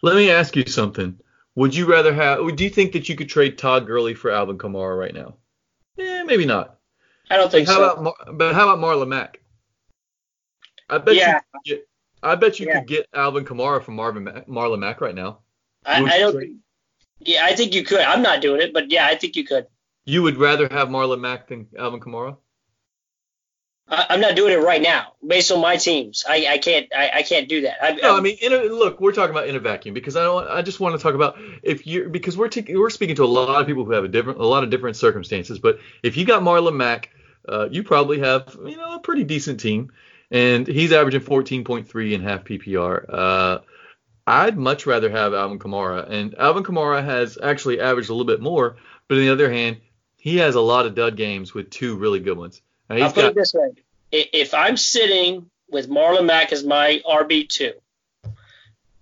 Let 0.03 0.17
me 0.17 0.31
ask 0.31 0.57
you 0.57 0.67
something. 0.67 1.19
Would 1.55 1.75
you 1.75 1.87
rather 1.87 2.13
have? 2.15 2.57
Do 2.57 2.65
you 2.65 2.71
think 2.71 2.93
that 2.93 3.09
you 3.09 3.17
could 3.17 3.29
trade 3.29 3.59
Todd 3.59 3.87
Gurley 3.87 4.15
for 4.15 4.31
Alvin 4.31 4.59
Kamara 4.59 4.99
right 4.99 5.15
now? 5.15 5.35
Eh, 5.99 6.23
maybe 6.25 6.47
not. 6.47 6.79
I 7.31 7.37
don't 7.37 7.51
think 7.51 7.69
how 7.69 7.75
so. 7.75 7.93
About, 7.93 8.39
but 8.39 8.55
how 8.55 8.69
about 8.69 8.79
Marlon 8.79 9.09
Mack? 9.09 9.41
I 10.89 10.99
bet 10.99 11.15
yeah. 11.15 11.41
you. 11.65 11.77
Get, 11.77 11.89
I 12.23 12.35
bet 12.35 12.59
you 12.59 12.67
yeah. 12.67 12.79
could 12.79 12.89
get 12.89 13.07
Alvin 13.15 13.45
Kamara 13.45 13.83
from 13.83 13.97
Marvin 13.97 14.25
Marlon 14.49 14.81
Mack 14.81 15.01
right 15.01 15.15
now. 15.15 15.39
I, 15.85 16.03
I 16.03 16.19
don't. 16.19 16.33
Trade? 16.33 16.57
Yeah, 17.21 17.45
I 17.45 17.55
think 17.55 17.75
you 17.75 17.85
could. 17.85 18.01
I'm 18.01 18.23
not 18.23 18.41
doing 18.41 18.61
it, 18.61 18.73
but 18.73 18.91
yeah, 18.91 19.07
I 19.07 19.15
think 19.15 19.37
you 19.37 19.45
could. 19.45 19.67
You 20.05 20.23
would 20.23 20.37
rather 20.37 20.69
have 20.69 20.89
Marlon 20.89 21.21
Mack 21.21 21.49
than 21.49 21.69
Alvin 21.79 22.01
Kamara? 22.01 22.37
I, 23.93 24.15
am 24.15 24.21
not 24.21 24.37
doing 24.37 24.55
it 24.55 24.63
right 24.63 24.81
now 24.81 25.13
based 25.27 25.53
on 25.53 25.61
my 25.61 25.77
teams. 25.77 26.25
I, 26.27 26.47
I 26.49 26.59
can't 26.59 26.89
I, 26.97 27.11
I 27.17 27.23
can't 27.23 27.47
do 27.49 27.61
that. 27.63 27.77
I, 27.83 27.93
no, 27.93 28.17
I 28.17 28.21
mean, 28.21 28.39
in 28.41 28.53
a, 28.53 28.63
look, 28.63 29.01
we're 29.01 29.13
talking 29.13 29.31
about 29.31 29.49
in 29.49 29.55
a 29.55 29.61
vacuum 29.61 29.93
because 29.93 30.17
I 30.17 30.23
don't. 30.25 30.49
I 30.49 30.63
just 30.63 30.81
want 30.81 30.97
to 30.97 31.03
talk 31.03 31.15
about 31.15 31.37
if 31.63 31.87
you 31.87 32.09
because 32.09 32.37
we're 32.37 32.49
t- 32.49 32.75
we're 32.75 32.91
speaking 32.91 33.17
to 33.17 33.25
a 33.25 33.27
lot 33.27 33.61
of 33.61 33.67
people 33.67 33.85
who 33.85 33.93
have 33.93 34.05
a 34.05 34.09
different 34.09 34.41
a 34.41 34.47
lot 34.47 34.65
of 34.65 34.71
different 34.71 34.97
circumstances. 34.97 35.59
But 35.59 35.79
if 36.03 36.17
you 36.17 36.25
got 36.25 36.43
Marlon 36.43 36.75
Mack, 36.75 37.11
uh, 37.47 37.69
you 37.71 37.83
probably 37.83 38.21
have 38.21 38.57
you 38.65 38.77
know 38.79 38.95
a 38.95 39.01
pretty 39.01 39.25
decent 39.25 39.61
team, 39.61 39.93
and 40.31 40.67
he's 40.67 40.93
averaging 40.93 41.21
14.3 41.21 42.13
in 42.13 42.23
half 42.23 42.45
PPR. 42.45 43.05
Uh, 43.09 43.59
I'd 44.27 44.57
much 44.57 44.87
rather 44.87 45.11
have 45.11 45.35
Alvin 45.35 45.59
Kamara, 45.59 46.09
and 46.09 46.35
Alvin 46.39 46.63
Kamara 46.63 47.05
has 47.05 47.37
actually 47.43 47.81
averaged 47.81 48.09
a 48.09 48.15
little 48.15 48.27
bit 48.27 48.41
more, 48.41 48.77
but 49.09 49.17
on 49.17 49.21
the 49.21 49.33
other 49.33 49.53
hand, 49.53 49.79
he 50.17 50.39
has 50.39 50.55
a 50.55 50.61
lot 50.61 50.87
of 50.87 50.95
dud 50.95 51.17
games 51.17 51.53
with 51.53 51.69
two 51.69 51.97
really 51.97 52.21
good 52.21 52.39
ones. 52.39 52.63
I'll 53.01 53.13
put 53.13 53.23
got, 53.23 53.31
it 53.31 53.35
this 53.35 53.55
way: 53.55 53.71
if 54.11 54.55
I'm 54.55 54.77
sitting 54.77 55.51
with 55.71 55.89
Marlon 55.89 56.27
Mack 56.27 56.53
as 56.53 56.65
my 56.65 57.01
RB 57.09 57.49
two, 57.49 57.73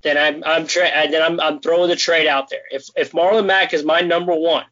then 0.02 0.16
I'm 0.16 0.42
I'm 0.44 0.66
tra- 0.66 0.90
then 1.10 1.22
I'm 1.22 1.40
I'm 1.40 1.60
throwing 1.60 1.88
the 1.88 1.96
trade 1.96 2.26
out 2.26 2.48
there. 2.50 2.62
If 2.70 2.88
if 2.96 3.12
Marlon 3.12 3.46
Mack 3.46 3.74
is 3.74 3.84
my 3.84 4.00
number 4.00 4.34
one, 4.34 4.64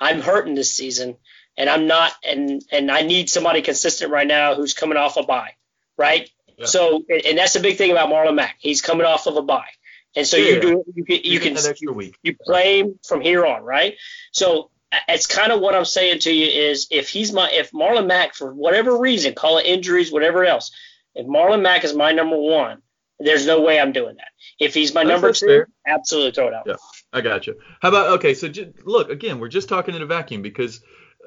I'm 0.00 0.20
hurting 0.20 0.54
this 0.54 0.72
season, 0.72 1.16
and 1.56 1.68
I'm 1.68 1.86
not, 1.86 2.12
and 2.26 2.62
and 2.72 2.90
I 2.90 3.02
need 3.02 3.28
somebody 3.30 3.62
consistent 3.62 4.10
right 4.10 4.26
now 4.26 4.54
who's 4.54 4.74
coming 4.74 4.96
off 4.96 5.16
a 5.16 5.22
bye, 5.22 5.52
right? 5.96 6.28
Yeah. 6.56 6.66
So 6.66 7.04
and 7.08 7.38
that's 7.38 7.52
the 7.52 7.60
big 7.60 7.76
thing 7.76 7.90
about 7.90 8.08
Marlon 8.08 8.34
Mack. 8.34 8.56
He's 8.58 8.80
coming 8.82 9.06
off 9.06 9.26
of 9.26 9.36
a 9.36 9.42
bye. 9.42 9.68
And 10.16 10.26
so 10.26 10.38
yeah, 10.38 10.54
you 10.54 10.60
do 10.60 10.84
you 10.94 11.04
can 11.04 11.16
you, 11.16 11.32
you 11.32 11.40
can 11.40 11.56
you, 11.80 12.12
you 12.22 12.36
play 12.36 12.80
him 12.80 12.98
from 13.06 13.20
here 13.20 13.44
on, 13.44 13.62
right? 13.62 13.96
So 14.32 14.70
it's 15.08 15.26
kind 15.26 15.52
of 15.52 15.60
what 15.60 15.74
I'm 15.74 15.84
saying 15.84 16.20
to 16.20 16.32
you 16.32 16.46
is 16.46 16.88
if 16.90 17.08
he's 17.08 17.32
my 17.32 17.48
if 17.52 17.72
Marlon 17.72 18.06
Mack 18.06 18.34
for 18.34 18.52
whatever 18.52 18.98
reason, 18.98 19.34
call 19.34 19.58
it 19.58 19.66
injuries, 19.66 20.12
whatever 20.12 20.44
else, 20.44 20.70
if 21.14 21.26
Marlon 21.26 21.62
Mack 21.62 21.84
is 21.84 21.94
my 21.94 22.12
number 22.12 22.36
one, 22.38 22.82
there's 23.18 23.46
no 23.46 23.62
way 23.62 23.80
I'm 23.80 23.92
doing 23.92 24.16
that. 24.16 24.28
If 24.60 24.74
he's 24.74 24.94
my 24.94 25.04
that's 25.04 25.12
number 25.12 25.32
two, 25.32 25.46
fair. 25.46 25.68
absolutely 25.86 26.32
throw 26.32 26.48
it 26.48 26.54
out. 26.54 26.64
Yeah, 26.66 26.76
I 27.12 27.20
got 27.20 27.46
you. 27.46 27.58
How 27.80 27.88
about 27.88 28.10
okay? 28.18 28.34
So 28.34 28.48
just, 28.48 28.70
look 28.84 29.10
again, 29.10 29.38
we're 29.38 29.48
just 29.48 29.68
talking 29.68 29.94
in 29.94 30.02
a 30.02 30.06
vacuum 30.06 30.42
because, 30.42 30.80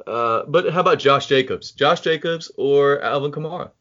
uh, 0.06 0.44
but 0.48 0.72
how 0.72 0.82
about 0.82 1.00
Josh 1.00 1.28
Jacobs, 1.28 1.72
Josh 1.72 2.02
Jacobs 2.02 2.52
or 2.58 3.02
Alvin 3.02 3.32
Kamara? 3.32 3.72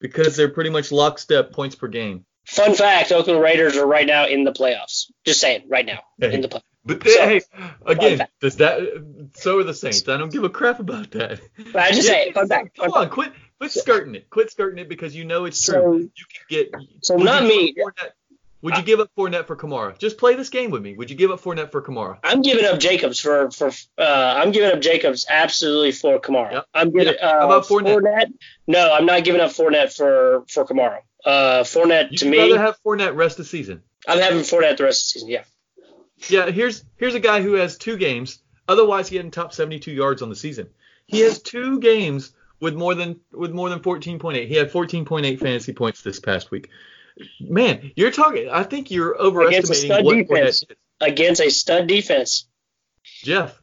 Because 0.00 0.36
they're 0.36 0.48
pretty 0.48 0.70
much 0.70 0.92
lockstep 0.92 1.52
points 1.52 1.76
per 1.76 1.88
game. 1.88 2.24
Fun 2.46 2.74
fact: 2.74 3.12
Oakland 3.12 3.40
Raiders 3.40 3.76
are 3.76 3.86
right 3.86 4.06
now 4.06 4.26
in 4.26 4.44
the 4.44 4.52
playoffs. 4.52 5.10
Just 5.24 5.40
saying, 5.40 5.64
right 5.68 5.86
now 5.86 6.00
hey, 6.18 6.34
in 6.34 6.40
the 6.40 6.48
playoffs. 6.48 6.62
But 6.84 7.02
so, 7.08 7.26
hey, 7.26 7.40
again, 7.86 8.26
does 8.40 8.56
that? 8.56 9.30
So 9.34 9.58
are 9.58 9.64
the 9.64 9.72
Saints. 9.72 10.06
I 10.06 10.18
don't 10.18 10.30
give 10.30 10.44
a 10.44 10.50
crap 10.50 10.80
about 10.80 11.10
that. 11.12 11.40
But 11.72 11.82
I 11.82 11.90
just 11.92 12.08
yeah, 12.08 12.14
say, 12.14 12.32
fun 12.32 12.48
fact. 12.48 12.76
Come 12.76 12.92
on, 12.92 13.08
quit, 13.08 13.32
quit 13.58 13.72
skirting 13.72 14.14
it. 14.14 14.28
Quit 14.28 14.50
skirting 14.50 14.78
it 14.78 14.88
because 14.88 15.16
you 15.16 15.24
know 15.24 15.46
it's 15.46 15.64
so, 15.64 15.80
true. 15.80 15.98
You 15.98 16.24
can 16.32 16.44
get. 16.48 16.74
So 17.02 17.16
not 17.16 17.44
me. 17.44 17.74
Would 18.64 18.78
you 18.78 18.82
give 18.82 18.98
up 18.98 19.10
Fournette 19.14 19.46
for 19.46 19.56
Kamara? 19.56 19.98
Just 19.98 20.16
play 20.16 20.36
this 20.36 20.48
game 20.48 20.70
with 20.70 20.82
me. 20.82 20.94
Would 20.94 21.10
you 21.10 21.16
give 21.16 21.30
up 21.30 21.42
Fournette 21.42 21.70
for 21.70 21.82
Kamara? 21.82 22.16
I'm 22.24 22.40
giving 22.40 22.64
up 22.64 22.78
Jacobs 22.78 23.20
for 23.20 23.50
for. 23.50 23.68
Uh, 23.98 24.34
I'm 24.38 24.52
giving 24.52 24.70
up 24.74 24.80
Jacobs 24.80 25.26
absolutely 25.28 25.92
for 25.92 26.18
Kamara. 26.18 26.52
Yep. 26.52 26.66
I'm 26.72 26.90
giving. 26.90 27.08
Yep. 27.08 27.18
Uh, 27.20 27.40
How 27.40 27.46
about 27.46 27.64
Fournette? 27.64 28.00
Fournette? 28.00 28.32
No, 28.66 28.90
I'm 28.90 29.04
not 29.04 29.22
giving 29.24 29.42
up 29.42 29.50
Fournette 29.50 29.94
for 29.94 30.44
for 30.48 30.64
Kamara. 30.64 31.00
Uh, 31.26 31.62
Fournette 31.62 32.12
you 32.12 32.18
to 32.18 32.30
me. 32.30 32.38
You'd 32.38 32.52
rather 32.52 32.62
have 32.62 32.78
Fournette 32.82 33.14
rest 33.14 33.36
the 33.36 33.44
season. 33.44 33.82
I'm 34.08 34.18
having 34.18 34.40
Fournette 34.40 34.78
the 34.78 34.84
rest 34.84 35.10
of 35.10 35.20
the 35.20 35.20
season. 35.20 35.28
Yeah. 35.28 35.44
Yeah, 36.28 36.50
here's 36.50 36.84
here's 36.96 37.14
a 37.14 37.20
guy 37.20 37.42
who 37.42 37.54
has 37.54 37.76
two 37.76 37.96
games. 37.96 38.40
Otherwise, 38.68 39.08
he 39.08 39.16
had 39.16 39.24
in 39.24 39.30
top 39.30 39.52
72 39.52 39.90
yards 39.90 40.22
on 40.22 40.30
the 40.30 40.36
season. 40.36 40.68
He 41.06 41.20
has 41.20 41.42
two 41.42 41.80
games 41.80 42.32
with 42.60 42.74
more 42.74 42.94
than 42.94 43.20
with 43.32 43.52
more 43.52 43.68
than 43.68 43.80
14.8. 43.80 44.48
He 44.48 44.54
had 44.54 44.72
14.8 44.72 45.38
fantasy 45.38 45.72
points 45.72 46.02
this 46.02 46.18
past 46.18 46.50
week. 46.50 46.70
Man, 47.40 47.92
you're 47.94 48.10
talking. 48.10 48.48
I 48.48 48.62
think 48.62 48.90
you're 48.90 49.16
overestimating 49.20 49.90
against 49.90 50.04
what 50.04 50.16
defense. 50.16 50.64
Against 51.00 51.40
a 51.40 51.50
stud 51.50 51.86
defense. 51.86 52.46
Jeff, 53.04 53.60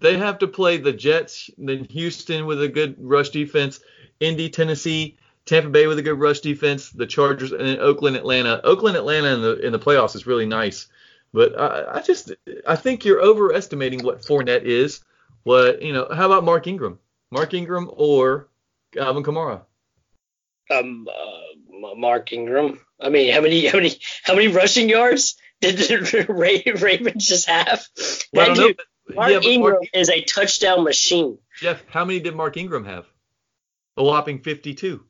they 0.00 0.16
have 0.16 0.38
to 0.38 0.48
play 0.48 0.78
the 0.78 0.92
Jets, 0.92 1.50
then 1.58 1.84
Houston 1.84 2.46
with 2.46 2.62
a 2.62 2.68
good 2.68 2.96
rush 2.98 3.30
defense, 3.30 3.80
Indy, 4.20 4.48
Tennessee, 4.48 5.18
Tampa 5.44 5.68
Bay 5.68 5.86
with 5.86 5.98
a 5.98 6.02
good 6.02 6.18
rush 6.18 6.40
defense, 6.40 6.90
the 6.90 7.06
Chargers, 7.06 7.52
and 7.52 7.66
then 7.66 7.80
Oakland, 7.80 8.16
Atlanta. 8.16 8.60
Oakland, 8.64 8.96
Atlanta 8.96 9.28
in 9.34 9.42
the 9.42 9.66
in 9.66 9.72
the 9.72 9.78
playoffs 9.78 10.16
is 10.16 10.26
really 10.26 10.46
nice. 10.46 10.88
But 11.32 11.58
I, 11.58 11.98
I 11.98 12.00
just 12.00 12.32
I 12.66 12.76
think 12.76 13.04
you're 13.04 13.22
overestimating 13.22 14.02
what 14.02 14.22
Fournette 14.22 14.62
is. 14.62 15.00
What 15.42 15.82
you 15.82 15.92
know? 15.92 16.08
How 16.12 16.26
about 16.26 16.44
Mark 16.44 16.66
Ingram? 16.66 16.98
Mark 17.30 17.54
Ingram 17.54 17.90
or 17.92 18.48
Alvin 18.98 19.22
Kamara? 19.22 19.62
Um, 20.70 21.06
uh, 21.08 21.94
Mark 21.96 22.32
Ingram. 22.32 22.80
I 23.00 23.10
mean, 23.10 23.32
how 23.32 23.40
many 23.40 23.66
how 23.66 23.78
many 23.78 23.98
how 24.24 24.34
many 24.34 24.48
rushing 24.48 24.88
yards 24.88 25.36
did 25.60 25.76
the 25.76 26.26
Ravens 26.80 27.26
just 27.26 27.48
have? 27.48 27.86
Well, 28.32 28.54
don't 28.54 28.76
know. 28.78 28.84
Mark 29.14 29.30
yeah, 29.30 29.40
Ingram 29.40 29.72
Mark, 29.74 29.84
is 29.94 30.10
a 30.10 30.22
touchdown 30.22 30.84
machine. 30.84 31.38
Jeff, 31.60 31.82
how 31.88 32.04
many 32.04 32.20
did 32.20 32.34
Mark 32.34 32.56
Ingram 32.56 32.84
have? 32.84 33.06
A 33.96 34.04
whopping 34.04 34.40
52 34.40 35.04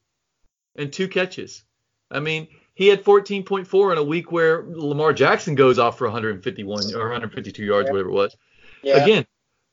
and 0.77 0.93
two 0.93 1.09
catches. 1.09 1.65
I 2.11 2.21
mean, 2.21 2.49
he 2.79 2.87
had 2.87 3.03
14.4 3.03 3.91
in 3.91 3.99
a 3.99 4.05
week 4.05 4.31
where 4.31 4.63
Lamar 4.69 5.13
Jackson 5.13 5.57
goes 5.57 5.81
off 5.81 5.99
for 5.99 6.07
151 6.07 6.95
or 6.95 7.01
152 7.01 7.65
yards, 7.65 7.87
yeah. 7.87 7.93
whatever 7.93 8.09
it 8.09 8.13
was. 8.13 8.37
Yeah. 8.85 9.03
Again, 9.03 9.27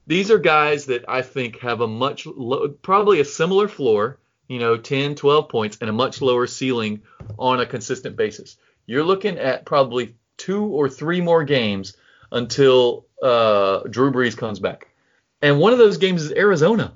these 0.08 0.32
are 0.32 0.40
guys 0.40 0.88
that 0.88 1.06
I 1.08 1.22
think 1.22 1.60
have 1.60 1.82
a 1.82 1.88
much, 1.88 2.26
lo- 2.26 2.70
probably 2.70 3.20
a 3.20 3.26
similar 3.26 3.68
floor, 3.68 4.18
you 4.48 4.58
know, 4.58 4.76
10, 4.76 5.14
12 5.14 5.50
points, 5.50 5.78
and 5.82 5.90
a 5.92 5.94
much 5.94 6.20
lower 6.20 6.48
ceiling 6.48 7.04
on 7.38 7.60
a 7.60 7.68
consistent 7.68 8.16
basis. 8.16 8.58
You're 8.88 9.04
looking 9.04 9.38
at 9.38 9.68
probably 9.68 10.16
two 10.38 10.66
or 10.66 10.90
three 10.90 11.22
more 11.22 11.44
games 11.44 11.96
until 12.32 13.06
uh, 13.22 13.82
Drew 13.82 14.12
Brees 14.12 14.36
comes 14.36 14.58
back. 14.58 14.88
And 15.44 15.60
one 15.60 15.74
of 15.74 15.78
those 15.78 16.00
games 16.00 16.24
is 16.24 16.32
Arizona 16.32 16.96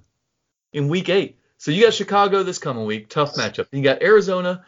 in 0.73 0.87
week 0.87 1.09
eight. 1.09 1.37
So 1.59 1.69
you 1.69 1.83
got 1.83 1.93
Chicago 1.93 2.41
this 2.41 2.57
coming 2.57 2.85
week, 2.85 3.09
tough 3.09 3.35
matchup. 3.35 3.67
You 3.71 3.83
got 3.83 4.01
Arizona. 4.01 4.65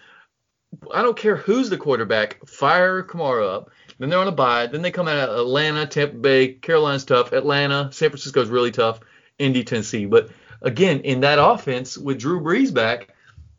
I 0.93 1.01
don't 1.01 1.17
care 1.17 1.35
who's 1.35 1.69
the 1.69 1.77
quarterback, 1.77 2.45
fire 2.47 3.03
Kamara 3.03 3.55
up. 3.55 3.71
Then 3.99 4.09
they're 4.09 4.19
on 4.19 4.27
a 4.27 4.31
bye. 4.31 4.67
Then 4.67 4.81
they 4.81 4.91
come 4.91 5.07
out 5.07 5.29
of 5.29 5.39
Atlanta, 5.39 5.85
Tampa 5.85 6.15
Bay, 6.15 6.53
Carolina's 6.53 7.05
tough, 7.05 7.33
Atlanta, 7.33 7.89
San 7.91 8.09
Francisco's 8.09 8.49
really 8.49 8.71
tough, 8.71 8.99
Indy, 9.37 9.63
Tennessee. 9.63 10.05
But 10.05 10.29
again, 10.61 11.01
in 11.01 11.19
that 11.21 11.39
offense 11.39 11.97
with 11.97 12.19
Drew 12.19 12.41
Brees 12.41 12.73
back, 12.73 13.09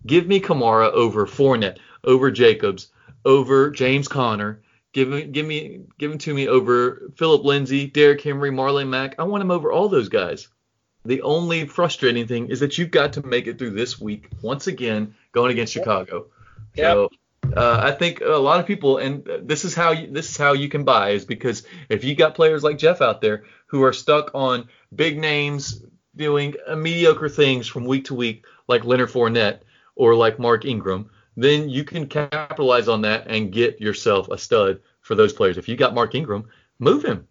give 0.06 0.26
me 0.26 0.40
Kamara 0.40 0.90
over 0.90 1.26
Fournette, 1.26 1.78
over 2.02 2.30
Jacobs, 2.30 2.88
over 3.24 3.70
James 3.70 4.08
Conner. 4.08 4.62
Give 4.92 5.08
me, 5.08 5.22
give 5.24 5.46
me, 5.46 5.82
give 5.98 6.10
him 6.10 6.18
to 6.18 6.34
me 6.34 6.48
over 6.48 7.12
Phillip 7.16 7.44
Lindsay, 7.44 7.86
Derrick 7.86 8.20
Henry, 8.20 8.50
Marlon 8.50 8.88
Mack. 8.88 9.14
I 9.18 9.22
want 9.22 9.42
him 9.42 9.50
over 9.50 9.70
all 9.70 9.88
those 9.88 10.08
guys. 10.08 10.48
The 11.04 11.22
only 11.22 11.66
frustrating 11.66 12.26
thing 12.26 12.48
is 12.48 12.60
that 12.60 12.78
you've 12.78 12.90
got 12.90 13.14
to 13.14 13.26
make 13.26 13.46
it 13.46 13.58
through 13.58 13.70
this 13.70 14.00
week 14.00 14.28
once 14.40 14.66
again 14.66 15.14
going 15.32 15.50
against 15.50 15.72
Chicago. 15.72 16.26
So 16.76 17.10
uh, 17.56 17.80
I 17.82 17.92
think 17.92 18.20
a 18.20 18.30
lot 18.30 18.60
of 18.60 18.66
people, 18.66 18.98
and 18.98 19.28
this 19.42 19.64
is 19.64 19.74
how 19.74 19.92
you, 19.92 20.10
this 20.10 20.30
is 20.30 20.36
how 20.36 20.52
you 20.52 20.68
can 20.68 20.84
buy 20.84 21.10
is 21.10 21.24
because 21.24 21.64
if 21.88 22.04
you 22.04 22.14
got 22.14 22.34
players 22.34 22.62
like 22.62 22.78
Jeff 22.78 23.00
out 23.00 23.20
there 23.20 23.44
who 23.66 23.82
are 23.82 23.92
stuck 23.92 24.30
on 24.34 24.68
big 24.94 25.18
names 25.18 25.84
doing 26.16 26.54
mediocre 26.76 27.28
things 27.28 27.66
from 27.66 27.84
week 27.84 28.06
to 28.06 28.14
week, 28.14 28.44
like 28.68 28.84
Leonard 28.84 29.10
Fournette 29.10 29.60
or 29.94 30.14
like 30.14 30.38
Mark 30.38 30.64
Ingram, 30.64 31.10
then 31.36 31.68
you 31.68 31.84
can 31.84 32.06
capitalize 32.06 32.88
on 32.88 33.02
that 33.02 33.26
and 33.26 33.52
get 33.52 33.80
yourself 33.80 34.28
a 34.28 34.38
stud 34.38 34.80
for 35.00 35.14
those 35.14 35.32
players. 35.32 35.58
If 35.58 35.68
you 35.68 35.76
got 35.76 35.94
Mark 35.94 36.14
Ingram, 36.14 36.48
move 36.78 37.04
him. 37.04 37.26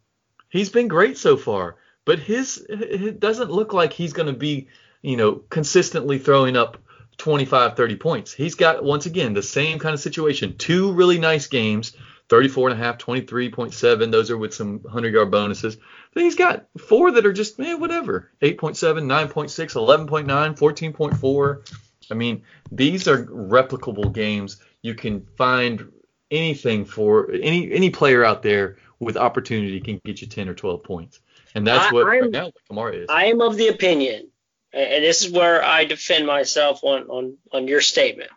He's 0.49 0.69
been 0.69 0.87
great 0.87 1.17
so 1.17 1.37
far 1.37 1.77
but 2.05 2.19
his 2.19 2.65
it 2.69 3.19
doesn't 3.19 3.51
look 3.51 3.73
like 3.73 3.93
he's 3.93 4.13
going 4.13 4.27
to 4.27 4.37
be, 4.37 4.67
you 5.01 5.17
know, 5.17 5.35
consistently 5.49 6.17
throwing 6.17 6.55
up 6.55 6.77
25, 7.21 7.77
30 7.77 7.95
points. 7.97 8.33
He's 8.33 8.55
got 8.55 8.83
once 8.83 9.05
again 9.05 9.33
the 9.33 9.43
same 9.43 9.77
kind 9.77 9.93
of 9.93 9.99
situation. 9.99 10.57
Two 10.57 10.91
really 10.91 11.19
nice 11.19 11.45
games, 11.45 11.95
34 12.29 12.69
and 12.69 12.81
a 12.81 12.83
half, 12.83 12.97
23.7. 12.97 14.11
Those 14.11 14.31
are 14.31 14.37
with 14.37 14.55
some 14.55 14.79
100 14.79 15.13
yard 15.13 15.29
bonuses. 15.29 15.77
Then 16.15 16.23
he's 16.23 16.35
got 16.35 16.65
four 16.79 17.11
that 17.11 17.27
are 17.27 17.31
just 17.31 17.59
man, 17.59 17.79
whatever. 17.79 18.31
8.7, 18.41 19.03
9.6, 19.03 20.07
11.9, 20.09 20.57
14.4. 20.57 21.75
I 22.09 22.13
mean, 22.15 22.41
these 22.71 23.07
are 23.07 23.23
replicable 23.23 24.11
games. 24.11 24.57
You 24.81 24.95
can 24.95 25.27
find 25.37 25.91
anything 26.31 26.85
for 26.85 27.29
any 27.31 27.71
any 27.71 27.91
player 27.91 28.25
out 28.25 28.41
there 28.41 28.77
with 28.99 29.15
opportunity 29.15 29.79
can 29.79 30.01
get 30.03 30.21
you 30.21 30.27
10 30.27 30.49
or 30.49 30.55
12 30.55 30.83
points. 30.83 31.19
And 31.53 31.67
that's 31.67 31.93
what 31.93 32.07
I'm, 32.07 32.21
right 32.23 32.31
now 32.31 32.51
Kamara 32.67 33.03
is. 33.03 33.09
I 33.09 33.25
am 33.25 33.41
of 33.41 33.57
the 33.57 33.67
opinion, 33.67 34.30
and 34.73 35.03
this 35.03 35.23
is 35.23 35.31
where 35.31 35.63
I 35.63 35.85
defend 35.85 36.25
myself 36.25 36.83
on 36.83 37.03
on 37.09 37.37
on 37.51 37.67
your 37.67 37.81
statement, 37.81 38.31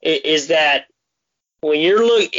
is 0.00 0.48
that 0.48 0.86
when 1.60 1.80
you're 1.80 2.04
look, 2.04 2.30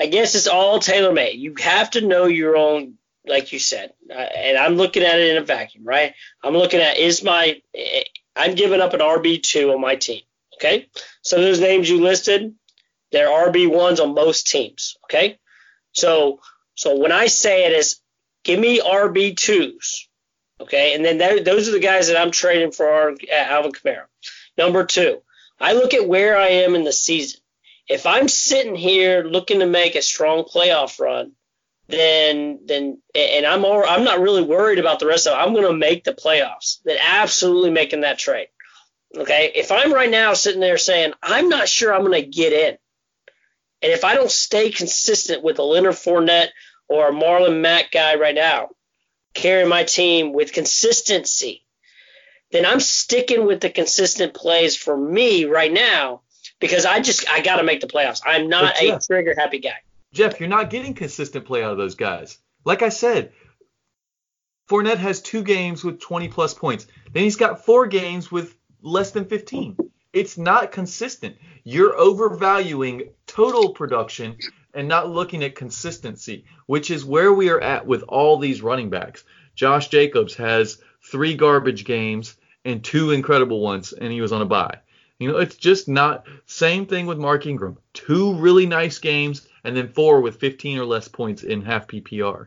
I 0.00 0.06
guess 0.06 0.34
it's 0.34 0.46
all 0.46 0.78
tailor 0.78 1.12
made. 1.12 1.38
You 1.38 1.54
have 1.60 1.90
to 1.92 2.06
know 2.06 2.26
your 2.26 2.56
own, 2.56 2.94
like 3.26 3.52
you 3.52 3.58
said, 3.58 3.92
uh, 4.10 4.14
and 4.14 4.56
I'm 4.56 4.76
looking 4.76 5.02
at 5.02 5.18
it 5.18 5.30
in 5.30 5.42
a 5.42 5.44
vacuum, 5.44 5.84
right? 5.84 6.14
I'm 6.42 6.54
looking 6.54 6.80
at 6.80 6.98
is 6.98 7.22
my, 7.22 7.60
I'm 8.36 8.54
giving 8.54 8.80
up 8.80 8.94
an 8.94 9.00
RB 9.00 9.42
two 9.42 9.72
on 9.72 9.80
my 9.80 9.96
team. 9.96 10.22
Okay, 10.54 10.88
so 11.22 11.40
those 11.40 11.60
names 11.60 11.88
you 11.88 12.00
listed, 12.00 12.54
they're 13.12 13.28
RB 13.28 13.70
ones 13.70 14.00
on 14.00 14.14
most 14.14 14.48
teams. 14.48 14.96
Okay, 15.04 15.38
so 15.92 16.40
so 16.74 16.96
when 16.96 17.12
I 17.12 17.26
say 17.26 17.66
it 17.66 17.72
is 17.72 18.00
give 18.44 18.58
me 18.58 18.80
RB 18.80 19.36
twos, 19.36 20.07
okay, 20.60 20.94
and 20.94 21.04
then 21.04 21.18
those 21.44 21.68
are 21.68 21.72
the 21.72 21.80
guys 21.80 22.08
that 22.08 22.20
I'm 22.20 22.30
trading 22.30 22.72
for 22.72 22.88
our, 22.88 23.10
uh, 23.10 23.16
Alvin 23.32 23.72
Kamara. 23.72 24.04
Number 24.56 24.84
two, 24.84 25.22
I 25.60 25.72
look 25.72 25.94
at 25.94 26.08
where 26.08 26.36
I 26.36 26.48
am 26.48 26.74
in 26.74 26.84
the 26.84 26.92
season. 26.92 27.40
If 27.88 28.06
I'm 28.06 28.28
sitting 28.28 28.74
here 28.74 29.22
looking 29.24 29.60
to 29.60 29.66
make 29.66 29.94
a 29.94 30.02
strong 30.02 30.44
playoff 30.44 31.00
run, 31.00 31.32
then 31.88 32.60
then 32.66 33.00
and 33.14 33.46
I'm 33.46 33.64
all, 33.64 33.82
I'm 33.84 34.04
not 34.04 34.20
really 34.20 34.42
worried 34.42 34.78
about 34.78 34.98
the 35.00 35.06
rest 35.06 35.26
of 35.26 35.32
it. 35.32 35.36
I'm 35.36 35.54
going 35.54 35.66
to 35.66 35.72
make 35.72 36.04
the 36.04 36.12
playoffs. 36.12 36.82
Then 36.84 36.98
absolutely 37.02 37.70
making 37.70 38.02
that 38.02 38.18
trade. 38.18 38.48
Okay, 39.16 39.52
if 39.54 39.72
I'm 39.72 39.92
right 39.92 40.10
now 40.10 40.34
sitting 40.34 40.60
there 40.60 40.76
saying 40.76 41.14
I'm 41.22 41.48
not 41.48 41.68
sure 41.68 41.94
I'm 41.94 42.04
going 42.04 42.22
to 42.22 42.28
get 42.28 42.52
in, 42.52 42.76
and 43.80 43.92
if 43.92 44.04
I 44.04 44.14
don't 44.14 44.30
stay 44.30 44.70
consistent 44.70 45.42
with 45.42 45.58
a 45.58 45.62
Leonard 45.62 45.94
Fournette 45.94 46.48
or 46.88 47.08
a 47.08 47.12
Marlon 47.12 47.60
Mack 47.60 47.90
guy 47.90 48.16
right 48.16 48.34
now, 48.34 48.68
carrying 49.34 49.68
my 49.68 49.84
team 49.84 50.32
with 50.32 50.52
consistency, 50.52 51.64
then 52.50 52.64
I'm 52.64 52.80
sticking 52.80 53.46
with 53.46 53.60
the 53.60 53.70
consistent 53.70 54.34
plays 54.34 54.76
for 54.76 54.96
me 54.96 55.44
right 55.44 55.72
now 55.72 56.22
because 56.60 56.86
I 56.86 57.00
just 57.00 57.30
I 57.30 57.40
got 57.40 57.56
to 57.56 57.62
make 57.62 57.80
the 57.80 57.86
playoffs. 57.86 58.22
I'm 58.24 58.48
not 58.48 58.76
Jeff, 58.76 59.02
a 59.02 59.06
trigger 59.06 59.34
happy 59.36 59.58
guy. 59.58 59.80
Jeff, 60.12 60.40
you're 60.40 60.48
not 60.48 60.70
getting 60.70 60.94
consistent 60.94 61.44
play 61.44 61.62
out 61.62 61.72
of 61.72 61.78
those 61.78 61.94
guys. 61.94 62.38
Like 62.64 62.82
I 62.82 62.88
said, 62.88 63.32
Fournette 64.68 64.98
has 64.98 65.20
two 65.20 65.42
games 65.42 65.84
with 65.84 66.00
20 66.00 66.28
plus 66.28 66.54
points. 66.54 66.86
Then 67.12 67.22
he's 67.22 67.36
got 67.36 67.64
four 67.64 67.86
games 67.86 68.30
with 68.30 68.56
less 68.82 69.10
than 69.10 69.24
15. 69.24 69.76
It's 70.12 70.38
not 70.38 70.72
consistent. 70.72 71.36
You're 71.64 71.94
overvaluing 71.94 73.10
total 73.26 73.70
production 73.70 74.36
and 74.74 74.88
not 74.88 75.10
looking 75.10 75.42
at 75.44 75.54
consistency, 75.54 76.44
which 76.66 76.90
is 76.90 77.04
where 77.04 77.32
we 77.32 77.48
are 77.48 77.60
at 77.60 77.86
with 77.86 78.02
all 78.02 78.38
these 78.38 78.62
running 78.62 78.90
backs. 78.90 79.24
Josh 79.54 79.88
Jacobs 79.88 80.34
has 80.36 80.80
three 81.02 81.34
garbage 81.34 81.84
games 81.84 82.36
and 82.64 82.84
two 82.84 83.10
incredible 83.10 83.60
ones, 83.60 83.92
and 83.92 84.12
he 84.12 84.20
was 84.20 84.32
on 84.32 84.42
a 84.42 84.46
bye. 84.46 84.78
You 85.18 85.32
know, 85.32 85.38
it's 85.38 85.56
just 85.56 85.88
not 85.88 86.26
same 86.46 86.86
thing 86.86 87.06
with 87.06 87.18
Mark 87.18 87.46
Ingram. 87.46 87.78
Two 87.92 88.34
really 88.34 88.66
nice 88.66 88.98
games, 88.98 89.48
and 89.64 89.76
then 89.76 89.88
four 89.88 90.20
with 90.20 90.36
15 90.36 90.78
or 90.78 90.84
less 90.84 91.08
points 91.08 91.42
in 91.42 91.62
half 91.62 91.88
PPR. 91.88 92.46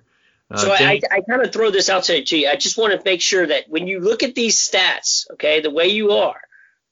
Uh, 0.49 0.57
so 0.57 0.77
James, 0.77 1.03
I, 1.09 1.17
I 1.17 1.21
kind 1.21 1.41
of 1.41 1.51
throw 1.51 1.71
this 1.71 1.89
out 1.89 2.03
to 2.03 2.37
you. 2.37 2.47
I 2.47 2.55
just 2.55 2.77
want 2.77 2.93
to 2.93 3.01
make 3.03 3.21
sure 3.21 3.45
that 3.45 3.65
when 3.67 3.87
you 3.87 3.99
look 3.99 4.23
at 4.23 4.35
these 4.35 4.57
stats, 4.57 5.29
okay, 5.31 5.61
the 5.61 5.69
way 5.69 5.87
you 5.87 6.11
are, 6.11 6.39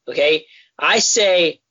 okay, 0.08 0.46
I 0.78 1.00
say 1.00 1.62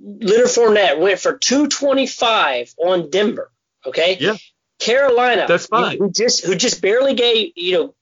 Leonard 0.00 0.46
Fournette 0.46 0.98
went 0.98 1.20
for 1.20 1.36
225 1.36 2.74
on 2.78 3.10
Denver. 3.10 3.50
Okay. 3.84 4.16
Yeah. 4.18 4.36
Carolina. 4.78 5.46
That's 5.48 5.66
fine. 5.66 5.98
Who 5.98 6.10
just 6.10 6.44
who 6.44 6.54
just 6.54 6.82
barely 6.82 7.14
gave 7.14 7.52
you 7.56 7.72
know 7.72 7.94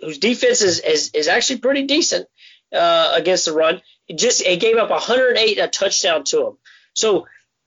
whose 0.00 0.18
defense 0.18 0.62
is 0.62 0.80
is, 0.80 1.10
is 1.12 1.28
actually 1.28 1.58
pretty 1.58 1.82
decent 1.82 2.26
uh, 2.72 3.12
against 3.14 3.44
the 3.44 3.52
run. 3.52 3.82
It 4.08 4.18
just 4.18 4.42
it 4.42 4.60
gave 4.60 4.76
up 4.76 4.90
108 4.90 5.58
a 5.58 5.68
touchdown 5.68 6.24
to 6.24 6.46
him. 6.46 6.58
So 6.94 7.26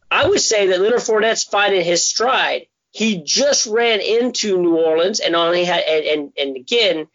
I 0.10 0.28
would 0.28 0.42
say 0.42 0.68
that 0.68 0.82
Leonard 0.82 1.02
Fournette's 1.02 1.44
finding 1.44 1.84
his 1.84 2.06
stride. 2.06 2.68
He 2.92 3.22
just 3.24 3.68
ran 3.68 4.02
into 4.02 4.60
New 4.60 4.78
Orleans 4.78 5.20
and 5.20 5.36
only 5.36 5.64
had 5.64 5.84
and 5.84 6.06
and, 6.06 6.34
and 6.38 6.56
again 6.56 7.08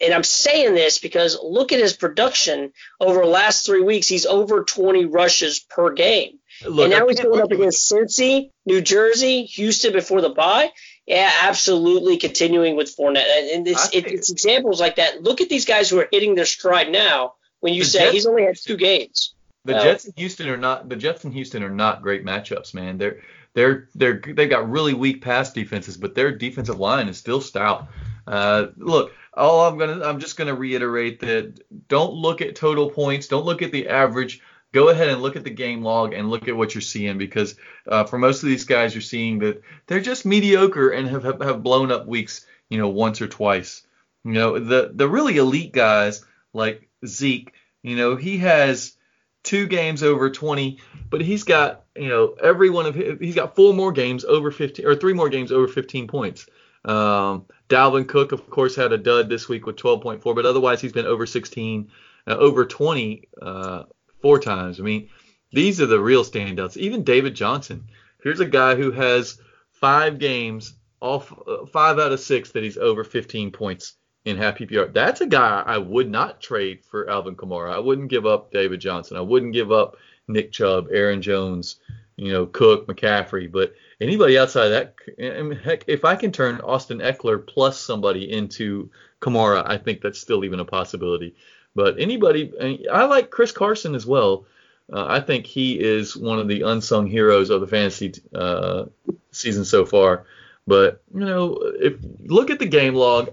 and 0.00 0.14
I'm 0.14 0.24
saying 0.24 0.74
this 0.74 0.98
because 0.98 1.38
look 1.42 1.72
at 1.72 1.80
his 1.80 1.94
production 1.94 2.72
over 3.00 3.20
the 3.20 3.26
last 3.26 3.66
three 3.66 3.82
weeks. 3.82 4.06
He's 4.06 4.26
over 4.26 4.64
20 4.64 5.06
rushes 5.06 5.60
per 5.60 5.92
game. 5.92 6.38
Look, 6.66 6.84
and 6.84 6.90
now 6.90 7.08
he's 7.08 7.20
going 7.20 7.40
up 7.40 7.50
against 7.50 7.90
Cincy, 7.90 8.50
New 8.66 8.80
Jersey, 8.80 9.44
Houston 9.44 9.92
before 9.92 10.20
the 10.20 10.30
bye. 10.30 10.72
Yeah, 11.06 11.30
absolutely 11.42 12.18
continuing 12.18 12.76
with 12.76 12.94
Fournette. 12.96 13.54
And 13.54 13.66
it's, 13.66 13.94
it, 13.94 14.06
it's 14.06 14.30
examples 14.30 14.80
like 14.80 14.96
that. 14.96 15.22
Look 15.22 15.40
at 15.40 15.48
these 15.48 15.64
guys 15.64 15.88
who 15.88 15.98
are 16.00 16.08
hitting 16.10 16.34
their 16.34 16.44
stride 16.44 16.90
now 16.90 17.34
when 17.60 17.74
you 17.74 17.84
say 17.84 18.00
Jets, 18.00 18.12
he's 18.12 18.26
only 18.26 18.44
had 18.44 18.56
two 18.56 18.76
games. 18.76 19.34
The 19.64 19.74
well, 19.74 19.84
Jets 19.84 20.04
and 20.04 20.14
Houston 20.16 20.48
are 20.48 20.56
not 20.56 20.88
the 20.88 20.96
Jets 20.96 21.24
and 21.24 21.32
Houston 21.32 21.62
are 21.62 21.70
not 21.70 22.02
great 22.02 22.24
matchups, 22.24 22.74
man. 22.74 22.98
They're 22.98 23.20
they're 23.54 23.88
they're 23.94 24.20
they've 24.24 24.48
got 24.48 24.70
really 24.70 24.94
weak 24.94 25.22
pass 25.22 25.52
defenses, 25.52 25.96
but 25.96 26.14
their 26.14 26.32
defensive 26.32 26.78
line 26.78 27.08
is 27.08 27.18
still 27.18 27.40
stout. 27.40 27.88
Uh, 28.28 28.68
look, 28.76 29.12
all 29.34 29.66
I'm 29.66 29.78
gonna 29.78 30.04
I'm 30.04 30.20
just 30.20 30.36
gonna 30.36 30.54
reiterate 30.54 31.20
that 31.20 31.60
don't 31.88 32.14
look 32.14 32.40
at 32.40 32.56
total 32.56 32.90
points, 32.90 33.28
don't 33.28 33.46
look 33.46 33.62
at 33.62 33.72
the 33.72 33.88
average. 33.88 34.40
Go 34.72 34.90
ahead 34.90 35.08
and 35.08 35.22
look 35.22 35.34
at 35.36 35.44
the 35.44 35.50
game 35.50 35.82
log 35.82 36.12
and 36.12 36.28
look 36.28 36.46
at 36.46 36.54
what 36.54 36.74
you're 36.74 36.82
seeing 36.82 37.16
because 37.16 37.56
uh, 37.86 38.04
for 38.04 38.18
most 38.18 38.42
of 38.42 38.50
these 38.50 38.64
guys, 38.64 38.94
you're 38.94 39.00
seeing 39.00 39.38
that 39.38 39.62
they're 39.86 40.00
just 40.00 40.26
mediocre 40.26 40.90
and 40.90 41.08
have 41.08 41.24
have, 41.24 41.40
have 41.40 41.62
blown 41.62 41.90
up 41.90 42.06
weeks 42.06 42.44
you 42.68 42.78
know, 42.78 42.88
once 42.88 43.20
or 43.20 43.28
twice. 43.28 43.82
You 44.24 44.32
know, 44.32 44.58
the 44.58 44.90
the 44.94 45.08
really 45.08 45.36
elite 45.36 45.72
guys 45.72 46.24
like 46.52 46.88
Zeke, 47.06 47.52
you 47.82 47.96
know, 47.96 48.16
he 48.16 48.38
has 48.38 48.96
two 49.42 49.66
games 49.66 50.02
over 50.02 50.30
20, 50.30 50.78
but 51.08 51.20
he's 51.20 51.44
got, 51.44 51.84
you 51.96 52.08
know, 52.08 52.34
every 52.42 52.68
one 52.68 52.86
of 52.86 52.94
his, 52.94 53.18
he's 53.20 53.34
got 53.34 53.56
four 53.56 53.72
more 53.72 53.92
games 53.92 54.24
over 54.24 54.50
15 54.50 54.84
or 54.84 54.96
three 54.96 55.14
more 55.14 55.28
games 55.28 55.52
over 55.52 55.68
15 55.68 56.08
points. 56.08 56.46
Um, 56.84 57.46
Dalvin 57.68 58.08
Cook, 58.08 58.32
of 58.32 58.48
course, 58.48 58.76
had 58.76 58.92
a 58.92 58.98
dud 58.98 59.28
this 59.28 59.48
week 59.48 59.66
with 59.66 59.76
12.4, 59.76 60.34
but 60.34 60.46
otherwise 60.46 60.80
he's 60.80 60.92
been 60.92 61.06
over 61.06 61.26
16, 61.26 61.90
uh, 62.26 62.36
over 62.36 62.64
20 62.64 63.28
uh, 63.40 63.84
four 64.20 64.38
times. 64.38 64.80
I 64.80 64.82
mean, 64.82 65.08
these 65.52 65.80
are 65.80 65.86
the 65.86 66.00
real 66.00 66.24
standouts. 66.24 66.76
Even 66.76 67.04
David 67.04 67.34
Johnson. 67.34 67.88
Here's 68.22 68.40
a 68.40 68.46
guy 68.46 68.74
who 68.74 68.90
has 68.90 69.38
five 69.70 70.18
games, 70.18 70.74
all 71.00 71.24
uh, 71.46 71.66
five 71.66 71.98
out 71.98 72.12
of 72.12 72.20
six 72.20 72.52
that 72.52 72.62
he's 72.62 72.78
over 72.78 73.04
15 73.04 73.52
points 73.52 73.94
in 74.24 74.36
half 74.36 74.58
PPR. 74.58 74.92
That's 74.92 75.20
a 75.20 75.26
guy 75.26 75.62
I 75.64 75.78
would 75.78 76.10
not 76.10 76.40
trade 76.40 76.84
for 76.84 77.08
Alvin 77.08 77.36
Kamara. 77.36 77.72
I 77.72 77.78
wouldn't 77.78 78.10
give 78.10 78.26
up 78.26 78.52
David 78.52 78.80
Johnson. 78.80 79.16
I 79.16 79.22
wouldn't 79.22 79.52
give 79.52 79.72
up 79.72 79.96
Nick 80.26 80.52
Chubb, 80.52 80.88
Aaron 80.90 81.22
Jones, 81.22 81.76
you 82.16 82.32
know, 82.32 82.46
Cook, 82.46 82.86
McCaffrey. 82.86 83.50
But 83.50 83.74
anybody 84.00 84.38
outside 84.38 84.68
that, 84.68 84.94
I 85.18 85.42
mean, 85.42 85.58
heck, 85.58 85.84
if 85.86 86.04
I 86.04 86.16
can 86.16 86.32
turn 86.32 86.60
Austin 86.60 86.98
Ekeler 86.98 87.44
plus 87.44 87.80
somebody 87.80 88.30
into 88.30 88.90
Kamara, 89.20 89.62
I 89.66 89.78
think 89.78 90.00
that's 90.00 90.18
still 90.18 90.44
even 90.44 90.60
a 90.60 90.64
possibility. 90.64 91.34
But 91.74 91.98
anybody, 91.98 92.52
I 92.90 93.04
like 93.04 93.30
Chris 93.30 93.52
Carson 93.52 93.94
as 93.94 94.06
well. 94.06 94.46
Uh, 94.92 95.04
I 95.06 95.20
think 95.20 95.46
he 95.46 95.78
is 95.78 96.16
one 96.16 96.38
of 96.38 96.48
the 96.48 96.62
unsung 96.62 97.06
heroes 97.06 97.50
of 97.50 97.60
the 97.60 97.66
fantasy 97.66 98.14
uh, 98.34 98.86
season 99.32 99.64
so 99.64 99.84
far. 99.84 100.24
But 100.66 101.02
you 101.14 101.20
know, 101.20 101.58
if 101.62 101.96
look 102.20 102.50
at 102.50 102.58
the 102.58 102.66
game 102.66 102.94
log, 102.94 103.30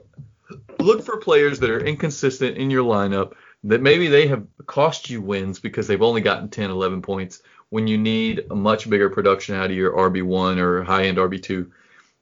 look 0.79 1.03
for 1.03 1.17
players 1.17 1.59
that 1.59 1.69
are 1.69 1.79
inconsistent 1.79 2.57
in 2.57 2.69
your 2.69 2.83
lineup 2.83 3.33
that 3.65 3.81
maybe 3.81 4.07
they 4.07 4.27
have 4.27 4.45
cost 4.65 5.09
you 5.09 5.21
wins 5.21 5.59
because 5.59 5.87
they've 5.87 6.01
only 6.01 6.21
gotten 6.21 6.49
10, 6.49 6.69
11 6.69 7.01
points 7.01 7.41
when 7.69 7.87
you 7.87 7.97
need 7.97 8.45
a 8.49 8.55
much 8.55 8.89
bigger 8.89 9.09
production 9.09 9.55
out 9.55 9.71
of 9.71 9.77
your 9.77 9.91
RB1 9.93 10.57
or 10.57 10.83
high 10.83 11.05
end 11.05 11.17
RB2. 11.17 11.71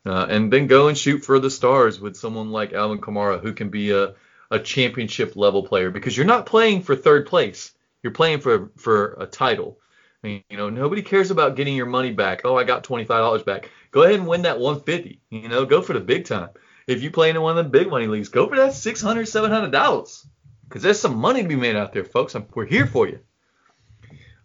Uh, 0.06 0.28
and 0.30 0.52
then 0.52 0.68
go 0.68 0.90
and 0.90 0.98
shoot 0.98 1.20
for 1.24 1.40
the 1.40 1.50
stars 1.50 2.00
with 2.00 2.18
someone 2.18 2.52
like 2.52 2.74
Alvin 2.74 3.00
Kamara 3.00 3.42
who 3.42 3.54
can 3.54 3.70
be 3.70 3.92
a, 3.92 4.16
a 4.52 4.60
championship 4.60 5.36
level 5.36 5.64
player 5.64 5.90
because 5.90 6.16
you're 6.16 6.26
not 6.26 6.46
playing 6.46 6.82
for 6.82 6.96
third 6.96 7.26
place. 7.28 7.72
You're 8.02 8.12
playing 8.14 8.42
for 8.42 8.72
for 8.78 9.16
a 9.20 9.26
title. 9.26 9.80
You 10.24 10.42
know, 10.52 10.70
nobody 10.70 11.02
cares 11.02 11.32
about 11.32 11.56
getting 11.56 11.76
your 11.76 11.86
money 11.86 12.12
back. 12.12 12.42
Oh, 12.46 12.56
I 12.56 12.64
got 12.64 12.86
$25 12.86 13.46
back. 13.46 13.70
Go 13.92 14.04
ahead 14.04 14.16
and 14.16 14.28
win 14.28 14.44
that 14.44 14.60
150. 14.60 15.20
You 15.30 15.50
know, 15.50 15.66
go 15.66 15.82
for 15.82 15.94
the 15.94 16.00
big 16.00 16.26
time 16.26 16.50
if 16.88 17.02
you 17.02 17.12
play 17.12 17.30
in 17.30 17.42
one 17.42 17.58
of 17.58 17.64
the 17.64 17.70
big 17.70 17.90
money 17.90 18.08
leagues, 18.08 18.30
go 18.30 18.48
for 18.48 18.58
that 18.58 18.74
six 18.74 19.02
hundred, 19.02 19.28
seven 19.28 19.52
hundred 19.52 19.72
dollars, 19.72 20.26
because 20.68 20.82
there's 20.82 21.00
some 21.00 21.16
money 21.16 21.42
to 21.42 21.48
be 21.48 21.56
made 21.56 21.76
out 21.76 21.94
there, 21.94 22.04
folks. 22.04 22.36
I'm, 22.36 22.46
we're 22.54 22.66
here 22.66 22.88
for 22.88 23.08
you. 23.08 23.20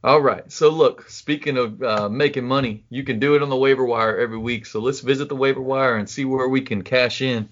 All 0.05 0.21
right. 0.21 0.51
So 0.53 0.71
look, 0.71 1.09
speaking 1.11 1.57
of 1.57 1.83
uh, 1.83 2.09
making 2.09 2.47
money, 2.47 2.85
you 2.89 3.03
can 3.03 3.19
do 3.19 3.35
it 3.35 3.43
on 3.43 3.49
the 3.49 3.57
waiver 3.57 3.85
wire 3.85 4.17
every 4.17 4.39
week. 4.39 4.65
So 4.67 4.79
let's 4.81 5.01
visit 5.01 5.29
the 5.29 5.35
waiver 5.35 5.61
wire 5.61 5.97
and 5.97 6.09
see 6.09 6.25
where 6.25 6.49
we 6.49 6.61
can 6.61 6.83
cash 6.83 7.21
in. 7.21 7.49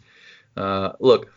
Uh, 0.57 0.93
look, 1.01 1.33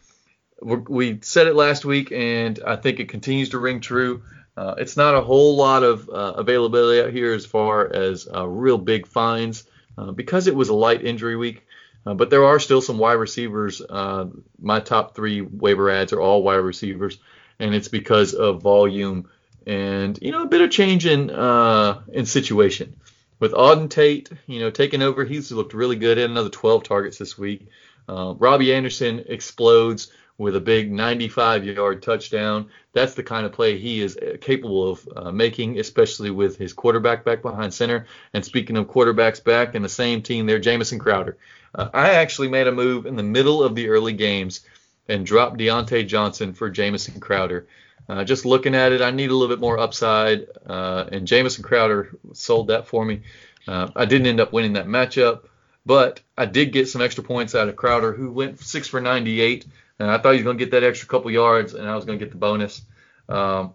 we 0.62 1.20
said 1.22 1.48
it 1.48 1.56
last 1.56 1.84
week, 1.84 2.12
and 2.12 2.60
I 2.66 2.76
think 2.76 3.00
it 3.00 3.10
continues 3.10 3.50
to 3.50 3.60
ring 3.60 3.80
true. 3.80 4.22
Uh, 4.56 4.76
it's 4.78 4.98
not 4.98 5.16
a 5.16 5.22
whole 5.22 5.56
lot 5.56 5.84
of 5.84 6.08
uh, 6.10 6.34
availability 6.38 7.02
out 7.02 7.12
here 7.12 7.34
as 7.34 7.46
far 7.46 7.92
as 7.92 8.28
uh, 8.28 8.48
real 8.48 8.78
big 8.78 9.08
fines 9.08 9.64
uh, 9.98 10.12
because 10.12 10.46
it 10.48 10.56
was 10.56 10.70
a 10.70 10.76
light 10.76 11.04
injury 11.04 11.36
week. 11.36 11.66
But 12.06 12.32
there 12.32 12.46
are 12.46 12.58
still 12.60 12.82
some 12.82 12.98
wide 12.98 13.14
receivers. 13.14 13.84
My 13.88 14.80
top 14.80 15.16
three 15.16 15.42
waiver 15.42 15.92
ads 15.92 16.12
are 16.12 16.20
all 16.20 16.42
wide 16.42 16.56
receivers, 16.56 17.20
and 17.60 17.76
it's 17.76 17.88
because 17.88 18.34
of 18.34 18.64
volume 18.64 19.30
and 19.66 20.18
you 20.22 20.32
know 20.32 20.44
a 20.44 20.48
bit 20.48 20.62
of 20.62 20.72
change 20.72 21.06
in 21.06 21.30
uh, 21.30 22.02
in 22.12 22.26
situation. 22.26 22.96
With 23.40 23.54
Auden 23.54 23.90
Tate, 23.90 24.30
you 24.48 24.60
know, 24.60 24.70
taking 24.70 25.02
over, 25.02 25.24
he's 25.24 25.52
looked 25.52 25.74
really 25.74 25.96
good. 25.96 26.18
Had 26.18 26.30
another 26.30 26.50
12 26.50 26.84
targets 26.84 27.18
this 27.18 27.38
week. 27.38 27.68
Uh, 28.10 28.34
Robby 28.38 28.74
Anderson 28.74 29.24
explodes 29.28 30.12
with 30.38 30.56
a 30.56 30.60
big 30.62 30.92
95-yard 30.92 32.02
touchdown. 32.02 32.70
That's 32.94 33.14
the 33.14 33.24
kind 33.24 33.46
of 33.46 33.52
play 33.52 33.78
he 33.78 34.02
is 34.02 34.18
uh, 34.18 34.38
capable 34.42 34.92
of 34.92 35.10
uh, 35.16 35.32
making, 35.32 35.80
especially 35.80 36.32
with 36.32 36.58
his 36.58 36.74
quarterback 36.74 37.24
back 37.24 37.42
behind 37.42 37.74
center. 37.74 38.08
And 38.34 38.44
speaking 38.44 38.78
of 38.78 38.88
quarterbacks 38.88 39.44
back 39.44 39.76
in 39.76 39.84
the 39.84 39.90
same 39.90 40.22
team 40.22 40.46
there, 40.46 40.60
Jamison 40.60 40.98
Crowder. 40.98 41.38
Uh, 41.76 41.90
I 41.94 42.12
actually 42.12 42.48
made 42.48 42.68
a 42.68 42.72
move 42.72 43.06
in 43.06 43.16
the 43.16 43.24
middle 43.24 43.64
of 43.64 43.76
the 43.76 43.90
early 43.90 44.14
games 44.14 44.62
and 45.08 45.26
dropped 45.26 45.58
Diontae 45.58 46.08
Johnson 46.08 46.54
for 46.54 46.70
Jamison 46.70 47.20
Crowder. 47.20 47.68
Uh, 48.10 48.24
just 48.24 48.44
looking 48.44 48.74
at 48.74 48.92
it, 48.92 49.02
I 49.02 49.12
need 49.12 49.30
a 49.30 49.36
little 49.36 49.56
bit 49.56 49.62
more 49.62 49.78
upside, 49.78 50.48
uh, 50.66 51.06
and 51.12 51.28
Jamison 51.28 51.64
Crowder 51.64 52.10
sold 52.34 52.68
that 52.68 52.88
for 52.88 53.06
me. 53.06 53.22
Uh, 53.68 53.90
I 53.96 54.06
didn't 54.06 54.26
end 54.26 54.40
up 54.40 54.52
winning 54.52 54.74
that 54.74 54.88
matchup, 54.88 55.44
but 55.86 56.20
I 56.36 56.46
did 56.46 56.72
get 56.72 56.90
some 56.90 57.02
extra 57.04 57.24
points 57.24 57.54
out 57.54 57.70
of 57.70 57.76
Crowder, 57.76 58.12
who 58.12 58.32
went 58.32 58.60
six 58.60 58.88
for 58.88 59.00
98, 59.00 59.68
and 60.00 60.10
I 60.10 60.18
thought 60.18 60.32
he 60.32 60.38
was 60.38 60.44
going 60.44 60.58
to 60.58 60.66
get 60.66 60.72
that 60.72 60.84
extra 60.84 61.08
couple 61.08 61.30
yards, 61.30 61.76
and 61.76 61.88
I 61.88 61.96
was 61.96 62.06
going 62.06 62.18
to 62.18 62.26
get 62.26 62.32
the 62.32 62.40
bonus. 62.40 62.82
Um, 63.28 63.74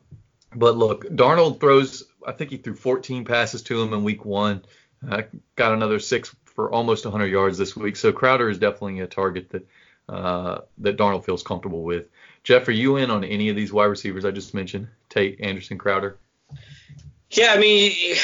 but 0.53 0.77
look, 0.77 1.05
Darnold 1.05 1.61
throws. 1.61 2.05
I 2.27 2.33
think 2.33 2.51
he 2.51 2.57
threw 2.57 2.75
14 2.75 3.25
passes 3.25 3.63
to 3.63 3.81
him 3.81 3.93
in 3.93 4.03
week 4.03 4.25
one. 4.25 4.65
I 5.09 5.27
got 5.55 5.75
another 5.75 6.01
six 6.01 6.35
for 6.45 6.73
almost 6.73 7.05
100 7.05 7.27
yards 7.27 7.59
this 7.59 7.77
week. 7.77 7.97
So 7.97 8.13
Crowder 8.13 8.49
is 8.49 8.59
definitely 8.59 9.01
a 9.01 9.07
target 9.07 9.51
that 9.51 9.69
uh, 10.09 10.61
that 10.79 10.97
Darnold 10.97 11.25
feels 11.25 11.43
comfortable 11.43 11.83
with. 11.83 12.09
Jeff, 12.45 12.69
are 12.69 12.73
you 12.73 12.97
in 12.97 13.11
on 13.11 13.25
any 13.25 13.49
of 13.49 13.57
these 13.57 13.73
wide 13.73 13.87
receivers 13.87 14.25
I 14.25 14.31
just 14.31 14.55
mentioned? 14.55 14.89
Tate, 15.09 15.41
Anderson, 15.41 15.79
Crowder. 15.79 16.19
Yeah, 17.31 17.53
I 17.53 17.59
mean 17.59 18.17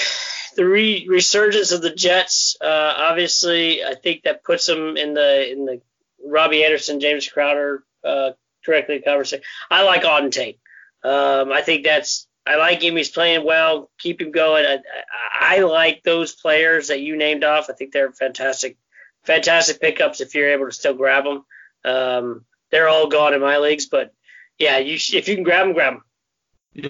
the 0.56 0.66
re- 0.66 1.06
resurgence 1.08 1.72
of 1.72 1.82
the 1.82 1.94
Jets. 1.94 2.56
Uh, 2.60 2.94
obviously, 2.98 3.84
I 3.84 3.94
think 3.94 4.24
that 4.24 4.44
puts 4.44 4.66
them 4.66 4.96
in 4.96 5.14
the 5.14 5.50
in 5.50 5.64
the 5.64 5.80
Robby 6.24 6.64
Anderson, 6.64 7.00
James 7.00 7.26
Crowder 7.28 7.82
uh, 8.04 8.32
directly 8.64 9.00
conversation. 9.00 9.44
I 9.70 9.84
like 9.84 10.02
Auden 10.02 10.30
Tate. 10.30 10.60
Um, 11.02 11.50
I 11.50 11.62
think 11.62 11.84
that's 11.84 12.26
I 12.46 12.56
like 12.56 12.82
him. 12.82 12.96
He's 12.96 13.08
playing 13.08 13.44
well. 13.44 13.90
Keep 13.98 14.20
him 14.20 14.32
going. 14.32 14.66
I, 14.66 14.74
I, 14.74 15.56
I, 15.56 15.62
like 15.62 16.02
those 16.02 16.34
players 16.34 16.88
that 16.88 17.00
you 17.00 17.16
named 17.16 17.44
off. 17.44 17.70
I 17.70 17.72
think 17.72 17.92
they're 17.92 18.12
fantastic, 18.12 18.76
fantastic 19.22 19.80
pickups 19.80 20.20
if 20.20 20.34
you're 20.34 20.50
able 20.50 20.66
to 20.66 20.72
still 20.72 20.94
grab 20.94 21.24
them. 21.24 21.44
Um, 21.84 22.44
they're 22.70 22.88
all 22.88 23.08
gone 23.08 23.34
in 23.34 23.40
my 23.40 23.58
leagues, 23.58 23.86
but 23.86 24.14
yeah, 24.58 24.78
you 24.78 24.94
if 24.94 25.28
you 25.28 25.34
can 25.34 25.44
grab 25.44 25.66
them, 25.66 25.74
grab 25.74 25.94
them. 25.94 26.02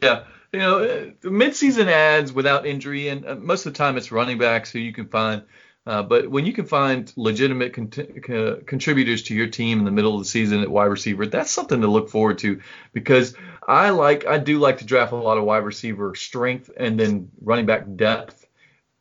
Yeah, 0.02 0.24
you 0.52 0.58
know, 0.58 0.78
uh, 0.82 1.28
midseason 1.28 1.86
ads 1.86 2.32
without 2.32 2.66
injury, 2.66 3.08
and 3.08 3.26
uh, 3.26 3.36
most 3.36 3.66
of 3.66 3.72
the 3.72 3.78
time 3.78 3.96
it's 3.96 4.12
running 4.12 4.38
backs 4.38 4.70
who 4.70 4.78
you 4.78 4.92
can 4.92 5.08
find. 5.08 5.42
Uh, 5.86 6.02
but 6.02 6.30
when 6.30 6.44
you 6.44 6.52
can 6.52 6.66
find 6.66 7.10
legitimate 7.16 7.72
con- 7.72 8.62
contributors 8.66 9.22
to 9.22 9.34
your 9.34 9.46
team 9.46 9.78
in 9.78 9.84
the 9.84 9.90
middle 9.90 10.14
of 10.14 10.20
the 10.20 10.28
season 10.28 10.60
at 10.60 10.70
wide 10.70 10.84
receiver, 10.84 11.26
that's 11.26 11.50
something 11.50 11.80
to 11.80 11.86
look 11.86 12.10
forward 12.10 12.38
to 12.38 12.60
because 12.92 13.34
I 13.66 13.90
like 13.90 14.26
I 14.26 14.38
do 14.38 14.58
like 14.58 14.78
to 14.78 14.84
draft 14.84 15.12
a 15.12 15.16
lot 15.16 15.38
of 15.38 15.44
wide 15.44 15.64
receiver 15.64 16.14
strength 16.14 16.70
and 16.76 17.00
then 17.00 17.30
running 17.40 17.66
back 17.66 17.84
depth 17.96 18.39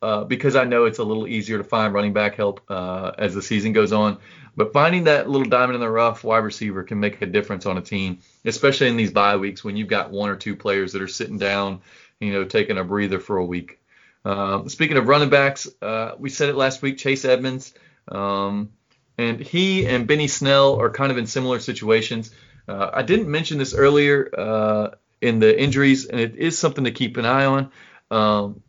uh, 0.02 0.24
because 0.24 0.56
I 0.56 0.64
know 0.64 0.86
it's 0.86 0.98
a 0.98 1.04
little 1.04 1.26
easier 1.26 1.58
to 1.58 1.64
find 1.64 1.92
running 1.92 2.12
back 2.12 2.34
help 2.34 2.62
uh, 2.68 3.12
as 3.18 3.34
the 3.34 3.42
season 3.42 3.72
goes 3.72 3.92
on. 3.92 4.18
But 4.56 4.72
finding 4.72 5.04
that 5.04 5.28
little 5.28 5.48
diamond 5.48 5.74
in 5.74 5.80
the 5.80 5.90
rough 5.90 6.24
wide 6.24 6.38
receiver 6.38 6.82
can 6.82 6.98
make 7.00 7.20
a 7.22 7.26
difference 7.26 7.66
on 7.66 7.78
a 7.78 7.82
team, 7.82 8.18
especially 8.44 8.88
in 8.88 8.96
these 8.96 9.12
bye 9.12 9.36
weeks 9.36 9.62
when 9.62 9.76
you've 9.76 9.88
got 9.88 10.10
one 10.10 10.30
or 10.30 10.36
two 10.36 10.56
players 10.56 10.92
that 10.92 11.02
are 11.02 11.08
sitting 11.08 11.38
down, 11.38 11.80
you 12.18 12.32
know, 12.32 12.44
taking 12.44 12.78
a 12.78 12.84
breather 12.84 13.20
for 13.20 13.36
a 13.36 13.44
week. 13.44 13.78
Uh, 14.24 14.66
speaking 14.68 14.96
of 14.96 15.06
running 15.06 15.30
backs, 15.30 15.68
uh, 15.80 16.12
we 16.18 16.30
said 16.30 16.48
it 16.48 16.56
last 16.56 16.82
week, 16.82 16.98
Chase 16.98 17.24
Edmonds. 17.24 17.72
Um, 18.08 18.70
and 19.16 19.38
he 19.38 19.86
and 19.86 20.06
Benny 20.06 20.26
Snell 20.26 20.80
are 20.80 20.90
kind 20.90 21.12
of 21.12 21.18
in 21.18 21.26
similar 21.26 21.60
situations. 21.60 22.30
Uh, 22.66 22.90
I 22.92 23.02
didn't 23.02 23.30
mention 23.30 23.58
this 23.58 23.74
earlier 23.74 24.90
in 25.20 25.38
the 25.38 25.60
injuries, 25.60 26.06
and 26.06 26.18
it 26.20 26.36
is 26.36 26.58
something 26.58 26.84
to 26.84 26.90
keep 26.90 27.16
an 27.18 27.26
eye 27.26 27.44
on. 27.44 27.70
Um, 28.10 28.62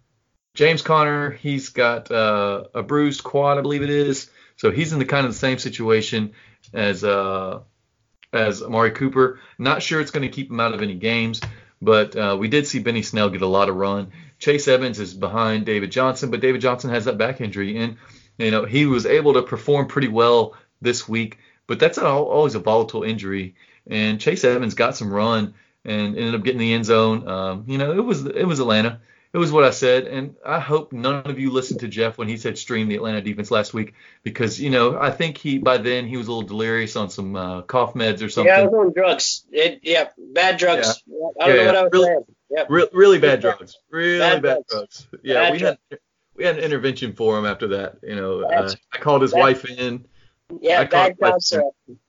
James 0.53 0.81
Conner, 0.81 1.31
he's 1.31 1.69
got 1.69 2.11
uh, 2.11 2.65
a 2.73 2.83
bruised 2.83 3.23
quad, 3.23 3.57
I 3.57 3.61
believe 3.61 3.83
it 3.83 3.89
is. 3.89 4.29
So 4.57 4.69
he's 4.69 4.93
in 4.93 4.99
the 4.99 5.05
kind 5.05 5.25
of 5.25 5.31
the 5.31 5.37
same 5.37 5.57
situation 5.57 6.33
as 6.73 7.03
uh, 7.03 7.61
as 8.33 8.61
Amari 8.61 8.91
Cooper. 8.91 9.39
Not 9.57 9.81
sure 9.81 10.01
it's 10.01 10.11
going 10.11 10.29
to 10.29 10.33
keep 10.33 10.49
him 10.49 10.59
out 10.59 10.73
of 10.73 10.81
any 10.81 10.95
games, 10.95 11.41
but 11.81 12.15
uh, 12.15 12.37
we 12.39 12.47
did 12.47 12.67
see 12.67 12.79
Benny 12.79 13.01
Snell 13.01 13.29
get 13.29 13.41
a 13.41 13.47
lot 13.47 13.69
of 13.69 13.75
run. 13.75 14.11
Chase 14.39 14.67
Evans 14.67 14.99
is 14.99 15.13
behind 15.13 15.65
David 15.65 15.91
Johnson, 15.91 16.31
but 16.31 16.41
David 16.41 16.61
Johnson 16.61 16.89
has 16.89 17.05
that 17.05 17.17
back 17.17 17.41
injury, 17.41 17.77
and 17.77 17.97
you 18.37 18.51
know 18.51 18.65
he 18.65 18.85
was 18.85 19.05
able 19.05 19.33
to 19.33 19.41
perform 19.41 19.87
pretty 19.87 20.07
well 20.07 20.55
this 20.81 21.07
week, 21.07 21.37
but 21.67 21.79
that's 21.79 21.97
always 21.97 22.55
a 22.55 22.59
volatile 22.59 23.03
injury. 23.03 23.55
And 23.87 24.19
Chase 24.19 24.43
Evans 24.43 24.73
got 24.73 24.95
some 24.95 25.13
run 25.13 25.53
and 25.85 26.15
ended 26.15 26.35
up 26.35 26.43
getting 26.43 26.59
the 26.59 26.73
end 26.73 26.85
zone. 26.85 27.27
Um, 27.27 27.63
you 27.67 27.77
know, 27.77 27.93
it 27.93 28.03
was 28.03 28.25
it 28.25 28.45
was 28.45 28.59
Atlanta, 28.59 28.99
it 29.33 29.37
was 29.37 29.51
what 29.51 29.63
I 29.63 29.69
said, 29.69 30.07
and 30.07 30.35
I 30.45 30.59
hope 30.59 30.91
none 30.91 31.25
of 31.25 31.39
you 31.39 31.51
listened 31.51 31.79
to 31.81 31.87
Jeff 31.87 32.17
when 32.17 32.27
he 32.27 32.35
said 32.35 32.57
stream 32.57 32.89
the 32.89 32.95
Atlanta 32.95 33.21
defense 33.21 33.49
last 33.49 33.73
week 33.73 33.93
because 34.23 34.59
you 34.59 34.69
know 34.69 34.99
I 34.99 35.09
think 35.11 35.37
he 35.37 35.57
by 35.57 35.77
then 35.77 36.05
he 36.05 36.17
was 36.17 36.27
a 36.27 36.31
little 36.31 36.47
delirious 36.47 36.97
on 36.97 37.09
some 37.09 37.35
uh, 37.35 37.61
cough 37.61 37.93
meds 37.93 38.21
or 38.21 38.29
something. 38.29 38.51
Yeah, 38.51 38.59
I 38.59 38.65
was 38.65 38.73
on 38.73 38.93
drugs. 38.93 39.45
It, 39.51 39.79
yeah, 39.83 40.09
bad 40.17 40.57
drugs. 40.57 41.01
Yeah. 41.07 41.15
I 41.39 41.47
don't 41.47 41.55
yeah, 41.55 41.61
know 41.61 41.67
what 41.67 41.75
I 41.75 41.83
was 41.83 41.91
really, 41.93 42.05
saying. 42.07 42.25
Yep. 42.49 42.67
Re- 42.69 42.89
really 42.91 43.19
bad 43.19 43.39
drugs. 43.39 43.77
Really 43.89 44.19
bad, 44.19 44.41
bad 44.41 44.63
drugs. 44.69 45.07
drugs. 45.09 45.23
Yeah, 45.23 45.35
bad 45.35 45.53
we 45.53 45.59
drugs. 45.59 45.79
had 45.89 45.99
we 46.35 46.45
had 46.45 46.57
an 46.57 46.63
intervention 46.63 47.13
for 47.13 47.39
him 47.39 47.45
after 47.45 47.67
that. 47.69 47.99
You 48.03 48.15
know, 48.15 48.41
uh, 48.41 48.73
I 48.93 48.97
called 48.97 49.21
his 49.21 49.31
bad. 49.31 49.39
wife 49.39 49.63
in. 49.63 50.05
Yeah, 50.59 50.81
I 50.81 50.85
bad 50.85 51.17
drugs. 51.17 51.53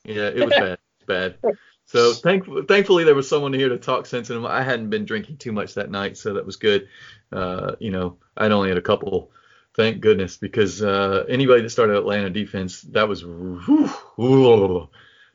Yeah, 0.04 0.28
it 0.28 0.44
was 0.44 0.50
bad. 0.50 0.78
bad. 1.06 1.36
So 1.92 2.14
thank, 2.14 2.46
thankfully 2.68 3.04
there 3.04 3.14
was 3.14 3.28
someone 3.28 3.52
here 3.52 3.68
to 3.68 3.76
talk 3.76 4.06
sense 4.06 4.30
into 4.30 4.40
him. 4.40 4.46
I 4.46 4.62
hadn't 4.62 4.88
been 4.88 5.04
drinking 5.04 5.36
too 5.36 5.52
much 5.52 5.74
that 5.74 5.90
night, 5.90 6.16
so 6.16 6.32
that 6.32 6.46
was 6.46 6.56
good. 6.56 6.88
Uh, 7.30 7.72
you 7.80 7.90
know, 7.90 8.16
I'd 8.34 8.50
only 8.50 8.70
had 8.70 8.78
a 8.78 8.82
couple. 8.82 9.30
Thank 9.76 10.00
goodness, 10.00 10.38
because 10.38 10.82
uh, 10.82 11.26
anybody 11.28 11.60
that 11.60 11.68
started 11.68 11.98
Atlanta 11.98 12.30
defense, 12.30 12.80
that 12.92 13.08
was. 13.08 13.22
Whew, 13.22 14.88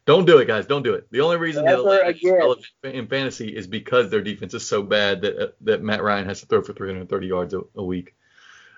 don't 0.08 0.26
do 0.26 0.40
it, 0.40 0.48
guys. 0.48 0.66
Don't 0.66 0.82
do 0.82 0.96
it. 0.96 1.06
The 1.12 1.22
only 1.22 1.38
reason 1.38 1.64
that 1.66 1.78
relevant 2.40 2.66
in 2.84 3.08
fantasy 3.08 3.56
is 3.56 3.68
because 3.68 4.10
their 4.10 4.22
defense 4.22 4.56
is 4.56 4.66
so 4.66 4.82
bad 4.82 5.22
that 5.22 5.38
uh, 5.38 5.48
that 5.62 5.84
Matt 5.84 6.02
Ryan 6.02 6.26
has 6.26 6.40
to 6.40 6.48
throw 6.48 6.64
for 6.64 6.74
330 6.74 7.28
yards 7.28 7.54
a, 7.54 7.62
a 7.76 7.84
week. 7.84 8.16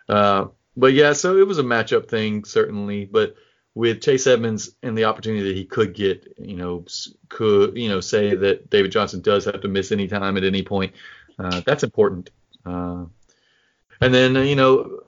Uh, 0.09 0.47
but 0.75 0.91
yeah, 0.91 1.13
so 1.13 1.37
it 1.37 1.47
was 1.47 1.59
a 1.59 1.63
matchup 1.63 2.09
thing 2.09 2.43
certainly, 2.43 3.05
but 3.05 3.35
with 3.75 4.01
Chase 4.01 4.27
Edmonds 4.27 4.71
and 4.83 4.97
the 4.97 5.05
opportunity 5.05 5.47
that 5.47 5.55
he 5.55 5.65
could 5.65 5.93
get, 5.93 6.33
you 6.37 6.55
know, 6.55 6.85
could 7.29 7.77
you 7.77 7.89
know 7.89 8.01
say 8.01 8.35
that 8.35 8.69
David 8.69 8.91
Johnson 8.91 9.21
does 9.21 9.45
have 9.45 9.61
to 9.61 9.67
miss 9.67 9.91
any 9.91 10.07
time 10.07 10.37
at 10.37 10.43
any 10.43 10.63
point. 10.63 10.93
Uh, 11.37 11.61
that's 11.65 11.83
important. 11.83 12.29
Uh, 12.65 13.05
and 14.01 14.13
then 14.13 14.35
you 14.35 14.55
know, 14.55 15.01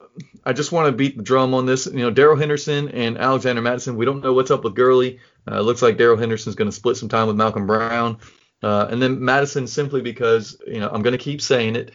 I 0.46 0.54
just 0.54 0.72
want 0.72 0.88
to 0.88 0.92
beat 0.92 1.18
the 1.18 1.24
drum 1.24 1.54
on 1.54 1.66
this. 1.66 1.86
You 1.86 2.00
know, 2.00 2.12
Darrell 2.12 2.38
Henderson 2.38 2.90
and 2.90 3.18
Alexander 3.18 3.62
Mattison. 3.62 3.96
We 3.96 4.06
don't 4.06 4.24
know 4.24 4.34
what's 4.34 4.52
up 4.52 4.64
with 4.64 4.76
Gurley. 4.76 5.20
Uh, 5.50 5.62
looks 5.62 5.82
like 5.82 5.98
Darrell 5.98 6.18
Henderson's 6.18 6.56
going 6.56 6.70
to 6.70 6.76
split 6.76 6.98
some 6.98 7.10
time 7.10 7.28
with 7.28 7.36
Malcolm 7.36 7.66
Brown. 7.66 8.18
Uh, 8.64 8.88
and 8.92 9.02
then 9.02 9.24
Madison 9.24 9.66
simply 9.66 10.02
because 10.02 10.56
you 10.68 10.80
know 10.80 10.90
I'm 10.90 11.02
going 11.02 11.18
to 11.18 11.24
keep 11.24 11.42
saying 11.42 11.76
it 11.76 11.92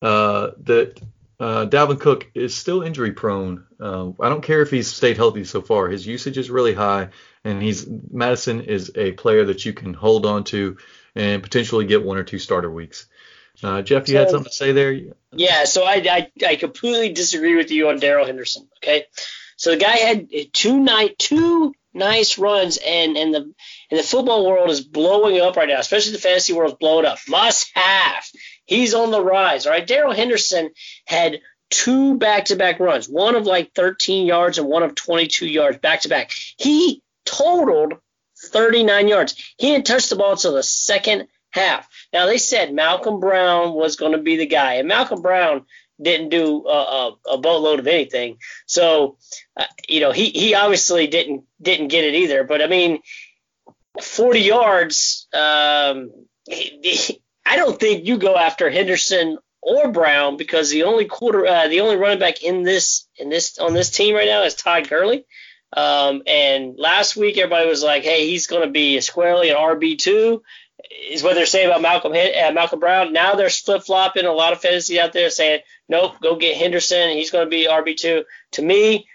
uh, 0.00 0.50
that 0.64 1.00
uh, 1.42 1.66
Dalvin 1.66 1.98
Cook 1.98 2.30
is 2.34 2.54
still 2.54 2.82
injury 2.82 3.10
prone. 3.10 3.64
Uh, 3.80 4.10
I 4.20 4.28
don't 4.28 4.44
care 4.44 4.62
if 4.62 4.70
he's 4.70 4.86
stayed 4.86 5.16
healthy 5.16 5.42
so 5.42 5.60
far. 5.60 5.88
His 5.88 6.06
usage 6.06 6.38
is 6.38 6.50
really 6.50 6.72
high, 6.72 7.08
and 7.42 7.60
he's 7.60 7.84
Mattison 8.12 8.60
is 8.60 8.92
a 8.94 9.10
player 9.10 9.46
that 9.46 9.64
you 9.64 9.72
can 9.72 9.92
hold 9.92 10.24
on 10.24 10.44
to 10.44 10.76
and 11.16 11.42
potentially 11.42 11.84
get 11.84 12.04
one 12.04 12.16
or 12.16 12.22
two 12.22 12.38
starter 12.38 12.70
weeks. 12.70 13.06
Uh, 13.60 13.82
Jeff, 13.82 14.08
you 14.08 14.14
so, 14.14 14.20
had 14.20 14.30
something 14.30 14.50
to 14.50 14.54
say 14.54 14.70
there? 14.70 14.92
Yeah, 15.32 15.64
so 15.64 15.82
I, 15.82 15.94
I, 16.08 16.46
I 16.46 16.54
completely 16.54 17.12
disagree 17.12 17.56
with 17.56 17.72
you 17.72 17.88
on 17.88 17.98
Darrell 17.98 18.24
Henderson. 18.24 18.68
Okay, 18.76 19.06
so 19.56 19.72
the 19.72 19.78
guy 19.78 19.96
had 19.96 20.28
two 20.52 20.78
night 20.78 21.18
two 21.18 21.74
nice 21.92 22.38
runs, 22.38 22.78
and 22.78 23.16
and 23.16 23.34
the 23.34 23.40
and 23.90 23.98
the 23.98 24.04
football 24.04 24.46
world 24.46 24.70
is 24.70 24.80
blowing 24.80 25.40
up 25.40 25.56
right 25.56 25.68
now, 25.68 25.80
especially 25.80 26.12
the 26.12 26.18
fantasy 26.18 26.52
world 26.52 26.72
is 26.72 26.78
blowing 26.78 27.04
up. 27.04 27.18
Must 27.28 27.70
have. 27.74 28.24
He's 28.66 28.94
on 28.94 29.10
the 29.10 29.22
rise. 29.22 29.66
All 29.66 29.72
right, 29.72 29.86
Darrell 29.86 30.12
Henderson 30.12 30.70
had 31.06 31.40
two 31.70 32.18
back-to-back 32.18 32.80
runs, 32.80 33.08
one 33.08 33.34
of 33.34 33.46
like 33.46 33.74
13 33.74 34.26
yards 34.26 34.58
and 34.58 34.68
one 34.68 34.82
of 34.82 34.94
22 34.94 35.46
yards 35.46 35.78
back-to-back. 35.78 36.32
He 36.58 37.02
totaled 37.24 37.94
39 38.50 39.08
yards. 39.08 39.54
He 39.56 39.68
didn't 39.68 39.86
touch 39.86 40.08
the 40.08 40.16
ball 40.16 40.32
until 40.32 40.54
the 40.54 40.62
second 40.62 41.28
half. 41.50 41.88
Now 42.12 42.26
they 42.26 42.38
said 42.38 42.74
Malcolm 42.74 43.20
Brown 43.20 43.72
was 43.72 43.96
going 43.96 44.12
to 44.12 44.18
be 44.18 44.36
the 44.36 44.46
guy, 44.46 44.74
and 44.74 44.88
Malcolm 44.88 45.22
Brown 45.22 45.64
didn't 46.00 46.30
do 46.30 46.66
a, 46.66 46.70
a, 46.70 47.16
a 47.34 47.38
boatload 47.38 47.78
of 47.78 47.86
anything. 47.86 48.38
So, 48.66 49.18
uh, 49.56 49.64
you 49.88 50.00
know, 50.00 50.12
he 50.12 50.30
he 50.30 50.54
obviously 50.54 51.06
didn't 51.06 51.44
didn't 51.60 51.88
get 51.88 52.04
it 52.04 52.14
either. 52.14 52.44
But 52.44 52.62
I 52.62 52.66
mean, 52.66 53.00
40 54.00 54.40
yards. 54.40 55.28
Um, 55.32 56.10
I 57.44 57.56
don't 57.56 57.78
think 57.78 58.06
you 58.06 58.18
go 58.18 58.36
after 58.36 58.70
Henderson 58.70 59.38
or 59.60 59.90
Brown 59.90 60.36
because 60.36 60.70
the 60.70 60.84
only 60.84 61.06
quarter, 61.06 61.46
uh, 61.46 61.68
the 61.68 61.80
only 61.80 61.96
running 61.96 62.18
back 62.18 62.42
in 62.42 62.62
this 62.62 63.06
in 63.16 63.28
this 63.28 63.58
on 63.58 63.74
this 63.74 63.90
team 63.90 64.14
right 64.14 64.28
now 64.28 64.42
is 64.42 64.54
Todd 64.54 64.88
Gurley. 64.88 65.24
Um, 65.74 66.22
and 66.26 66.74
last 66.78 67.16
week 67.16 67.38
everybody 67.38 67.68
was 67.68 67.82
like, 67.82 68.02
"Hey, 68.02 68.28
he's 68.28 68.46
going 68.46 68.62
to 68.62 68.70
be 68.70 69.00
squarely 69.00 69.50
an 69.50 69.56
RB 69.56 69.98
two." 69.98 70.42
Is 71.08 71.22
what 71.22 71.34
they're 71.34 71.46
saying 71.46 71.68
about 71.68 71.80
Malcolm 71.80 72.12
uh, 72.12 72.52
Malcolm 72.52 72.80
Brown. 72.80 73.12
Now 73.12 73.34
they're 73.34 73.48
flip 73.48 73.84
flopping. 73.84 74.26
A 74.26 74.32
lot 74.32 74.52
of 74.52 74.60
fantasy 74.60 75.00
out 75.00 75.12
there 75.12 75.30
saying, 75.30 75.60
"Nope, 75.88 76.16
go 76.20 76.36
get 76.36 76.56
Henderson. 76.56 77.10
He's 77.10 77.30
going 77.30 77.46
to 77.46 77.50
be 77.50 77.68
RB 77.68 77.96
two." 77.96 78.24
To 78.52 78.62
me, 78.62 79.06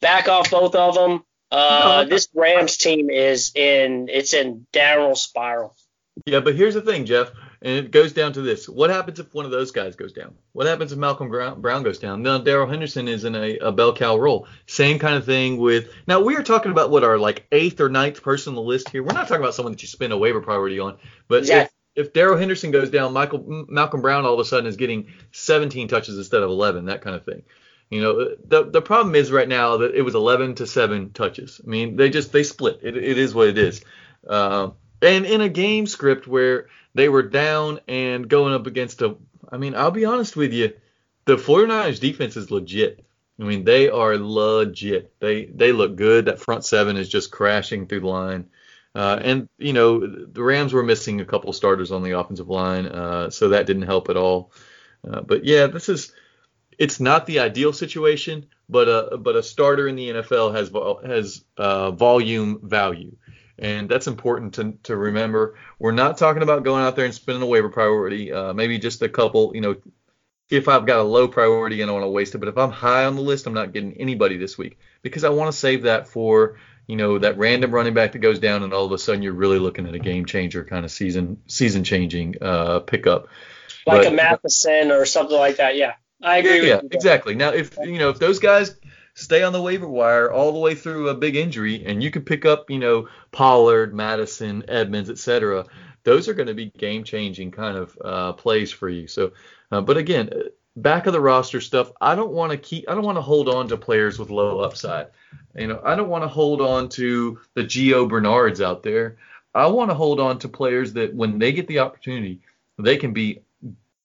back 0.00 0.28
off 0.28 0.50
both 0.50 0.74
of 0.74 0.94
them. 0.94 1.22
Uh, 1.50 2.04
this 2.04 2.28
Rams 2.34 2.76
team 2.76 3.08
is 3.08 3.52
in 3.54 4.08
it's 4.10 4.34
in 4.34 4.66
downward 4.72 5.16
spiral. 5.16 5.76
Yeah, 6.26 6.40
but 6.40 6.54
here's 6.54 6.74
the 6.74 6.82
thing, 6.82 7.06
Jeff. 7.06 7.30
And 7.64 7.86
it 7.86 7.90
goes 7.92 8.12
down 8.12 8.32
to 8.32 8.42
this: 8.42 8.68
What 8.68 8.90
happens 8.90 9.20
if 9.20 9.32
one 9.32 9.44
of 9.44 9.52
those 9.52 9.70
guys 9.70 9.94
goes 9.94 10.12
down? 10.12 10.34
What 10.52 10.66
happens 10.66 10.90
if 10.90 10.98
Malcolm 10.98 11.28
Brown 11.28 11.82
goes 11.84 11.98
down? 11.98 12.22
Now 12.22 12.38
Darrell 12.38 12.68
Henderson 12.68 13.06
is 13.06 13.24
in 13.24 13.36
a, 13.36 13.58
a 13.58 13.72
bell 13.72 13.94
cow 13.94 14.16
role. 14.16 14.48
Same 14.66 14.98
kind 14.98 15.14
of 15.14 15.24
thing 15.24 15.58
with. 15.58 15.88
Now 16.08 16.20
we 16.20 16.36
are 16.36 16.42
talking 16.42 16.72
about 16.72 16.90
what 16.90 17.04
our 17.04 17.18
like 17.18 17.46
eighth 17.52 17.80
or 17.80 17.88
ninth 17.88 18.22
person 18.22 18.50
on 18.50 18.54
the 18.56 18.62
list 18.62 18.88
here. 18.88 19.04
We're 19.04 19.12
not 19.12 19.28
talking 19.28 19.42
about 19.42 19.54
someone 19.54 19.72
that 19.72 19.82
you 19.82 19.88
spend 19.88 20.12
a 20.12 20.18
waiver 20.18 20.40
priority 20.40 20.80
on. 20.80 20.98
But 21.28 21.48
if, 21.48 21.70
if 21.94 22.12
Darrell 22.12 22.36
Henderson 22.36 22.72
goes 22.72 22.90
down, 22.90 23.12
Michael 23.12 23.66
Malcolm 23.68 24.02
Brown 24.02 24.24
all 24.24 24.34
of 24.34 24.40
a 24.40 24.44
sudden 24.44 24.66
is 24.66 24.76
getting 24.76 25.12
17 25.30 25.86
touches 25.86 26.18
instead 26.18 26.42
of 26.42 26.50
11, 26.50 26.86
that 26.86 27.02
kind 27.02 27.14
of 27.14 27.24
thing. 27.24 27.42
You 27.90 28.00
know, 28.00 28.36
the 28.44 28.64
the 28.64 28.82
problem 28.82 29.14
is 29.14 29.30
right 29.30 29.48
now 29.48 29.76
that 29.78 29.94
it 29.94 30.02
was 30.02 30.14
11 30.14 30.56
to 30.56 30.66
seven 30.66 31.12
touches. 31.12 31.60
I 31.62 31.68
mean, 31.68 31.94
they 31.94 32.08
just 32.10 32.32
they 32.32 32.42
split. 32.42 32.80
It, 32.82 32.96
it 32.96 33.18
is 33.18 33.34
what 33.34 33.48
it 33.48 33.58
is. 33.58 33.84
Uh, 34.26 34.70
and 35.02 35.26
in 35.26 35.42
a 35.42 35.48
game 35.48 35.86
script 35.86 36.26
where 36.26 36.68
they 36.94 37.08
were 37.08 37.22
down 37.22 37.80
and 37.88 38.28
going 38.28 38.54
up 38.54 38.66
against 38.66 39.02
a. 39.02 39.16
I 39.50 39.58
mean, 39.58 39.74
I'll 39.74 39.90
be 39.90 40.04
honest 40.04 40.36
with 40.36 40.52
you, 40.52 40.72
the 41.24 41.36
49ers 41.36 42.00
defense 42.00 42.36
is 42.36 42.50
legit. 42.50 43.04
I 43.40 43.44
mean, 43.44 43.64
they 43.64 43.88
are 43.88 44.16
legit. 44.16 45.12
They 45.20 45.46
they 45.46 45.72
look 45.72 45.96
good. 45.96 46.26
That 46.26 46.40
front 46.40 46.64
seven 46.64 46.96
is 46.96 47.08
just 47.08 47.30
crashing 47.30 47.86
through 47.86 48.00
the 48.00 48.06
line. 48.06 48.48
Uh, 48.94 49.18
and 49.22 49.48
you 49.58 49.72
know 49.72 50.06
the 50.06 50.42
Rams 50.42 50.72
were 50.72 50.82
missing 50.82 51.20
a 51.20 51.24
couple 51.24 51.52
starters 51.52 51.92
on 51.92 52.02
the 52.02 52.18
offensive 52.18 52.48
line, 52.48 52.86
uh, 52.86 53.30
so 53.30 53.48
that 53.48 53.66
didn't 53.66 53.82
help 53.82 54.10
at 54.10 54.16
all. 54.16 54.52
Uh, 55.08 55.22
but 55.22 55.44
yeah, 55.44 55.66
this 55.66 55.88
is 55.88 56.12
it's 56.78 57.00
not 57.00 57.26
the 57.26 57.38
ideal 57.38 57.72
situation, 57.72 58.46
but 58.68 58.88
a 58.88 59.16
but 59.16 59.34
a 59.34 59.42
starter 59.42 59.88
in 59.88 59.96
the 59.96 60.10
NFL 60.10 60.54
has 60.54 60.70
has 61.08 61.44
uh, 61.56 61.90
volume 61.90 62.60
value 62.62 63.16
and 63.58 63.88
that's 63.88 64.06
important 64.06 64.54
to, 64.54 64.72
to 64.84 64.96
remember. 64.96 65.56
We're 65.78 65.92
not 65.92 66.18
talking 66.18 66.42
about 66.42 66.64
going 66.64 66.84
out 66.84 66.96
there 66.96 67.04
and 67.04 67.14
spending 67.14 67.42
a 67.42 67.46
waiver 67.46 67.68
priority. 67.68 68.32
Uh, 68.32 68.52
maybe 68.52 68.78
just 68.78 69.02
a 69.02 69.08
couple, 69.08 69.52
you 69.54 69.60
know, 69.60 69.76
if 70.50 70.68
I've 70.68 70.86
got 70.86 70.98
a 70.98 71.02
low 71.02 71.28
priority 71.28 71.80
and 71.80 71.90
I 71.90 71.94
want 71.94 72.04
to 72.04 72.08
waste 72.08 72.34
it. 72.34 72.38
But 72.38 72.48
if 72.48 72.58
I'm 72.58 72.70
high 72.70 73.04
on 73.04 73.14
the 73.14 73.22
list, 73.22 73.46
I'm 73.46 73.54
not 73.54 73.72
getting 73.72 73.94
anybody 73.94 74.36
this 74.36 74.58
week 74.58 74.78
because 75.02 75.24
I 75.24 75.30
want 75.30 75.52
to 75.52 75.58
save 75.58 75.82
that 75.82 76.08
for, 76.08 76.58
you 76.86 76.96
know, 76.96 77.18
that 77.18 77.38
random 77.38 77.70
running 77.70 77.94
back 77.94 78.12
that 78.12 78.18
goes 78.18 78.38
down 78.38 78.62
and 78.62 78.72
all 78.74 78.84
of 78.84 78.92
a 78.92 78.98
sudden 78.98 79.22
you're 79.22 79.32
really 79.32 79.58
looking 79.58 79.86
at 79.86 79.94
a 79.94 79.98
game 79.98 80.26
changer 80.26 80.64
kind 80.64 80.84
of 80.84 80.90
season 80.90 81.40
season 81.46 81.84
changing 81.84 82.36
uh, 82.40 82.80
pickup. 82.80 83.28
Like 83.86 84.02
but, 84.02 84.12
a 84.12 84.14
Mattison 84.14 84.90
or 84.90 85.06
something 85.06 85.38
like 85.38 85.56
that. 85.56 85.76
Yeah, 85.76 85.94
I 86.22 86.38
agree. 86.38 86.68
Yeah, 86.68 86.80
yeah 86.82 86.88
exactly. 86.90 87.34
Now 87.34 87.50
if 87.50 87.76
you 87.82 87.98
know 87.98 88.10
if 88.10 88.18
those 88.18 88.38
guys 88.38 88.76
stay 89.14 89.42
on 89.42 89.52
the 89.52 89.62
waiver 89.62 89.88
wire 89.88 90.30
all 90.30 90.52
the 90.52 90.58
way 90.58 90.74
through 90.74 91.08
a 91.08 91.14
big 91.14 91.36
injury, 91.36 91.84
and 91.84 92.02
you 92.02 92.10
can 92.10 92.22
pick 92.22 92.44
up, 92.44 92.70
you 92.70 92.78
know, 92.78 93.08
Pollard, 93.30 93.94
Mattison, 93.94 94.64
Edmonds, 94.68 95.10
etc. 95.10 95.66
Those 96.04 96.28
are 96.28 96.34
going 96.34 96.48
to 96.48 96.54
be 96.54 96.70
game-changing 96.70 97.50
kind 97.50 97.76
of 97.76 97.98
uh, 98.04 98.32
plays 98.32 98.72
for 98.72 98.88
you. 98.88 99.06
So, 99.06 99.32
uh, 99.70 99.80
but 99.80 99.96
again, 99.96 100.30
back 100.76 101.06
of 101.06 101.12
the 101.12 101.20
roster 101.20 101.60
stuff, 101.60 101.92
I 102.00 102.14
don't 102.14 102.32
want 102.32 102.52
to 102.52 102.58
keep, 102.58 102.88
I 102.88 102.94
don't 102.94 103.04
want 103.04 103.18
to 103.18 103.22
hold 103.22 103.48
on 103.48 103.68
to 103.68 103.76
players 103.76 104.18
with 104.18 104.30
low 104.30 104.60
upside. 104.60 105.08
You 105.54 105.66
know, 105.66 105.80
I 105.84 105.94
don't 105.94 106.08
want 106.08 106.24
to 106.24 106.28
hold 106.28 106.60
on 106.60 106.88
to 106.90 107.38
the 107.54 107.62
Gio 107.62 108.08
Bernards 108.08 108.60
out 108.60 108.82
there. 108.82 109.16
I 109.54 109.66
want 109.66 109.90
to 109.90 109.94
hold 109.94 110.18
on 110.18 110.38
to 110.40 110.48
players 110.48 110.94
that 110.94 111.14
when 111.14 111.38
they 111.38 111.52
get 111.52 111.66
the 111.66 111.80
opportunity, 111.80 112.40
they 112.78 112.96
can 112.96 113.12
be, 113.12 113.42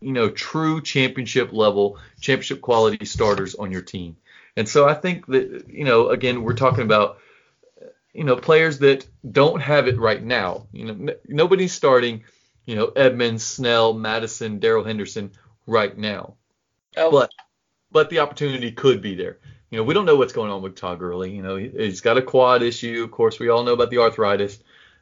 you 0.02 0.12
know, 0.12 0.30
true 0.30 0.82
championship 0.82 1.54
level, 1.54 1.98
championship 2.20 2.60
quality 2.60 3.06
starters 3.06 3.56
on 3.56 3.72
your 3.72 3.82
team. 3.82 4.18
And 4.58 4.68
so 4.68 4.88
I 4.88 4.96
think 4.96 5.28
that, 5.28 5.70
you 5.70 5.86
know, 5.86 6.10
again, 6.10 6.44
we're 6.44 6.56
talking 6.56 6.84
about, 6.84 7.20
you 8.14 8.24
know, 8.24 8.36
players 8.36 8.80
that 8.80 9.08
don't 9.32 9.62
have 9.62 9.88
it 9.88 9.98
right 9.98 10.22
now. 10.22 10.68
You 10.74 10.86
know, 10.86 10.94
n- 10.94 11.20
nobody's 11.28 11.74
starting, 11.74 12.24
you 12.66 12.76
know, 12.76 12.88
Edmonds, 12.88 13.46
Snell, 13.46 13.94
Mattison, 13.94 14.60
Darrell 14.60 14.84
Henderson 14.84 15.32
right 15.68 15.98
now. 15.98 16.34
Oh. 16.98 17.12
But 17.12 17.32
but 17.92 18.10
the 18.10 18.20
opportunity 18.20 18.72
could 18.72 19.02
be 19.02 19.16
there. 19.16 19.38
You 19.70 19.78
know, 19.78 19.84
we 19.84 19.94
don't 19.94 20.06
know 20.06 20.16
what's 20.16 20.34
going 20.34 20.52
on 20.52 20.62
with 20.62 20.76
Todd 20.76 21.00
Gurley. 21.00 21.32
You 21.32 21.44
know, 21.44 21.56
he, 21.56 21.70
has 21.78 22.02
got 22.02 22.18
a 22.18 22.22
quad 22.22 22.64
issue. 22.64 23.04
Of 23.04 23.12
course, 23.12 23.40
we 23.40 23.50
all 23.50 23.64
know 23.64 23.74
about 23.74 23.92
the 23.92 24.00
arthritis. 24.00 24.60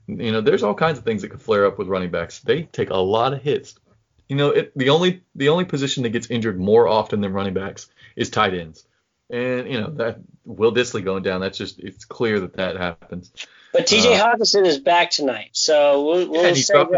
You 0.08 0.32
know, 0.32 0.42
there's 0.42 0.64
all 0.64 0.76
kinds 0.76 1.00
of 1.00 1.06
things 1.06 1.22
that 1.24 1.30
could 1.30 1.42
flare 1.42 1.66
up 1.66 1.80
with 1.80 1.88
running 1.88 2.12
backs. 2.12 2.40
They 2.42 2.64
take 2.64 2.90
a 2.92 2.98
lot 2.98 3.34
of 3.34 3.42
hits 3.42 3.80
you 4.28 4.36
know, 4.36 4.50
it, 4.50 4.72
the 4.76 4.90
only 4.90 5.22
the 5.36 5.50
only 5.50 5.66
position 5.66 6.04
that 6.04 6.10
gets 6.10 6.30
injured 6.30 6.60
more 6.60 6.88
often 6.88 7.22
than 7.22 7.34
running 7.34 7.54
backs 7.54 7.90
is 8.16 8.30
tight 8.30 8.54
ends. 8.54 8.86
And 9.30 9.72
you 9.72 9.82
know 9.82 9.90
that 9.92 10.20
Will 10.46 10.74
Dissly 10.74 11.04
going 11.04 11.24
down, 11.24 11.42
that's 11.42 11.58
just 11.58 11.80
it's 11.80 12.06
clear 12.06 12.40
that 12.42 12.54
that 12.54 12.78
happens. 12.78 13.32
But 13.74 13.88
T.J. 13.88 14.16
uh, 14.16 14.24
Hockenson 14.24 14.66
is 14.66 14.80
back 14.80 15.10
tonight, 15.10 15.50
so 15.54 16.06
we'll, 16.06 16.30
we'll 16.30 16.46
and, 16.46 16.56
he 16.56 16.64
dropped, 16.64 16.96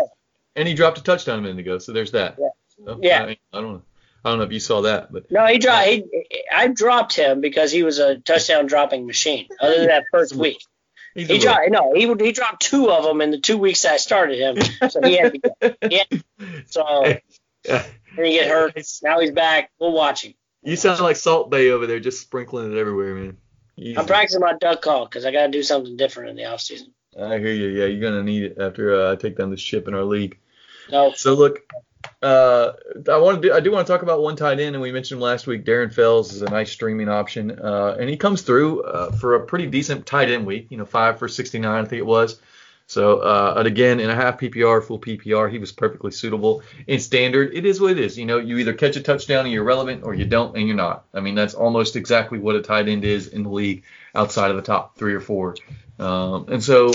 and 0.56 0.68
he 0.68 0.74
dropped 0.74 0.98
a 1.00 1.04
touchdown 1.04 1.40
a 1.40 1.42
minute 1.42 1.60
ago, 1.60 1.80
so 1.80 1.94
there's 1.94 2.12
that. 2.12 2.36
Yeah. 2.38 2.48
So, 2.86 3.00
yeah. 3.02 3.24
I, 3.24 3.38
I, 3.54 3.62
don't 3.62 3.74
know. 3.74 3.82
I 4.24 4.30
don't 4.30 4.40
know 4.40 4.44
if 4.46 4.52
you 4.52 4.60
saw 4.60 4.82
that, 4.82 5.12
but 5.12 5.32
no, 5.32 5.46
he 5.46 5.58
dropped. 5.58 5.88
He, 5.88 6.04
I 6.54 6.68
dropped 6.68 7.16
him 7.16 7.42
because 7.42 7.72
he 7.72 7.84
was 7.84 8.00
a 8.00 8.18
touchdown 8.18 8.68
dropping 8.68 9.08
machine. 9.08 9.48
Other 9.60 9.78
than 9.78 9.88
that 9.88 10.06
first 10.12 10.36
week, 10.36 10.60
he 11.16 11.40
dropped 11.40 11.70
no, 11.70 11.94
he 11.96 12.14
he 12.24 12.32
dropped 12.32 12.62
two 12.62 12.92
of 12.92 13.04
them 13.04 13.22
in 13.22 13.32
the 13.32 13.40
two 13.40 13.58
weeks 13.58 13.86
I 13.86 13.98
started 13.98 14.38
him. 14.38 14.90
So 14.90 15.02
he 15.02 15.18
had 15.18 15.34
to 15.34 15.40
go. 15.40 15.76
Yeah. 15.90 16.04
So 16.68 17.18
then 17.64 17.84
he 18.26 18.34
get 18.34 18.48
hurt. 18.48 18.78
Now 19.02 19.20
he's 19.20 19.32
back. 19.32 19.72
We'll 19.80 19.94
watch 19.94 20.24
him. 20.24 20.34
You 20.68 20.76
sound 20.76 21.00
like 21.00 21.16
Salt 21.16 21.50
Bae 21.50 21.70
over 21.70 21.88
there, 21.88 22.02
just 22.02 22.20
sprinkling 22.20 22.74
it 22.74 22.78
everywhere, 22.78 23.16
man. 23.16 23.38
Easy. 23.78 23.98
I'm 23.98 24.06
practicing 24.06 24.42
my 24.42 24.52
duck 24.54 24.82
call 24.82 25.06
because 25.06 25.26
I 25.26 25.32
got 25.32 25.44
to 25.44 25.52
do 25.52 25.64
something 25.64 25.96
different 25.96 26.32
in 26.32 26.36
the 26.36 26.44
off 26.44 26.60
season. 26.60 26.92
I 27.18 27.38
hear 27.38 27.54
you. 27.54 27.68
Yeah, 27.68 27.86
you're 27.86 28.02
gonna 28.02 28.22
need 28.22 28.44
it 28.44 28.58
after 28.60 28.94
uh, 28.94 29.14
I 29.14 29.16
take 29.16 29.38
down 29.38 29.50
this 29.50 29.62
ship 29.62 29.88
in 29.88 29.94
our 29.94 30.04
league. 30.04 30.38
No. 30.92 31.14
So 31.16 31.36
look, 31.36 31.60
uh, 32.22 32.74
I 33.10 33.18
want 33.18 33.42
to 33.42 33.48
do, 33.48 33.54
I 33.54 33.62
do 33.62 33.72
want 33.72 33.88
to 33.88 33.94
talk 33.94 34.02
about 34.02 34.22
one 34.22 34.36
tight 34.36 34.60
end, 34.60 34.76
and 34.76 34.82
we 34.82 34.92
mentioned 34.92 35.22
last 35.22 35.48
week 35.48 35.64
Darren 35.64 35.92
Fells 35.92 36.34
is 36.34 36.42
a 36.42 36.50
nice 36.50 36.70
streaming 36.70 37.08
option, 37.08 37.58
uh, 37.60 37.96
and 37.98 38.10
he 38.10 38.18
comes 38.18 38.42
through 38.42 38.84
uh, 38.84 39.14
for 39.14 39.36
a 39.36 39.46
pretty 39.46 39.68
decent 39.68 40.06
tight 40.06 40.30
end 40.30 40.46
week. 40.46 40.68
You 40.70 40.78
know, 40.78 40.86
five 40.86 41.18
for 41.18 41.30
69, 41.30 41.72
I 41.72 41.88
think 41.88 42.00
it 42.00 42.06
was. 42.06 42.42
So, 42.90 43.18
uh, 43.18 43.56
and 43.58 43.68
again, 43.68 44.00
in 44.00 44.10
a 44.10 44.16
half 44.16 44.40
PPR, 44.40 44.82
full 44.82 44.98
PPR, 44.98 45.52
he 45.52 45.60
was 45.60 45.74
perfectly 45.74 46.10
suitable. 46.10 46.64
In 46.88 47.02
standard, 47.02 47.54
it 47.54 47.66
is 47.66 47.82
what 47.82 47.92
it 47.92 48.00
is. 48.00 48.18
You 48.18 48.26
know, 48.26 48.38
you 48.38 48.58
either 48.60 48.74
catch 48.74 48.96
a 48.96 49.02
touchdown 49.02 49.44
and 49.44 49.54
you're 49.54 49.66
relevant, 49.66 50.06
or 50.06 50.14
you 50.14 50.26
don't 50.26 50.56
and 50.56 50.66
you're 50.66 50.76
not. 50.76 51.04
I 51.14 51.20
mean, 51.20 51.36
that's 51.36 51.54
almost 51.54 51.98
exactly 51.98 52.40
what 52.40 52.56
a 52.56 52.62
tight 52.62 52.88
end 52.88 53.04
is 53.04 53.28
in 53.28 53.44
the 53.44 53.50
league 53.50 53.84
outside 54.16 54.52
of 54.52 54.56
the 54.56 54.64
top 54.64 54.98
three 54.98 55.14
or 55.14 55.20
four. 55.20 55.56
Um, 56.00 56.46
and 56.48 56.64
so, 56.64 56.92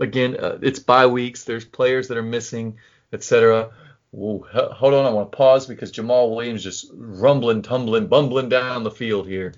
again, 0.00 0.36
uh, 0.36 0.58
it's 0.62 0.80
bye 0.80 1.06
weeks. 1.06 1.44
There's 1.44 1.64
players 1.64 2.08
that 2.08 2.16
are 2.16 2.22
missing, 2.22 2.78
etc. 3.12 3.70
hold 4.12 4.94
on, 4.94 5.06
I 5.06 5.10
want 5.10 5.30
to 5.30 5.36
pause 5.36 5.66
because 5.66 5.92
Jamaal 5.92 6.34
Williams 6.34 6.64
just 6.64 6.90
rumbling, 6.92 7.62
tumbling, 7.62 8.08
bumbling 8.08 8.48
down 8.48 8.82
the 8.82 8.90
field 8.90 9.28
here. 9.28 9.54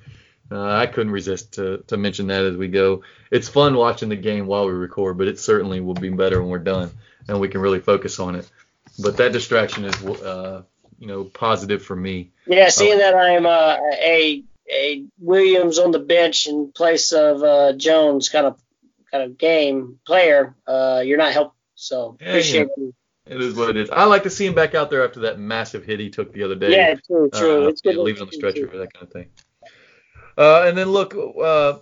Uh, 0.50 0.72
I 0.72 0.86
couldn't 0.86 1.12
resist 1.12 1.54
to, 1.54 1.84
to 1.88 1.96
mention 1.96 2.28
that 2.28 2.44
as 2.44 2.56
we 2.56 2.68
go. 2.68 3.02
It's 3.30 3.48
fun 3.48 3.76
watching 3.76 4.08
the 4.08 4.16
game 4.16 4.46
while 4.46 4.66
we 4.66 4.72
record, 4.72 5.18
but 5.18 5.28
it 5.28 5.38
certainly 5.38 5.80
will 5.80 5.94
be 5.94 6.08
better 6.08 6.40
when 6.40 6.50
we're 6.50 6.58
done 6.58 6.90
and 7.28 7.40
we 7.40 7.48
can 7.48 7.60
really 7.60 7.80
focus 7.80 8.18
on 8.18 8.34
it. 8.34 8.50
But 8.98 9.18
that 9.18 9.32
distraction 9.32 9.84
is, 9.84 9.94
uh, 10.04 10.62
you 10.98 11.06
know, 11.06 11.24
positive 11.24 11.82
for 11.82 11.94
me. 11.94 12.30
Yeah, 12.46 12.70
seeing 12.70 12.94
uh, 12.94 12.98
that 12.98 13.14
I'm 13.14 13.46
uh, 13.46 13.76
a 13.92 14.42
a 14.70 15.04
Williams 15.18 15.78
on 15.78 15.92
the 15.92 15.98
bench 15.98 16.46
in 16.46 16.72
place 16.72 17.12
of 17.12 17.42
uh, 17.42 17.72
Jones 17.74 18.28
kind 18.28 18.46
of 18.46 18.60
kind 19.10 19.24
of 19.24 19.38
game 19.38 19.98
player, 20.06 20.54
uh, 20.66 21.02
you're 21.04 21.18
not 21.18 21.32
helping. 21.32 21.52
So 21.74 22.16
appreciate 22.20 22.68
yeah. 22.76 22.84
you. 22.84 22.94
It 23.26 23.42
is 23.42 23.54
what 23.54 23.70
it 23.70 23.76
is. 23.76 23.90
I 23.90 24.04
like 24.04 24.22
to 24.22 24.30
see 24.30 24.46
him 24.46 24.54
back 24.54 24.74
out 24.74 24.90
there 24.90 25.04
after 25.04 25.20
that 25.20 25.38
massive 25.38 25.84
hit 25.84 26.00
he 26.00 26.08
took 26.08 26.32
the 26.32 26.44
other 26.44 26.54
day. 26.54 26.70
Yeah, 26.70 26.94
true, 26.94 27.28
true. 27.28 27.66
Uh, 27.66 27.68
it's 27.68 27.82
good. 27.82 27.96
Leaving 27.96 28.22
on 28.22 28.28
the 28.28 28.36
stretcher, 28.36 28.66
for 28.66 28.78
that 28.78 28.92
kind 28.94 29.06
of 29.06 29.12
thing. 29.12 29.28
Uh, 30.38 30.62
and 30.66 30.78
then 30.78 30.88
look, 30.88 31.16
uh, 31.16 31.78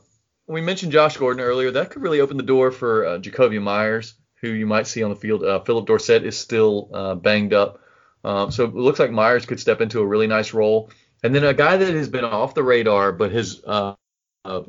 we 0.47 0.63
mentioned 0.63 0.91
Josh 0.91 1.19
Gordon 1.19 1.43
earlier. 1.43 1.71
That 1.71 1.91
could 1.91 2.01
really 2.01 2.21
open 2.21 2.39
the 2.39 2.43
door 2.43 2.71
for 2.71 3.05
uh, 3.07 3.51
Meyers, 3.61 4.15
who 4.41 4.49
you 4.49 4.67
might 4.67 4.87
see 4.87 5.03
on 5.03 5.11
the 5.11 5.17
field. 5.17 5.45
Uh, 5.45 5.61
Phillip 5.61 5.87
Dorsett 5.87 6.25
is 6.25 6.39
still 6.39 6.89
uh, 6.95 7.15
banged 7.17 7.53
up, 7.53 7.81
um, 8.25 8.51
so 8.51 8.65
it 8.65 8.75
looks 8.75 8.99
like 8.99 9.11
Meyers 9.11 9.45
could 9.45 9.61
step 9.61 9.83
into 9.83 10.01
a 10.01 10.07
really 10.07 10.27
nice 10.27 10.55
role. 10.55 10.89
And 11.23 11.35
then 11.35 11.45
a 11.45 11.53
guy 11.53 11.77
that 11.77 11.95
has 11.95 12.09
been 12.09 12.25
off 12.25 12.55
the 12.55 12.63
radar, 12.63 13.13
but 13.13 13.31
his 13.31 13.63
uh, 13.67 13.95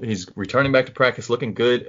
he's 0.03 0.27
returning 0.35 0.73
back 0.73 0.87
to 0.87 0.91
practice, 0.91 1.29
looking 1.29 1.53
good. 1.53 1.87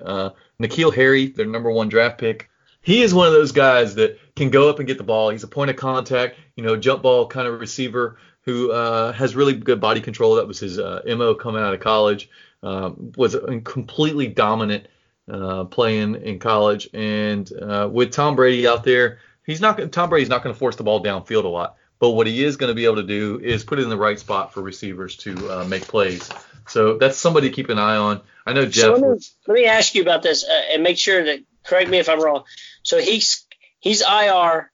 N'Keal 0.61 0.95
Harry, 0.95 1.27
their 1.27 1.47
number 1.47 1.71
one 1.71 1.89
draft 1.89 2.19
pick. 2.19 2.49
He 2.81 3.03
is 3.03 3.13
one 3.13 3.27
of 3.27 3.33
those 3.33 3.53
guys 3.53 3.97
that 3.97 4.19
can 4.37 4.51
go 4.51 4.71
up 4.71 4.79
and 4.79 4.87
get 4.87 4.99
the 4.99 5.05
ball. 5.05 5.31
He's 5.31 5.43
a 5.43 5.49
point 5.49 5.71
of 5.71 5.77
contact, 5.77 6.37
you 6.55 6.63
know, 6.63 6.77
jump 6.77 7.03
ball 7.03 7.27
kind 7.27 7.49
of 7.49 7.59
receiver 7.59 8.19
who 8.49 8.73
uh, 8.73 9.13
has 9.13 9.37
really 9.37 9.53
good 9.53 9.79
body 9.79 10.01
control. 10.01 10.37
That 10.37 10.49
was 10.49 10.59
his 10.59 10.79
uh, 10.79 11.03
mo 11.07 11.35
coming 11.35 11.63
out 11.63 11.75
of 11.75 11.81
college. 11.81 12.31
Um, 12.63 13.13
was 13.15 13.37
completely 13.63 14.27
dominant 14.27 14.87
uh, 15.31 15.65
playing 15.65 16.15
in 16.15 16.39
college, 16.39 16.89
and 16.95 17.53
uh, 17.53 17.91
with 17.93 18.11
Tom 18.11 18.37
Brady 18.37 18.67
out 18.67 18.85
there, 18.85 19.19
he's 19.45 19.61
not. 19.61 19.93
Tom 19.93 20.09
Brady's 20.09 20.31
not 20.31 20.43
going 20.43 20.55
to 20.55 20.59
force 20.59 20.77
the 20.77 20.83
ball 20.83 21.05
downfield 21.05 21.45
a 21.45 21.49
lot. 21.49 21.77
But 21.99 22.11
what 22.11 22.27
he 22.27 22.43
is 22.43 22.57
going 22.57 22.71
to 22.71 22.75
be 22.75 22.87
able 22.87 22.97
to 22.97 23.03
do 23.03 23.39
is 23.39 23.65
put 23.65 23.81
it 23.81 23.83
in 23.83 23.91
the 23.91 23.99
right 23.99 24.19
spot 24.19 24.55
for 24.55 24.63
receivers 24.63 25.17
to 25.19 25.51
uh, 25.51 25.65
make 25.65 25.83
plays. 25.83 26.31
So 26.69 26.97
that's 26.97 27.19
somebody 27.19 27.51
to 27.51 27.55
keep 27.55 27.69
an 27.69 27.79
eye 27.79 27.97
on. 27.97 28.23
I 28.47 28.55
know 28.55 28.65
Jeff. 28.65 28.85
So 28.85 28.93
let, 28.93 29.03
me, 29.03 29.09
was, 29.09 29.35
let 29.47 29.55
me 29.55 29.67
ask 29.67 29.95
you 29.95 30.01
about 30.01 30.23
this 30.23 30.43
uh, 30.45 30.63
and 30.73 30.83
make 30.83 30.97
sure 30.97 31.23
that 31.23 31.41
correct 31.65 31.91
me 31.91 31.99
if 31.99 32.09
I'm 32.09 32.23
wrong. 32.23 32.45
So 32.83 32.99
he's 32.99 33.47
he's 33.79 34.01
IR, 34.01 34.71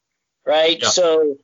right? 0.46 0.78
Yeah. 0.80 0.88
So 0.88 1.38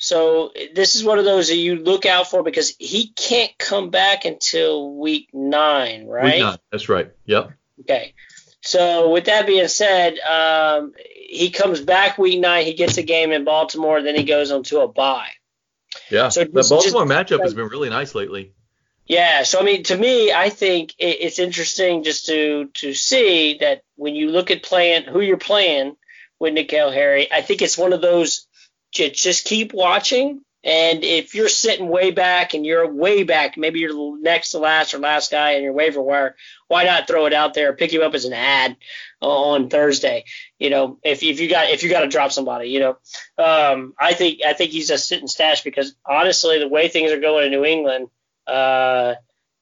so 0.00 0.50
this 0.74 0.94
is 0.94 1.04
one 1.04 1.18
of 1.18 1.26
those 1.26 1.48
that 1.48 1.56
you 1.56 1.76
look 1.76 2.06
out 2.06 2.30
for 2.30 2.42
because 2.42 2.74
he 2.78 3.08
can't 3.08 3.52
come 3.58 3.90
back 3.90 4.24
until 4.24 4.94
week 4.94 5.28
nine, 5.34 6.06
right? 6.06 6.24
Week 6.24 6.40
nine. 6.40 6.58
That's 6.72 6.88
right. 6.88 7.12
Yep. 7.26 7.52
Okay. 7.80 8.14
So 8.62 9.10
with 9.10 9.26
that 9.26 9.46
being 9.46 9.68
said, 9.68 10.18
um, 10.20 10.94
he 11.14 11.50
comes 11.50 11.82
back 11.82 12.16
week 12.16 12.40
nine. 12.40 12.64
He 12.64 12.72
gets 12.72 12.96
a 12.96 13.02
game 13.02 13.30
in 13.30 13.44
Baltimore, 13.44 14.02
then 14.02 14.14
he 14.14 14.24
goes 14.24 14.50
on 14.50 14.62
to 14.64 14.80
a 14.80 14.88
bye. 14.88 15.28
Yeah. 16.10 16.30
So 16.30 16.44
the 16.44 16.66
Baltimore 16.66 17.06
just, 17.06 17.32
matchup 17.32 17.38
like, 17.38 17.42
has 17.42 17.54
been 17.54 17.68
really 17.68 17.90
nice 17.90 18.14
lately. 18.14 18.52
Yeah. 19.06 19.42
So 19.42 19.60
I 19.60 19.64
mean, 19.64 19.82
to 19.84 19.98
me, 19.98 20.32
I 20.32 20.48
think 20.48 20.94
it, 20.98 21.18
it's 21.20 21.38
interesting 21.38 22.04
just 22.04 22.24
to 22.26 22.70
to 22.74 22.94
see 22.94 23.58
that 23.60 23.82
when 23.96 24.14
you 24.14 24.30
look 24.30 24.50
at 24.50 24.62
playing 24.62 25.04
who 25.04 25.20
you're 25.20 25.36
playing 25.36 25.96
with 26.38 26.54
N'Keal 26.54 26.90
Harry, 26.90 27.30
I 27.30 27.42
think 27.42 27.60
it's 27.60 27.76
one 27.76 27.92
of 27.92 28.00
those 28.00 28.46
just 28.92 29.44
keep 29.44 29.72
watching. 29.72 30.42
And 30.62 31.04
if 31.04 31.34
you're 31.34 31.48
sitting 31.48 31.88
way 31.88 32.10
back 32.10 32.52
and 32.52 32.66
you're 32.66 32.86
way 32.86 33.22
back, 33.22 33.56
maybe 33.56 33.80
you're 33.80 33.94
the 33.94 34.18
next 34.20 34.50
to 34.50 34.58
last 34.58 34.92
or 34.92 34.98
last 34.98 35.30
guy 35.30 35.52
in 35.52 35.62
your 35.62 35.72
waiver 35.72 36.02
wire, 36.02 36.36
why 36.68 36.84
not 36.84 37.06
throw 37.06 37.24
it 37.24 37.32
out 37.32 37.54
there, 37.54 37.72
pick 37.72 37.92
you 37.92 38.02
up 38.02 38.14
as 38.14 38.26
an 38.26 38.34
ad 38.34 38.76
on 39.22 39.70
Thursday? 39.70 40.24
You 40.58 40.68
know, 40.68 40.98
if, 41.02 41.22
if 41.22 41.40
you 41.40 41.48
got 41.48 41.70
if 41.70 41.82
you 41.82 41.88
got 41.88 42.00
to 42.00 42.08
drop 42.08 42.30
somebody, 42.30 42.68
you 42.68 42.80
know, 42.80 42.98
um, 43.38 43.94
I 43.98 44.12
think 44.12 44.40
I 44.44 44.52
think 44.52 44.72
he's 44.72 44.90
a 44.90 44.98
sit 44.98 45.20
and 45.20 45.30
stash 45.30 45.62
because 45.62 45.94
honestly, 46.04 46.58
the 46.58 46.68
way 46.68 46.88
things 46.88 47.10
are 47.10 47.20
going 47.20 47.46
in 47.46 47.52
New 47.52 47.64
England, 47.64 48.08
uh, 48.46 49.14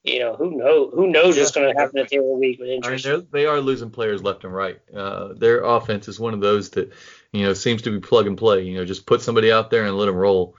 you 0.02 0.18
know, 0.18 0.34
who 0.34 0.56
know 0.58 0.90
who 0.90 1.06
knows 1.06 1.36
what's 1.36 1.52
going 1.52 1.72
to 1.72 1.80
happen 1.80 2.00
at 2.00 2.08
the 2.08 2.16
end 2.16 2.24
of 2.24 2.30
the 2.30 2.38
week 2.38 2.58
with 2.58 2.70
injuries. 2.70 3.06
I 3.06 3.12
mean, 3.12 3.28
they 3.30 3.46
are 3.46 3.60
losing 3.60 3.90
players 3.90 4.22
left 4.22 4.42
and 4.42 4.52
right. 4.52 4.80
Uh, 4.92 5.34
their 5.34 5.62
offense 5.62 6.08
is 6.08 6.18
one 6.18 6.34
of 6.34 6.40
those 6.40 6.70
that 6.70 6.92
you 7.32 7.44
know 7.44 7.52
seems 7.54 7.82
to 7.82 7.90
be 7.90 8.00
plug 8.00 8.26
and 8.26 8.38
play. 8.38 8.64
You 8.64 8.78
know, 8.78 8.84
just 8.84 9.06
put 9.06 9.22
somebody 9.22 9.52
out 9.52 9.70
there 9.70 9.84
and 9.84 9.96
let 9.96 10.06
them 10.06 10.16
roll. 10.16 10.56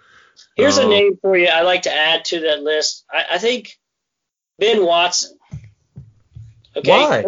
Here's 0.55 0.77
a 0.77 0.85
uh, 0.85 0.89
name 0.89 1.17
for 1.21 1.37
you. 1.37 1.47
I 1.47 1.61
like 1.63 1.83
to 1.83 1.93
add 1.93 2.25
to 2.25 2.41
that 2.41 2.61
list. 2.61 3.05
I, 3.11 3.25
I 3.31 3.37
think 3.37 3.77
Ben 4.57 4.85
Watson. 4.85 5.37
Okay. 6.75 6.89
Why? 6.89 7.25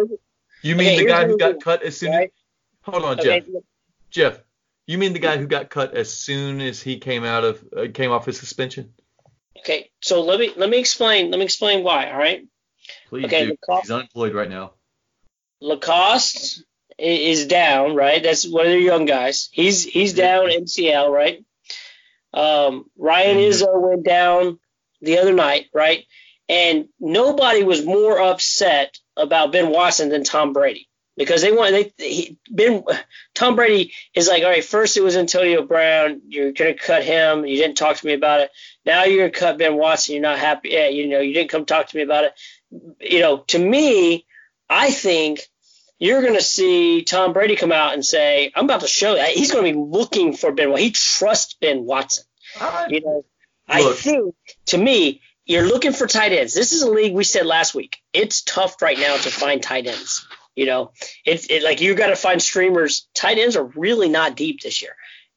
You 0.62 0.76
mean 0.76 0.94
okay, 0.94 0.98
the 0.98 1.06
guy 1.06 1.26
who 1.26 1.36
got 1.36 1.60
cut 1.60 1.82
as 1.82 1.96
soon? 1.96 2.12
Right? 2.12 2.32
As, 2.86 2.92
hold 2.92 3.04
on, 3.04 3.20
okay. 3.20 3.40
Jeff. 3.40 3.62
Jeff, 4.10 4.40
you 4.86 4.98
mean 4.98 5.12
the 5.12 5.18
guy 5.18 5.36
who 5.36 5.46
got 5.46 5.70
cut 5.70 5.94
as 5.94 6.12
soon 6.12 6.60
as 6.60 6.80
he 6.80 6.98
came 6.98 7.24
out 7.24 7.44
of 7.44 7.64
uh, 7.76 7.86
came 7.92 8.12
off 8.12 8.26
his 8.26 8.38
suspension? 8.38 8.92
Okay, 9.58 9.90
so 10.00 10.22
let 10.22 10.38
me 10.38 10.52
let 10.56 10.70
me 10.70 10.78
explain 10.78 11.30
let 11.30 11.38
me 11.38 11.44
explain 11.44 11.82
why. 11.82 12.10
All 12.10 12.18
right. 12.18 12.46
Please 13.08 13.26
okay, 13.26 13.46
do. 13.46 13.56
LaCosse, 13.68 13.82
He's 13.82 13.90
unemployed 13.90 14.34
right 14.34 14.50
now. 14.50 14.72
LaCosse 15.60 16.62
is 17.02 17.46
down, 17.46 17.94
right? 17.94 18.22
That's 18.22 18.48
one 18.48 18.66
of 18.66 18.70
their 18.70 18.78
young 18.78 19.06
guys. 19.06 19.48
He's 19.52 19.84
he's 19.84 20.14
down 20.14 20.48
MCL, 20.48 21.10
right? 21.10 21.44
Um, 22.32 22.86
Ryan 22.96 23.36
mm-hmm. 23.36 23.50
Izzo 23.50 23.80
went 23.80 24.04
down 24.04 24.58
the 25.00 25.18
other 25.18 25.32
night, 25.32 25.66
right? 25.74 26.04
And 26.48 26.88
nobody 27.00 27.62
was 27.64 27.84
more 27.84 28.20
upset 28.20 28.98
about 29.16 29.52
Ben 29.52 29.70
Watson 29.70 30.08
than 30.08 30.24
Tom 30.24 30.52
Brady 30.52 30.88
because 31.16 31.42
they 31.42 31.52
want 31.52 31.72
they 31.72 31.92
he, 31.98 32.38
Ben 32.50 32.84
Tom 33.34 33.56
Brady 33.56 33.92
is 34.14 34.28
like, 34.28 34.42
all 34.42 34.50
right, 34.50 34.64
first 34.64 34.96
it 34.96 35.02
was 35.02 35.16
Antonio 35.16 35.62
Brown, 35.62 36.22
you're 36.28 36.52
gonna 36.52 36.74
cut 36.74 37.04
him, 37.04 37.44
you 37.46 37.56
didn't 37.56 37.76
talk 37.76 37.96
to 37.96 38.06
me 38.06 38.14
about 38.14 38.40
it. 38.40 38.50
Now 38.84 39.04
you're 39.04 39.28
gonna 39.28 39.38
cut 39.38 39.58
Ben 39.58 39.76
Watson, 39.76 40.14
you're 40.14 40.22
not 40.22 40.38
happy. 40.38 40.70
Yeah, 40.70 40.88
you 40.88 41.08
know, 41.08 41.20
you 41.20 41.34
didn't 41.34 41.50
come 41.50 41.64
talk 41.64 41.88
to 41.88 41.96
me 41.96 42.02
about 42.02 42.24
it. 42.24 42.32
You 43.00 43.20
know, 43.20 43.38
to 43.48 43.58
me, 43.58 44.26
I 44.68 44.90
think 44.90 45.40
you're 46.02 46.20
going 46.20 46.34
to 46.34 46.42
see 46.42 47.04
Tom 47.04 47.32
Brady 47.32 47.54
come 47.54 47.70
out 47.70 47.94
and 47.94 48.04
say, 48.04 48.50
"I'm 48.56 48.64
about 48.64 48.80
to 48.80 48.88
show 48.88 49.14
you." 49.14 49.22
He's 49.22 49.52
going 49.52 49.64
to 49.64 49.72
be 49.72 49.78
looking 49.78 50.36
for 50.36 50.50
Ben. 50.50 50.76
He 50.76 50.90
trusts 50.90 51.54
Ben 51.60 51.84
Watson. 51.84 52.24
Uh, 52.60 52.86
you 52.88 53.02
know, 53.02 53.14
look. 53.14 53.26
I 53.68 53.92
think 53.92 54.34
to 54.66 54.78
me, 54.78 55.20
you're 55.46 55.68
looking 55.68 55.92
for 55.92 56.08
tight 56.08 56.32
ends. 56.32 56.54
This 56.54 56.72
is 56.72 56.82
a 56.82 56.90
league 56.90 57.14
we 57.14 57.22
said 57.22 57.46
last 57.46 57.72
week. 57.72 57.98
It's 58.12 58.42
tough 58.42 58.82
right 58.82 58.98
now 58.98 59.16
to 59.16 59.30
find 59.30 59.62
tight 59.62 59.86
ends. 59.86 60.26
You 60.56 60.66
know, 60.66 60.90
it's 61.24 61.46
it, 61.48 61.62
like 61.62 61.80
you 61.80 61.94
got 61.94 62.08
to 62.08 62.16
find 62.16 62.42
streamers. 62.42 63.06
Tight 63.14 63.38
ends 63.38 63.54
are 63.54 63.70
really 63.76 64.08
not 64.08 64.34
deep 64.34 64.60
this 64.60 64.82
year. 64.82 64.96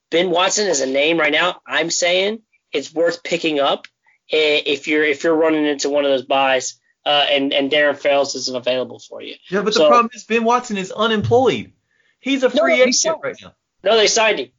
Ben 0.09 0.31
Watson 0.31 0.67
is 0.67 0.81
a 0.81 0.87
name 0.87 1.19
right 1.19 1.31
now. 1.31 1.61
I'm 1.67 1.91
saying 1.91 2.41
it's 2.73 2.91
worth 2.91 3.23
picking 3.23 3.59
up 3.59 3.87
if 4.29 4.87
you're 4.87 5.03
if 5.03 5.23
you're 5.23 5.35
running 5.35 5.67
into 5.67 5.91
one 5.91 6.05
of 6.05 6.11
those 6.11 6.25
buys 6.25 6.79
uh, 7.05 7.25
and 7.29 7.53
and 7.53 7.71
Darren 7.71 7.97
Fells 7.97 8.35
isn't 8.35 8.55
available 8.55 8.99
for 8.99 9.21
you. 9.21 9.35
Yeah, 9.49 9.61
but 9.61 9.73
so, 9.73 9.83
the 9.83 9.89
problem 9.89 10.09
is 10.13 10.23
Ben 10.23 10.43
Watson 10.43 10.77
is 10.77 10.91
unemployed. 10.91 11.73
He's 12.19 12.43
a 12.43 12.49
free 12.49 12.79
no, 12.79 12.85
agent 12.85 13.17
right 13.23 13.35
now. 13.41 13.53
No, 13.83 13.95
they 13.95 14.07
signed 14.07 14.39
him. 14.39 14.49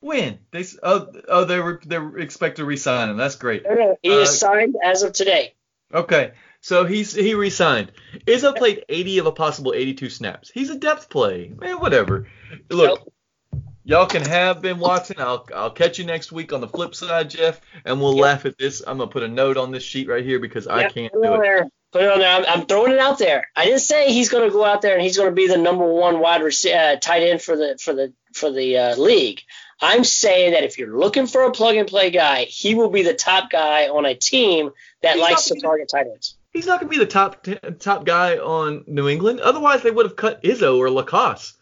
When 0.00 0.38
they 0.50 0.64
oh 0.82 1.08
oh 1.28 1.44
they 1.46 1.58
were 1.60 1.80
they 1.84 1.98
expect 2.22 2.56
to 2.56 2.64
resign 2.66 3.08
him. 3.08 3.16
That's 3.16 3.36
great. 3.36 3.64
No, 3.64 3.74
no, 3.74 3.96
he 4.02 4.12
uh, 4.12 4.18
is 4.18 4.38
signed 4.38 4.76
as 4.84 5.02
of 5.02 5.14
today. 5.14 5.54
Okay, 5.92 6.32
so 6.60 6.84
he's 6.84 7.14
he 7.14 7.34
resigned. 7.34 7.92
Izzo 8.26 8.54
played 8.54 8.84
80 8.88 9.18
of 9.18 9.26
a 9.26 9.32
possible 9.32 9.72
82 9.72 10.10
snaps. 10.10 10.50
He's 10.52 10.68
a 10.68 10.76
depth 10.76 11.08
play, 11.08 11.52
man. 11.58 11.80
Whatever. 11.80 12.26
Look, 12.68 13.00
nope. 13.00 13.62
y'all 13.84 14.06
can 14.06 14.26
have 14.26 14.60
Ben 14.60 14.78
Watson. 14.78 15.16
I'll 15.18 15.48
I'll 15.54 15.70
catch 15.70 15.98
you 15.98 16.04
next 16.04 16.32
week 16.32 16.52
on 16.52 16.60
the 16.60 16.68
flip 16.68 16.94
side, 16.94 17.30
Jeff, 17.30 17.62
and 17.86 17.98
we'll 17.98 18.16
yep. 18.16 18.22
laugh 18.22 18.44
at 18.44 18.58
this. 18.58 18.82
I'm 18.86 18.98
gonna 18.98 19.10
put 19.10 19.22
a 19.22 19.28
note 19.28 19.56
on 19.56 19.70
this 19.70 19.82
sheet 19.82 20.08
right 20.08 20.24
here 20.24 20.38
because 20.38 20.66
yep, 20.66 20.74
I 20.74 20.88
can't 20.90 21.12
do 21.14 21.40
it. 21.42 21.72
Put 21.94 22.02
it 22.02 22.10
on 22.10 22.18
there. 22.18 22.34
I'm, 22.34 22.44
I'm, 22.48 22.66
throwing 22.66 22.90
it 22.90 22.98
out 22.98 23.20
there. 23.20 23.46
I 23.54 23.66
didn't 23.66 23.78
say 23.78 24.12
he's 24.12 24.28
going 24.28 24.42
to 24.42 24.52
go 24.52 24.64
out 24.64 24.82
there 24.82 24.94
and 24.94 25.02
he's 25.02 25.16
going 25.16 25.28
to 25.28 25.34
be 25.34 25.46
the 25.46 25.56
number 25.56 25.86
one 25.86 26.18
wide 26.18 26.42
receiver, 26.42 26.76
uh, 26.76 26.96
tight 26.96 27.22
end 27.22 27.40
for 27.40 27.56
the 27.56 27.78
for 27.80 27.94
the 27.94 28.12
for 28.32 28.50
the 28.50 28.76
uh, 28.76 28.96
league. 28.96 29.42
I'm 29.80 30.02
saying 30.02 30.54
that 30.54 30.64
if 30.64 30.76
you're 30.76 30.98
looking 30.98 31.28
for 31.28 31.42
a 31.44 31.52
plug 31.52 31.76
and 31.76 31.86
play 31.86 32.10
guy, 32.10 32.46
he 32.46 32.74
will 32.74 32.90
be 32.90 33.04
the 33.04 33.14
top 33.14 33.48
guy 33.48 33.86
on 33.86 34.06
a 34.06 34.16
team 34.16 34.72
that 35.02 35.14
he's 35.14 35.22
likes 35.22 35.44
to 35.44 35.60
target 35.60 35.88
tight 35.88 36.06
ends. 36.08 36.36
He's 36.52 36.66
not 36.66 36.80
going 36.80 36.90
to 36.90 36.98
be 36.98 37.04
the 37.04 37.08
top 37.08 37.44
t- 37.44 37.58
top 37.78 38.04
guy 38.04 38.38
on 38.38 38.82
New 38.88 39.08
England. 39.08 39.38
Otherwise, 39.38 39.84
they 39.84 39.92
would 39.92 40.06
have 40.06 40.16
cut 40.16 40.42
Izzo 40.42 40.78
or 40.78 40.90
LaCosse. 40.90 41.52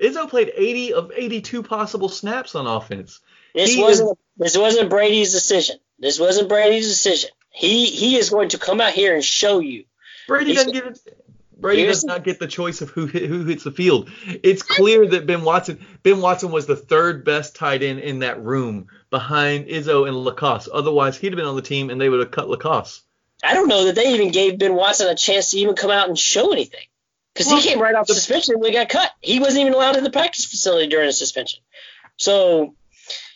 Izzo 0.00 0.30
played 0.30 0.52
80 0.54 0.92
of 0.92 1.10
82 1.12 1.64
possible 1.64 2.08
snaps 2.08 2.54
on 2.54 2.68
offense. 2.68 3.18
This 3.52 3.74
he 3.74 3.82
wasn't 3.82 4.10
is, 4.10 4.16
this 4.36 4.56
wasn't 4.56 4.90
Brady's 4.90 5.32
decision. 5.32 5.78
This 5.98 6.20
wasn't 6.20 6.48
Brady's 6.48 6.88
decision. 6.88 7.30
He 7.52 7.86
he 7.86 8.16
is 8.16 8.30
going 8.30 8.50
to 8.50 8.58
come 8.58 8.80
out 8.80 8.92
here 8.92 9.14
and 9.14 9.24
show 9.24 9.60
you. 9.60 9.84
Brady 10.26 10.54
doesn't 10.54 10.72
get 10.72 10.86
it. 10.86 11.18
Brady 11.56 11.86
does 11.86 12.02
not 12.02 12.24
get 12.24 12.40
the 12.40 12.48
choice 12.48 12.80
of 12.80 12.90
who 12.90 13.06
hit, 13.06 13.28
who 13.28 13.44
hits 13.44 13.62
the 13.62 13.70
field. 13.70 14.10
It's 14.26 14.62
clear 14.62 15.06
that 15.06 15.26
Ben 15.26 15.44
Watson 15.44 15.86
Ben 16.02 16.20
Watson 16.20 16.50
was 16.50 16.66
the 16.66 16.74
third 16.74 17.24
best 17.24 17.54
tight 17.54 17.82
end 17.84 18.00
in 18.00 18.20
that 18.20 18.42
room 18.42 18.88
behind 19.10 19.68
Izzo 19.68 20.08
and 20.08 20.16
LaCosse. 20.16 20.68
Otherwise, 20.72 21.16
he'd 21.16 21.28
have 21.28 21.36
been 21.36 21.46
on 21.46 21.54
the 21.54 21.62
team 21.62 21.90
and 21.90 22.00
they 22.00 22.08
would 22.08 22.20
have 22.20 22.32
cut 22.32 22.48
LaCosse. 22.48 23.02
I 23.44 23.54
don't 23.54 23.68
know 23.68 23.84
that 23.84 23.94
they 23.94 24.14
even 24.14 24.32
gave 24.32 24.58
Ben 24.58 24.74
Watson 24.74 25.08
a 25.08 25.14
chance 25.14 25.50
to 25.50 25.58
even 25.58 25.76
come 25.76 25.90
out 25.90 26.08
and 26.08 26.18
show 26.18 26.52
anything 26.52 26.86
because 27.32 27.46
well, 27.46 27.60
he 27.60 27.68
came 27.68 27.80
right 27.80 27.94
off 27.94 28.06
the, 28.06 28.14
suspension 28.14 28.58
when 28.58 28.72
he 28.72 28.76
got 28.76 28.88
cut. 28.88 29.10
He 29.20 29.40
wasn't 29.40 29.62
even 29.62 29.74
allowed 29.74 29.96
in 29.96 30.04
the 30.04 30.10
practice 30.10 30.44
facility 30.44 30.88
during 30.88 31.06
the 31.06 31.12
suspension. 31.12 31.60
So 32.16 32.74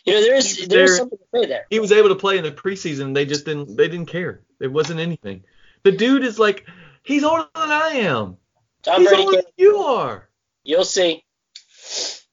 you 0.07 0.13
know, 0.13 0.21
there's 0.21 0.67
there's 0.67 0.97
something 0.97 1.17
to 1.17 1.25
say 1.33 1.47
there. 1.47 1.65
He 1.69 1.79
was 1.79 1.91
able 1.91 2.09
to 2.09 2.15
play 2.15 2.37
in 2.37 2.43
the 2.43 2.51
preseason. 2.51 3.13
They 3.13 3.25
just 3.25 3.45
didn't 3.45 3.75
they 3.75 3.89
didn't 3.89 4.07
care. 4.07 4.41
It 4.59 4.71
wasn't 4.71 5.01
anything. 5.01 5.43
The 5.83 5.91
dude 5.91 6.23
is 6.23 6.39
like 6.39 6.65
he's 7.03 7.23
older 7.23 7.47
than 7.53 7.71
I 7.71 7.89
am. 7.89 8.37
Tom 8.83 9.01
he's 9.01 9.09
Brady 9.09 9.23
older 9.23 9.41
than 9.41 9.51
you 9.57 9.77
are. 9.79 10.29
You'll 10.63 10.85
see. 10.85 11.25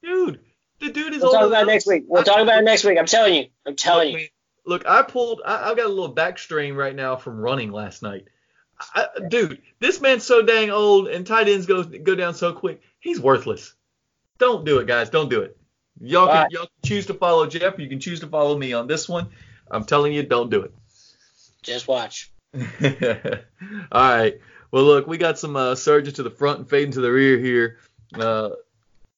Dude, 0.02 0.40
the 0.78 0.90
dude 0.90 1.14
is 1.14 1.22
we'll. 1.22 1.32
Talk 1.32 1.46
about 1.46 1.64
it 1.64 1.66
next 1.66 1.86
week. 1.86 2.04
We'll 2.06 2.20
I, 2.20 2.24
talk 2.24 2.38
about 2.38 2.58
it 2.58 2.64
next 2.64 2.84
week. 2.84 2.96
I'm 2.98 3.06
telling 3.06 3.34
you. 3.34 3.46
I'm 3.66 3.74
telling 3.74 4.12
look, 4.12 4.20
you. 4.20 4.28
Look, 4.66 4.86
I 4.86 5.02
pulled. 5.02 5.42
I, 5.44 5.68
have 5.68 5.76
got 5.76 5.86
a 5.86 5.88
little 5.88 6.08
back 6.08 6.38
strain 6.38 6.74
right 6.74 6.94
now 6.94 7.16
from 7.16 7.38
running 7.38 7.72
last 7.72 8.02
night. 8.02 8.26
I, 8.94 9.06
dude, 9.28 9.62
this 9.80 10.00
man's 10.00 10.24
so 10.24 10.42
dang 10.42 10.70
old, 10.70 11.08
and 11.08 11.26
tight 11.26 11.48
ends 11.48 11.66
go 11.66 11.82
go 11.82 12.14
down 12.14 12.34
so 12.34 12.52
quick. 12.52 12.82
He's 13.00 13.20
worthless. 13.20 13.74
Don't 14.38 14.64
do 14.64 14.78
it, 14.78 14.86
guys. 14.86 15.10
Don't 15.10 15.28
do 15.28 15.42
it. 15.42 15.56
Y'all 16.00 16.26
can, 16.28 16.50
y'all 16.50 16.66
can 16.66 16.88
choose 16.88 17.06
to 17.06 17.14
follow 17.14 17.46
Jeff. 17.46 17.78
You 17.78 17.88
can 17.88 18.00
choose 18.00 18.20
to 18.20 18.26
follow 18.26 18.56
me 18.56 18.72
on 18.72 18.86
this 18.86 19.08
one. 19.08 19.28
I'm 19.70 19.84
telling 19.84 20.12
you, 20.12 20.22
don't 20.22 20.50
do 20.50 20.62
it. 20.62 20.74
Just 21.62 21.88
watch. 21.88 22.30
All 22.54 22.60
right. 23.92 24.34
Well, 24.70 24.84
look, 24.84 25.06
we 25.06 25.18
got 25.18 25.38
some 25.38 25.56
uh, 25.56 25.74
surging 25.74 26.14
to 26.14 26.22
the 26.22 26.30
front 26.30 26.58
and 26.58 26.68
fading 26.68 26.92
to 26.92 27.00
the 27.00 27.10
rear 27.10 27.38
here. 27.38 27.78
Uh, 28.14 28.50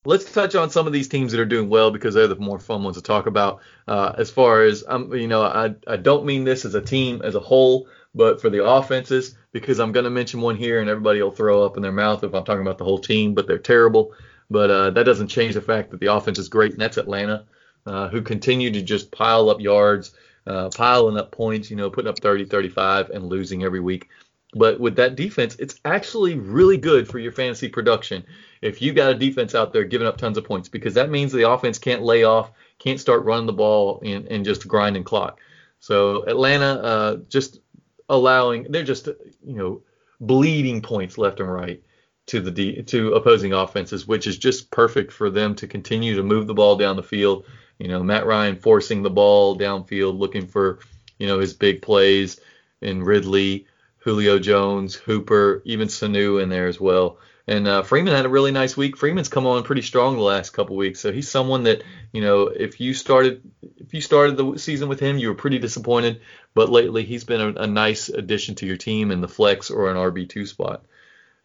let's 0.04 0.30
touch 0.30 0.54
on 0.54 0.70
some 0.70 0.86
of 0.86 0.92
these 0.92 1.08
teams 1.08 1.32
that 1.32 1.40
are 1.40 1.46
doing 1.46 1.68
well 1.68 1.90
because 1.90 2.14
they're 2.14 2.28
the 2.28 2.36
more 2.36 2.58
fun 2.58 2.82
ones 2.82 2.96
to 2.96 3.02
talk 3.02 3.26
about. 3.26 3.60
Uh, 3.88 4.12
as 4.16 4.30
far 4.30 4.62
as 4.62 4.84
I'm, 4.88 5.12
you 5.14 5.28
know, 5.28 5.42
I 5.42 5.74
I 5.86 5.96
don't 5.96 6.24
mean 6.24 6.44
this 6.44 6.64
as 6.64 6.74
a 6.74 6.80
team 6.80 7.20
as 7.22 7.34
a 7.34 7.40
whole, 7.40 7.88
but 8.14 8.40
for 8.40 8.50
the 8.50 8.64
offenses 8.64 9.36
because 9.52 9.80
I'm 9.80 9.92
going 9.92 10.04
to 10.04 10.10
mention 10.10 10.40
one 10.40 10.56
here 10.56 10.80
and 10.80 10.88
everybody 10.88 11.22
will 11.22 11.30
throw 11.30 11.64
up 11.64 11.76
in 11.76 11.82
their 11.82 11.92
mouth 11.92 12.22
if 12.22 12.34
I'm 12.34 12.44
talking 12.44 12.62
about 12.62 12.78
the 12.78 12.84
whole 12.84 12.98
team, 12.98 13.34
but 13.34 13.46
they're 13.46 13.58
terrible. 13.58 14.12
But 14.50 14.70
uh, 14.70 14.90
that 14.90 15.04
doesn't 15.04 15.28
change 15.28 15.54
the 15.54 15.60
fact 15.60 15.90
that 15.90 16.00
the 16.00 16.12
offense 16.12 16.38
is 16.38 16.48
great, 16.48 16.72
and 16.72 16.80
that's 16.80 16.96
Atlanta, 16.96 17.44
uh, 17.84 18.08
who 18.08 18.22
continue 18.22 18.70
to 18.70 18.82
just 18.82 19.10
pile 19.10 19.50
up 19.50 19.60
yards, 19.60 20.14
uh, 20.46 20.70
piling 20.74 21.18
up 21.18 21.32
points, 21.32 21.70
you 21.70 21.76
know, 21.76 21.90
putting 21.90 22.08
up 22.08 22.20
30, 22.20 22.44
35, 22.44 23.10
and 23.10 23.24
losing 23.24 23.64
every 23.64 23.80
week. 23.80 24.08
But 24.54 24.78
with 24.78 24.96
that 24.96 25.16
defense, 25.16 25.56
it's 25.58 25.80
actually 25.84 26.34
really 26.34 26.76
good 26.76 27.08
for 27.08 27.18
your 27.18 27.32
fantasy 27.32 27.68
production 27.68 28.24
if 28.62 28.80
you 28.80 28.92
got 28.92 29.10
a 29.10 29.14
defense 29.14 29.54
out 29.54 29.72
there 29.72 29.84
giving 29.84 30.06
up 30.06 30.16
tons 30.16 30.38
of 30.38 30.44
points 30.44 30.68
because 30.68 30.94
that 30.94 31.10
means 31.10 31.32
the 31.32 31.50
offense 31.50 31.78
can't 31.78 32.02
lay 32.02 32.24
off, 32.24 32.50
can't 32.78 33.00
start 33.00 33.24
running 33.24 33.46
the 33.46 33.52
ball 33.52 34.00
and, 34.04 34.26
and 34.26 34.44
just 34.44 34.66
grinding 34.66 35.04
clock. 35.04 35.40
So 35.80 36.24
Atlanta 36.24 36.80
uh, 36.82 37.16
just 37.28 37.60
allowing 38.08 38.64
they're 38.70 38.84
just 38.84 39.08
you 39.08 39.56
know 39.56 39.82
bleeding 40.20 40.80
points 40.80 41.18
left 41.18 41.40
and 41.40 41.52
right 41.52 41.82
to 42.26 42.40
the 42.40 42.82
to 42.82 43.14
opposing 43.14 43.52
offenses, 43.52 44.06
which 44.06 44.26
is 44.26 44.38
just 44.38 44.70
perfect 44.70 45.12
for 45.12 45.30
them 45.30 45.54
to 45.56 45.66
continue 45.66 46.16
to 46.16 46.22
move 46.22 46.46
the 46.46 46.54
ball 46.54 46.76
down 46.76 46.96
the 46.96 47.02
field. 47.02 47.44
You 47.78 47.88
know, 47.88 48.02
Matt 48.02 48.26
Ryan 48.26 48.56
forcing 48.56 49.02
the 49.02 49.10
ball 49.10 49.56
downfield, 49.56 50.18
looking 50.18 50.46
for 50.46 50.80
you 51.18 51.26
know 51.26 51.38
his 51.38 51.54
big 51.54 51.82
plays, 51.82 52.40
and 52.82 53.06
Ridley, 53.06 53.66
Julio 53.98 54.38
Jones, 54.38 54.94
Hooper, 54.94 55.62
even 55.64 55.88
Sanu 55.88 56.42
in 56.42 56.48
there 56.48 56.66
as 56.66 56.80
well. 56.80 57.18
And 57.48 57.68
uh, 57.68 57.82
Freeman 57.84 58.14
had 58.14 58.26
a 58.26 58.28
really 58.28 58.50
nice 58.50 58.76
week. 58.76 58.96
Freeman's 58.96 59.28
come 59.28 59.46
on 59.46 59.62
pretty 59.62 59.82
strong 59.82 60.16
the 60.16 60.22
last 60.22 60.50
couple 60.50 60.74
weeks, 60.74 60.98
so 60.98 61.12
he's 61.12 61.28
someone 61.28 61.62
that 61.64 61.84
you 62.12 62.20
know 62.20 62.48
if 62.48 62.80
you 62.80 62.92
started 62.92 63.40
if 63.76 63.94
you 63.94 64.00
started 64.00 64.36
the 64.36 64.58
season 64.58 64.88
with 64.88 64.98
him, 64.98 65.16
you 65.18 65.28
were 65.28 65.34
pretty 65.34 65.60
disappointed. 65.60 66.22
But 66.54 66.70
lately, 66.70 67.04
he's 67.04 67.22
been 67.22 67.40
a, 67.40 67.62
a 67.62 67.66
nice 67.68 68.08
addition 68.08 68.56
to 68.56 68.66
your 68.66 68.76
team 68.76 69.12
in 69.12 69.20
the 69.20 69.28
flex 69.28 69.70
or 69.70 69.90
an 69.90 69.96
RB 69.96 70.28
two 70.28 70.44
spot. 70.44 70.86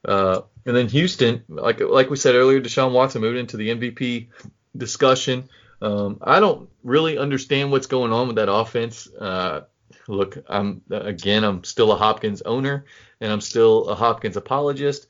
Uh, 0.03 0.41
and 0.65 0.75
then 0.75 0.87
Houston, 0.87 1.43
like 1.47 1.79
like 1.79 2.09
we 2.09 2.17
said 2.17 2.35
earlier, 2.35 2.61
Deshaun 2.61 2.91
Watson 2.91 3.21
moved 3.21 3.37
into 3.37 3.57
the 3.57 3.69
MVP 3.69 4.27
discussion. 4.75 5.49
Um, 5.81 6.19
I 6.21 6.39
don't 6.39 6.69
really 6.83 7.17
understand 7.17 7.71
what's 7.71 7.87
going 7.87 8.13
on 8.13 8.27
with 8.27 8.35
that 8.35 8.51
offense. 8.51 9.07
Uh, 9.07 9.61
look, 10.07 10.37
I'm 10.47 10.81
again, 10.91 11.43
I'm 11.43 11.63
still 11.63 11.91
a 11.91 11.97
Hopkins 11.97 12.41
owner, 12.43 12.85
and 13.19 13.31
I'm 13.31 13.41
still 13.41 13.89
a 13.89 13.95
Hopkins 13.95 14.37
apologist, 14.37 15.07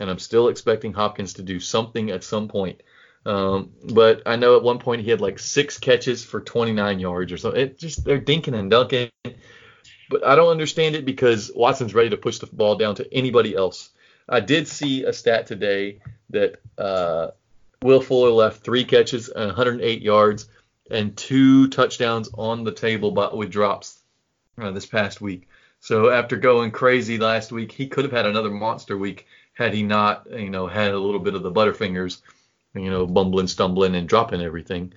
and 0.00 0.08
I'm 0.08 0.18
still 0.18 0.48
expecting 0.48 0.92
Hopkins 0.92 1.34
to 1.34 1.42
do 1.42 1.60
something 1.60 2.10
at 2.10 2.24
some 2.24 2.48
point. 2.48 2.82
Um, 3.26 3.72
but 3.92 4.22
I 4.24 4.36
know 4.36 4.56
at 4.56 4.62
one 4.62 4.78
point 4.78 5.02
he 5.02 5.10
had 5.10 5.20
like 5.20 5.40
six 5.40 5.78
catches 5.78 6.24
for 6.24 6.40
29 6.40 7.00
yards 7.00 7.32
or 7.32 7.36
so. 7.36 7.50
It 7.50 7.78
just 7.78 8.04
they're 8.04 8.20
dinking 8.20 8.54
and 8.54 8.70
dunking. 8.70 9.10
But 10.08 10.24
I 10.24 10.36
don't 10.36 10.50
understand 10.50 10.94
it 10.94 11.04
because 11.04 11.50
Watson's 11.54 11.92
ready 11.92 12.10
to 12.10 12.16
push 12.16 12.38
the 12.38 12.46
ball 12.46 12.76
down 12.76 12.94
to 12.94 13.12
anybody 13.12 13.56
else. 13.56 13.90
I 14.28 14.40
did 14.40 14.68
see 14.68 15.04
a 15.04 15.12
stat 15.12 15.46
today 15.46 16.00
that 16.30 16.60
uh, 16.76 17.28
Will 17.82 18.00
Fuller 18.00 18.30
left 18.30 18.64
three 18.64 18.84
catches 18.84 19.28
and 19.28 19.46
108 19.46 20.02
yards 20.02 20.48
and 20.90 21.16
two 21.16 21.68
touchdowns 21.68 22.30
on 22.34 22.64
the 22.64 22.72
table 22.72 23.10
but 23.10 23.36
with 23.36 23.50
drops 23.50 24.00
uh, 24.60 24.70
this 24.70 24.86
past 24.86 25.20
week. 25.20 25.48
So 25.80 26.10
after 26.10 26.36
going 26.36 26.70
crazy 26.70 27.18
last 27.18 27.52
week, 27.52 27.70
he 27.70 27.86
could 27.86 28.04
have 28.04 28.12
had 28.12 28.26
another 28.26 28.50
monster 28.50 28.96
week 28.96 29.26
had 29.52 29.72
he 29.72 29.82
not, 29.82 30.26
you 30.30 30.50
know, 30.50 30.66
had 30.66 30.92
a 30.92 30.98
little 30.98 31.20
bit 31.20 31.34
of 31.34 31.42
the 31.42 31.52
butterfingers, 31.52 32.20
you 32.74 32.90
know, 32.90 33.06
bumbling, 33.06 33.46
stumbling, 33.46 33.94
and 33.94 34.08
dropping 34.08 34.42
everything. 34.42 34.92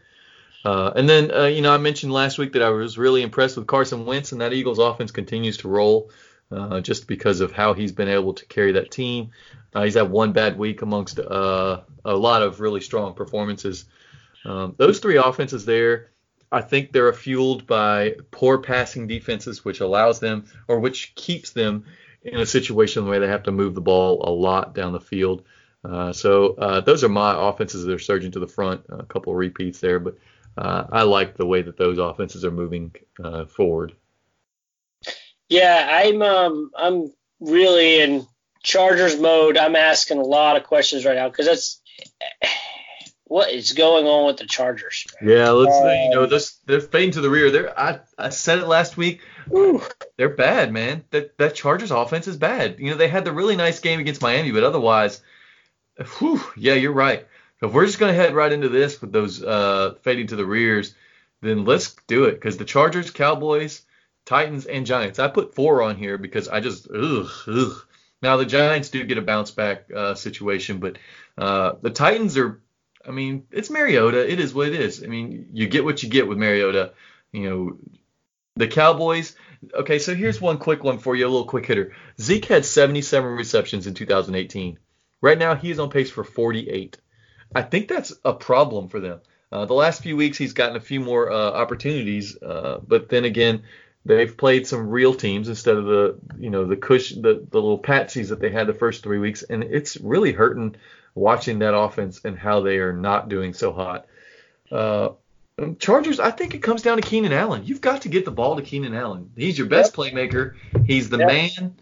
Uh, 0.66 0.92
and 0.96 1.08
then, 1.08 1.32
uh, 1.32 1.46
you 1.46 1.62
know, 1.62 1.74
I 1.74 1.78
mentioned 1.78 2.12
last 2.12 2.38
week 2.38 2.54
that 2.54 2.62
I 2.62 2.70
was 2.70 2.98
really 2.98 3.22
impressed 3.22 3.56
with 3.56 3.68
Carson 3.68 4.06
Wentz, 4.06 4.34
and 4.34 4.42
that 4.42 4.52
Eagles 4.52 4.80
offense 4.80 5.12
continues 5.12 5.58
to 5.58 5.70
roll 5.70 6.12
uh, 6.52 6.82
just 6.82 7.08
because 7.08 7.42
of 7.42 7.52
how 7.52 7.74
he's 7.74 7.92
been 7.92 8.08
able 8.08 8.34
to 8.34 8.46
carry 8.46 8.74
that 8.74 8.92
team. 8.92 9.32
Uh, 9.74 9.84
he's 9.84 9.96
had 9.96 10.10
one 10.10 10.32
bad 10.34 10.58
week 10.58 10.82
amongst 10.82 11.20
uh, 11.20 11.82
a 12.06 12.16
lot 12.16 12.42
of 12.42 12.60
really 12.60 12.82
strong 12.82 13.14
performances. 13.14 13.86
Um, 14.46 14.76
those 14.78 15.00
three 15.00 15.18
offenses 15.18 15.66
there, 15.66 16.12
I 16.52 16.62
think 16.62 16.92
they're 16.92 17.14
fueled 17.14 17.68
by 17.68 18.16
poor 18.32 18.58
passing 18.58 19.08
defenses, 19.08 19.64
which 19.64 19.80
allows 19.82 20.20
them 20.20 20.46
or 20.68 20.80
which 20.80 21.14
keeps 21.16 21.52
them 21.52 21.86
in 22.24 22.40
a 22.40 22.46
situation 22.46 23.08
where 23.08 23.20
they 23.20 23.28
have 23.28 23.44
to 23.44 23.52
move 23.52 23.76
the 23.76 23.82
ball 23.82 24.28
a 24.28 24.32
lot 24.32 24.74
down 24.74 24.94
the 24.94 25.00
field. 25.00 25.44
Uh, 25.84 26.12
so 26.12 26.56
uh, 26.56 26.82
those 26.82 27.04
are 27.04 27.10
my 27.10 27.50
offenses 27.50 27.86
that 27.86 27.94
are 27.94 28.00
surging 28.00 28.32
to 28.32 28.40
the 28.40 28.48
front. 28.48 28.82
A 28.90 29.04
couple 29.04 29.32
of 29.32 29.38
repeats 29.38 29.80
there, 29.80 30.00
but 30.00 30.18
uh, 30.58 30.86
I 30.92 31.04
like 31.04 31.38
the 31.38 31.46
way 31.46 31.62
that 31.62 31.78
those 31.78 32.00
offenses 32.00 32.44
are 32.44 32.52
moving 32.52 32.94
uh, 33.24 33.46
forward. 33.46 33.94
Yeah, 35.50 35.88
I'm 35.92 36.22
um 36.22 36.72
I'm 36.78 37.12
really 37.40 38.02
in 38.02 38.28
Chargers 38.64 39.20
mode. 39.20 39.58
I'm 39.58 39.76
asking 39.76 40.20
a 40.20 40.24
lot 40.24 40.58
of 40.58 40.64
questions 40.64 41.06
right 41.06 41.16
now 41.16 41.30
because 41.30 41.48
that's 41.48 41.82
what 43.26 43.52
is 43.52 43.74
going 43.74 44.06
on 44.06 44.28
with 44.28 44.38
the 44.38 44.46
Chargers? 44.46 45.06
Yeah, 45.22 45.50
let's 45.50 45.76
uh, 45.76 45.90
you 45.90 46.10
know 46.12 46.26
this 46.28 46.58
they're 46.66 46.82
fading 46.82 47.12
to 47.12 47.22
the 47.22 47.30
rear. 47.30 47.52
They're 47.52 47.80
I, 47.80 48.00
I 48.18 48.30
said 48.30 48.60
it 48.60 48.68
last 48.68 48.96
week. 48.96 49.22
Whew. 49.48 49.82
They're 50.18 50.30
bad, 50.30 50.72
man. 50.72 51.04
That 51.10 51.38
that 51.38 51.56
Chargers 51.56 51.92
offense 51.92 52.28
is 52.28 52.38
bad. 52.38 52.76
You 52.80 52.92
know 52.92 52.98
they 52.98 53.08
had 53.08 53.26
the 53.26 53.32
really 53.32 53.56
nice 53.56 53.80
game 53.80 54.00
against 54.00 54.22
Miami, 54.22 54.52
but 54.52 54.64
otherwise, 54.64 55.22
whew, 56.18 56.42
yeah, 56.58 56.74
you're 56.76 56.94
right. 56.94 57.26
If 57.62 57.74
we're 57.74 57.86
just 57.86 58.00
gonna 58.00 58.14
head 58.14 58.36
right 58.36 58.52
into 58.52 58.70
this 58.70 59.02
with 59.02 59.12
those 59.12 59.44
uh, 59.44 59.96
fading 60.04 60.28
to 60.28 60.36
the 60.36 60.46
rears, 60.46 60.94
then 61.42 61.66
let's 61.66 61.96
do 62.08 62.26
it 62.26 62.34
because 62.34 62.58
the 62.58 62.66
Chargers, 62.66 63.12
Cowboys, 63.12 63.82
Titans, 64.30 64.68
and 64.68 64.86
Giants. 64.86 65.18
I 65.18 65.28
put 65.28 65.56
four 65.56 65.82
on 65.82 65.98
here 65.98 66.20
because 66.20 66.48
I 66.48 66.60
just 66.60 66.88
ugh, 66.90 67.30
ugh. 67.48 67.86
Now 68.22 68.38
the 68.38 68.46
Giants 68.46 68.90
do 68.90 69.04
get 69.04 69.18
a 69.18 69.24
bounce 69.24 69.50
back 69.50 69.90
uh, 69.92 70.14
situation, 70.14 70.78
but 70.78 70.98
uh, 71.36 71.74
the 71.82 71.90
Titans 71.90 72.38
are 72.38 72.62
I 73.08 73.12
mean, 73.12 73.48
it's 73.52 73.72
Mariota. 73.72 74.32
It 74.32 74.40
is 74.40 74.54
what 74.54 74.68
it 74.68 74.76
is. 74.76 75.04
I 75.04 75.08
mean, 75.08 75.50
you 75.54 75.68
get 75.68 75.84
what 75.84 76.04
you 76.04 76.10
get 76.10 76.28
with 76.28 76.38
Mariota. 76.38 76.94
You 77.32 77.50
know, 77.50 77.78
the 78.56 78.68
Cowboys. 78.68 79.36
Okay, 79.74 79.98
so 79.98 80.14
here's 80.14 80.40
one 80.40 80.60
quick 80.60 80.84
one 80.84 81.00
for 81.00 81.16
you, 81.16 81.26
a 81.26 81.30
little 81.30 81.48
quick 81.48 81.66
hitter. 81.66 81.94
Zeke 82.22 82.46
had 82.46 82.66
77 82.66 83.32
receptions 83.32 83.88
in 83.88 83.96
2018. 83.96 84.78
Right 85.22 85.38
now, 85.40 85.56
he 85.56 85.72
is 85.72 85.80
on 85.80 85.90
pace 85.90 86.12
for 86.12 86.24
48. 86.24 86.98
I 87.56 87.64
think 87.64 87.88
that's 87.88 88.14
a 88.24 88.34
problem 88.34 88.90
for 88.90 89.00
them. 89.00 89.22
Uh, 89.52 89.66
the 89.66 89.74
last 89.74 90.04
few 90.04 90.16
weeks, 90.16 90.38
he's 90.38 90.54
gotten 90.54 90.76
a 90.76 90.82
few 90.82 91.00
more 91.00 91.32
uh, 91.32 91.52
opportunities, 91.52 92.38
uh, 92.42 92.80
but 92.86 93.10
then 93.10 93.26
again, 93.26 93.64
they've 94.06 94.36
played 94.36 94.68
some 94.68 94.90
real 94.90 95.14
teams 95.14 95.50
instead 95.50 95.78
of 95.78 95.86
the, 95.86 96.18
you 96.38 96.50
know, 96.50 96.66
the 96.66 96.76
cush, 96.76 97.12
the, 97.12 97.46
the 97.50 97.62
little 97.62 97.80
patsies 97.80 98.30
that 98.30 98.40
they 98.40 98.50
had 98.50 98.68
the 98.68 98.74
first 98.74 99.04
three 99.04 99.20
weeks, 99.20 99.44
and 99.44 99.64
it's 99.64 99.98
really 99.98 100.32
hurting 100.32 100.76
watching 101.16 101.60
that 101.60 101.76
offense 101.76 102.22
and 102.24 102.38
how 102.38 102.62
they 102.62 102.78
are 102.78 102.94
not 102.94 103.30
doing 103.30 103.54
so 103.54 103.74
hot. 103.74 104.06
Uh, 104.72 105.10
Chargers, 105.80 106.20
I 106.20 106.32
think 106.32 106.56
it 106.56 106.60
comes 106.60 106.82
down 106.82 106.98
to 106.98 107.08
Keenan 107.08 107.34
Allen. 107.34 107.64
You've 107.66 107.82
got 107.82 108.04
to 108.04 108.10
get 108.10 108.26
the 108.26 108.32
ball 108.32 108.56
to 108.56 108.62
Keenan 108.62 108.94
Allen. 108.94 109.32
He's 109.36 109.58
your 109.58 109.68
best 109.68 109.98
yep. 109.98 110.14
playmaker. 110.14 110.56
He's 110.86 111.10
the 111.10 111.18
yep. 111.18 111.28
man. 111.28 111.76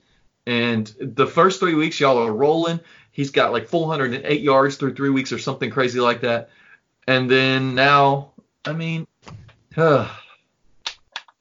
And 0.47 0.91
the 0.99 1.27
first 1.27 1.59
three 1.59 1.75
weeks, 1.75 1.99
y'all 1.99 2.17
are 2.17 2.31
rolling. 2.31 2.79
He's 3.11 3.31
got 3.31 3.51
like 3.51 3.67
408 3.67 4.41
yards 4.41 4.77
through 4.77 4.95
three 4.95 5.09
weeks 5.09 5.31
or 5.31 5.39
something 5.39 5.69
crazy 5.69 5.99
like 5.99 6.21
that. 6.21 6.49
And 7.07 7.29
then 7.29 7.75
now, 7.75 8.31
I 8.65 8.73
mean, 8.73 9.07
uh, 9.77 10.09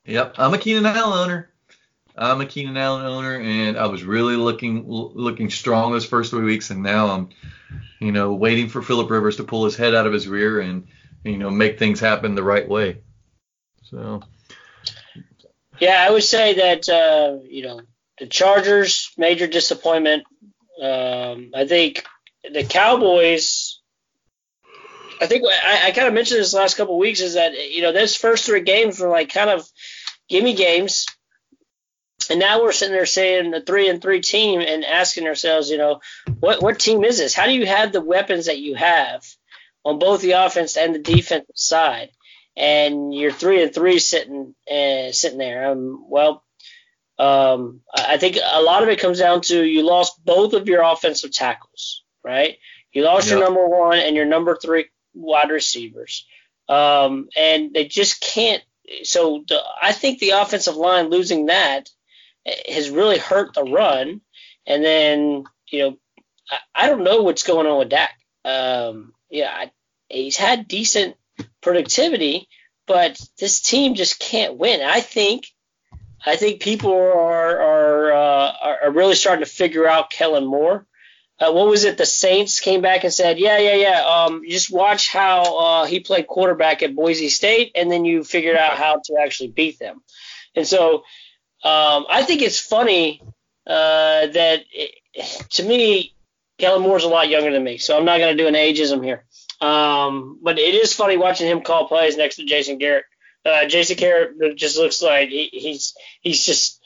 yep, 0.07 0.35
I'm 0.39 0.55
a 0.55 0.59
Keenan 0.59 0.87
Allen 0.87 1.19
owner. 1.19 1.51
I'm 2.17 2.41
a 2.41 2.47
Keenan 2.47 2.77
Allen 2.77 3.05
owner, 3.05 3.39
and 3.39 3.77
I 3.77 3.87
was 3.87 4.03
really 4.03 4.37
looking 4.37 4.85
looking 4.87 5.51
strong 5.51 5.93
those 5.93 6.07
first 6.07 6.31
three 6.31 6.45
weeks, 6.45 6.71
and 6.71 6.83
now 6.83 7.09
I'm, 7.09 7.29
you 8.01 8.13
know, 8.13 8.35
waiting 8.35 8.69
for 8.69 8.81
Philip 8.81 9.11
Rivers 9.11 9.37
to 9.37 9.45
pull 9.45 9.67
his 9.67 9.77
head 9.77 9.95
out 9.95 10.07
of 10.07 10.15
his 10.15 10.27
rear 10.27 10.61
and, 10.61 10.87
you 11.25 11.37
know, 11.37 11.51
make 11.51 11.79
things 11.79 12.01
happen 12.01 12.35
the 12.35 12.43
right 12.43 12.67
way. 12.67 13.01
So. 13.83 14.23
Yeah, 15.79 16.05
I 16.07 16.11
would 16.11 16.25
say 16.25 16.55
that 16.55 16.89
uh, 16.89 17.45
you 17.49 17.63
know 17.63 17.83
the 18.19 18.27
Chargers 18.27 19.13
major 19.17 19.47
disappointment. 19.47 20.25
Um, 20.81 21.51
I 21.55 21.67
think 21.67 22.05
the 22.51 22.65
Cowboys. 22.65 23.81
I 25.21 25.27
think 25.27 25.45
I, 25.47 25.89
I 25.89 25.91
kind 25.93 26.09
of 26.09 26.15
mentioned 26.15 26.41
this 26.41 26.53
last 26.53 26.77
couple 26.77 26.99
weeks 26.99 27.21
is 27.21 27.35
that 27.35 27.53
you 27.71 27.83
know 27.83 27.93
those 27.93 28.17
first 28.17 28.47
three 28.47 28.61
games 28.61 29.01
were 29.01 29.09
like 29.09 29.33
kind 29.33 29.51
of 29.51 29.67
gimme 30.29 30.55
games 30.55 31.07
and 32.31 32.41
now 32.41 32.63
we're 32.63 32.73
sitting 32.73 32.95
there 32.95 33.07
saying 33.07 33.51
the 33.51 33.61
three 33.61 33.89
and 33.89 34.01
three 34.01 34.21
team 34.21 34.61
and 34.61 34.85
asking 34.85 35.27
ourselves, 35.27 35.71
you 35.71 35.79
know, 35.79 36.01
what 36.41 36.63
what 36.63 36.79
team 36.79 37.05
is 37.05 37.19
this? 37.19 37.35
How 37.35 37.47
do 37.47 37.53
you 37.53 37.67
have 37.67 37.93
the 37.93 38.01
weapons 38.01 38.47
that 38.47 38.59
you 38.59 38.75
have 38.75 39.25
on 39.85 39.99
both 39.99 40.23
the 40.23 40.33
offense 40.33 40.77
and 40.77 40.95
the 40.95 40.99
defensive 40.99 41.55
side, 41.55 42.11
and 42.57 43.15
you're 43.15 43.33
three 43.33 43.63
and 43.63 43.73
three 43.73 43.99
sitting 43.99 44.55
uh, 44.71 45.13
sitting 45.13 45.39
there? 45.39 45.71
Um, 45.71 46.07
well, 46.09 46.43
um, 47.19 47.81
I 47.95 48.19
think 48.19 48.39
a 48.43 48.63
lot 48.63 48.83
of 48.83 48.89
it 48.89 49.01
comes 49.01 49.19
down 49.19 49.43
to 49.43 49.65
you 49.65 49.83
lost 49.83 50.25
both 50.25 50.55
of 50.55 50.69
your 50.69 50.83
offensive 50.83 51.33
tackles, 51.33 52.03
right? 52.25 52.57
You 52.93 53.03
lost 53.03 53.29
yep. 53.29 53.39
your 53.39 53.45
number 53.45 53.67
one 53.69 53.99
and 53.99 54.17
your 54.17 54.27
number 54.27 54.57
three 54.57 54.87
wide 55.15 55.51
receivers, 55.51 56.27
um, 56.69 57.29
and 57.37 57.73
they 57.73 57.87
just 57.87 58.21
can't. 58.21 58.63
So 59.03 59.45
the, 59.49 59.61
I 59.81 59.93
think 59.93 60.19
the 60.19 60.31
offensive 60.31 60.77
line 60.77 61.11
losing 61.11 61.47
that 61.47 61.89
has 62.69 62.91
really 62.91 63.19
hurt 63.19 63.55
the 63.55 63.65
run. 63.65 64.21
And 64.67 64.85
then, 64.85 65.45
you 65.71 65.79
know, 65.79 65.99
I, 66.51 66.85
I 66.85 66.89
don't 66.89 67.05
know 67.05 67.23
what's 67.23 67.43
going 67.43 67.67
on 67.67 67.79
with 67.79 67.89
Dak. 67.89 68.19
Um, 68.45 69.13
yeah, 69.31 69.53
I, 69.53 69.71
he's 70.09 70.37
had 70.37 70.69
decent 70.69 71.17
productivity, 71.61 72.49
but 72.87 73.21
this 73.39 73.61
team 73.61 73.95
just 73.95 74.21
can't 74.21 74.57
win. 74.57 74.81
I 74.83 75.01
think, 75.01 75.47
I 76.25 76.37
think 76.37 76.61
people 76.61 76.93
are 76.93 77.61
are 77.61 78.13
uh, 78.13 78.53
are 78.83 78.91
really 78.91 79.15
starting 79.15 79.45
to 79.45 79.51
figure 79.51 79.87
out 79.87 80.11
Kellen 80.11 80.47
Moore. 80.47 80.87
Uh, 81.39 81.53
what 81.53 81.69
was 81.69 81.85
it? 81.85 81.99
The 81.99 82.07
Saints 82.07 82.61
came 82.61 82.81
back 82.81 83.05
and 83.05 83.13
said, 83.13 83.39
"Yeah, 83.39 83.59
yeah, 83.59 83.75
yeah. 83.75 84.01
Um, 84.07 84.43
just 84.49 84.73
watch 84.73 85.13
how 85.13 85.59
uh, 85.59 85.87
he 85.87 86.01
played 86.01 86.27
quarterback 86.27 86.83
at 86.83 86.95
Boise 86.95 87.29
State, 87.29 87.73
and 87.75 87.91
then 87.91 88.05
you 88.05 88.25
figured 88.25 88.57
out 88.57 88.77
how 88.77 89.01
to 89.05 89.17
actually 89.23 89.49
beat 89.49 89.79
them." 89.79 90.03
And 90.55 90.67
so 90.67 91.05
um, 91.63 92.07
I 92.09 92.23
think 92.23 92.43
it's 92.43 92.59
funny 92.59 93.21
uh, 93.67 94.27
that 94.29 94.65
it, 94.73 94.95
to 95.51 95.63
me, 95.63 96.15
Kellen 96.59 96.83
Moore's 96.83 97.05
a 97.05 97.09
lot 97.09 97.29
younger 97.29 97.53
than 97.53 97.65
me, 97.65 97.79
so 97.79 97.99
I'm 97.99 98.05
not 98.05 98.19
going 98.19 98.37
to 98.37 98.43
do 98.43 98.49
an 98.49 98.55
ageism 98.55 99.05
here. 99.05 99.25
Um, 99.61 100.39
but 100.43 100.59
it 100.59 100.75
is 100.75 100.93
funny 100.93 101.17
watching 101.17 101.49
him 101.49 101.63
call 101.63 101.89
plays 101.89 102.17
next 102.17 102.37
to 102.37 102.45
Jason 102.45 102.79
Garrett. 102.79 103.05
Uh, 103.45 103.67
Jason 103.67 103.97
Garrett 103.97 104.57
just 104.57 104.77
looks 104.77 105.01
like 105.03 105.29
he, 105.29 105.49
he's 105.53 105.95
he's 106.21 106.45
just 106.45 106.81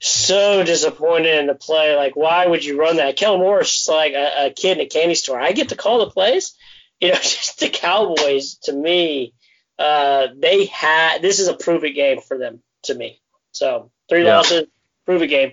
so 0.00 0.64
disappointed 0.64 1.38
in 1.38 1.46
the 1.46 1.54
play. 1.54 1.94
Like, 1.96 2.16
why 2.16 2.46
would 2.46 2.64
you 2.64 2.78
run 2.78 2.96
that? 2.96 3.16
Kellen 3.16 3.40
Moore 3.40 3.60
is 3.60 3.70
just 3.70 3.88
like 3.88 4.14
a, 4.14 4.46
a 4.46 4.50
kid 4.50 4.78
in 4.78 4.86
a 4.86 4.88
candy 4.88 5.14
store. 5.14 5.40
I 5.40 5.52
get 5.52 5.68
to 5.68 5.76
call 5.76 6.00
the 6.00 6.10
plays. 6.10 6.54
You 7.00 7.10
know, 7.10 7.14
just 7.22 7.60
the 7.60 7.68
Cowboys 7.68 8.56
to 8.64 8.72
me, 8.72 9.34
uh, 9.78 10.28
they 10.36 10.66
had 10.66 11.22
this 11.22 11.38
is 11.38 11.48
a 11.48 11.54
prove 11.54 11.84
it 11.84 11.92
game 11.92 12.20
for 12.20 12.38
them 12.38 12.60
to 12.84 12.94
me. 12.94 13.20
So 13.52 13.90
Three 14.10 14.24
yeah. 14.24 14.36
losses, 14.38 14.64
prove 15.06 15.22
a 15.22 15.28
game. 15.28 15.52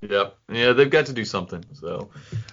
Yep. 0.00 0.38
Yeah, 0.50 0.72
they've 0.72 0.90
got 0.90 1.06
to 1.06 1.12
do 1.12 1.26
something. 1.26 1.64
So, 1.74 2.10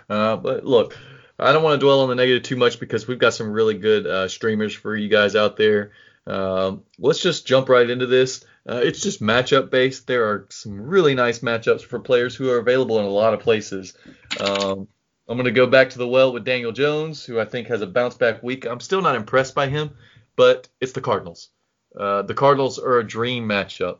uh, 0.09 0.36
but 0.36 0.65
look, 0.65 0.97
I 1.39 1.53
don't 1.53 1.63
want 1.63 1.80
to 1.80 1.86
dwell 1.86 2.01
on 2.01 2.09
the 2.09 2.15
negative 2.15 2.43
too 2.43 2.57
much 2.57 2.82
because 2.82 3.07
we've 3.07 3.17
got 3.17 3.34
some 3.34 3.51
really 3.51 3.76
good 3.76 4.05
uh, 4.05 4.28
streamers 4.28 4.74
for 4.74 4.93
you 4.93 5.07
guys 5.07 5.38
out 5.38 5.55
there. 5.55 5.91
Um, 6.28 6.84
let's 6.99 7.21
just 7.21 7.47
jump 7.47 7.69
right 7.69 7.89
into 7.89 8.07
this. 8.07 8.43
Uh, 8.68 8.82
it's 8.84 9.01
just 9.01 9.22
matchup 9.22 9.70
based. 9.70 10.07
There 10.07 10.26
are 10.26 10.47
some 10.49 10.80
really 10.80 11.16
nice 11.16 11.39
matchups 11.39 11.82
for 11.82 11.99
players 11.99 12.36
who 12.36 12.49
are 12.49 12.57
available 12.57 12.99
in 12.99 13.05
a 13.05 13.09
lot 13.09 13.34
of 13.34 13.41
places. 13.41 13.93
Um, 14.39 14.88
I'm 15.28 15.38
going 15.38 15.45
to 15.45 15.51
go 15.51 15.68
back 15.68 15.89
to 15.91 15.97
the 15.97 16.07
well 16.07 16.32
with 16.32 16.45
Daniel 16.45 16.72
Jones, 16.72 17.26
who 17.26 17.39
I 17.39 17.45
think 17.45 17.68
has 17.68 17.82
a 17.82 17.88
bounce 17.88 18.16
back 18.16 18.41
week. 18.41 18.66
I'm 18.66 18.80
still 18.80 19.01
not 19.01 19.16
impressed 19.16 19.55
by 19.55 19.68
him, 19.68 19.91
but 20.36 20.68
it's 20.80 20.93
the 20.93 21.01
Cardinals. 21.01 21.49
Uh, 21.97 22.22
the 22.24 22.34
Cardinals 22.34 22.80
are 22.80 22.99
a 22.99 23.07
dream 23.07 23.47
matchup. 23.47 23.99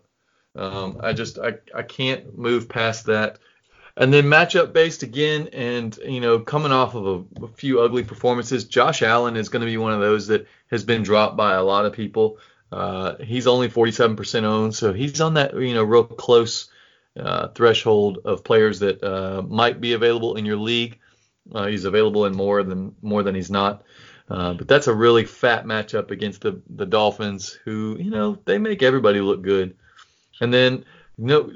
Um, 0.56 0.98
I 1.02 1.14
just 1.14 1.40
I, 1.40 1.56
I 1.76 1.84
can't 1.84 2.38
move 2.38 2.70
past 2.70 3.06
that. 3.08 3.40
And 3.96 4.12
then 4.12 4.26
matchup 4.26 4.74
based 4.74 5.04
again, 5.04 5.50
and 5.54 5.98
you 6.06 6.20
know, 6.20 6.40
coming 6.40 6.72
off 6.72 6.96
of 6.96 7.06
a, 7.06 7.46
a 7.46 7.48
few 7.50 7.82
ugly 7.82 8.04
performances, 8.04 8.66
Josh 8.66 9.02
Allen 9.02 9.38
is 9.38 9.50
going 9.50 9.62
to 9.62 9.68
be 9.68 9.78
one 9.78 9.94
of 9.94 10.00
those 10.00 10.28
that 10.28 10.48
has 10.72 10.84
been 10.84 11.04
dropped 11.04 11.38
by 11.38 11.54
a 11.54 11.64
lot 11.64 11.86
of 11.86 11.94
people. 11.94 12.38
Uh, 12.74 13.18
he's 13.24 13.46
only 13.46 13.70
47% 13.70 14.44
owned, 14.44 14.74
so 14.74 14.94
he's 14.94 15.22
on 15.22 15.36
that 15.36 15.54
you 15.54 15.76
know 15.76 15.84
real 15.84 16.04
close 16.04 16.70
uh, 17.20 17.50
threshold 17.50 18.20
of 18.26 18.44
players 18.44 18.80
that 18.80 19.04
uh, 19.04 19.44
might 19.44 19.80
be 19.80 19.94
available 19.94 20.38
in 20.38 20.46
your 20.46 20.58
league. 20.58 20.98
Uh, 21.54 21.68
he's 21.68 21.86
available 21.86 22.26
in 22.26 22.36
more 22.36 22.64
than 22.64 22.96
more 23.04 23.22
than 23.22 23.36
he's 23.36 23.52
not. 23.52 23.84
Uh, 24.28 24.54
but 24.56 24.68
that's 24.68 24.88
a 24.88 24.94
really 24.94 25.24
fat 25.24 25.66
matchup 25.66 26.10
against 26.10 26.42
the 26.42 26.60
the 26.68 26.88
Dolphins, 26.88 27.60
who 27.64 27.96
you 28.00 28.10
know 28.10 28.40
they 28.46 28.58
make 28.58 28.82
everybody 28.82 29.22
look 29.22 29.44
good. 29.44 29.76
And 30.42 30.52
then 30.52 30.84
you 31.20 31.26
know, 31.26 31.52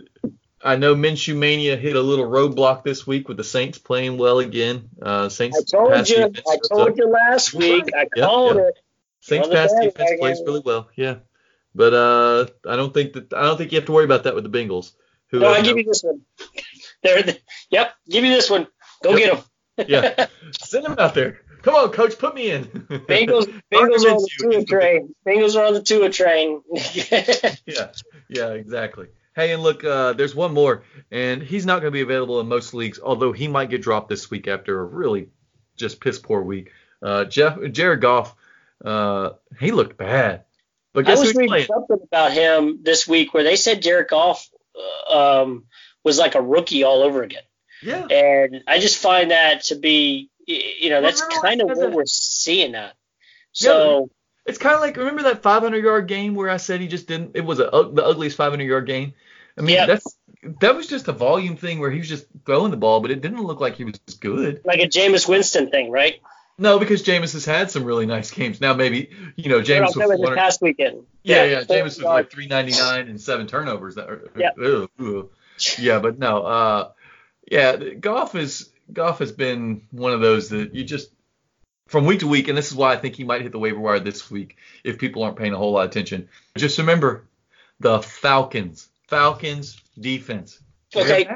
I 0.63 0.75
know 0.75 0.93
Minshew 0.93 1.35
Mania 1.35 1.77
hit 1.77 1.95
a 1.95 2.01
little 2.01 2.27
roadblock 2.27 2.83
this 2.83 3.07
week 3.07 3.27
with 3.27 3.37
the 3.37 3.43
Saints 3.43 3.79
playing 3.79 4.19
well 4.19 4.37
again. 4.37 4.89
Uh, 5.01 5.29
Saints. 5.29 5.57
I 5.57 5.77
told 5.77 6.09
you. 6.09 6.31
I 6.47 6.57
told 6.69 6.95
you 6.95 7.09
last 7.09 7.55
week. 7.55 7.85
I 7.97 8.05
called 8.05 8.57
yeah, 8.57 8.61
yeah. 8.61 8.67
it. 8.67 8.79
Saints 9.27 9.49
pass 9.49 9.73
defense 9.73 10.11
plays 10.19 10.41
really 10.45 10.61
well. 10.63 10.89
Yeah, 10.95 11.15
but 11.75 11.93
uh, 11.93 12.47
I 12.67 12.77
don't 12.77 12.93
think 12.93 13.13
that 13.13 13.33
I 13.33 13.43
don't 13.43 13.57
think 13.57 13.71
you 13.71 13.77
have 13.77 13.85
to 13.87 13.91
worry 13.91 14.05
about 14.05 14.23
that 14.23 14.35
with 14.35 14.49
the 14.49 14.49
Bengals. 14.49 14.93
Who 15.31 15.39
no, 15.39 15.49
I 15.49 15.61
give 15.61 15.77
you 15.77 15.83
this 15.83 16.03
one. 16.03 16.21
There. 17.03 17.21
The, 17.21 17.37
yep. 17.69 17.93
Give 18.09 18.23
you 18.23 18.31
this 18.31 18.49
one. 18.49 18.65
Go 19.03 19.15
yep. 19.15 19.19
get 19.19 19.37
him. 19.37 19.45
yeah. 19.87 20.25
Send 20.59 20.87
him 20.87 20.95
out 20.97 21.13
there. 21.13 21.41
Come 21.61 21.75
on, 21.75 21.91
coach, 21.91 22.17
put 22.17 22.33
me 22.33 22.49
in. 22.49 22.65
Bengals, 22.65 23.45
Bengals 23.71 24.03
are 24.03 24.15
on 24.15 24.21
the 24.21 24.29
Tua 24.39 24.65
train. 24.65 25.13
Bengals 25.27 25.55
are 25.55 25.65
on 25.65 25.75
the 25.75 25.83
Tua 25.83 26.09
train. 26.09 26.63
yeah, 27.67 27.91
yeah, 28.29 28.49
exactly. 28.49 29.07
Hey, 29.35 29.53
and 29.53 29.61
look, 29.61 29.83
uh, 29.83 30.13
there's 30.13 30.33
one 30.33 30.55
more, 30.55 30.83
and 31.11 31.43
he's 31.43 31.67
not 31.67 31.81
going 31.81 31.91
to 31.91 31.95
be 31.95 32.01
available 32.01 32.39
in 32.39 32.47
most 32.47 32.73
leagues, 32.73 32.99
although 32.99 33.31
he 33.31 33.47
might 33.47 33.69
get 33.69 33.83
dropped 33.83 34.09
this 34.09 34.31
week 34.31 34.47
after 34.47 34.79
a 34.79 34.85
really 34.85 35.29
just 35.75 36.01
piss 36.01 36.17
poor 36.17 36.41
week. 36.41 36.71
Uh, 37.03 37.25
Jeff 37.25 37.59
Jared 37.71 38.01
Goff, 38.01 38.35
uh, 38.83 39.31
he 39.59 39.71
looked 39.71 39.97
bad. 39.97 40.43
But 40.93 41.05
guess 41.05 41.19
I 41.19 41.21
was 41.21 41.35
reading 41.35 41.49
playing? 41.49 41.67
something 41.67 41.99
about 42.03 42.31
him 42.31 42.79
this 42.81 43.07
week 43.07 43.33
where 43.33 43.43
they 43.43 43.55
said 43.55 43.81
Jared 43.81 44.07
Goff 44.07 44.49
uh, 45.09 45.41
um, 45.41 45.65
was 46.03 46.17
like 46.17 46.35
a 46.35 46.41
rookie 46.41 46.83
all 46.83 47.03
over 47.03 47.23
again. 47.23 47.43
Yeah. 47.83 48.05
And 48.05 48.63
I 48.67 48.79
just 48.79 48.97
find 48.97 49.31
that 49.31 49.65
to 49.65 49.75
be, 49.75 50.29
you 50.47 50.89
know, 50.89 51.01
that's 51.01 51.21
kind 51.41 51.61
of 51.61 51.67
what 51.67 51.91
we're 51.91 52.05
seeing 52.05 52.71
now. 52.71 52.91
So. 53.51 53.99
Yeah, 53.99 54.05
it's 54.47 54.57
kind 54.57 54.75
of 54.75 54.81
like 54.81 54.95
remember 54.95 55.23
that 55.23 55.43
500 55.43 55.83
yard 55.83 56.07
game 56.07 56.33
where 56.33 56.49
I 56.49 56.57
said 56.57 56.79
he 56.79 56.87
just 56.87 57.07
didn't. 57.07 57.35
It 57.35 57.43
was 57.43 57.59
a, 57.59 57.69
the 57.93 58.03
ugliest 58.03 58.37
500 58.37 58.63
yard 58.63 58.87
game. 58.87 59.13
I 59.57 59.61
mean, 59.61 59.75
yep. 59.75 59.87
that's 59.87 60.17
that 60.61 60.75
was 60.75 60.87
just 60.87 61.07
a 61.07 61.11
volume 61.11 61.57
thing 61.57 61.79
where 61.79 61.91
he 61.91 61.99
was 61.99 62.07
just 62.07 62.27
throwing 62.45 62.71
the 62.71 62.77
ball, 62.77 63.01
but 63.01 63.11
it 63.11 63.21
didn't 63.21 63.43
look 63.43 63.59
like 63.59 63.75
he 63.75 63.83
was 63.83 63.99
good. 64.19 64.61
Like 64.63 64.79
a 64.79 64.87
Jameis 64.87 65.27
Winston 65.27 65.69
thing, 65.69 65.91
right? 65.91 66.21
No, 66.59 66.79
because 66.79 67.03
Jameis 67.03 67.33
has 67.33 67.45
had 67.45 67.69
some 67.69 67.83
really 67.83 68.05
nice 68.05 68.31
games. 68.31 68.59
Now 68.59 68.73
maybe 68.73 69.11
you 69.35 69.49
know 69.49 69.61
Jameis 69.61 69.95
was 69.95 70.35
past 70.35 70.61
weekend. 70.61 71.05
Yeah, 71.23 71.43
yeah. 71.43 71.51
yeah. 71.51 71.63
Jameis 71.63 71.83
was 71.83 72.01
like 72.01 72.31
399 72.31 73.09
and 73.09 73.21
seven 73.21 73.47
turnovers. 73.47 73.95
That 73.95 74.09
are, 74.09 74.31
yeah. 74.35 74.51
yeah, 75.77 75.99
but 75.99 76.17
no. 76.17 76.43
Uh, 76.43 76.91
yeah, 77.49 77.75
Goff 77.75 78.35
is 78.35 78.69
Goff 78.91 79.19
has 79.19 79.31
been 79.31 79.83
one 79.91 80.13
of 80.13 80.21
those 80.21 80.49
that 80.49 80.73
you 80.73 80.83
just 80.83 81.11
from 81.87 82.05
week 82.05 82.19
to 82.19 82.27
week, 82.27 82.47
and 82.47 82.57
this 82.57 82.71
is 82.71 82.75
why 82.75 82.93
I 82.93 82.97
think 82.97 83.15
he 83.15 83.23
might 83.23 83.41
hit 83.41 83.51
the 83.51 83.59
waiver 83.59 83.79
wire 83.79 83.99
this 83.99 84.29
week 84.29 84.57
if 84.83 84.97
people 84.97 85.23
aren't 85.23 85.37
paying 85.37 85.53
a 85.53 85.57
whole 85.57 85.73
lot 85.73 85.85
of 85.85 85.91
attention. 85.91 86.27
Just 86.57 86.77
remember 86.77 87.27
the 87.79 88.01
Falcons. 88.01 88.89
Falcons 89.07 89.79
defense. 89.99 90.59
Okay. 90.95 91.29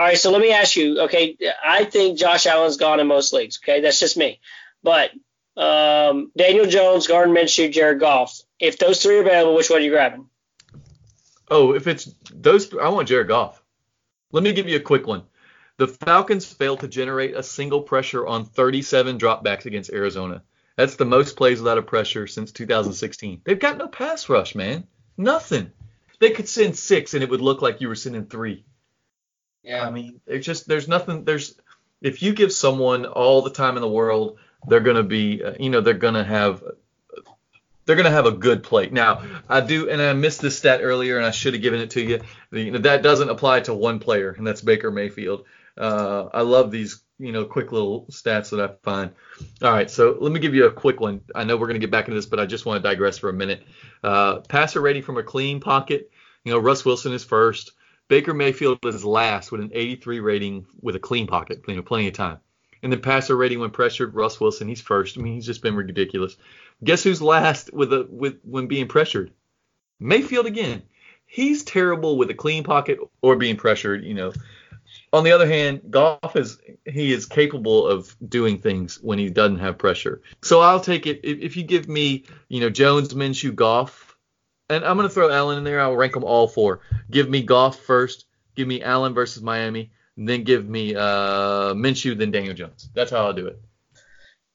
All 0.00 0.06
right, 0.06 0.16
so 0.16 0.30
let 0.30 0.40
me 0.40 0.50
ask 0.50 0.76
you. 0.76 0.98
Okay, 1.02 1.36
I 1.62 1.84
think 1.84 2.18
Josh 2.18 2.46
Allen's 2.46 2.78
gone 2.78 3.00
in 3.00 3.06
most 3.06 3.34
leagues. 3.34 3.60
Okay, 3.62 3.82
that's 3.82 4.00
just 4.00 4.16
me. 4.16 4.40
But 4.82 5.10
um, 5.58 6.32
Daniel 6.34 6.64
Jones, 6.64 7.06
Gardner 7.06 7.34
Minshew, 7.34 7.70
Jared 7.70 8.00
Goff. 8.00 8.40
If 8.58 8.78
those 8.78 9.02
three 9.02 9.18
are 9.18 9.20
available, 9.20 9.54
which 9.54 9.68
one 9.68 9.80
are 9.80 9.82
you 9.82 9.90
grabbing? 9.90 10.30
Oh, 11.50 11.74
if 11.74 11.86
it's 11.86 12.14
those, 12.32 12.74
I 12.74 12.88
want 12.88 13.08
Jared 13.08 13.28
Goff. 13.28 13.62
Let 14.32 14.42
me 14.42 14.54
give 14.54 14.70
you 14.70 14.76
a 14.76 14.80
quick 14.80 15.06
one. 15.06 15.24
The 15.76 15.88
Falcons 15.88 16.46
failed 16.46 16.80
to 16.80 16.88
generate 16.88 17.36
a 17.36 17.42
single 17.42 17.82
pressure 17.82 18.26
on 18.26 18.46
37 18.46 19.18
dropbacks 19.18 19.66
against 19.66 19.92
Arizona. 19.92 20.42
That's 20.76 20.96
the 20.96 21.04
most 21.04 21.36
plays 21.36 21.58
without 21.58 21.76
a 21.76 21.82
pressure 21.82 22.26
since 22.26 22.52
2016. 22.52 23.42
They've 23.44 23.58
got 23.58 23.76
no 23.76 23.86
pass 23.86 24.30
rush, 24.30 24.54
man. 24.54 24.86
Nothing. 25.18 25.72
They 26.20 26.30
could 26.30 26.48
send 26.48 26.78
six 26.78 27.12
and 27.12 27.22
it 27.22 27.28
would 27.28 27.42
look 27.42 27.60
like 27.60 27.82
you 27.82 27.88
were 27.88 27.94
sending 27.94 28.24
three. 28.24 28.64
Yeah. 29.62 29.86
I 29.86 29.90
mean, 29.90 30.20
it's 30.26 30.46
just 30.46 30.66
there's 30.66 30.88
nothing. 30.88 31.24
There's 31.24 31.58
if 32.00 32.22
you 32.22 32.32
give 32.32 32.52
someone 32.52 33.06
all 33.06 33.42
the 33.42 33.50
time 33.50 33.76
in 33.76 33.82
the 33.82 33.88
world, 33.88 34.38
they're 34.66 34.80
gonna 34.80 35.02
be, 35.02 35.42
uh, 35.44 35.54
you 35.58 35.70
know, 35.70 35.80
they're 35.80 35.94
gonna 35.94 36.24
have 36.24 36.62
they're 37.90 37.96
going 37.96 38.04
to 38.04 38.12
have 38.12 38.26
a 38.26 38.32
good 38.32 38.62
play. 38.62 38.88
Now, 38.88 39.24
I 39.48 39.60
do, 39.60 39.90
and 39.90 40.00
I 40.00 40.12
missed 40.12 40.40
this 40.40 40.56
stat 40.56 40.80
earlier, 40.80 41.16
and 41.16 41.26
I 41.26 41.32
should 41.32 41.54
have 41.54 41.62
given 41.62 41.80
it 41.80 41.90
to 41.90 42.00
you. 42.00 42.20
you 42.52 42.70
know, 42.70 42.78
that 42.78 43.02
doesn't 43.02 43.28
apply 43.28 43.60
to 43.60 43.74
one 43.74 43.98
player, 43.98 44.30
and 44.30 44.46
that's 44.46 44.60
Baker 44.60 44.92
Mayfield. 44.92 45.44
Uh, 45.76 46.28
I 46.32 46.42
love 46.42 46.70
these, 46.70 47.02
you 47.18 47.32
know, 47.32 47.44
quick 47.44 47.72
little 47.72 48.06
stats 48.10 48.50
that 48.50 48.60
I 48.60 48.74
find. 48.84 49.10
All 49.60 49.72
right, 49.72 49.90
so 49.90 50.16
let 50.20 50.30
me 50.30 50.38
give 50.38 50.54
you 50.54 50.66
a 50.66 50.72
quick 50.72 51.00
one. 51.00 51.22
I 51.34 51.42
know 51.42 51.56
we're 51.56 51.66
going 51.66 51.80
to 51.80 51.84
get 51.84 51.90
back 51.90 52.06
into 52.06 52.14
this, 52.14 52.26
but 52.26 52.38
I 52.38 52.46
just 52.46 52.64
want 52.64 52.80
to 52.80 52.88
digress 52.88 53.18
for 53.18 53.28
a 53.28 53.32
minute. 53.32 53.64
Uh, 54.04 54.36
passer 54.40 54.80
rating 54.80 55.02
from 55.02 55.18
a 55.18 55.24
clean 55.24 55.58
pocket. 55.58 56.12
You 56.44 56.52
know, 56.52 56.60
Russ 56.60 56.84
Wilson 56.84 57.12
is 57.12 57.24
first. 57.24 57.72
Baker 58.10 58.34
Mayfield 58.34 58.84
is 58.84 59.04
last 59.04 59.52
with 59.52 59.60
an 59.60 59.70
83 59.72 60.18
rating 60.18 60.66
with 60.82 60.96
a 60.96 60.98
clean 60.98 61.28
pocket, 61.28 61.62
you 61.68 61.76
know, 61.76 61.82
plenty 61.82 62.08
of 62.08 62.14
time. 62.14 62.38
And 62.82 62.92
then 62.92 63.00
passer 63.00 63.36
rating 63.36 63.60
when 63.60 63.70
pressured, 63.70 64.16
Russ 64.16 64.40
Wilson, 64.40 64.66
he's 64.66 64.80
first. 64.80 65.16
I 65.16 65.20
mean, 65.20 65.34
he's 65.34 65.46
just 65.46 65.62
been 65.62 65.76
ridiculous. 65.76 66.36
Guess 66.82 67.04
who's 67.04 67.22
last 67.22 67.72
with 67.72 67.92
a 67.92 68.08
with 68.10 68.40
when 68.42 68.66
being 68.66 68.88
pressured? 68.88 69.30
Mayfield 70.00 70.46
again. 70.46 70.82
He's 71.24 71.62
terrible 71.62 72.18
with 72.18 72.30
a 72.30 72.34
clean 72.34 72.64
pocket 72.64 72.98
or 73.22 73.36
being 73.36 73.56
pressured, 73.56 74.02
you 74.02 74.14
know 74.14 74.32
on 75.12 75.24
the 75.24 75.32
other 75.32 75.46
hand, 75.46 75.82
Goff 75.90 76.36
is 76.36 76.58
he 76.84 77.12
is 77.12 77.26
capable 77.26 77.86
of 77.86 78.14
doing 78.26 78.58
things 78.58 78.98
when 79.00 79.18
he 79.18 79.30
doesn't 79.30 79.58
have 79.58 79.78
pressure. 79.78 80.22
So 80.42 80.60
I'll 80.60 80.80
take 80.80 81.06
it 81.06 81.20
if, 81.24 81.38
if 81.38 81.56
you 81.56 81.62
give 81.62 81.88
me, 81.88 82.24
you 82.48 82.60
know, 82.60 82.70
Jones, 82.70 83.12
Minshew, 83.14 83.54
Goff, 83.54 84.09
and 84.70 84.84
I'm 84.84 84.96
gonna 84.96 85.08
throw 85.08 85.30
Allen 85.30 85.58
in 85.58 85.64
there. 85.64 85.80
I'll 85.80 85.96
rank 85.96 86.14
them 86.14 86.24
all 86.24 86.48
four. 86.48 86.80
Give 87.10 87.28
me 87.28 87.42
Goff 87.42 87.80
first. 87.80 88.26
Give 88.54 88.66
me 88.66 88.82
Allen 88.82 89.14
versus 89.14 89.42
Miami. 89.42 89.90
then 90.16 90.44
give 90.44 90.68
me 90.68 90.94
uh, 90.94 91.74
Minshew, 91.74 92.16
then 92.16 92.30
Daniel 92.30 92.54
Jones. 92.54 92.88
That's 92.94 93.10
how 93.10 93.26
I'll 93.26 93.32
do 93.32 93.46
it. 93.46 93.60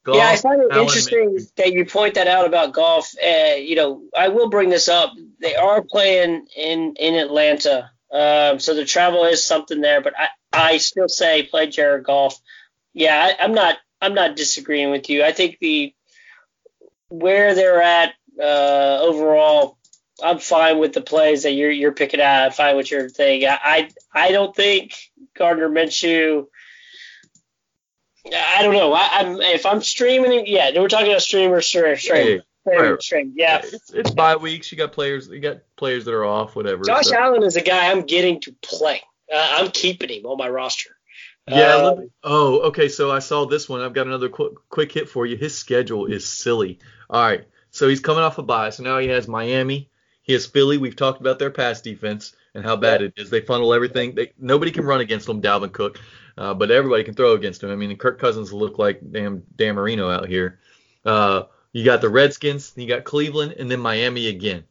Goff, 0.04 0.18
yeah, 0.18 0.30
I 0.30 0.36
find 0.36 0.62
it 0.62 0.68
Allen, 0.72 0.86
interesting 0.86 1.36
Minshew. 1.36 1.56
that 1.56 1.74
you 1.74 1.86
point 1.86 2.16
that 2.16 2.28
out 2.28 2.46
about 2.46 2.74
Goff. 2.74 3.12
Uh, 3.24 3.56
you 3.56 3.76
know, 3.76 4.04
I 4.16 4.30
will 4.30 4.50
bring 4.50 4.70
this 4.70 4.88
up. 4.90 5.12
They 5.40 5.56
are 5.56 5.82
playing 5.82 6.48
in 6.56 6.96
in 6.98 7.16
Atlanta 7.16 7.92
um, 8.16 8.60
so 8.60 8.74
the 8.74 8.86
travel 8.86 9.26
is 9.26 9.44
something 9.44 9.82
there, 9.82 10.00
but 10.00 10.14
I, 10.18 10.28
I 10.54 10.78
still 10.78 11.10
say 11.10 11.44
play 11.44 11.68
Jared 11.68 12.06
Goff. 12.06 12.40
Yeah, 12.94 13.14
I, 13.14 13.44
I'm 13.44 13.54
not 13.54 13.78
I'm 14.02 14.14
not 14.14 14.38
disagreeing 14.38 14.92
with 14.92 15.10
you. 15.10 15.24
I 15.24 15.34
think 15.34 15.58
the 15.60 15.94
where 17.10 17.56
they're 17.56 17.82
at 17.82 18.14
uh, 18.42 19.00
overall, 19.02 19.78
I'm 20.24 20.40
fine 20.40 20.80
with 20.80 20.94
the 20.94 21.02
plays 21.02 21.44
that 21.44 21.52
you're 21.52 21.72
you're 21.72 21.92
picking 21.92 22.22
out. 22.22 22.46
I'm 22.46 22.52
fine 22.52 22.78
with 22.78 22.90
your 22.90 23.10
thing. 23.10 23.46
I 23.46 23.60
I, 23.64 23.90
I 24.14 24.32
don't 24.32 24.56
think 24.56 24.94
Gardner 25.38 25.70
Minshew. 25.70 26.48
I 28.34 28.64
don't 28.64 28.74
know. 28.74 28.94
I, 28.94 29.22
am 29.22 29.40
if 29.40 29.66
I'm 29.66 29.82
streaming, 29.82 30.48
yeah, 30.48 30.72
we're 30.80 30.88
talking 30.88 31.12
about 31.12 31.22
streamers, 31.22 31.68
stream, 31.68 31.96
stream. 31.98 32.42
Right. 32.66 33.32
Yeah. 33.36 33.62
It's, 33.64 33.94
it's 33.94 34.12
bye 34.12 34.38
weeks. 34.38 34.72
You 34.72 34.78
got 34.78 34.92
players. 34.92 35.28
You 35.28 35.40
got 35.40 35.58
players 35.76 36.06
that 36.06 36.14
are 36.14 36.26
off. 36.26 36.56
Whatever. 36.56 36.84
Josh 36.84 37.08
so. 37.08 37.16
Allen 37.16 37.44
is 37.44 37.56
a 37.56 37.62
guy 37.62 37.92
I'm 37.92 38.02
getting 38.02 38.42
to 38.42 38.54
play. 38.62 39.02
Uh, 39.32 39.48
I'm 39.52 39.72
keeping 39.72 40.10
him 40.10 40.26
on 40.26 40.38
my 40.38 40.50
roster. 40.50 40.90
Yeah. 41.48 41.76
Uh, 41.76 41.96
me, 41.96 42.08
oh, 42.24 42.60
okay. 42.70 42.90
So 42.90 43.12
I 43.12 43.20
saw 43.20 43.46
this 43.46 43.70
one. 43.70 43.82
I've 43.82 43.94
got 43.94 44.08
another 44.08 44.30
quick, 44.30 44.54
quick 44.70 44.92
hit 44.92 45.10
for 45.10 45.28
you. 45.28 45.38
His 45.38 45.56
schedule 45.56 46.08
is 46.08 46.26
silly. 46.26 46.80
All 47.08 47.22
right. 47.22 47.46
So 47.70 47.88
he's 47.88 48.00
coming 48.00 48.24
off 48.24 48.40
a 48.40 48.44
bye. 48.44 48.72
So 48.72 48.82
now 48.82 48.98
he 48.98 49.10
has 49.10 49.28
Miami. 49.28 49.92
He 50.26 50.34
has 50.34 50.46
Philly. 50.46 50.78
We've 50.78 50.96
talked 50.96 51.22
about 51.22 51.40
their 51.40 51.52
pass 51.52 51.82
defense 51.82 52.34
and 52.56 52.66
how 52.66 52.76
bad 52.76 53.02
it 53.02 53.14
is. 53.16 53.30
They 53.30 53.42
funnel 53.42 53.74
everything. 53.74 54.16
They, 54.16 54.34
nobody 54.40 54.72
can 54.72 54.84
run 54.84 55.00
against 55.00 55.28
them. 55.28 55.42
Dalvin 55.42 55.72
Cook, 55.72 56.00
uh, 56.38 56.54
but 56.54 56.72
everybody 56.72 57.04
can 57.04 57.14
throw 57.14 57.34
against 57.34 57.64
him. 57.64 57.70
I 57.70 57.76
mean, 57.76 57.96
Kirk 57.96 58.20
Cousins 58.20 58.52
look 58.52 58.80
like 58.80 59.00
damn 59.12 59.44
Dan 59.56 59.76
Marino 59.76 60.10
out 60.10 60.28
here. 60.28 60.60
Uh, 61.06 61.44
you 61.74 61.86
got 61.86 62.02
the 62.02 62.10
Redskins, 62.10 62.74
you 62.76 62.88
got 62.88 63.04
Cleveland, 63.04 63.56
and 63.60 63.70
then 63.70 63.80
Miami 63.80 64.28
again. 64.28 64.64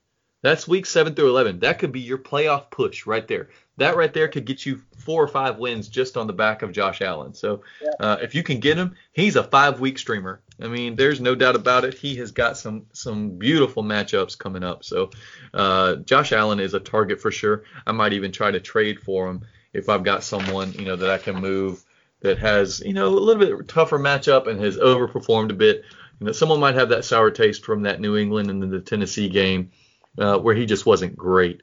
That's 0.44 0.68
week 0.68 0.84
seven 0.84 1.14
through 1.14 1.30
eleven. 1.30 1.60
That 1.60 1.78
could 1.78 1.90
be 1.90 2.00
your 2.00 2.18
playoff 2.18 2.70
push 2.70 3.06
right 3.06 3.26
there. 3.26 3.48
That 3.78 3.96
right 3.96 4.12
there 4.12 4.28
could 4.28 4.44
get 4.44 4.66
you 4.66 4.82
four 4.98 5.24
or 5.24 5.26
five 5.26 5.56
wins 5.56 5.88
just 5.88 6.18
on 6.18 6.26
the 6.26 6.34
back 6.34 6.60
of 6.60 6.70
Josh 6.70 7.00
Allen. 7.00 7.32
So 7.32 7.62
uh, 7.98 8.18
if 8.20 8.34
you 8.34 8.42
can 8.42 8.60
get 8.60 8.76
him, 8.76 8.94
he's 9.14 9.36
a 9.36 9.42
five-week 9.42 9.98
streamer. 9.98 10.42
I 10.60 10.68
mean, 10.68 10.96
there's 10.96 11.18
no 11.18 11.34
doubt 11.34 11.56
about 11.56 11.86
it. 11.86 11.94
He 11.94 12.16
has 12.16 12.32
got 12.32 12.58
some 12.58 12.84
some 12.92 13.38
beautiful 13.38 13.82
matchups 13.82 14.36
coming 14.36 14.62
up. 14.62 14.84
So 14.84 15.12
uh, 15.54 15.96
Josh 15.96 16.30
Allen 16.32 16.60
is 16.60 16.74
a 16.74 16.80
target 16.80 17.22
for 17.22 17.30
sure. 17.30 17.64
I 17.86 17.92
might 17.92 18.12
even 18.12 18.30
try 18.30 18.50
to 18.50 18.60
trade 18.60 19.00
for 19.00 19.30
him 19.30 19.46
if 19.72 19.88
I've 19.88 20.04
got 20.04 20.24
someone 20.24 20.74
you 20.74 20.84
know 20.84 20.96
that 20.96 21.08
I 21.08 21.16
can 21.16 21.36
move 21.36 21.82
that 22.20 22.36
has 22.36 22.80
you 22.80 22.92
know 22.92 23.08
a 23.08 23.08
little 23.08 23.40
bit 23.40 23.66
tougher 23.66 23.98
matchup 23.98 24.46
and 24.46 24.60
has 24.60 24.76
overperformed 24.76 25.52
a 25.52 25.54
bit. 25.54 25.84
You 26.20 26.26
know, 26.26 26.32
someone 26.32 26.60
might 26.60 26.74
have 26.74 26.90
that 26.90 27.06
sour 27.06 27.30
taste 27.30 27.64
from 27.64 27.84
that 27.84 27.98
New 27.98 28.18
England 28.18 28.50
and 28.50 28.60
then 28.60 28.68
the 28.68 28.80
Tennessee 28.80 29.30
game 29.30 29.70
uh, 30.18 30.38
where 30.38 30.54
he 30.54 30.66
just 30.66 30.86
wasn't 30.86 31.16
great. 31.16 31.62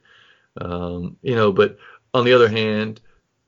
Um, 0.60 1.16
you 1.22 1.34
know, 1.34 1.52
but 1.52 1.78
on 2.14 2.24
the 2.24 2.32
other 2.32 2.48
hand, 2.48 3.00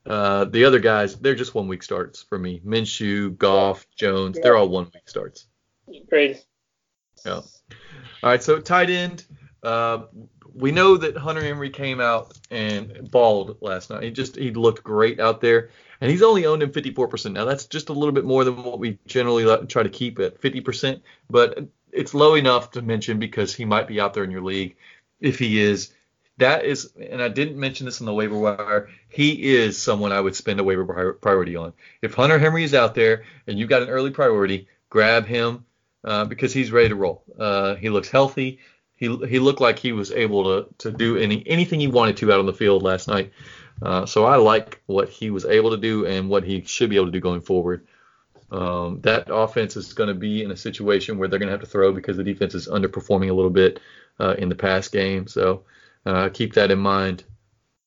uh, 0.05 0.45
the 0.45 0.65
other 0.65 0.79
guys, 0.79 1.15
they're 1.15 1.35
just 1.35 1.55
one 1.55 1.67
week 1.67 1.83
starts 1.83 2.21
for 2.23 2.37
me. 2.37 2.61
Minshew, 2.65 3.37
Goff, 3.37 3.85
Jones, 3.95 4.37
yeah. 4.37 4.43
they're 4.43 4.57
all 4.57 4.69
one 4.69 4.85
week 4.93 5.07
starts. 5.07 5.47
Great. 6.09 6.45
Yeah. 7.25 7.33
All 7.33 7.45
right, 8.23 8.41
so 8.41 8.59
tight 8.59 8.89
end. 8.89 9.25
Uh, 9.63 10.03
we 10.53 10.71
know 10.71 10.95
that 10.95 11.17
Hunter 11.17 11.43
Henry 11.43 11.69
came 11.69 11.99
out 11.99 12.37
and 12.49 13.09
balled 13.11 13.57
last 13.61 13.89
night. 13.89 14.03
He 14.03 14.11
just 14.11 14.35
he 14.35 14.51
looked 14.51 14.83
great 14.83 15.19
out 15.19 15.41
there 15.41 15.69
and 15.99 16.09
he's 16.09 16.21
only 16.21 16.45
owned 16.45 16.63
in 16.63 16.71
54%. 16.71 17.33
Now 17.33 17.45
that's 17.45 17.65
just 17.65 17.89
a 17.89 17.93
little 17.93 18.13
bit 18.13 18.25
more 18.25 18.43
than 18.43 18.63
what 18.63 18.79
we 18.79 18.97
generally 19.05 19.43
try 19.67 19.83
to 19.83 19.89
keep 19.89 20.19
at 20.19 20.39
50%, 20.39 21.01
but 21.29 21.59
it's 21.91 22.13
low 22.13 22.35
enough 22.35 22.71
to 22.71 22.81
mention 22.81 23.19
because 23.19 23.53
he 23.53 23.65
might 23.65 23.87
be 23.87 23.99
out 23.99 24.13
there 24.13 24.23
in 24.23 24.31
your 24.31 24.43
league. 24.43 24.77
If 25.19 25.39
he 25.39 25.59
is, 25.59 25.93
that 26.37 26.65
is, 26.65 26.91
and 26.95 27.21
I 27.21 27.29
didn't 27.29 27.57
mention 27.57 27.85
this 27.85 28.01
in 28.01 28.05
the 28.05 28.13
waiver 28.13 28.37
wire. 28.37 28.89
He 29.09 29.55
is 29.55 29.81
someone 29.81 30.11
I 30.11 30.19
would 30.19 30.35
spend 30.35 30.59
a 30.59 30.63
waiver 30.63 31.13
priority 31.13 31.55
on. 31.55 31.73
If 32.01 32.13
Hunter 32.13 32.37
Henry 32.37 32.63
is 32.63 32.73
out 32.73 32.95
there 32.95 33.23
and 33.47 33.57
you've 33.57 33.69
got 33.69 33.83
an 33.83 33.89
early 33.89 34.11
priority, 34.11 34.67
grab 34.89 35.25
him 35.25 35.65
uh, 36.03 36.25
because 36.25 36.53
he's 36.53 36.71
ready 36.71 36.89
to 36.89 36.95
roll. 36.95 37.23
Uh, 37.39 37.75
he 37.75 37.89
looks 37.89 38.09
healthy. 38.09 38.59
He 38.97 39.07
he 39.27 39.39
looked 39.39 39.61
like 39.61 39.79
he 39.79 39.91
was 39.91 40.11
able 40.11 40.43
to 40.43 40.73
to 40.79 40.91
do 40.91 41.17
any 41.17 41.43
anything 41.47 41.79
he 41.79 41.87
wanted 41.87 42.17
to 42.17 42.31
out 42.31 42.39
on 42.39 42.45
the 42.45 42.53
field 42.53 42.83
last 42.83 43.07
night. 43.07 43.31
Uh, 43.81 44.05
so 44.05 44.25
I 44.25 44.37
like 44.37 44.81
what 44.85 45.09
he 45.09 45.29
was 45.29 45.45
able 45.45 45.71
to 45.71 45.77
do 45.77 46.05
and 46.05 46.29
what 46.29 46.43
he 46.43 46.61
should 46.61 46.89
be 46.89 46.95
able 46.95 47.07
to 47.07 47.11
do 47.11 47.19
going 47.19 47.41
forward. 47.41 47.85
Um, 48.51 49.01
that 49.01 49.27
offense 49.29 49.75
is 49.75 49.93
going 49.93 50.07
to 50.07 50.13
be 50.13 50.43
in 50.43 50.51
a 50.51 50.55
situation 50.55 51.17
where 51.17 51.27
they're 51.27 51.39
going 51.39 51.47
to 51.47 51.51
have 51.51 51.61
to 51.61 51.67
throw 51.67 51.91
because 51.91 52.15
the 52.15 52.23
defense 52.23 52.53
is 52.55 52.67
underperforming 52.67 53.29
a 53.29 53.33
little 53.33 53.49
bit 53.49 53.81
uh, 54.19 54.35
in 54.37 54.49
the 54.49 54.55
pass 54.55 54.87
game. 54.87 55.27
So 55.27 55.63
uh, 56.05 56.29
keep 56.29 56.53
that 56.53 56.71
in 56.71 56.79
mind. 56.79 57.23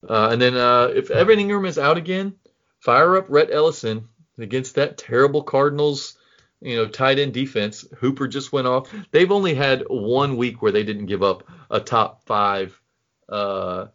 Uh, 0.08 0.28
and 0.32 0.40
then 0.40 0.56
uh, 0.56 0.86
if 0.94 1.10
Evan 1.10 1.38
Engram 1.38 1.66
is 1.66 1.78
out 1.78 1.96
again, 1.96 2.34
fire 2.80 3.16
up 3.16 3.26
Rhett 3.28 3.50
Ellison 3.52 4.08
against 4.38 4.76
that 4.76 4.98
terrible 4.98 5.42
Cardinals, 5.42 6.16
you 6.60 6.76
know, 6.76 6.86
tight 6.86 7.18
end 7.18 7.34
defense. 7.34 7.84
Hooper 7.98 8.28
just 8.28 8.52
went 8.52 8.66
off. 8.66 8.92
They've 9.10 9.32
only 9.32 9.54
had 9.54 9.84
one 9.88 10.36
week 10.36 10.62
where 10.62 10.72
they 10.72 10.84
didn't 10.84 11.06
give 11.06 11.22
up 11.22 11.44
a 11.70 11.80
top 11.80 12.24
five 12.26 12.80
uh, 13.28 13.86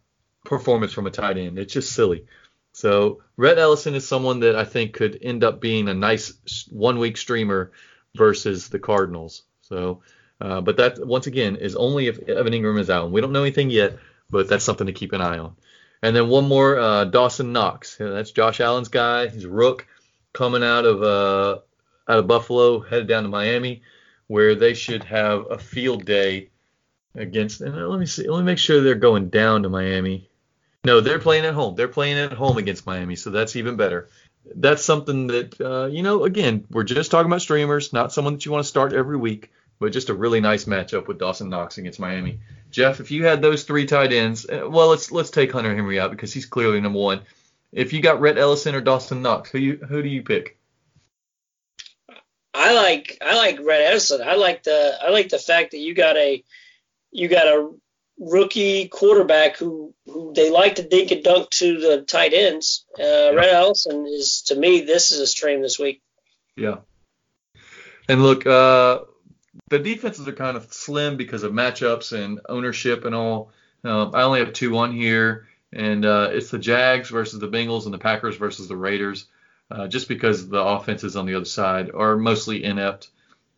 performance 0.44 0.92
from 0.92 1.06
a 1.06 1.10
tight 1.10 1.38
end. 1.38 1.58
It's 1.58 1.72
just 1.72 1.92
silly. 1.92 2.26
So 2.72 3.22
Rhett 3.36 3.58
Ellison 3.58 3.94
is 3.94 4.06
someone 4.06 4.40
that 4.40 4.56
I 4.56 4.64
think 4.64 4.94
could 4.94 5.18
end 5.22 5.44
up 5.44 5.60
being 5.60 5.88
a 5.88 5.94
nice 5.94 6.34
one 6.70 6.98
week 6.98 7.16
streamer 7.16 7.72
versus 8.16 8.68
the 8.68 8.78
Cardinals. 8.78 9.44
So, 9.62 10.02
uh, 10.40 10.60
but 10.60 10.76
that 10.76 11.04
once 11.04 11.26
again 11.26 11.56
is 11.56 11.76
only 11.76 12.06
if 12.08 12.18
Evan 12.28 12.52
Engram 12.52 12.80
is 12.80 12.90
out. 12.90 13.04
And 13.04 13.12
we 13.12 13.20
don't 13.20 13.32
know 13.32 13.42
anything 13.42 13.70
yet, 13.70 13.98
but 14.30 14.48
that's 14.48 14.64
something 14.64 14.86
to 14.86 14.92
keep 14.92 15.12
an 15.12 15.20
eye 15.20 15.38
on. 15.38 15.56
And 16.02 16.14
then 16.14 16.28
one 16.28 16.46
more, 16.46 16.78
uh, 16.78 17.04
Dawson 17.04 17.52
Knox. 17.52 17.96
That's 17.96 18.30
Josh 18.30 18.60
Allen's 18.60 18.88
guy. 18.88 19.28
He's 19.28 19.44
a 19.44 19.48
rook 19.48 19.86
coming 20.32 20.62
out 20.62 20.84
of 20.84 21.02
uh, 21.02 21.60
out 22.06 22.18
of 22.18 22.26
Buffalo, 22.26 22.80
headed 22.80 23.08
down 23.08 23.22
to 23.22 23.28
Miami, 23.30 23.82
where 24.26 24.54
they 24.54 24.74
should 24.74 25.04
have 25.04 25.46
a 25.50 25.58
field 25.58 26.04
day 26.04 26.50
against. 27.14 27.62
And 27.62 27.74
uh, 27.74 27.88
let 27.88 27.98
me 27.98 28.06
see. 28.06 28.28
Let 28.28 28.40
me 28.40 28.44
make 28.44 28.58
sure 28.58 28.82
they're 28.82 28.96
going 28.96 29.30
down 29.30 29.62
to 29.62 29.70
Miami. 29.70 30.28
No, 30.84 31.00
they're 31.00 31.18
playing 31.18 31.46
at 31.46 31.54
home. 31.54 31.74
They're 31.74 31.88
playing 31.88 32.18
at 32.18 32.32
home 32.32 32.58
against 32.58 32.84
Miami, 32.84 33.16
so 33.16 33.30
that's 33.30 33.56
even 33.56 33.76
better. 33.76 34.08
That's 34.54 34.84
something 34.84 35.28
that 35.28 35.58
uh, 35.58 35.86
you 35.86 36.02
know. 36.02 36.24
Again, 36.24 36.66
we're 36.70 36.84
just 36.84 37.10
talking 37.10 37.30
about 37.30 37.40
streamers, 37.40 37.94
not 37.94 38.12
someone 38.12 38.34
that 38.34 38.44
you 38.44 38.52
want 38.52 38.64
to 38.64 38.68
start 38.68 38.92
every 38.92 39.16
week, 39.16 39.50
but 39.78 39.92
just 39.92 40.08
a 40.08 40.14
really 40.14 40.40
nice 40.40 40.64
matchup 40.64 41.06
with 41.06 41.18
Dawson 41.18 41.50
Knox 41.50 41.78
against 41.78 42.00
Miami. 42.00 42.40
Jeff, 42.70 43.00
if 43.00 43.10
you 43.10 43.24
had 43.24 43.42
those 43.42 43.64
three 43.64 43.86
tight 43.86 44.12
ends, 44.12 44.48
uh, 44.48 44.68
well, 44.68 44.88
let's 44.88 45.12
let's 45.12 45.30
take 45.30 45.52
Hunter 45.52 45.74
Henry 45.74 46.00
out 46.00 46.10
because 46.10 46.32
he's 46.32 46.46
clearly 46.46 46.80
number 46.80 46.98
one. 46.98 47.22
If 47.72 47.92
you 47.92 48.00
got 48.00 48.20
Rhett 48.20 48.38
Ellison 48.38 48.74
or 48.74 48.80
Dawson 48.80 49.22
Knox, 49.22 49.50
who 49.50 49.58
you 49.58 49.76
who 49.76 50.02
do 50.02 50.08
you 50.08 50.22
pick? 50.22 50.58
I 52.52 52.74
like 52.74 53.18
I 53.20 53.36
like 53.36 53.58
Rhett 53.60 53.92
Ellison. 53.92 54.22
I 54.22 54.34
like 54.34 54.62
the 54.62 54.98
I 55.02 55.10
like 55.10 55.28
the 55.28 55.38
fact 55.38 55.72
that 55.72 55.78
you 55.78 55.94
got 55.94 56.16
a 56.16 56.42
you 57.10 57.28
got 57.28 57.46
a 57.46 57.70
rookie 58.18 58.88
quarterback 58.88 59.56
who, 59.56 59.92
who 60.06 60.32
they 60.34 60.50
like 60.50 60.76
to 60.76 60.82
dink 60.86 61.10
and 61.10 61.24
dunk 61.24 61.50
to 61.50 61.80
the 61.80 62.02
tight 62.02 62.32
ends. 62.32 62.84
Uh, 62.98 63.34
Rhett 63.34 63.52
Ellison 63.54 64.06
is 64.06 64.42
to 64.46 64.54
me 64.54 64.82
this 64.82 65.10
is 65.10 65.20
a 65.20 65.26
stream 65.26 65.62
this 65.62 65.78
week. 65.78 66.00
Yeah. 66.56 66.76
And 68.08 68.22
look, 68.22 68.46
uh, 68.46 69.00
the 69.78 69.94
defenses 69.94 70.26
are 70.28 70.32
kind 70.32 70.56
of 70.56 70.72
slim 70.72 71.16
because 71.16 71.42
of 71.42 71.52
matchups 71.52 72.12
and 72.12 72.40
ownership 72.48 73.04
and 73.04 73.14
all. 73.14 73.52
Um, 73.84 74.12
I 74.14 74.22
only 74.22 74.40
have 74.40 74.52
two 74.52 74.76
on 74.78 74.92
here, 74.92 75.46
and 75.72 76.04
uh, 76.04 76.30
it's 76.32 76.50
the 76.50 76.58
Jags 76.58 77.10
versus 77.10 77.40
the 77.40 77.48
Bengals 77.48 77.84
and 77.84 77.94
the 77.94 77.98
Packers 77.98 78.36
versus 78.36 78.68
the 78.68 78.76
Raiders. 78.76 79.26
Uh, 79.70 79.88
just 79.88 80.08
because 80.08 80.48
the 80.48 80.62
offenses 80.62 81.16
on 81.16 81.24
the 81.26 81.34
other 81.34 81.46
side 81.46 81.90
are 81.94 82.16
mostly 82.16 82.62
inept. 82.62 83.08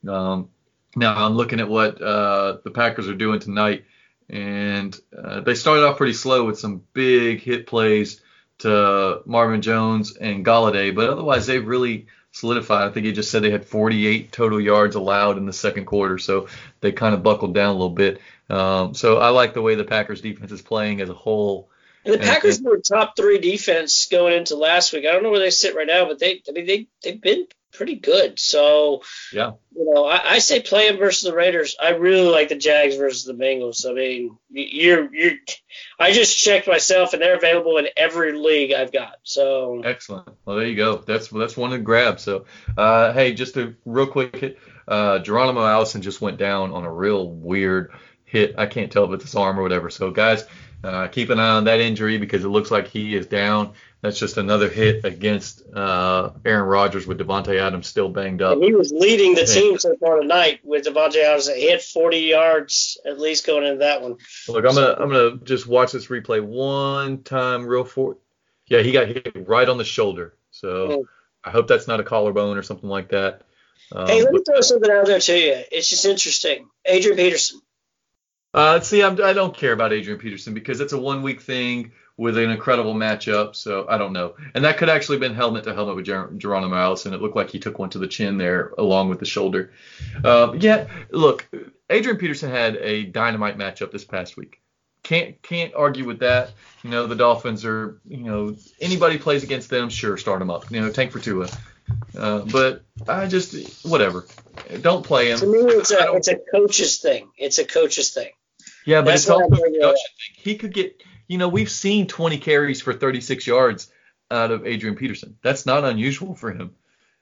Um, 0.09 0.49
now 0.95 1.27
I'm 1.27 1.35
looking 1.35 1.61
at 1.61 1.69
what 1.69 2.01
uh, 2.01 2.59
the 2.65 2.71
Packers 2.71 3.09
are 3.09 3.15
doing 3.15 3.41
tonight 3.41 3.85
and 4.29 4.99
uh, 5.17 5.41
they 5.41 5.55
started 5.55 5.85
off 5.85 5.99
pretty 5.99 6.13
slow 6.13 6.45
with 6.45 6.59
some 6.59 6.83
big 6.93 7.41
hit 7.41 7.67
plays 7.67 8.21
to 8.59 9.23
Marvin 9.27 9.63
Jones 9.63 10.17
and 10.17 10.45
Golladay, 10.45 10.95
but 10.95 11.11
otherwise 11.11 11.47
they've 11.47 11.67
really 11.67 12.07
solidified. 12.37 12.89
I 12.89 12.93
think 12.93 13.07
he 13.07 13.13
just 13.13 13.31
said 13.31 13.43
they 13.43 13.51
had 13.51 13.65
48 13.65 14.31
total 14.31 14.61
yards 14.61 14.95
allowed 14.95 15.39
in 15.39 15.47
the 15.47 15.53
second 15.53 15.87
quarter, 15.87 16.19
so 16.19 16.49
they 16.81 16.93
kind 16.93 17.15
of 17.15 17.23
buckled 17.23 17.55
down 17.55 17.71
a 17.71 17.73
little 17.73 17.89
bit. 17.89 18.21
Um, 18.51 18.95
so 18.95 19.19
I 19.19 19.31
like 19.31 19.55
the 19.55 19.63
way 19.63 19.75
the 19.75 19.85
Packers 19.85 20.21
defense 20.21 20.53
is 20.53 20.61
playing 20.61 21.01
as 21.01 21.09
a 21.09 21.15
whole. 21.15 21.71
And 22.05 22.15
the 22.15 22.19
Packers 22.19 22.59
and, 22.59 22.67
were 22.67 22.79
top 22.79 23.17
three 23.17 23.39
defense 23.39 24.07
going 24.07 24.35
into 24.35 24.55
last 24.55 24.93
week. 24.93 25.07
I 25.07 25.13
don't 25.13 25.23
know 25.23 25.31
where 25.31 25.41
they 25.41 25.51
sit 25.51 25.75
right 25.75 25.87
now, 25.87 26.05
but 26.05 26.19
they, 26.19 26.43
I 26.47 26.53
mean, 26.53 26.67
they 26.67 26.87
they've 27.03 27.21
been 27.21 27.47
pretty 27.77 27.97
good. 27.97 28.39
So 28.39 29.03
yeah, 29.32 29.53
you 29.77 29.93
know, 29.94 30.05
I, 30.07 30.32
I 30.35 30.39
say 30.39 30.61
play 30.61 30.89
them 30.89 30.98
versus 30.98 31.23
the 31.23 31.35
Raiders. 31.35 31.77
I 31.81 31.90
really 31.90 32.28
like 32.28 32.48
the 32.48 32.57
Jags 32.57 32.97
versus 32.97 33.24
the 33.24 33.35
Bengals. 33.35 33.89
I 33.89 33.93
mean, 33.93 34.39
you're 34.51 35.15
you're. 35.15 35.35
I 35.98 36.12
just 36.12 36.39
checked 36.39 36.66
myself, 36.66 37.12
and 37.12 37.23
they're 37.23 37.36
available 37.36 37.77
in 37.77 37.89
every 37.97 38.32
league 38.32 38.73
I've 38.73 38.93
got. 38.93 39.16
So 39.23 39.82
excellent. 39.85 40.28
Well, 40.44 40.57
there 40.57 40.66
you 40.66 40.77
go. 40.77 40.97
That's 40.97 41.28
that's 41.28 41.57
one 41.57 41.70
to 41.70 41.78
grab. 41.78 42.20
So, 42.20 42.47
uh, 42.77 43.12
hey, 43.12 43.35
just 43.35 43.57
a 43.57 43.74
real 43.85 44.07
quick 44.07 44.36
hit. 44.36 44.59
Uh, 44.89 45.19
Geronimo 45.19 45.65
Allison 45.65 46.03
just 46.03 46.20
went 46.20 46.39
down 46.39 46.73
on 46.73 46.85
a 46.85 46.93
real 46.93 47.28
weird 47.28 47.93
hit. 48.24 48.55
I 48.59 48.66
can't 48.66 48.90
tell 48.90 49.05
if 49.05 49.12
it's 49.12 49.24
his 49.24 49.35
arm 49.35 49.59
or 49.59 49.62
whatever. 49.62 49.90
So, 49.90 50.11
guys, 50.11 50.44
uh, 50.87 51.09
keep 51.09 51.31
an 51.31 51.41
eye 51.41 51.57
on 51.57 51.65
that 51.65 51.81
injury 51.81 52.17
because 52.17 52.45
it 52.45 52.49
looks 52.49 52.71
like 52.71 52.87
he 52.87 53.17
is 53.17 53.27
down. 53.27 53.73
That's 54.03 54.21
just 54.21 54.37
another 54.37 54.69
hit 54.69 55.05
against 55.05 55.65
uh, 55.75 56.31
Aaron 56.45 56.69
Rodgers 56.69 57.09
with 57.09 57.19
Davante 57.19 57.59
Adams 57.59 57.89
still 57.89 58.09
banged 58.09 58.41
up. 58.41 58.53
And 58.53 58.63
he 58.63 58.73
was 58.73 58.93
leading 58.93 59.35
the 59.35 59.47
team 59.47 59.79
so 59.81 59.97
far 59.97 60.21
tonight 60.21 60.61
with 60.63 60.85
Davante 60.85 61.25
Adams 61.25 61.47
that 61.47 61.57
hit 61.57 61.83
40 61.83 62.19
yards 62.19 62.99
at 63.05 63.19
least 63.19 63.47
going 63.47 63.65
into 63.65 63.79
that 63.79 64.01
one. 64.01 64.19
Look, 64.49 64.65
I'm 64.65 64.75
gonna 64.75 64.95
I'm 64.97 65.11
gonna 65.11 65.37
just 65.39 65.67
watch 65.67 65.91
this 65.91 66.07
replay 66.07 66.41
one 66.41 67.25
time 67.25 67.67
real 67.67 67.85
for. 67.85 68.19
Yeah, 68.69 68.83
he 68.83 68.93
got 68.93 69.09
hit 69.09 69.49
right 69.49 69.69
on 69.69 69.79
the 69.79 69.85
shoulder. 69.85 70.37
So 70.53 70.69
oh. 70.69 71.07
I 71.43 71.51
hope 71.51 71.67
that's 71.67 71.89
not 71.89 71.99
a 71.99 72.05
collarbone 72.05 72.59
or 72.59 72.63
something 72.63 72.89
like 72.89 73.09
that. 73.09 73.43
Um, 73.93 74.07
hey, 74.07 74.23
let 74.23 74.33
me 74.33 74.43
throw 74.45 74.61
something 74.61 74.91
out 74.91 75.07
there 75.07 75.19
to 75.19 75.39
you. 75.39 75.63
It's 75.73 75.89
just 75.89 76.05
interesting. 76.05 76.69
Adrian 76.85 77.17
Peterson. 77.17 77.61
Uh, 78.57 78.81
see, 78.81 79.03
I'm, 79.03 79.12
I 79.23 79.35
do 79.35 79.41
not 79.41 79.57
care 79.57 79.73
about 79.73 79.93
Adrian 79.93 80.19
Peterson 80.19 80.55
because 80.55 80.81
it's 80.81 80.95
a 80.95 80.99
one 80.99 81.23
week 81.23 81.43
thing 81.43 81.93
with 82.16 82.39
an 82.39 82.51
incredible 82.51 82.95
matchup. 82.95 83.55
So 83.55 83.87
I 83.87 83.99
don't 83.99 84.15
know. 84.15 84.35
And 84.55 84.65
that 84.65 84.78
could 84.78 84.89
actually 84.89 85.16
have 85.16 85.20
been 85.20 85.35
helmet 85.35 85.65
to 85.65 85.74
helmet 85.74 85.97
with 85.97 86.07
Ger- 86.07 86.31
Geronimo 86.39 86.74
Allison. 86.74 87.12
It 87.12 87.20
looked 87.20 87.37
like 87.37 87.51
he 87.51 87.59
took 87.59 87.78
one 87.78 87.91
to 87.91 87.99
the 87.99 88.07
chin 88.07 88.39
there 88.39 88.73
along 88.78 89.11
with 89.11 89.19
the 89.19 89.27
shoulder. 89.27 89.73
Uh, 90.24 90.55
yeah, 90.59 90.87
look, 91.11 91.47
Adrian 91.91 92.16
Peterson 92.16 92.51
had 92.51 92.77
a 92.77 93.05
dynamite 93.05 93.59
matchup 93.59 93.93
this 93.93 94.05
past 94.05 94.39
week. 94.39 94.62
Can't 95.03 95.41
can't 95.43 95.73
argue 95.74 96.05
with 96.05 96.20
that. 96.20 96.51
You 96.83 96.91
know 96.91 97.07
the 97.07 97.15
Dolphins 97.15 97.65
are 97.65 98.01
you 98.09 98.24
know 98.24 98.57
anybody 98.81 99.19
plays 99.19 99.45
against 99.45 99.70
them, 99.70 99.89
sure 99.89 100.16
start 100.16 100.41
them 100.41 100.51
up. 100.51 100.69
You 100.69 100.81
know 100.81 100.91
tank 100.91 101.12
for 101.12 101.20
Tua. 101.20 101.49
Uh, 102.19 102.41
but 102.41 102.83
I 103.07 103.28
just 103.28 103.87
whatever. 103.87 104.27
Don't 104.81 105.05
play 105.05 105.31
him. 105.31 105.39
To 105.39 105.47
me, 105.47 105.59
it's 105.61 105.93
a 105.93 106.12
it's 106.15 106.27
a 106.27 106.37
coach's 106.37 106.99
thing. 106.99 107.28
It's 107.37 107.59
a 107.59 107.65
coach's 107.65 108.11
thing. 108.11 108.31
Yeah, 108.87 109.03
but 109.03 109.11
That's 109.11 109.23
it's 109.25 109.31
also 109.31 109.55
a 109.55 109.81
coach's 109.81 109.81
thing. 109.81 110.37
He 110.37 110.57
could 110.57 110.73
get 110.73 111.03
you 111.29 111.39
know, 111.39 111.49
we've 111.49 111.71
seen 111.71 112.07
20 112.07 112.39
carries 112.39 112.81
for 112.81 112.93
36 112.93 113.47
yards 113.47 113.91
out 114.31 114.51
of 114.51 114.67
Adrian 114.67 114.97
Peterson. 114.97 115.37
That's 115.43 115.67
not 115.67 115.85
unusual 115.85 116.35
for 116.35 116.53
him. 116.53 116.75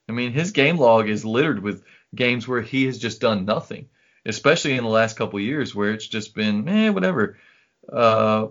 I 0.08 0.12
mean, 0.12 0.32
his 0.32 0.52
game 0.52 0.76
log 0.76 1.08
is 1.08 1.24
littered 1.24 1.62
with 1.62 1.82
games 2.14 2.46
where 2.46 2.60
he 2.60 2.86
has 2.86 2.98
just 2.98 3.20
done 3.20 3.46
nothing, 3.46 3.86
especially 4.26 4.76
in 4.76 4.84
the 4.84 4.90
last 4.90 5.16
couple 5.16 5.40
years 5.40 5.74
where 5.74 5.92
it's 5.92 6.06
just 6.06 6.34
been, 6.34 6.68
eh, 6.68 6.88
whatever. 6.90 7.38
Uh, 7.90 8.48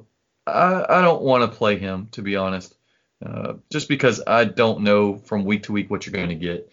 I, 0.47 0.85
I 0.89 1.01
don't 1.01 1.21
want 1.21 1.49
to 1.49 1.57
play 1.57 1.77
him, 1.77 2.07
to 2.11 2.21
be 2.21 2.35
honest, 2.35 2.75
uh, 3.23 3.53
just 3.71 3.87
because 3.87 4.21
I 4.25 4.45
don't 4.45 4.81
know 4.81 5.17
from 5.17 5.45
week 5.45 5.63
to 5.63 5.71
week 5.71 5.89
what 5.89 6.05
you're 6.05 6.13
going 6.13 6.29
to 6.29 6.35
get. 6.35 6.71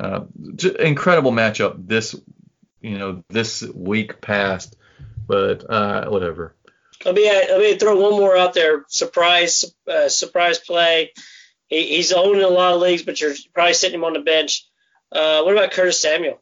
Uh, 0.00 0.24
incredible 0.80 1.30
matchup 1.30 1.86
this, 1.86 2.16
you 2.80 2.98
know, 2.98 3.22
this 3.28 3.62
week 3.62 4.20
past, 4.20 4.76
but 5.26 5.68
uh, 5.68 6.08
whatever. 6.08 6.54
Let 7.04 7.14
me 7.14 7.28
let 7.28 7.60
me 7.60 7.76
throw 7.76 8.00
one 8.00 8.12
more 8.12 8.36
out 8.36 8.54
there. 8.54 8.84
Surprise 8.88 9.64
uh, 9.88 10.08
surprise 10.08 10.58
play. 10.58 11.12
He, 11.66 11.96
he's 11.96 12.12
owning 12.12 12.42
a 12.42 12.48
lot 12.48 12.74
of 12.74 12.80
leagues, 12.80 13.02
but 13.02 13.20
you're 13.20 13.34
probably 13.52 13.74
sitting 13.74 13.98
him 13.98 14.04
on 14.04 14.14
the 14.14 14.20
bench. 14.20 14.66
Uh, 15.12 15.42
what 15.42 15.52
about 15.52 15.72
Curtis 15.72 16.00
Samuel? 16.00 16.40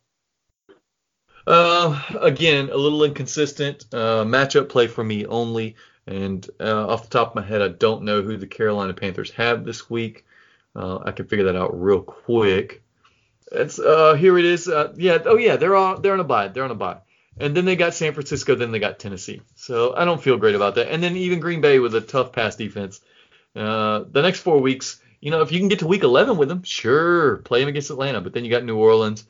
Uh, 1.46 2.00
again, 2.20 2.70
a 2.70 2.76
little 2.76 3.02
inconsistent 3.04 3.84
uh, 3.92 4.24
matchup 4.24 4.68
play 4.68 4.86
for 4.86 5.02
me 5.02 5.26
only. 5.26 5.76
And 6.06 6.48
uh, 6.60 6.88
off 6.88 7.04
the 7.04 7.18
top 7.18 7.30
of 7.30 7.34
my 7.36 7.42
head, 7.42 7.62
I 7.62 7.68
don't 7.68 8.02
know 8.02 8.22
who 8.22 8.36
the 8.36 8.46
Carolina 8.46 8.92
Panthers 8.92 9.30
have 9.32 9.64
this 9.64 9.88
week. 9.88 10.24
Uh, 10.74 10.98
I 11.04 11.12
can 11.12 11.26
figure 11.26 11.44
that 11.46 11.56
out 11.56 11.80
real 11.80 12.00
quick. 12.00 12.82
It's 13.50 13.78
uh, 13.78 14.14
here 14.14 14.38
it 14.38 14.44
is. 14.44 14.68
Uh, 14.68 14.92
yeah. 14.96 15.18
Oh 15.24 15.36
yeah, 15.36 15.56
they're 15.56 15.76
on 15.76 16.00
they're 16.02 16.14
on 16.14 16.20
a 16.20 16.24
bye. 16.24 16.48
They're 16.48 16.64
on 16.64 16.70
a 16.70 16.76
bye. 16.76 16.98
And 17.38 17.56
then 17.56 17.64
they 17.64 17.76
got 17.76 17.94
San 17.94 18.12
Francisco, 18.12 18.54
then 18.54 18.72
they 18.72 18.78
got 18.78 18.98
Tennessee. 18.98 19.40
So 19.54 19.94
I 19.96 20.04
don't 20.04 20.22
feel 20.22 20.36
great 20.36 20.54
about 20.54 20.74
that. 20.74 20.92
And 20.92 21.02
then 21.02 21.16
even 21.16 21.40
Green 21.40 21.60
Bay 21.60 21.78
with 21.78 21.94
a 21.94 22.00
tough 22.00 22.32
pass 22.32 22.56
defense. 22.56 23.00
Uh, 23.56 24.04
the 24.10 24.22
next 24.22 24.40
four 24.40 24.60
weeks, 24.60 25.00
you 25.20 25.30
know, 25.30 25.40
if 25.40 25.52
you 25.52 25.58
can 25.58 25.68
get 25.68 25.78
to 25.80 25.86
week 25.86 26.02
11 26.02 26.36
with 26.36 26.48
them, 26.48 26.62
sure, 26.62 27.38
play 27.38 27.60
them 27.60 27.68
against 27.68 27.90
Atlanta. 27.90 28.20
But 28.20 28.32
then 28.32 28.44
you 28.44 28.50
got 28.50 28.64
New 28.64 28.76
Orleans. 28.76 29.24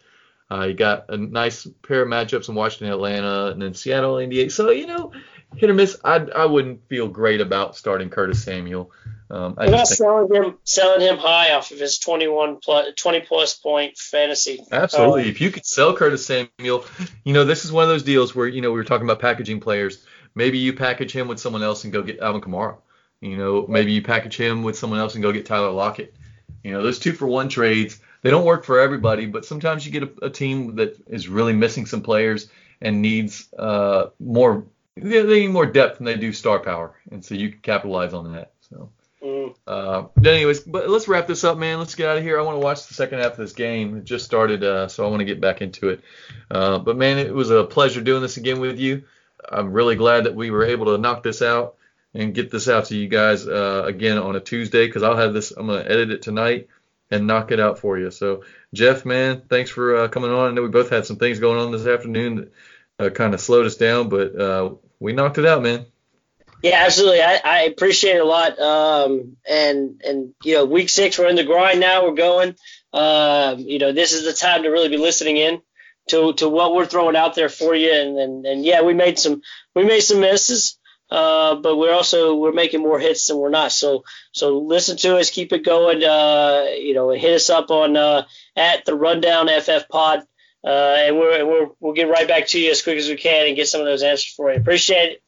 Uh, 0.50 0.66
you 0.66 0.74
got 0.74 1.06
a 1.08 1.16
nice 1.16 1.66
pair 1.82 2.02
of 2.02 2.08
matchups 2.08 2.48
in 2.48 2.54
Washington, 2.54 2.92
Atlanta, 2.92 3.46
and 3.52 3.62
then 3.62 3.74
Seattle, 3.74 4.18
Indiana. 4.18 4.50
So 4.50 4.70
you 4.70 4.86
know, 4.86 5.12
hit 5.56 5.70
or 5.70 5.74
miss. 5.74 5.98
I 6.04 6.16
I 6.16 6.46
wouldn't 6.46 6.88
feel 6.88 7.08
great 7.08 7.40
about 7.40 7.76
starting 7.76 8.10
Curtis 8.10 8.44
Samuel. 8.44 8.90
Um, 9.30 9.54
I 9.56 9.70
not 9.70 9.88
selling 9.88 10.28
him 10.34 10.58
selling 10.64 11.00
him 11.00 11.16
high 11.16 11.54
off 11.54 11.70
of 11.70 11.78
his 11.78 11.98
21 11.98 12.58
plus 12.58 12.88
20 12.96 13.20
plus 13.20 13.54
point 13.54 13.96
fantasy. 13.96 14.62
Absolutely. 14.70 15.22
Um, 15.22 15.28
if 15.28 15.40
you 15.40 15.50
could 15.50 15.64
sell 15.64 15.96
Curtis 15.96 16.26
Samuel, 16.26 16.84
you 17.24 17.32
know 17.32 17.44
this 17.44 17.64
is 17.64 17.72
one 17.72 17.84
of 17.84 17.88
those 17.88 18.02
deals 18.02 18.34
where 18.34 18.46
you 18.46 18.60
know 18.60 18.70
we 18.70 18.76
were 18.76 18.84
talking 18.84 19.06
about 19.06 19.20
packaging 19.20 19.60
players. 19.60 20.04
Maybe 20.34 20.58
you 20.58 20.74
package 20.74 21.12
him 21.12 21.28
with 21.28 21.40
someone 21.40 21.62
else 21.62 21.84
and 21.84 21.92
go 21.92 22.02
get 22.02 22.20
Alvin 22.20 22.42
Kamara. 22.42 22.76
You 23.22 23.36
know, 23.36 23.66
maybe 23.68 23.92
you 23.92 24.02
package 24.02 24.36
him 24.36 24.64
with 24.64 24.76
someone 24.76 24.98
else 24.98 25.14
and 25.14 25.22
go 25.22 25.32
get 25.32 25.46
Tyler 25.46 25.70
Lockett. 25.70 26.14
You 26.62 26.72
know, 26.72 26.82
those 26.82 26.98
two 26.98 27.12
for 27.12 27.26
one 27.26 27.48
trades, 27.48 28.00
they 28.22 28.30
don't 28.30 28.44
work 28.44 28.64
for 28.64 28.80
everybody, 28.80 29.26
but 29.26 29.44
sometimes 29.44 29.84
you 29.84 29.92
get 29.92 30.04
a, 30.04 30.26
a 30.26 30.30
team 30.30 30.76
that 30.76 30.96
is 31.08 31.28
really 31.28 31.52
missing 31.52 31.86
some 31.86 32.02
players 32.02 32.48
and 32.80 33.02
needs 33.02 33.52
uh, 33.58 34.06
more 34.18 34.64
they 34.96 35.24
need 35.24 35.48
more 35.48 35.66
depth 35.66 35.98
than 35.98 36.04
they 36.04 36.16
do 36.16 36.32
star 36.32 36.58
power, 36.58 36.94
and 37.10 37.24
so 37.24 37.34
you 37.34 37.50
can 37.50 37.60
capitalize 37.60 38.12
on 38.12 38.32
that. 38.32 38.52
So, 38.60 38.90
mm. 39.22 39.54
uh, 39.66 40.04
but 40.14 40.26
anyways, 40.26 40.60
but 40.60 40.88
let's 40.88 41.08
wrap 41.08 41.26
this 41.26 41.44
up, 41.44 41.56
man. 41.56 41.78
Let's 41.78 41.94
get 41.94 42.08
out 42.10 42.18
of 42.18 42.22
here. 42.22 42.38
I 42.38 42.42
want 42.42 42.56
to 42.56 42.64
watch 42.64 42.86
the 42.86 42.94
second 42.94 43.20
half 43.20 43.32
of 43.32 43.38
this 43.38 43.54
game. 43.54 43.96
It 43.96 44.04
just 44.04 44.24
started, 44.24 44.62
uh, 44.62 44.88
so 44.88 45.06
I 45.06 45.08
want 45.08 45.20
to 45.20 45.24
get 45.24 45.40
back 45.40 45.62
into 45.62 45.88
it. 45.88 46.02
Uh, 46.50 46.78
but 46.78 46.98
man, 46.98 47.18
it 47.18 47.32
was 47.32 47.50
a 47.50 47.64
pleasure 47.64 48.02
doing 48.02 48.20
this 48.20 48.36
again 48.36 48.60
with 48.60 48.78
you. 48.78 49.04
I'm 49.50 49.72
really 49.72 49.96
glad 49.96 50.24
that 50.24 50.34
we 50.34 50.50
were 50.50 50.64
able 50.64 50.86
to 50.86 50.98
knock 50.98 51.22
this 51.22 51.40
out 51.40 51.76
and 52.14 52.34
get 52.34 52.50
this 52.50 52.68
out 52.68 52.86
to 52.86 52.96
you 52.96 53.08
guys 53.08 53.46
uh, 53.46 53.84
again 53.86 54.18
on 54.18 54.36
a 54.36 54.40
Tuesday 54.40 54.86
because 54.86 55.02
I'll 55.02 55.16
have 55.16 55.32
this. 55.32 55.52
I'm 55.52 55.66
gonna 55.66 55.80
edit 55.80 56.10
it 56.10 56.20
tonight 56.20 56.68
and 57.12 57.26
knock 57.26 57.52
it 57.52 57.60
out 57.60 57.78
for 57.78 57.98
you. 57.98 58.10
So, 58.10 58.42
Jeff, 58.72 59.04
man, 59.04 59.42
thanks 59.48 59.70
for 59.70 59.96
uh, 59.96 60.08
coming 60.08 60.30
on. 60.30 60.50
I 60.50 60.54
know 60.54 60.62
we 60.62 60.68
both 60.68 60.90
had 60.90 61.06
some 61.06 61.16
things 61.16 61.38
going 61.38 61.60
on 61.60 61.70
this 61.70 61.86
afternoon 61.86 62.50
that 62.96 63.06
uh, 63.06 63.10
kind 63.10 63.34
of 63.34 63.40
slowed 63.40 63.66
us 63.66 63.76
down, 63.76 64.08
but 64.08 64.34
uh, 64.34 64.74
we 64.98 65.12
knocked 65.12 65.38
it 65.38 65.46
out, 65.46 65.62
man. 65.62 65.84
Yeah, 66.62 66.82
absolutely. 66.84 67.20
I, 67.20 67.40
I 67.44 67.60
appreciate 67.62 68.16
it 68.16 68.22
a 68.22 68.24
lot. 68.24 68.58
Um, 68.58 69.36
and 69.48 70.00
and 70.04 70.34
you 70.44 70.54
know, 70.54 70.64
week 70.64 70.88
six, 70.88 71.18
we're 71.18 71.28
in 71.28 71.36
the 71.36 71.44
grind 71.44 71.80
now. 71.80 72.04
We're 72.04 72.14
going. 72.14 72.54
Um, 72.92 73.58
you 73.58 73.78
know, 73.78 73.92
this 73.92 74.12
is 74.12 74.24
the 74.24 74.32
time 74.32 74.62
to 74.62 74.70
really 74.70 74.88
be 74.88 74.96
listening 74.96 75.38
in 75.38 75.60
to 76.08 76.32
to 76.34 76.48
what 76.48 76.74
we're 76.74 76.86
throwing 76.86 77.16
out 77.16 77.34
there 77.34 77.48
for 77.48 77.74
you. 77.74 77.92
And 77.92 78.16
and, 78.18 78.46
and 78.46 78.64
yeah, 78.64 78.82
we 78.82 78.94
made 78.94 79.18
some 79.18 79.42
we 79.74 79.84
made 79.84 80.00
some 80.00 80.20
misses. 80.20 80.78
Uh, 81.12 81.56
but 81.56 81.76
we're 81.76 81.92
also 81.92 82.36
we're 82.36 82.52
making 82.52 82.80
more 82.80 82.98
hits 82.98 83.26
than 83.26 83.36
we're 83.36 83.50
not. 83.50 83.70
So 83.70 84.04
so 84.32 84.58
listen 84.58 84.96
to 84.98 85.18
us, 85.18 85.28
keep 85.28 85.52
it 85.52 85.62
going. 85.62 86.02
Uh, 86.02 86.68
you 86.78 86.94
know, 86.94 87.10
hit 87.10 87.34
us 87.34 87.50
up 87.50 87.70
on 87.70 87.98
uh, 87.98 88.22
at 88.56 88.86
the 88.86 88.94
Rundown 88.94 89.48
FF 89.48 89.90
Pod 89.90 90.22
uh, 90.64 90.94
and 90.96 91.18
we're, 91.18 91.44
we're, 91.44 91.68
we'll 91.80 91.92
get 91.92 92.08
right 92.08 92.26
back 92.26 92.46
to 92.46 92.58
you 92.58 92.70
as 92.70 92.80
quick 92.80 92.96
as 92.96 93.08
we 93.08 93.16
can 93.16 93.46
and 93.46 93.56
get 93.56 93.68
some 93.68 93.82
of 93.82 93.86
those 93.86 94.02
answers 94.02 94.32
for 94.32 94.50
you. 94.50 94.58
Appreciate 94.58 95.12
it. 95.12 95.22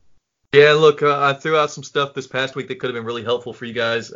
Yeah, 0.54 0.72
look, 0.72 1.02
uh, 1.02 1.20
I 1.20 1.34
threw 1.34 1.58
out 1.58 1.70
some 1.70 1.84
stuff 1.84 2.14
this 2.14 2.28
past 2.28 2.56
week 2.56 2.68
that 2.68 2.76
could 2.78 2.88
have 2.88 2.94
been 2.94 3.04
really 3.04 3.24
helpful 3.24 3.52
for 3.52 3.66
you 3.66 3.74
guys 3.74 4.10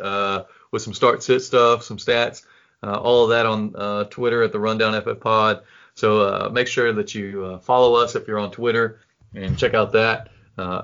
with 0.71 0.81
some 0.81 0.93
start 0.95 1.21
sit 1.21 1.41
stuff, 1.41 1.83
some 1.83 1.97
stats, 1.97 2.45
all 2.81 3.25
of 3.25 3.29
that 3.29 3.45
on 3.45 4.09
Twitter 4.09 4.41
at 4.41 4.53
the 4.53 4.59
Rundown 4.59 4.99
FF 4.99 5.19
Pod. 5.19 5.61
So 5.93 6.49
make 6.51 6.67
sure 6.67 6.93
that 6.93 7.13
you 7.13 7.59
follow 7.61 7.95
us 7.95 8.15
if 8.15 8.27
you're 8.27 8.39
on 8.39 8.49
Twitter 8.49 9.01
and 9.35 9.55
check 9.57 9.75
out 9.75 9.91
that. 9.91 10.29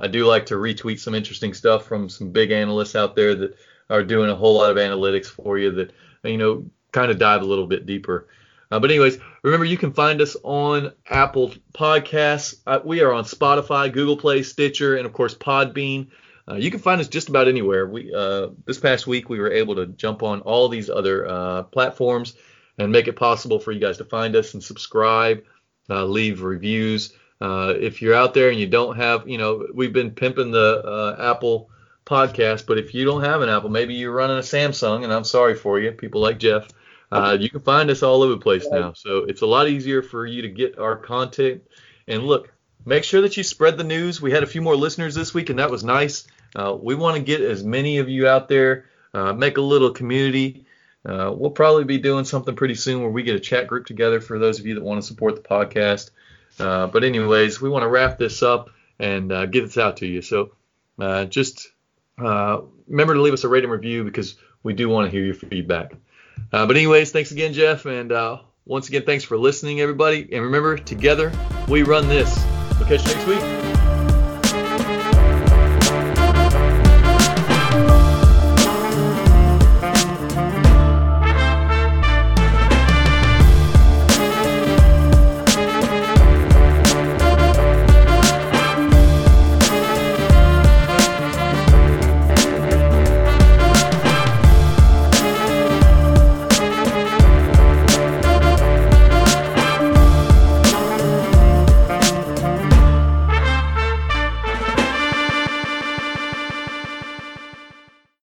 I 0.01 0.07
do 0.07 0.25
like 0.25 0.45
to 0.47 0.55
retweet 0.55 0.99
some 0.99 1.15
interesting 1.15 1.53
stuff 1.53 1.85
from 1.85 2.09
some 2.09 2.31
big 2.31 2.51
analysts 2.51 2.95
out 2.95 3.15
there 3.15 3.35
that 3.35 3.57
are 3.89 4.03
doing 4.03 4.29
a 4.29 4.35
whole 4.35 4.55
lot 4.55 4.71
of 4.71 4.77
analytics 4.77 5.27
for 5.27 5.57
you 5.57 5.71
that 5.71 5.91
you 6.23 6.37
know 6.37 6.65
kind 6.91 7.11
of 7.11 7.19
dive 7.19 7.41
a 7.41 7.45
little 7.45 7.67
bit 7.67 7.85
deeper. 7.85 8.27
Uh, 8.71 8.79
but 8.79 8.89
anyways, 8.89 9.19
remember 9.43 9.65
you 9.65 9.77
can 9.77 9.93
find 9.93 10.21
us 10.21 10.35
on 10.43 10.91
Apple 11.09 11.53
Podcasts. 11.73 12.55
Uh, 12.65 12.79
we 12.83 13.01
are 13.01 13.13
on 13.13 13.23
Spotify, 13.23 13.91
Google 13.91 14.17
Play, 14.17 14.43
Stitcher, 14.43 14.97
and 14.97 15.05
of 15.05 15.13
course 15.13 15.35
Podbean. 15.35 16.07
Uh, 16.47 16.55
you 16.55 16.69
can 16.69 16.79
find 16.79 17.01
us 17.01 17.07
just 17.07 17.29
about 17.29 17.47
anywhere. 17.47 17.87
We 17.87 18.13
uh, 18.13 18.49
this 18.65 18.79
past 18.79 19.07
week 19.07 19.29
we 19.29 19.39
were 19.39 19.51
able 19.51 19.75
to 19.75 19.87
jump 19.87 20.23
on 20.23 20.41
all 20.41 20.69
these 20.69 20.89
other 20.89 21.27
uh, 21.27 21.63
platforms 21.63 22.33
and 22.77 22.91
make 22.91 23.07
it 23.07 23.15
possible 23.15 23.59
for 23.59 23.71
you 23.71 23.79
guys 23.79 23.97
to 23.97 24.05
find 24.05 24.35
us 24.35 24.53
and 24.53 24.63
subscribe, 24.63 25.43
uh, 25.89 26.05
leave 26.05 26.41
reviews. 26.41 27.13
If 27.41 28.01
you're 28.01 28.15
out 28.15 28.33
there 28.33 28.49
and 28.49 28.59
you 28.59 28.67
don't 28.67 28.95
have, 28.97 29.27
you 29.27 29.37
know, 29.37 29.67
we've 29.73 29.93
been 29.93 30.11
pimping 30.11 30.51
the 30.51 31.15
Apple 31.19 31.69
podcast, 32.05 32.65
but 32.67 32.77
if 32.77 32.93
you 32.93 33.05
don't 33.05 33.23
have 33.23 33.41
an 33.41 33.49
Apple, 33.49 33.69
maybe 33.69 33.95
you're 33.95 34.13
running 34.13 34.37
a 34.37 34.41
Samsung, 34.41 35.03
and 35.03 35.11
I'm 35.11 35.23
sorry 35.23 35.55
for 35.55 35.79
you, 35.79 35.91
people 35.91 36.21
like 36.21 36.37
Jeff. 36.37 36.67
Uh, 37.11 37.37
you 37.39 37.49
can 37.49 37.61
find 37.61 37.89
us 37.89 38.03
all 38.03 38.23
over 38.23 38.33
the 38.33 38.39
place 38.39 38.67
now, 38.69 38.93
so 38.93 39.19
it's 39.19 39.41
a 39.41 39.45
lot 39.45 39.69
easier 39.69 40.01
for 40.01 40.25
you 40.25 40.41
to 40.41 40.49
get 40.49 40.77
our 40.77 40.95
content. 40.95 41.63
And 42.07 42.23
look, 42.23 42.51
make 42.85 43.03
sure 43.03 43.21
that 43.21 43.37
you 43.37 43.43
spread 43.43 43.77
the 43.77 43.83
news. 43.83 44.21
We 44.21 44.31
had 44.31 44.43
a 44.43 44.47
few 44.47 44.61
more 44.61 44.75
listeners 44.75 45.15
this 45.15 45.33
week, 45.33 45.49
and 45.49 45.59
that 45.59 45.71
was 45.71 45.83
nice. 45.83 46.27
Uh, 46.55 46.75
we 46.79 46.95
want 46.95 47.17
to 47.17 47.23
get 47.23 47.41
as 47.41 47.63
many 47.63 47.99
of 47.99 48.09
you 48.09 48.27
out 48.27 48.47
there, 48.47 48.85
uh, 49.13 49.33
make 49.33 49.57
a 49.57 49.61
little 49.61 49.91
community. 49.91 50.65
Uh, 51.05 51.31
we'll 51.35 51.51
probably 51.51 51.83
be 51.83 51.99
doing 51.99 52.25
something 52.25 52.55
pretty 52.55 52.75
soon 52.75 53.01
where 53.01 53.11
we 53.11 53.23
get 53.23 53.35
a 53.35 53.39
chat 53.39 53.67
group 53.67 53.85
together 53.85 54.19
for 54.19 54.39
those 54.39 54.59
of 54.59 54.65
you 54.65 54.75
that 54.75 54.83
want 54.83 54.99
to 54.99 55.07
support 55.07 55.35
the 55.35 55.41
podcast. 55.41 56.09
Uh, 56.59 56.87
but 56.87 57.03
anyways, 57.03 57.61
we 57.61 57.69
want 57.69 57.83
to 57.83 57.89
wrap 57.89 58.17
this 58.17 58.43
up 58.43 58.69
and 58.99 59.31
uh, 59.31 59.45
get 59.45 59.61
this 59.61 59.77
out 59.77 59.97
to 59.97 60.05
you. 60.05 60.21
So 60.21 60.51
just 61.29 61.71
remember 62.17 63.13
to 63.13 63.21
leave 63.21 63.33
us 63.33 63.43
a 63.43 63.49
rating 63.49 63.69
review 63.69 64.03
because 64.03 64.35
we 64.63 64.73
do 64.73 64.89
want 64.89 65.05
to 65.05 65.11
hear 65.11 65.23
your 65.23 65.35
feedback. 65.35 65.93
Uh, 66.51 66.65
but 66.65 66.75
anyways, 66.75 67.11
thanks 67.11 67.31
again, 67.31 67.53
Jeff, 67.53 67.85
and 67.85 68.11
uh, 68.11 68.39
once 68.65 68.87
again, 68.87 69.03
thanks 69.05 69.23
for 69.23 69.37
listening, 69.37 69.81
everybody. 69.81 70.27
And 70.31 70.43
remember, 70.43 70.77
together 70.77 71.31
we 71.67 71.83
run 71.83 72.07
this. 72.07 72.35
We'll 72.79 72.87
catch 72.87 73.07
you 73.07 73.15
next 73.15 73.27
week. 73.27 73.74